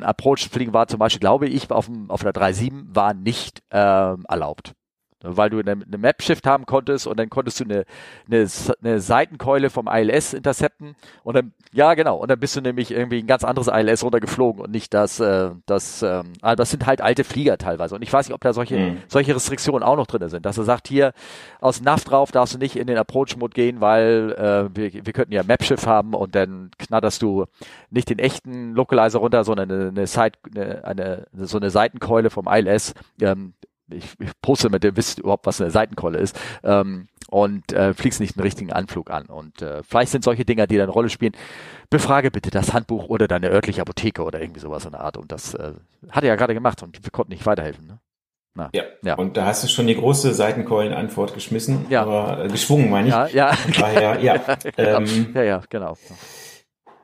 Approach 0.02 0.42
zu 0.42 0.50
fliegen 0.50 0.72
war 0.72 0.88
zum 0.88 0.98
Beispiel, 0.98 1.20
glaube 1.20 1.48
ich, 1.48 1.70
auf, 1.70 1.86
dem, 1.86 2.10
auf 2.10 2.22
der 2.22 2.32
3.7 2.32 2.94
war 2.94 3.14
nicht 3.14 3.62
ähm, 3.70 4.24
erlaubt 4.28 4.74
weil 5.22 5.50
du 5.50 5.58
eine, 5.58 5.72
eine 5.72 5.98
Map-Shift 5.98 6.46
haben 6.46 6.66
konntest 6.66 7.06
und 7.06 7.18
dann 7.18 7.28
konntest 7.30 7.60
du 7.60 7.64
eine, 7.64 7.84
eine, 8.30 8.46
eine 8.82 9.00
Seitenkeule 9.00 9.70
vom 9.70 9.88
ILS 9.88 10.32
intercepten 10.34 10.94
und 11.24 11.34
dann, 11.34 11.52
ja 11.72 11.94
genau, 11.94 12.16
und 12.16 12.30
dann 12.30 12.38
bist 12.38 12.56
du 12.56 12.60
nämlich 12.60 12.90
irgendwie 12.90 13.18
ein 13.18 13.26
ganz 13.26 13.44
anderes 13.44 13.68
ILS 13.68 14.04
runtergeflogen 14.04 14.62
und 14.62 14.70
nicht 14.70 14.94
das, 14.94 15.20
äh, 15.20 15.50
das, 15.66 16.02
ähm, 16.02 16.32
ah, 16.42 16.56
das 16.56 16.70
sind 16.70 16.86
halt 16.86 17.00
alte 17.00 17.24
Flieger 17.24 17.58
teilweise 17.58 17.94
und 17.94 18.02
ich 18.02 18.12
weiß 18.12 18.28
nicht, 18.28 18.34
ob 18.34 18.40
da 18.40 18.52
solche, 18.52 18.78
Mhm. 18.78 18.98
solche 19.08 19.34
Restriktionen 19.34 19.82
auch 19.82 19.96
noch 19.96 20.06
drin 20.06 20.28
sind, 20.28 20.46
dass 20.46 20.56
er 20.58 20.64
sagt, 20.64 20.88
hier 20.88 21.12
aus 21.60 21.80
NAV 21.80 22.04
drauf 22.04 22.30
darfst 22.32 22.54
du 22.54 22.58
nicht 22.58 22.76
in 22.76 22.86
den 22.86 22.96
Approach-Mode 22.96 23.54
gehen, 23.54 23.80
weil 23.80 24.32
äh, 24.38 24.76
wir, 24.76 25.06
wir 25.06 25.12
könnten 25.12 25.32
ja 25.32 25.42
Map-Shift 25.42 25.86
haben 25.86 26.14
und 26.14 26.34
dann 26.34 26.70
knatterst 26.78 27.20
du 27.22 27.46
nicht 27.90 28.08
den 28.08 28.18
echten 28.18 28.72
Localizer 28.74 29.18
runter, 29.18 29.44
sondern 29.44 29.70
eine, 29.70 29.88
eine, 29.88 30.06
Side, 30.06 30.32
eine, 30.54 30.84
eine 30.84 31.26
so 31.34 31.56
eine 31.58 31.70
Seitenkeule 31.70 32.30
vom 32.30 32.46
ILS, 32.48 32.94
ähm, 33.20 33.54
ich, 33.90 34.14
ich 34.18 34.30
poste 34.42 34.70
mit 34.70 34.84
dem, 34.84 34.96
wisst 34.96 35.18
überhaupt, 35.18 35.46
was 35.46 35.60
eine 35.60 35.70
Seitenkeule 35.70 36.18
ist, 36.18 36.38
ähm, 36.62 37.08
und 37.30 37.72
äh, 37.72 37.92
fliegst 37.94 38.20
nicht 38.20 38.36
einen 38.36 38.42
richtigen 38.44 38.72
Anflug 38.72 39.10
an. 39.10 39.26
Und 39.26 39.60
äh, 39.62 39.82
vielleicht 39.82 40.12
sind 40.12 40.24
solche 40.24 40.44
Dinger, 40.44 40.66
die 40.66 40.76
da 40.76 40.84
eine 40.84 40.92
Rolle 40.92 41.10
spielen. 41.10 41.32
Befrage 41.90 42.30
bitte 42.30 42.50
das 42.50 42.72
Handbuch 42.72 43.08
oder 43.08 43.28
deine 43.28 43.50
örtliche 43.50 43.82
Apotheke 43.82 44.22
oder 44.22 44.40
irgendwie 44.40 44.60
sowas 44.60 44.84
in 44.84 44.92
der 44.92 45.00
Art. 45.00 45.16
Und 45.16 45.30
das 45.32 45.54
äh, 45.54 45.72
hat 46.10 46.22
er 46.24 46.28
ja 46.28 46.36
gerade 46.36 46.54
gemacht 46.54 46.82
und 46.82 47.02
wir 47.04 47.10
konnten 47.10 47.32
nicht 47.32 47.44
weiterhelfen. 47.46 47.86
Ne? 47.86 47.98
Na. 48.54 48.70
Ja. 48.74 48.82
Ja. 49.02 49.14
Und 49.14 49.36
da 49.36 49.44
hast 49.46 49.62
du 49.62 49.68
schon 49.68 49.86
die 49.86 49.94
große 49.94 50.34
Seitenkeulenantwort 50.34 51.34
geschmissen, 51.34 51.86
Ja. 51.90 52.02
aber 52.02 52.44
äh, 52.44 52.48
geschwungen, 52.48 52.90
meine 52.90 53.08
ich. 53.08 53.14
Ja, 53.14 53.26
ja, 53.28 53.52
daher, 53.78 54.20
ja. 54.20 54.36
genau. 54.76 54.98
Ähm, 55.00 55.30
ja, 55.34 55.42
ja, 55.42 55.62
genau. 55.68 55.96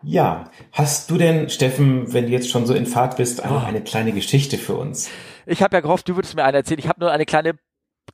Ja. 0.04 0.50
Hast 0.72 1.10
du 1.10 1.16
denn, 1.18 1.48
Steffen, 1.48 2.12
wenn 2.12 2.26
du 2.26 2.32
jetzt 2.32 2.50
schon 2.50 2.66
so 2.66 2.74
in 2.74 2.86
Fahrt 2.86 3.16
bist, 3.16 3.40
Oh. 3.40 3.44
einfach 3.44 3.64
eine 3.64 3.82
kleine 3.82 4.12
Geschichte 4.12 4.58
für 4.58 4.74
uns? 4.76 5.08
Ich 5.46 5.62
habe 5.62 5.76
ja 5.76 5.80
gehofft, 5.80 6.08
du 6.08 6.16
würdest 6.16 6.34
mir 6.36 6.44
eine 6.44 6.58
erzählen. 6.58 6.78
Ich 6.80 6.88
habe 6.88 7.00
nur 7.00 7.10
eine 7.10 7.26
kleine, 7.26 7.54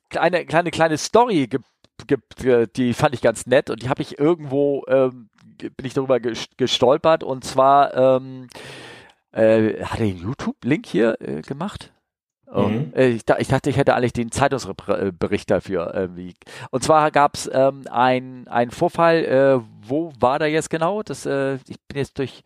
kleine, 0.09 0.45
kleine, 0.45 0.71
kleine 0.71 0.97
Story, 0.97 1.47
ge, 1.47 1.59
ge, 2.07 2.67
die 2.75 2.93
fand 2.93 3.13
ich 3.13 3.21
ganz 3.21 3.45
nett 3.45 3.69
und 3.69 3.81
die 3.83 3.89
habe 3.89 4.01
ich 4.01 4.19
irgendwo, 4.19 4.83
ähm, 4.87 5.29
bin 5.57 5.85
ich 5.85 5.93
darüber 5.93 6.15
ges- 6.15 6.49
gestolpert 6.57 7.23
und 7.23 7.43
zwar 7.43 7.93
ähm, 7.95 8.47
äh, 9.31 9.83
hat 9.83 9.99
er 9.99 10.05
einen 10.07 10.17
YouTube-Link 10.17 10.85
hier 10.87 11.17
äh, 11.21 11.41
gemacht? 11.41 11.91
Oh, 12.53 12.67
Mhm. 12.67 12.91
äh, 12.93 13.07
ich, 13.07 13.23
ich 13.39 13.47
dachte, 13.47 13.69
ich 13.69 13.77
hätte 13.77 13.95
eigentlich 13.95 14.13
den 14.13 14.31
Zeitungsbericht 14.31 15.49
dafür 15.49 15.93
irgendwie. 15.93 16.33
Und 16.69 16.83
zwar 16.83 17.09
gab 17.11 17.35
es 17.35 17.49
ähm, 17.53 17.83
ein- 17.89 18.47
einen 18.49 18.71
Vorfall, 18.71 19.23
äh, 19.25 19.59
wo 19.87 20.11
war 20.19 20.37
der 20.39 20.49
jetzt 20.49 20.69
genau? 20.69 21.01
Das, 21.01 21.25
äh, 21.25 21.55
ich 21.67 21.79
bin 21.87 21.97
jetzt 21.97 22.19
durch, 22.19 22.43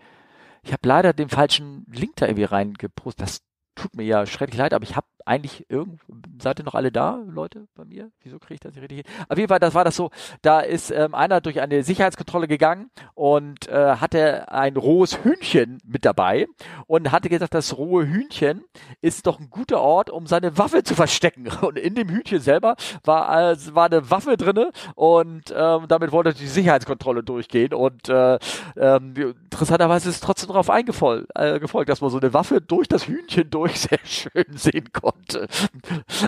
ich 0.64 0.72
habe 0.74 0.88
leider 0.88 1.14
den 1.14 1.30
falschen 1.30 1.86
Link 1.92 2.18
da 2.18 2.28
irgendwie 2.28 2.44
reingepostet. 2.44 3.22
Das 3.24 3.42
tut 3.76 3.96
mir 3.96 4.04
ja 4.04 4.26
schrecklich 4.26 4.60
leid, 4.60 4.74
aber 4.74 4.84
ich 4.84 4.96
habe 4.96 5.08
eigentlich 5.26 5.66
irgend, 5.70 6.00
seid 6.40 6.60
ihr 6.60 6.66
noch 6.66 6.76
alle 6.76 6.92
da, 6.92 7.20
Leute, 7.28 7.68
bei 7.76 7.84
mir? 7.84 8.12
Wieso 8.22 8.38
kriege 8.38 8.56
ich 8.56 8.60
das 8.60 8.74
nicht 8.74 8.84
richtig 8.84 9.06
hin? 9.06 9.26
Auf 9.28 9.38
jeden 9.38 9.50
Fall, 9.50 9.60
das 9.60 9.74
war 9.74 9.84
das 9.84 9.96
so, 9.96 10.12
da 10.44 10.60
ist 10.60 10.92
ähm, 10.92 11.16
einer 11.16 11.42
durch 11.42 11.60
eine 11.62 11.84
Sicherheitskontrolle 11.84 12.48
gegangen 12.48 12.92
und 13.16 13.68
äh, 13.68 13.96
hatte 13.96 14.52
ein 14.52 14.78
rohes 14.78 15.24
Hühnchen 15.24 15.80
mit 15.84 16.06
dabei 16.06 16.46
und 16.86 17.12
hatte 17.12 17.30
gesagt, 17.30 17.56
das 17.56 17.78
rohe 17.78 18.06
Hühnchen 18.06 18.64
ist 19.02 19.26
doch 19.26 19.40
ein 19.40 19.50
guter 19.50 19.82
Ort, 19.82 20.12
um 20.12 20.28
seine 20.28 20.58
Waffe 20.58 20.84
zu 20.84 20.94
verstecken. 20.94 21.48
Und 21.66 21.80
in 21.80 21.96
dem 21.96 22.10
Hühnchen 22.10 22.40
selber 22.40 22.76
war, 23.04 23.52
äh, 23.52 23.58
war 23.74 23.86
eine 23.88 24.10
Waffe 24.12 24.38
drinne 24.38 24.72
und 24.94 25.54
ähm, 25.56 25.86
damit 25.88 26.12
wollte 26.12 26.34
die 26.34 26.48
Sicherheitskontrolle 26.48 27.24
durchgehen. 27.24 27.74
Und 27.74 28.10
äh, 28.10 28.38
ähm, 28.78 29.14
interessanterweise 29.46 30.10
ist 30.10 30.24
trotzdem 30.24 30.50
darauf 30.50 30.70
eingefolgt, 30.70 31.30
äh, 31.36 31.60
gefolgt, 31.60 31.90
dass 31.90 32.02
man 32.02 32.12
so 32.12 32.20
eine 32.20 32.34
Waffe 32.34 32.62
durch 32.62 32.88
das 32.88 33.08
Hühnchen 33.08 33.50
durch 33.50 33.80
sehr 33.80 34.00
schön 34.04 34.46
sehen 34.56 34.92
konnte. 34.92 35.15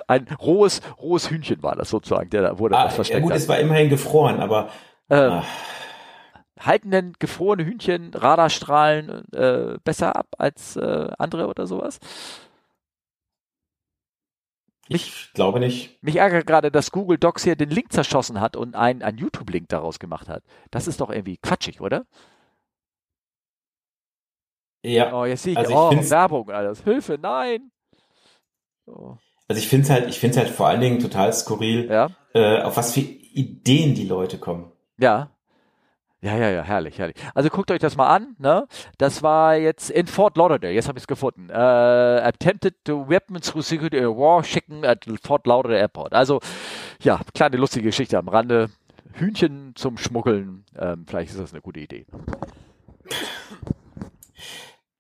Ein 0.08 0.28
rohes, 0.40 0.82
rohes 1.00 1.30
Hühnchen 1.30 1.62
war 1.64 1.76
das 1.76 1.90
sozusagen, 1.90 2.30
der 2.30 2.42
da 2.44 2.60
wurde 2.60 2.76
Ah, 2.76 2.84
das 2.84 2.94
ja 2.94 2.96
versteckt. 2.96 3.22
gut, 3.22 3.32
hat. 3.32 3.38
es 3.38 3.48
war 3.48 3.60
immerhin 3.60 3.90
gefroren, 3.90 4.40
aber 4.40 4.70
Ähm, 5.10 5.32
ah, 5.32 5.46
halten 6.60 6.92
denn 6.92 7.14
gefrorene 7.20 7.66
Hühnchen 7.66 8.14
Radarstrahlen 8.14 9.32
äh, 9.34 9.78
besser 9.84 10.16
ab 10.16 10.28
als 10.38 10.76
äh, 10.76 11.10
andere 11.18 11.48
oder 11.48 11.68
sowas? 11.68 12.00
ich 14.90 15.32
glaube 15.34 15.60
nicht. 15.60 16.02
Mich 16.02 16.16
ärgert 16.18 16.48
gerade, 16.48 16.72
dass 16.72 16.92
Google 16.92 17.18
Docs 17.18 17.44
hier 17.44 17.56
den 17.56 17.70
Link 17.70 17.92
zerschossen 17.92 18.40
hat 18.40 18.56
und 18.56 18.76
einen, 18.76 19.02
einen 19.04 19.18
YouTube-Link 19.18 19.68
daraus 19.70 20.00
gemacht 20.00 20.30
hat. 20.30 20.44
Das 20.72 20.88
ist 20.88 21.02
doch 21.02 21.10
irgendwie 21.10 21.38
quatschig, 21.38 21.82
oder? 21.82 22.06
Ja, 24.84 25.14
Oh, 25.14 25.26
jetzt 25.26 25.44
sehe 25.44 25.54
ich, 25.54 25.58
Also 25.58 25.72
ich 25.72 25.78
oh, 25.78 25.92
Werbung, 26.10 26.50
alles. 26.52 26.84
Hilfe, 26.84 27.18
nein. 27.22 27.72
Oh, 28.88 29.18
also 29.48 29.60
ich 29.62 29.68
finde 29.68 29.84
es 29.86 29.90
halt, 29.90 30.10
ich 30.10 30.20
finde 30.20 30.40
halt 30.40 30.50
vor 30.50 30.68
allen 30.68 30.82
Dingen 30.82 31.00
total 31.00 31.32
skurril, 31.34 31.90
ja, 31.90 32.10
äh, 32.34 32.62
auf 32.62 32.78
was 32.78 32.94
für 32.94 33.02
Ideen 33.02 33.94
die 33.96 34.08
Leute 34.08 34.38
kommen. 34.38 34.72
ja. 34.98 35.30
Ja, 36.20 36.36
ja, 36.36 36.50
ja, 36.50 36.64
herrlich, 36.64 36.98
herrlich. 36.98 37.16
Also 37.36 37.50
guckt 37.50 37.70
euch 37.70 37.80
das 37.80 37.96
mal 37.96 38.08
an, 38.08 38.36
ne? 38.40 38.68
Das 38.98 39.22
war 39.22 39.56
jetzt 39.56 39.92
in 39.92 40.08
Fort 40.08 40.36
Lauderdale, 40.36 40.74
jetzt 40.74 40.88
habe 40.88 40.98
ich 40.98 41.04
es 41.04 41.08
gefunden. 41.08 41.52
Äh, 41.52 41.54
attempted 41.54 42.74
to 42.84 43.08
weapons 43.08 43.52
through 43.52 43.64
security 43.64 44.00
a 44.00 44.08
war 44.08 44.42
chicken 44.42 44.84
at 44.84 45.06
Fort 45.22 45.46
Lauderdale 45.46 45.80
Airport. 45.80 46.14
Also, 46.14 46.40
ja, 47.02 47.22
kleine 47.36 47.58
lustige 47.58 47.86
Geschichte 47.86 48.18
am 48.18 48.30
Rande. 48.30 48.72
Hühnchen 49.14 49.74
zum 49.76 50.00
Schmuggeln, 50.00 50.66
ähm, 50.76 51.06
vielleicht 51.08 51.30
ist 51.30 51.40
das 51.40 51.54
eine 51.54 51.62
gute 51.62 51.82
Idee. 51.82 52.08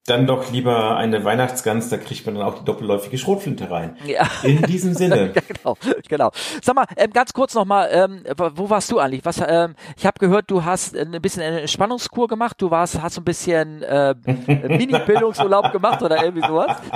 Dann 0.08 0.26
doch 0.26 0.54
lieber 0.54 0.96
eine 0.96 1.26
Weihnachtsgans, 1.26 1.90
da 1.90 1.98
kriegt 1.98 2.26
man 2.26 2.36
dann 2.36 2.46
auch 2.46 2.60
die 2.60 2.64
doppelläufige 2.64 3.18
Schrotflinte 3.18 3.70
rein. 3.70 3.98
Ja. 4.06 4.26
In 4.42 4.62
diesem 4.62 4.94
Sinne. 4.96 5.34
Ja, 5.36 5.42
genau, 5.46 5.78
genau. 6.08 6.32
Sag 6.64 6.76
mal, 6.76 6.86
ähm, 6.96 7.12
ganz 7.12 7.34
kurz 7.34 7.54
nochmal, 7.54 7.90
ähm, 7.92 8.24
wo 8.56 8.70
warst 8.70 8.90
du 8.90 9.00
eigentlich? 9.00 9.26
Was, 9.26 9.44
ähm, 9.46 9.76
ich 9.98 10.06
habe 10.06 10.18
gehört, 10.18 10.50
du 10.50 10.64
hast 10.64 10.96
ein 10.96 11.12
bisschen 11.22 11.44
eine 11.44 11.60
Entspannungskur 11.60 12.30
gemacht, 12.30 12.56
du 12.60 12.72
warst, 12.72 13.02
hast 13.02 13.16
so 13.16 13.22
ein 13.22 13.26
bisschen 13.26 13.84
äh, 13.84 14.16
Mini-Bildungsurlaub 14.26 15.74
gemacht 15.74 16.02
oder 16.02 16.24
irgendwie 16.24 16.48
sowas? 16.48 16.78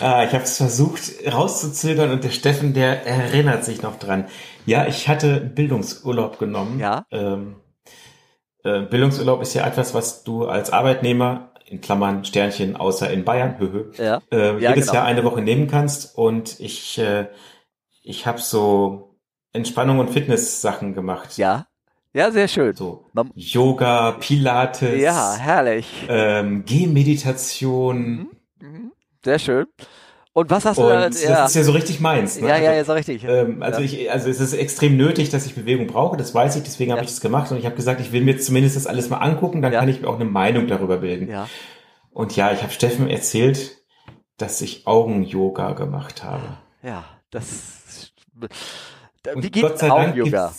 Ah, 0.00 0.24
ich 0.24 0.32
habe 0.32 0.44
es 0.44 0.56
versucht 0.58 1.00
rauszuzögern 1.32 2.10
und 2.10 2.22
der 2.22 2.30
Steffen, 2.30 2.74
der 2.74 3.06
erinnert 3.06 3.64
sich 3.64 3.82
noch 3.82 3.98
dran. 3.98 4.26
Ja, 4.66 4.86
ich 4.86 5.08
hatte 5.08 5.40
Bildungsurlaub 5.40 6.38
genommen. 6.38 6.78
Ja. 6.78 7.04
Ähm, 7.10 7.56
äh, 8.64 8.82
Bildungsurlaub 8.82 9.42
ist 9.42 9.54
ja 9.54 9.66
etwas, 9.66 9.94
was 9.94 10.22
du 10.22 10.46
als 10.46 10.70
Arbeitnehmer 10.70 11.51
in 11.72 11.80
Klammern 11.80 12.24
Sternchen 12.24 12.76
außer 12.76 13.10
in 13.10 13.24
Bayern 13.24 13.58
höhö, 13.58 13.90
Ja. 13.96 14.20
äh, 14.30 14.60
Ja, 14.60 14.70
jedes 14.70 14.84
genau. 14.86 14.94
Jahr 14.98 15.04
eine 15.06 15.24
Woche 15.24 15.40
nehmen 15.40 15.66
kannst 15.68 16.16
und 16.16 16.60
ich 16.60 16.98
äh, 16.98 17.28
ich 18.02 18.26
habe 18.26 18.40
so 18.40 19.16
Entspannung 19.52 19.98
und 19.98 20.10
Fitness 20.10 20.60
Sachen 20.60 20.94
gemacht. 20.94 21.38
Ja. 21.38 21.66
Ja, 22.14 22.30
sehr 22.30 22.46
schön. 22.46 22.74
So 22.74 23.06
Yoga, 23.34 24.12
Pilates, 24.12 25.00
Ja, 25.00 25.34
herrlich. 25.36 25.86
ähm, 26.08 26.64
Gehmeditation. 26.66 28.28
Mhm. 28.60 28.92
Sehr 29.24 29.38
schön. 29.38 29.66
Und 30.34 30.48
was 30.50 30.64
hast 30.64 30.78
du 30.78 30.82
da? 30.88 31.08
das 31.10 31.16
ist 31.22 31.54
ja 31.54 31.62
so 31.62 31.72
richtig 31.72 32.00
meins. 32.00 32.40
Ne? 32.40 32.48
ja, 32.48 32.56
ja, 32.56 32.70
Also, 32.70 32.78
ja, 32.78 32.84
so 32.84 32.92
richtig. 32.94 33.24
Ähm, 33.24 33.62
also 33.62 33.80
ja. 33.80 33.84
ich, 33.84 34.10
also 34.10 34.30
es 34.30 34.40
ist 34.40 34.54
extrem 34.54 34.96
nötig, 34.96 35.28
dass 35.28 35.44
ich 35.44 35.54
Bewegung 35.54 35.86
brauche, 35.86 36.16
das 36.16 36.34
weiß 36.34 36.56
ich, 36.56 36.62
deswegen 36.62 36.90
habe 36.92 37.00
Ja. 37.00 37.04
ich 37.04 37.10
das 37.10 37.20
gemacht 37.20 37.50
und 37.52 37.58
ich 37.58 37.66
habe 37.66 37.76
gesagt, 37.76 38.00
ich 38.00 38.12
will 38.12 38.22
mir 38.22 38.38
zumindest 38.38 38.76
das 38.76 38.86
alles 38.86 39.10
mal 39.10 39.18
angucken, 39.18 39.60
dann 39.60 39.72
Ja. 39.72 39.80
kann 39.80 39.88
ich 39.90 40.00
mir 40.00 40.08
auch 40.08 40.14
eine 40.16 40.24
Meinung 40.24 40.66
darüber 40.68 40.98
bilden. 40.98 41.28
ja. 41.28 41.48
Und 42.14 42.36
ja, 42.36 42.52
ich 42.52 42.62
habe 42.62 42.72
Steffen 42.72 43.08
erzählt, 43.08 43.78
dass 44.36 44.60
ich 44.60 44.86
Augen-Yoga 44.86 45.72
gemacht 45.72 46.22
habe. 46.24 46.42
Ja, 46.82 47.04
das. 47.30 48.12
Wie 48.34 48.48
Und 49.34 49.52
geht 49.52 49.82
Augen-Yoga? 49.82 50.52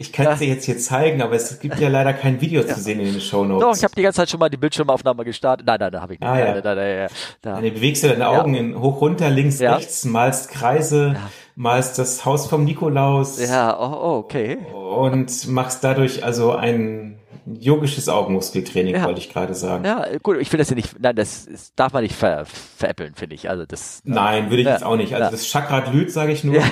Ja? 0.00 0.06
Ich 0.06 0.12
kann 0.12 0.26
es 0.28 0.38
dir 0.38 0.48
jetzt 0.48 0.64
hier 0.64 0.78
zeigen, 0.78 1.20
aber 1.22 1.34
es 1.36 1.58
gibt 1.60 1.78
ja 1.78 1.88
leider 1.88 2.12
kein 2.14 2.40
Video 2.40 2.62
zu 2.64 2.80
sehen 2.80 3.00
in 3.00 3.12
den 3.12 3.20
Shownotes. 3.20 3.60
Doch, 3.66 3.76
ich 3.76 3.84
habe 3.84 3.94
die 3.94 4.02
ganze 4.02 4.16
Zeit 4.16 4.30
schon 4.30 4.40
mal 4.40 4.48
die 4.48 4.56
Bildschirmaufnahme 4.56 5.24
gestartet. 5.24 5.66
Nein, 5.66 5.76
nein, 5.78 5.92
da 5.92 6.00
habe 6.00 6.14
ich 6.14 6.20
nicht. 6.20 6.28
Ah, 6.28 6.38
ja. 6.38 6.54
Nein, 6.54 6.62
nein, 6.64 6.76
nein, 6.76 7.08
da. 7.42 7.54
Dann 7.60 7.62
bewegst 7.62 8.02
du 8.02 8.08
deine 8.08 8.28
Augen 8.28 8.54
in 8.54 8.80
hoch, 8.80 9.00
runter, 9.00 9.28
links, 9.30 9.58
Ja. 9.60 9.74
rechts, 9.76 10.04
malst 10.06 10.50
Kreise, 10.50 11.16
malst 11.54 11.98
das 11.98 12.24
Haus 12.24 12.46
vom 12.46 12.64
Nikolaus 12.64 13.38
Ja, 13.46 13.78
oh, 13.78 13.92
oh, 14.02 14.18
okay. 14.18 14.58
und 14.72 15.48
machst 15.48 15.84
dadurch 15.84 16.24
also 16.24 16.52
ein 16.52 17.18
yogisches 17.46 18.08
Augenmuskeltraining, 18.08 18.94
Ja. 18.94 19.04
wollte 19.04 19.20
ich 19.20 19.30
gerade 19.30 19.54
sagen. 19.54 19.84
Ja, 19.84 20.06
gut, 20.22 20.38
ich 20.40 20.48
finde 20.48 20.62
das 20.62 20.70
ja 20.70 20.76
nicht, 20.76 20.98
nein, 21.00 21.16
das 21.16 21.46
ist, 21.46 21.72
darf 21.78 21.92
man 21.92 22.02
nicht 22.02 22.14
ver, 22.14 22.44
veräppeln, 22.76 23.14
finde 23.14 23.34
ich. 23.34 23.50
Also 23.50 23.66
das. 23.66 24.00
Nein, 24.04 24.50
würde 24.50 24.62
ich 24.62 24.66
Ja. 24.66 24.74
jetzt 24.74 24.84
auch 24.84 24.96
nicht. 24.96 25.12
Also 25.12 25.24
Ja. 25.26 25.30
das 25.30 25.46
Chakra 25.46 25.80
glüht, 25.80 26.10
sage 26.12 26.32
ich 26.32 26.44
nur. 26.44 26.56
Ja. 26.56 26.62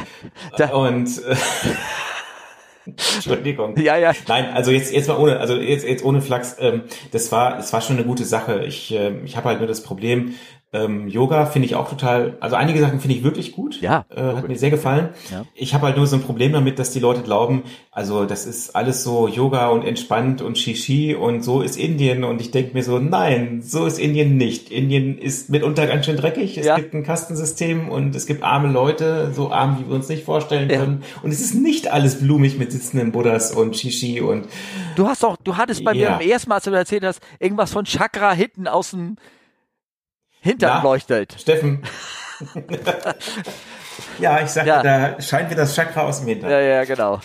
Da- 0.56 0.70
Und 0.70 1.09
äh, 1.26 1.34
Entschuldigung. 3.15 3.77
Ja, 3.78 3.97
ja. 3.97 4.12
Nein, 4.27 4.47
also 4.52 4.70
jetzt 4.70 4.93
jetzt 4.93 5.09
mal 5.09 5.19
ohne, 5.19 5.39
also 5.40 5.56
jetzt 5.56 5.86
jetzt 5.86 6.05
ohne 6.05 6.20
Flachs. 6.20 6.56
Ähm, 6.59 6.82
das 7.12 7.31
war 7.32 7.56
das 7.56 7.73
war 7.73 7.81
schon 7.81 7.97
eine 7.97 8.06
gute 8.06 8.24
Sache. 8.24 8.65
Ich 8.65 8.93
ähm, 8.93 9.24
ich 9.24 9.36
habe 9.36 9.48
halt 9.48 9.59
nur 9.59 9.69
das 9.69 9.82
Problem. 9.82 10.35
Ähm, 10.70 11.09
Yoga 11.09 11.47
finde 11.47 11.65
ich 11.65 11.77
auch 11.77 11.89
total, 11.89 12.36
also 12.40 12.55
einige 12.55 12.78
Sachen 12.81 13.01
finde 13.01 13.16
ich 13.16 13.24
wirklich 13.24 13.53
gut. 13.53 13.81
Ja, 13.81 14.05
äh, 14.15 14.20
hat 14.20 14.47
mir 14.47 14.57
sehr 14.59 14.69
gefallen. 14.70 15.09
Ja. 15.32 15.47
Ich 15.55 15.73
habe 15.73 15.86
halt 15.86 15.97
nur 15.97 16.07
so 16.07 16.16
ein 16.16 16.23
Problem 16.23 16.53
damit, 16.53 16.78
dass 16.78 16.90
die 16.90 17.01
Leute 17.01 17.23
glauben, 17.23 17.62
also 17.90 18.27
das 18.27 18.45
ist 18.45 18.77
alles 18.77 19.03
so 19.03 19.28
Yoga 19.28 19.69
und 19.69 19.82
entspannt 19.82 20.43
und 20.43 20.59
Shishi 20.59 21.15
und 21.15 21.43
so 21.43 21.62
ist 21.62 21.77
Indien 21.78 22.23
und 22.23 22.43
ich 22.43 22.51
denke 22.51 22.74
mir 22.74 22.82
so, 22.82 22.99
nein, 22.99 23.62
so 23.62 23.86
ist 23.86 23.99
Indien 23.99 24.36
nicht. 24.36 24.70
Indien 24.70 25.16
ist 25.16 25.49
mitunter 25.49 25.86
ganz 25.86 26.05
schön 26.05 26.19
dreckig. 26.19 26.59
Es 26.59 26.66
Ja. 26.66 26.77
gibt 26.77 26.93
ein 26.93 27.03
Kastensystem 27.03 27.89
und 27.89 28.15
es 28.15 28.27
gibt 28.27 28.43
arme 28.43 28.69
Leute, 28.70 29.32
so 29.35 29.51
arm, 29.51 29.78
wie 29.81 29.89
wir 29.89 29.95
uns 29.97 30.09
nicht 30.11 30.24
vorstellen 30.24 30.69
Ja. 30.69 30.81
können. 30.81 31.03
Und 31.23 31.31
es 31.31 31.40
ist 31.40 31.55
nicht 31.55 31.90
alles 31.90 32.20
blumig 32.20 32.59
mit 32.59 32.73
sitzenden 32.73 33.11
Buddhas 33.12 33.53
und 33.53 33.74
Shishi 33.77 34.20
und 34.20 34.45
Du 34.97 35.07
hast 35.07 35.23
doch, 35.23 35.36
du 35.43 35.57
hattest 35.57 35.82
bei 35.82 35.95
mir 35.95 36.11
beim 36.11 36.28
ersten 36.28 36.51
Mal, 36.51 36.57
als 36.57 36.65
du 36.65 36.70
erzählt 36.73 37.05
hast, 37.05 37.20
irgendwas 37.39 37.73
von 37.73 37.86
Chakra 37.86 38.32
hinten 38.32 38.66
aus 38.69 38.90
dem 38.90 39.16
Hintern 40.40 40.82
leuchtet. 40.82 41.36
Steffen. 41.39 41.82
ja, 44.19 44.40
ich 44.43 44.48
sagte, 44.51 44.69
Ja. 44.69 44.82
da 44.82 45.20
scheint 45.20 45.51
mir 45.51 45.56
das 45.56 45.74
Chakra 45.74 46.02
aus 46.02 46.20
dem 46.20 46.28
Hintern. 46.28 46.51
Ja, 46.51 46.60
ja, 46.60 46.85
genau. 46.85 47.20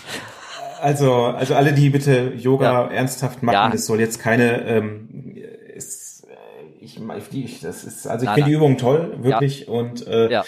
Also, 0.80 1.24
also 1.24 1.54
alle, 1.54 1.72
die 1.72 1.90
bitte 1.90 2.32
Yoga 2.36 2.64
Ja. 2.88 2.90
ernsthaft 2.90 3.42
machen, 3.42 3.54
Ja. 3.54 3.68
das 3.70 3.86
soll 3.86 4.00
jetzt 4.00 4.20
keine, 4.20 4.62
ähm, 4.66 5.36
ist, 5.74 6.24
äh, 6.28 6.84
ich, 6.84 7.00
ich, 7.32 7.60
das 7.60 7.84
ist, 7.84 8.06
also 8.06 8.26
ich 8.26 8.32
finde 8.32 8.50
die. 8.50 8.54
Übung 8.56 8.76
toll, 8.76 9.14
wirklich, 9.18 9.68
und 9.68 10.06
äh, 10.06 10.30
Ja. 10.30 10.44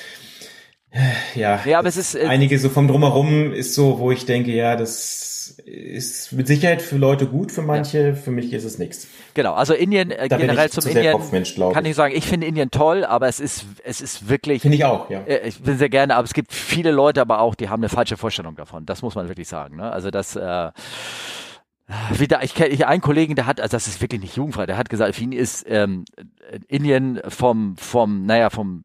ja, 1.35 1.61
Ja, 1.65 1.79
aber 1.79 1.89
es 1.89 1.97
ist, 1.97 2.15
äh, 2.17 2.27
einige 2.27 2.59
so 2.59 2.69
vom 2.69 2.89
Drumherum 2.89 3.53
ist 3.53 3.75
so, 3.75 3.99
wo 3.99 4.11
ich 4.11 4.27
denke, 4.27 4.51
ja, 4.53 4.77
das 4.77 5.36
ist 5.51 6.33
mit 6.33 6.47
Sicherheit 6.47 6.83
für 6.83 6.97
Leute 6.97 7.27
gut, 7.27 7.53
für 7.53 7.63
manche, 7.63 8.15
für 8.15 8.31
mich 8.31 8.53
ist 8.53 8.65
es 8.65 8.79
nichts. 8.79 9.09
Genau, 9.35 9.55
also 9.55 9.75
Indien 9.75 10.11
äh, 10.11 10.29
generell 10.29 10.71
zum 10.71 10.83
zu 10.83 10.91
Indien 10.91 11.19
kann 11.73 11.85
ich. 11.85 11.95
sagen, 11.95 12.15
ich 12.17 12.27
finde 12.27 12.47
Indien 12.47 12.71
toll, 12.71 13.05
aber 13.05 13.29
es 13.29 13.41
ist 13.41 13.65
es 13.85 14.01
ist 14.01 14.29
wirklich 14.29 14.63
Finde 14.63 14.77
ich 14.77 14.85
auch, 14.85 15.11
ja. 15.11 15.21
äh, 15.21 15.49
ich 15.49 15.61
bin 15.61 15.79
sehr 15.79 15.89
gerne, 15.89 16.17
aber 16.17 16.25
es 16.25 16.35
gibt 16.35 16.53
viele 16.53 16.91
Leute 16.91 17.21
aber 17.21 17.41
auch, 17.41 17.55
die 17.55 17.69
haben 17.69 17.81
eine 17.81 17.89
falsche 17.89 18.17
Vorstellung 18.17 18.57
davon. 18.57 18.87
Das 18.87 19.03
muss 19.03 19.15
man 19.15 19.29
wirklich 19.29 19.49
sagen, 19.49 19.77
ne? 19.77 19.91
Also 19.91 20.11
das 20.11 20.37
äh, 20.37 20.71
wieder, 22.19 22.43
ich 22.43 22.55
kenne 22.55 22.71
ich 22.71 22.87
einen 22.87 23.01
Kollegen, 23.01 23.37
der 23.37 23.47
hat, 23.47 23.61
also 23.61 23.77
das 23.77 23.87
ist 23.87 24.01
wirklich 24.01 24.21
nicht 24.21 24.37
jugendfrei, 24.37 24.67
der 24.67 24.77
hat 24.77 24.89
gesagt, 24.89 25.15
für 25.15 25.23
ihn 25.23 25.33
ist 25.33 25.65
ähm, 25.69 26.05
Indien 26.67 27.21
vom, 27.29 27.77
vom, 27.77 28.27
naja, 28.27 28.51
vom, 28.51 28.85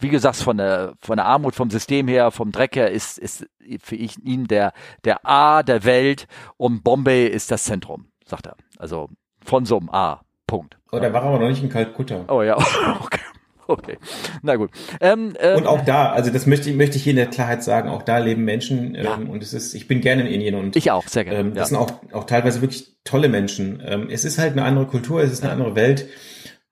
wie 0.00 0.08
gesagt, 0.08 0.36
von 0.36 0.58
der, 0.58 0.94
von 1.00 1.16
der 1.16 1.26
Armut, 1.26 1.54
vom 1.54 1.70
System 1.70 2.06
her, 2.08 2.30
vom 2.30 2.52
Dreck 2.52 2.76
her, 2.76 2.90
ist, 2.90 3.18
ist 3.18 3.46
für 3.82 3.96
ich, 3.96 4.22
ihn 4.24 4.46
der, 4.46 4.72
der 5.04 5.26
A 5.26 5.62
der 5.62 5.84
Welt 5.84 6.26
und 6.56 6.84
Bombay 6.84 7.26
ist 7.26 7.50
das 7.50 7.64
Zentrum, 7.64 8.06
sagt 8.26 8.46
er. 8.46 8.56
Also 8.78 9.08
von 9.44 9.64
so 9.64 9.78
einem 9.78 9.88
A. 9.90 10.20
Punkt. 10.46 10.76
Oh, 10.92 10.98
da 10.98 11.10
war 11.12 11.22
er 11.22 11.28
aber 11.28 11.38
noch 11.38 11.48
nicht 11.48 11.62
in 11.62 11.70
Kalkutta. 11.70 12.24
Oh 12.28 12.42
ja, 12.42 12.56
okay. 13.00 13.20
Okay, 13.66 13.96
na 14.42 14.56
gut. 14.56 14.70
Ähm, 15.00 15.32
ähm, 15.40 15.56
Und 15.56 15.66
auch 15.66 15.82
da, 15.86 16.12
also 16.12 16.30
das 16.30 16.44
möchte 16.44 16.68
ich, 16.68 16.76
möchte 16.76 16.96
ich 16.98 17.02
hier 17.04 17.12
in 17.12 17.16
der 17.16 17.28
Klarheit 17.28 17.64
sagen, 17.64 17.88
auch 17.88 18.02
da 18.02 18.18
leben 18.18 18.44
Menschen 18.44 18.94
ähm, 18.94 19.04
Ja. 19.04 19.14
und 19.14 19.42
es 19.42 19.54
ist, 19.54 19.72
ich 19.72 19.88
bin 19.88 20.02
gerne 20.02 20.20
in 20.28 20.34
Indien 20.34 20.54
und 20.54 20.76
ich 20.76 20.90
auch, 20.90 21.08
sehr 21.08 21.24
gerne. 21.24 21.38
ähm, 21.38 21.48
ja. 21.48 21.54
das 21.54 21.70
sind 21.70 21.78
auch, 21.78 21.90
auch 22.12 22.24
teilweise 22.24 22.60
wirklich 22.60 22.94
tolle 23.04 23.30
Menschen. 23.30 23.82
Ähm, 23.86 24.08
es 24.10 24.26
ist 24.26 24.36
halt 24.38 24.52
eine 24.52 24.64
andere 24.64 24.86
Kultur, 24.86 25.22
es 25.22 25.32
ist 25.32 25.42
eine 25.42 25.52
andere 25.52 25.74
Welt 25.76 26.06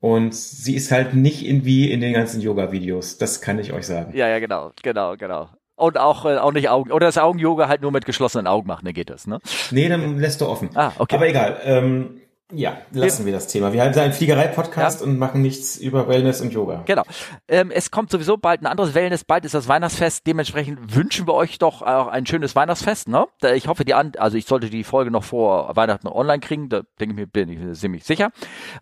und 0.02 0.34
sie 0.34 0.74
ist 0.74 0.90
halt 0.90 1.14
nicht 1.14 1.46
in 1.46 1.64
wie 1.64 1.88
in 1.88 2.00
den 2.00 2.12
ganzen 2.12 2.40
Yoga-Videos. 2.40 3.18
Das 3.18 3.40
kann 3.40 3.60
ich 3.60 3.72
euch 3.72 3.86
sagen. 3.86 4.12
Ja, 4.16 4.26
ja, 4.28 4.40
genau, 4.40 4.72
genau, 4.82 5.16
genau. 5.16 5.48
Und 5.76 5.96
auch, 5.96 6.24
äh, 6.26 6.38
auch 6.38 6.50
nicht 6.50 6.68
Augen, 6.68 6.90
oder 6.90 7.06
das 7.06 7.18
Augen-Yoga 7.18 7.68
halt 7.68 7.82
nur 7.82 7.92
mit 7.92 8.04
geschlossenen 8.04 8.48
Augen 8.48 8.66
machen, 8.66 8.84
dann 8.84 8.94
geht 8.94 9.10
das, 9.10 9.28
ne? 9.28 9.38
Nee, 9.70 9.88
dann 9.88 10.18
lässt 10.18 10.40
du 10.40 10.48
offen. 10.48 10.70
Ah, 10.74 10.90
okay. 10.98 11.14
Aber 11.14 11.28
egal. 11.28 11.60
Ähm, 11.64 12.20
ja, 12.52 12.78
lassen 12.92 13.24
wir 13.24 13.32
das 13.32 13.46
Thema. 13.46 13.72
Wir 13.72 13.82
haben 13.82 13.94
einen 13.94 14.12
Fliegerei-Podcast 14.12 15.02
und 15.02 15.18
machen 15.18 15.42
nichts 15.42 15.76
über 15.76 16.08
Wellness 16.08 16.40
und 16.40 16.52
Yoga. 16.52 16.82
Genau. 16.84 17.02
Ähm, 17.48 17.70
es 17.70 17.90
kommt 17.90 18.10
sowieso 18.10 18.36
bald 18.36 18.62
ein 18.62 18.66
anderes 18.66 18.94
Wellness, 18.94 19.24
bald 19.24 19.44
ist 19.44 19.54
das 19.54 19.68
Weihnachtsfest. 19.68 20.26
Dementsprechend 20.26 20.94
wünschen 20.94 21.26
wir 21.26 21.34
euch 21.34 21.58
doch 21.58 21.82
auch 21.82 22.08
ein 22.08 22.26
schönes 22.26 22.54
Weihnachtsfest. 22.54 23.08
Ne? 23.08 23.26
Ich 23.54 23.68
hoffe, 23.68 23.84
die 23.84 23.94
an, 23.94 24.12
also 24.18 24.36
ich 24.36 24.46
sollte 24.46 24.68
die 24.68 24.84
Folge 24.84 25.10
noch 25.10 25.24
vor 25.24 25.74
Weihnachten 25.76 26.08
online 26.08 26.40
kriegen. 26.40 26.68
Da 26.68 26.82
denke 27.00 27.14
ich 27.14 27.20
mir, 27.20 27.26
bin 27.26 27.48
ich 27.48 27.58
mir 27.58 27.72
ziemlich 27.72 28.04
sicher. 28.04 28.30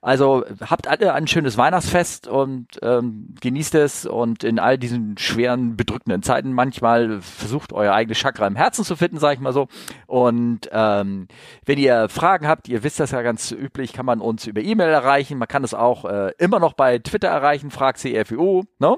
Also 0.03 0.45
habt 0.69 0.89
alle 0.89 1.15
ein 1.15 1.27
schönes 1.29 1.57
Weihnachtsfest 1.57 2.27
und 2.27 2.67
ähm, 2.83 3.35
genießt 3.41 3.77
es 3.77 4.07
und 4.07 4.43
in 4.43 4.59
all 4.59 4.79
diesen 4.79 5.17
schweren, 5.17 5.77
bedrückenden 5.77 6.23
Zeiten 6.23 6.53
manchmal 6.53 7.21
versucht 7.21 7.73
euer 7.73 7.95
eigenes 7.95 8.19
Chakra 8.19 8.47
im 8.47 8.57
Herzen 8.57 8.85
zu 8.85 8.97
finden, 8.97 9.19
sage 9.19 9.35
ich 9.35 9.41
mal 9.41 9.53
so. 9.53 9.69
Und 10.07 10.69
ähm, 10.73 11.29
wenn 11.65 11.79
ihr 11.79 12.09
Fragen 12.09 12.49
habt, 12.49 12.69
ihr 12.69 12.83
wisst 12.83 12.99
das 12.99 13.13
ja 13.13 13.23
ganz 13.23 13.55
üblich, 13.61 13.93
kann 13.93 14.07
man 14.07 14.21
uns 14.21 14.47
über 14.47 14.61
E-Mail 14.61 14.91
erreichen. 14.91 15.39
Man 15.39 15.49
kann 15.49 15.65
es 15.65 15.75
auch 15.75 16.05
äh, 16.05 16.33
immer 16.39 16.59
noch 16.59 16.73
bei 16.73 16.99
Twitter 16.99 17.29
erreichen, 17.29 17.71
fragt 17.71 17.99
CFU, 17.99 18.65
ne? 18.79 18.97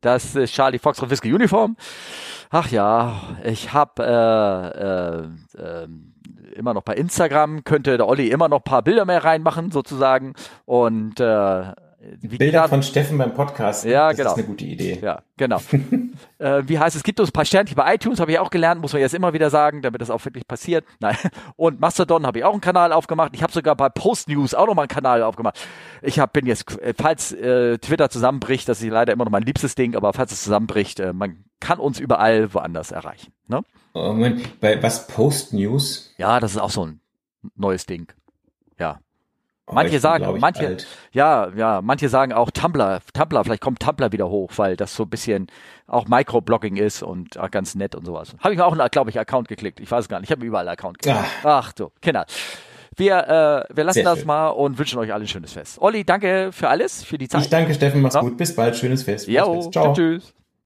Das 0.00 0.34
ist 0.34 0.54
Charlie 0.54 0.78
Fox 0.78 0.98
von 0.98 1.10
Whisky 1.10 1.32
Uniform. 1.32 1.76
Ach 2.48 2.70
ja, 2.70 3.20
ich 3.44 3.74
habe 3.74 4.02
äh, 5.56 5.60
äh, 5.60 5.82
äh, 5.82 5.88
immer 6.56 6.72
noch 6.72 6.82
bei 6.82 6.94
Instagram, 6.94 7.64
könnte 7.64 7.96
der 7.98 8.08
Olli 8.08 8.28
immer 8.28 8.48
noch 8.48 8.60
ein 8.60 8.64
paar 8.64 8.82
Bilder 8.82 9.04
mehr 9.04 9.22
reinmachen, 9.22 9.70
sozusagen. 9.70 10.34
Und 10.64 11.20
äh, 11.20 11.72
wie 12.20 12.38
Bilder 12.38 12.66
von 12.66 12.82
Steffen 12.82 13.18
beim 13.18 13.34
Podcast. 13.34 13.84
Ja, 13.84 14.08
das 14.08 14.16
genau. 14.16 14.30
ist 14.30 14.38
eine 14.38 14.46
gute 14.46 14.64
Idee. 14.64 14.98
ja, 15.02 15.22
genau. 15.36 15.58
äh, 16.38 16.62
wie 16.66 16.78
heißt 16.78 16.96
es? 16.96 17.02
Gibt 17.02 17.20
uns 17.20 17.28
ein 17.28 17.32
paar 17.32 17.44
Sternchen 17.44 17.76
bei 17.76 17.94
iTunes, 17.94 18.20
habe 18.20 18.32
ich 18.32 18.38
auch 18.38 18.48
gelernt, 18.48 18.80
muss 18.80 18.94
man 18.94 19.02
jetzt 19.02 19.14
immer 19.14 19.34
wieder 19.34 19.50
sagen, 19.50 19.82
damit 19.82 20.00
das 20.00 20.08
auch 20.08 20.24
wirklich 20.24 20.48
passiert. 20.48 20.86
Nein. 21.00 21.16
Und 21.56 21.78
Mastodon 21.78 22.26
habe 22.26 22.38
ich 22.38 22.44
auch 22.44 22.52
einen 22.52 22.62
Kanal 22.62 22.92
aufgemacht. 22.92 23.32
Ich 23.34 23.42
habe 23.42 23.52
sogar 23.52 23.76
bei 23.76 23.90
Post 23.90 24.28
News 24.28 24.54
auch 24.54 24.66
nochmal 24.66 24.84
einen 24.84 24.88
Kanal 24.88 25.22
aufgemacht. 25.22 25.60
Ich 26.00 26.18
hab, 26.18 26.32
bin 26.32 26.46
jetzt, 26.46 26.80
äh, 26.80 26.94
falls 26.96 27.32
äh, 27.32 27.76
Twitter 27.78 28.08
zusammenbricht, 28.08 28.66
das 28.68 28.80
ist 28.80 28.88
leider 28.88 29.12
immer 29.12 29.24
noch 29.24 29.32
mein 29.32 29.42
liebstes 29.42 29.74
Ding, 29.74 29.94
aber 29.94 30.14
falls 30.14 30.32
es 30.32 30.42
zusammenbricht, 30.42 31.00
äh, 31.00 31.12
man 31.12 31.44
kann 31.60 31.78
uns 31.78 32.00
überall 32.00 32.54
woanders 32.54 32.92
erreichen. 32.92 33.34
Ne? 33.46 33.60
Oh, 33.92 34.12
Moment, 34.14 34.60
bei 34.60 34.82
was 34.82 35.06
Post 35.06 35.52
News? 35.52 36.14
Ja, 36.16 36.40
das 36.40 36.52
ist 36.52 36.58
auch 36.58 36.70
so 36.70 36.86
ein 36.86 37.00
neues 37.56 37.84
Ding. 37.84 38.10
Manche 39.74 39.92
bin, 39.92 40.00
sagen, 40.00 40.34
ich, 40.34 40.40
manche, 40.40 40.66
alt. 40.66 40.86
ja, 41.12 41.48
ja, 41.56 41.80
manche 41.82 42.08
sagen 42.08 42.32
auch 42.32 42.50
Tumblr, 42.50 43.00
Tumblr, 43.14 43.44
vielleicht 43.44 43.62
kommt 43.62 43.80
Tumblr 43.80 44.12
wieder 44.12 44.28
hoch, 44.28 44.50
weil 44.56 44.76
das 44.76 44.94
so 44.94 45.04
ein 45.04 45.10
bisschen 45.10 45.46
auch 45.86 46.06
Microblogging 46.08 46.76
ist 46.76 47.02
und 47.02 47.38
auch 47.38 47.50
ganz 47.50 47.74
nett 47.74 47.94
und 47.94 48.04
sowas. 48.06 48.34
Habe 48.40 48.52
ich 48.54 48.58
mir 48.58 48.66
auch, 48.66 48.90
glaube 48.90 49.10
ich, 49.10 49.18
Account 49.18 49.48
geklickt. 49.48 49.80
Ich 49.80 49.90
weiß 49.90 50.08
gar 50.08 50.20
nicht, 50.20 50.30
ich 50.30 50.36
habe 50.36 50.44
überall 50.44 50.68
Account 50.68 50.98
geklickt. 51.00 51.24
Ach 51.44 51.72
so, 51.76 51.92
Kinder. 52.00 52.26
Wir, 52.96 53.66
äh, 53.70 53.74
wir 53.74 53.84
lassen 53.84 53.94
Sehr 53.94 54.04
das 54.04 54.18
schön. 54.18 54.26
mal 54.26 54.48
und 54.48 54.78
wünschen 54.78 54.98
euch 54.98 55.12
alle 55.12 55.24
ein 55.24 55.28
schönes 55.28 55.52
Fest. 55.52 55.78
Olli, 55.80 56.04
danke 56.04 56.50
für 56.52 56.68
alles, 56.68 57.02
für 57.04 57.16
die 57.18 57.28
Zeit. 57.28 57.42
Ich 57.42 57.48
danke 57.48 57.72
Steffen, 57.72 58.02
mach's 58.02 58.14
Ja. 58.14 58.20
gut. 58.20 58.36
Bis 58.36 58.54
bald, 58.54 58.76
schönes 58.76 59.04
Fest. 59.04 59.28
Jo, 59.28 59.54
Fest. 59.54 59.72
Ciao. 59.72 59.92
tschüss. 59.94 60.34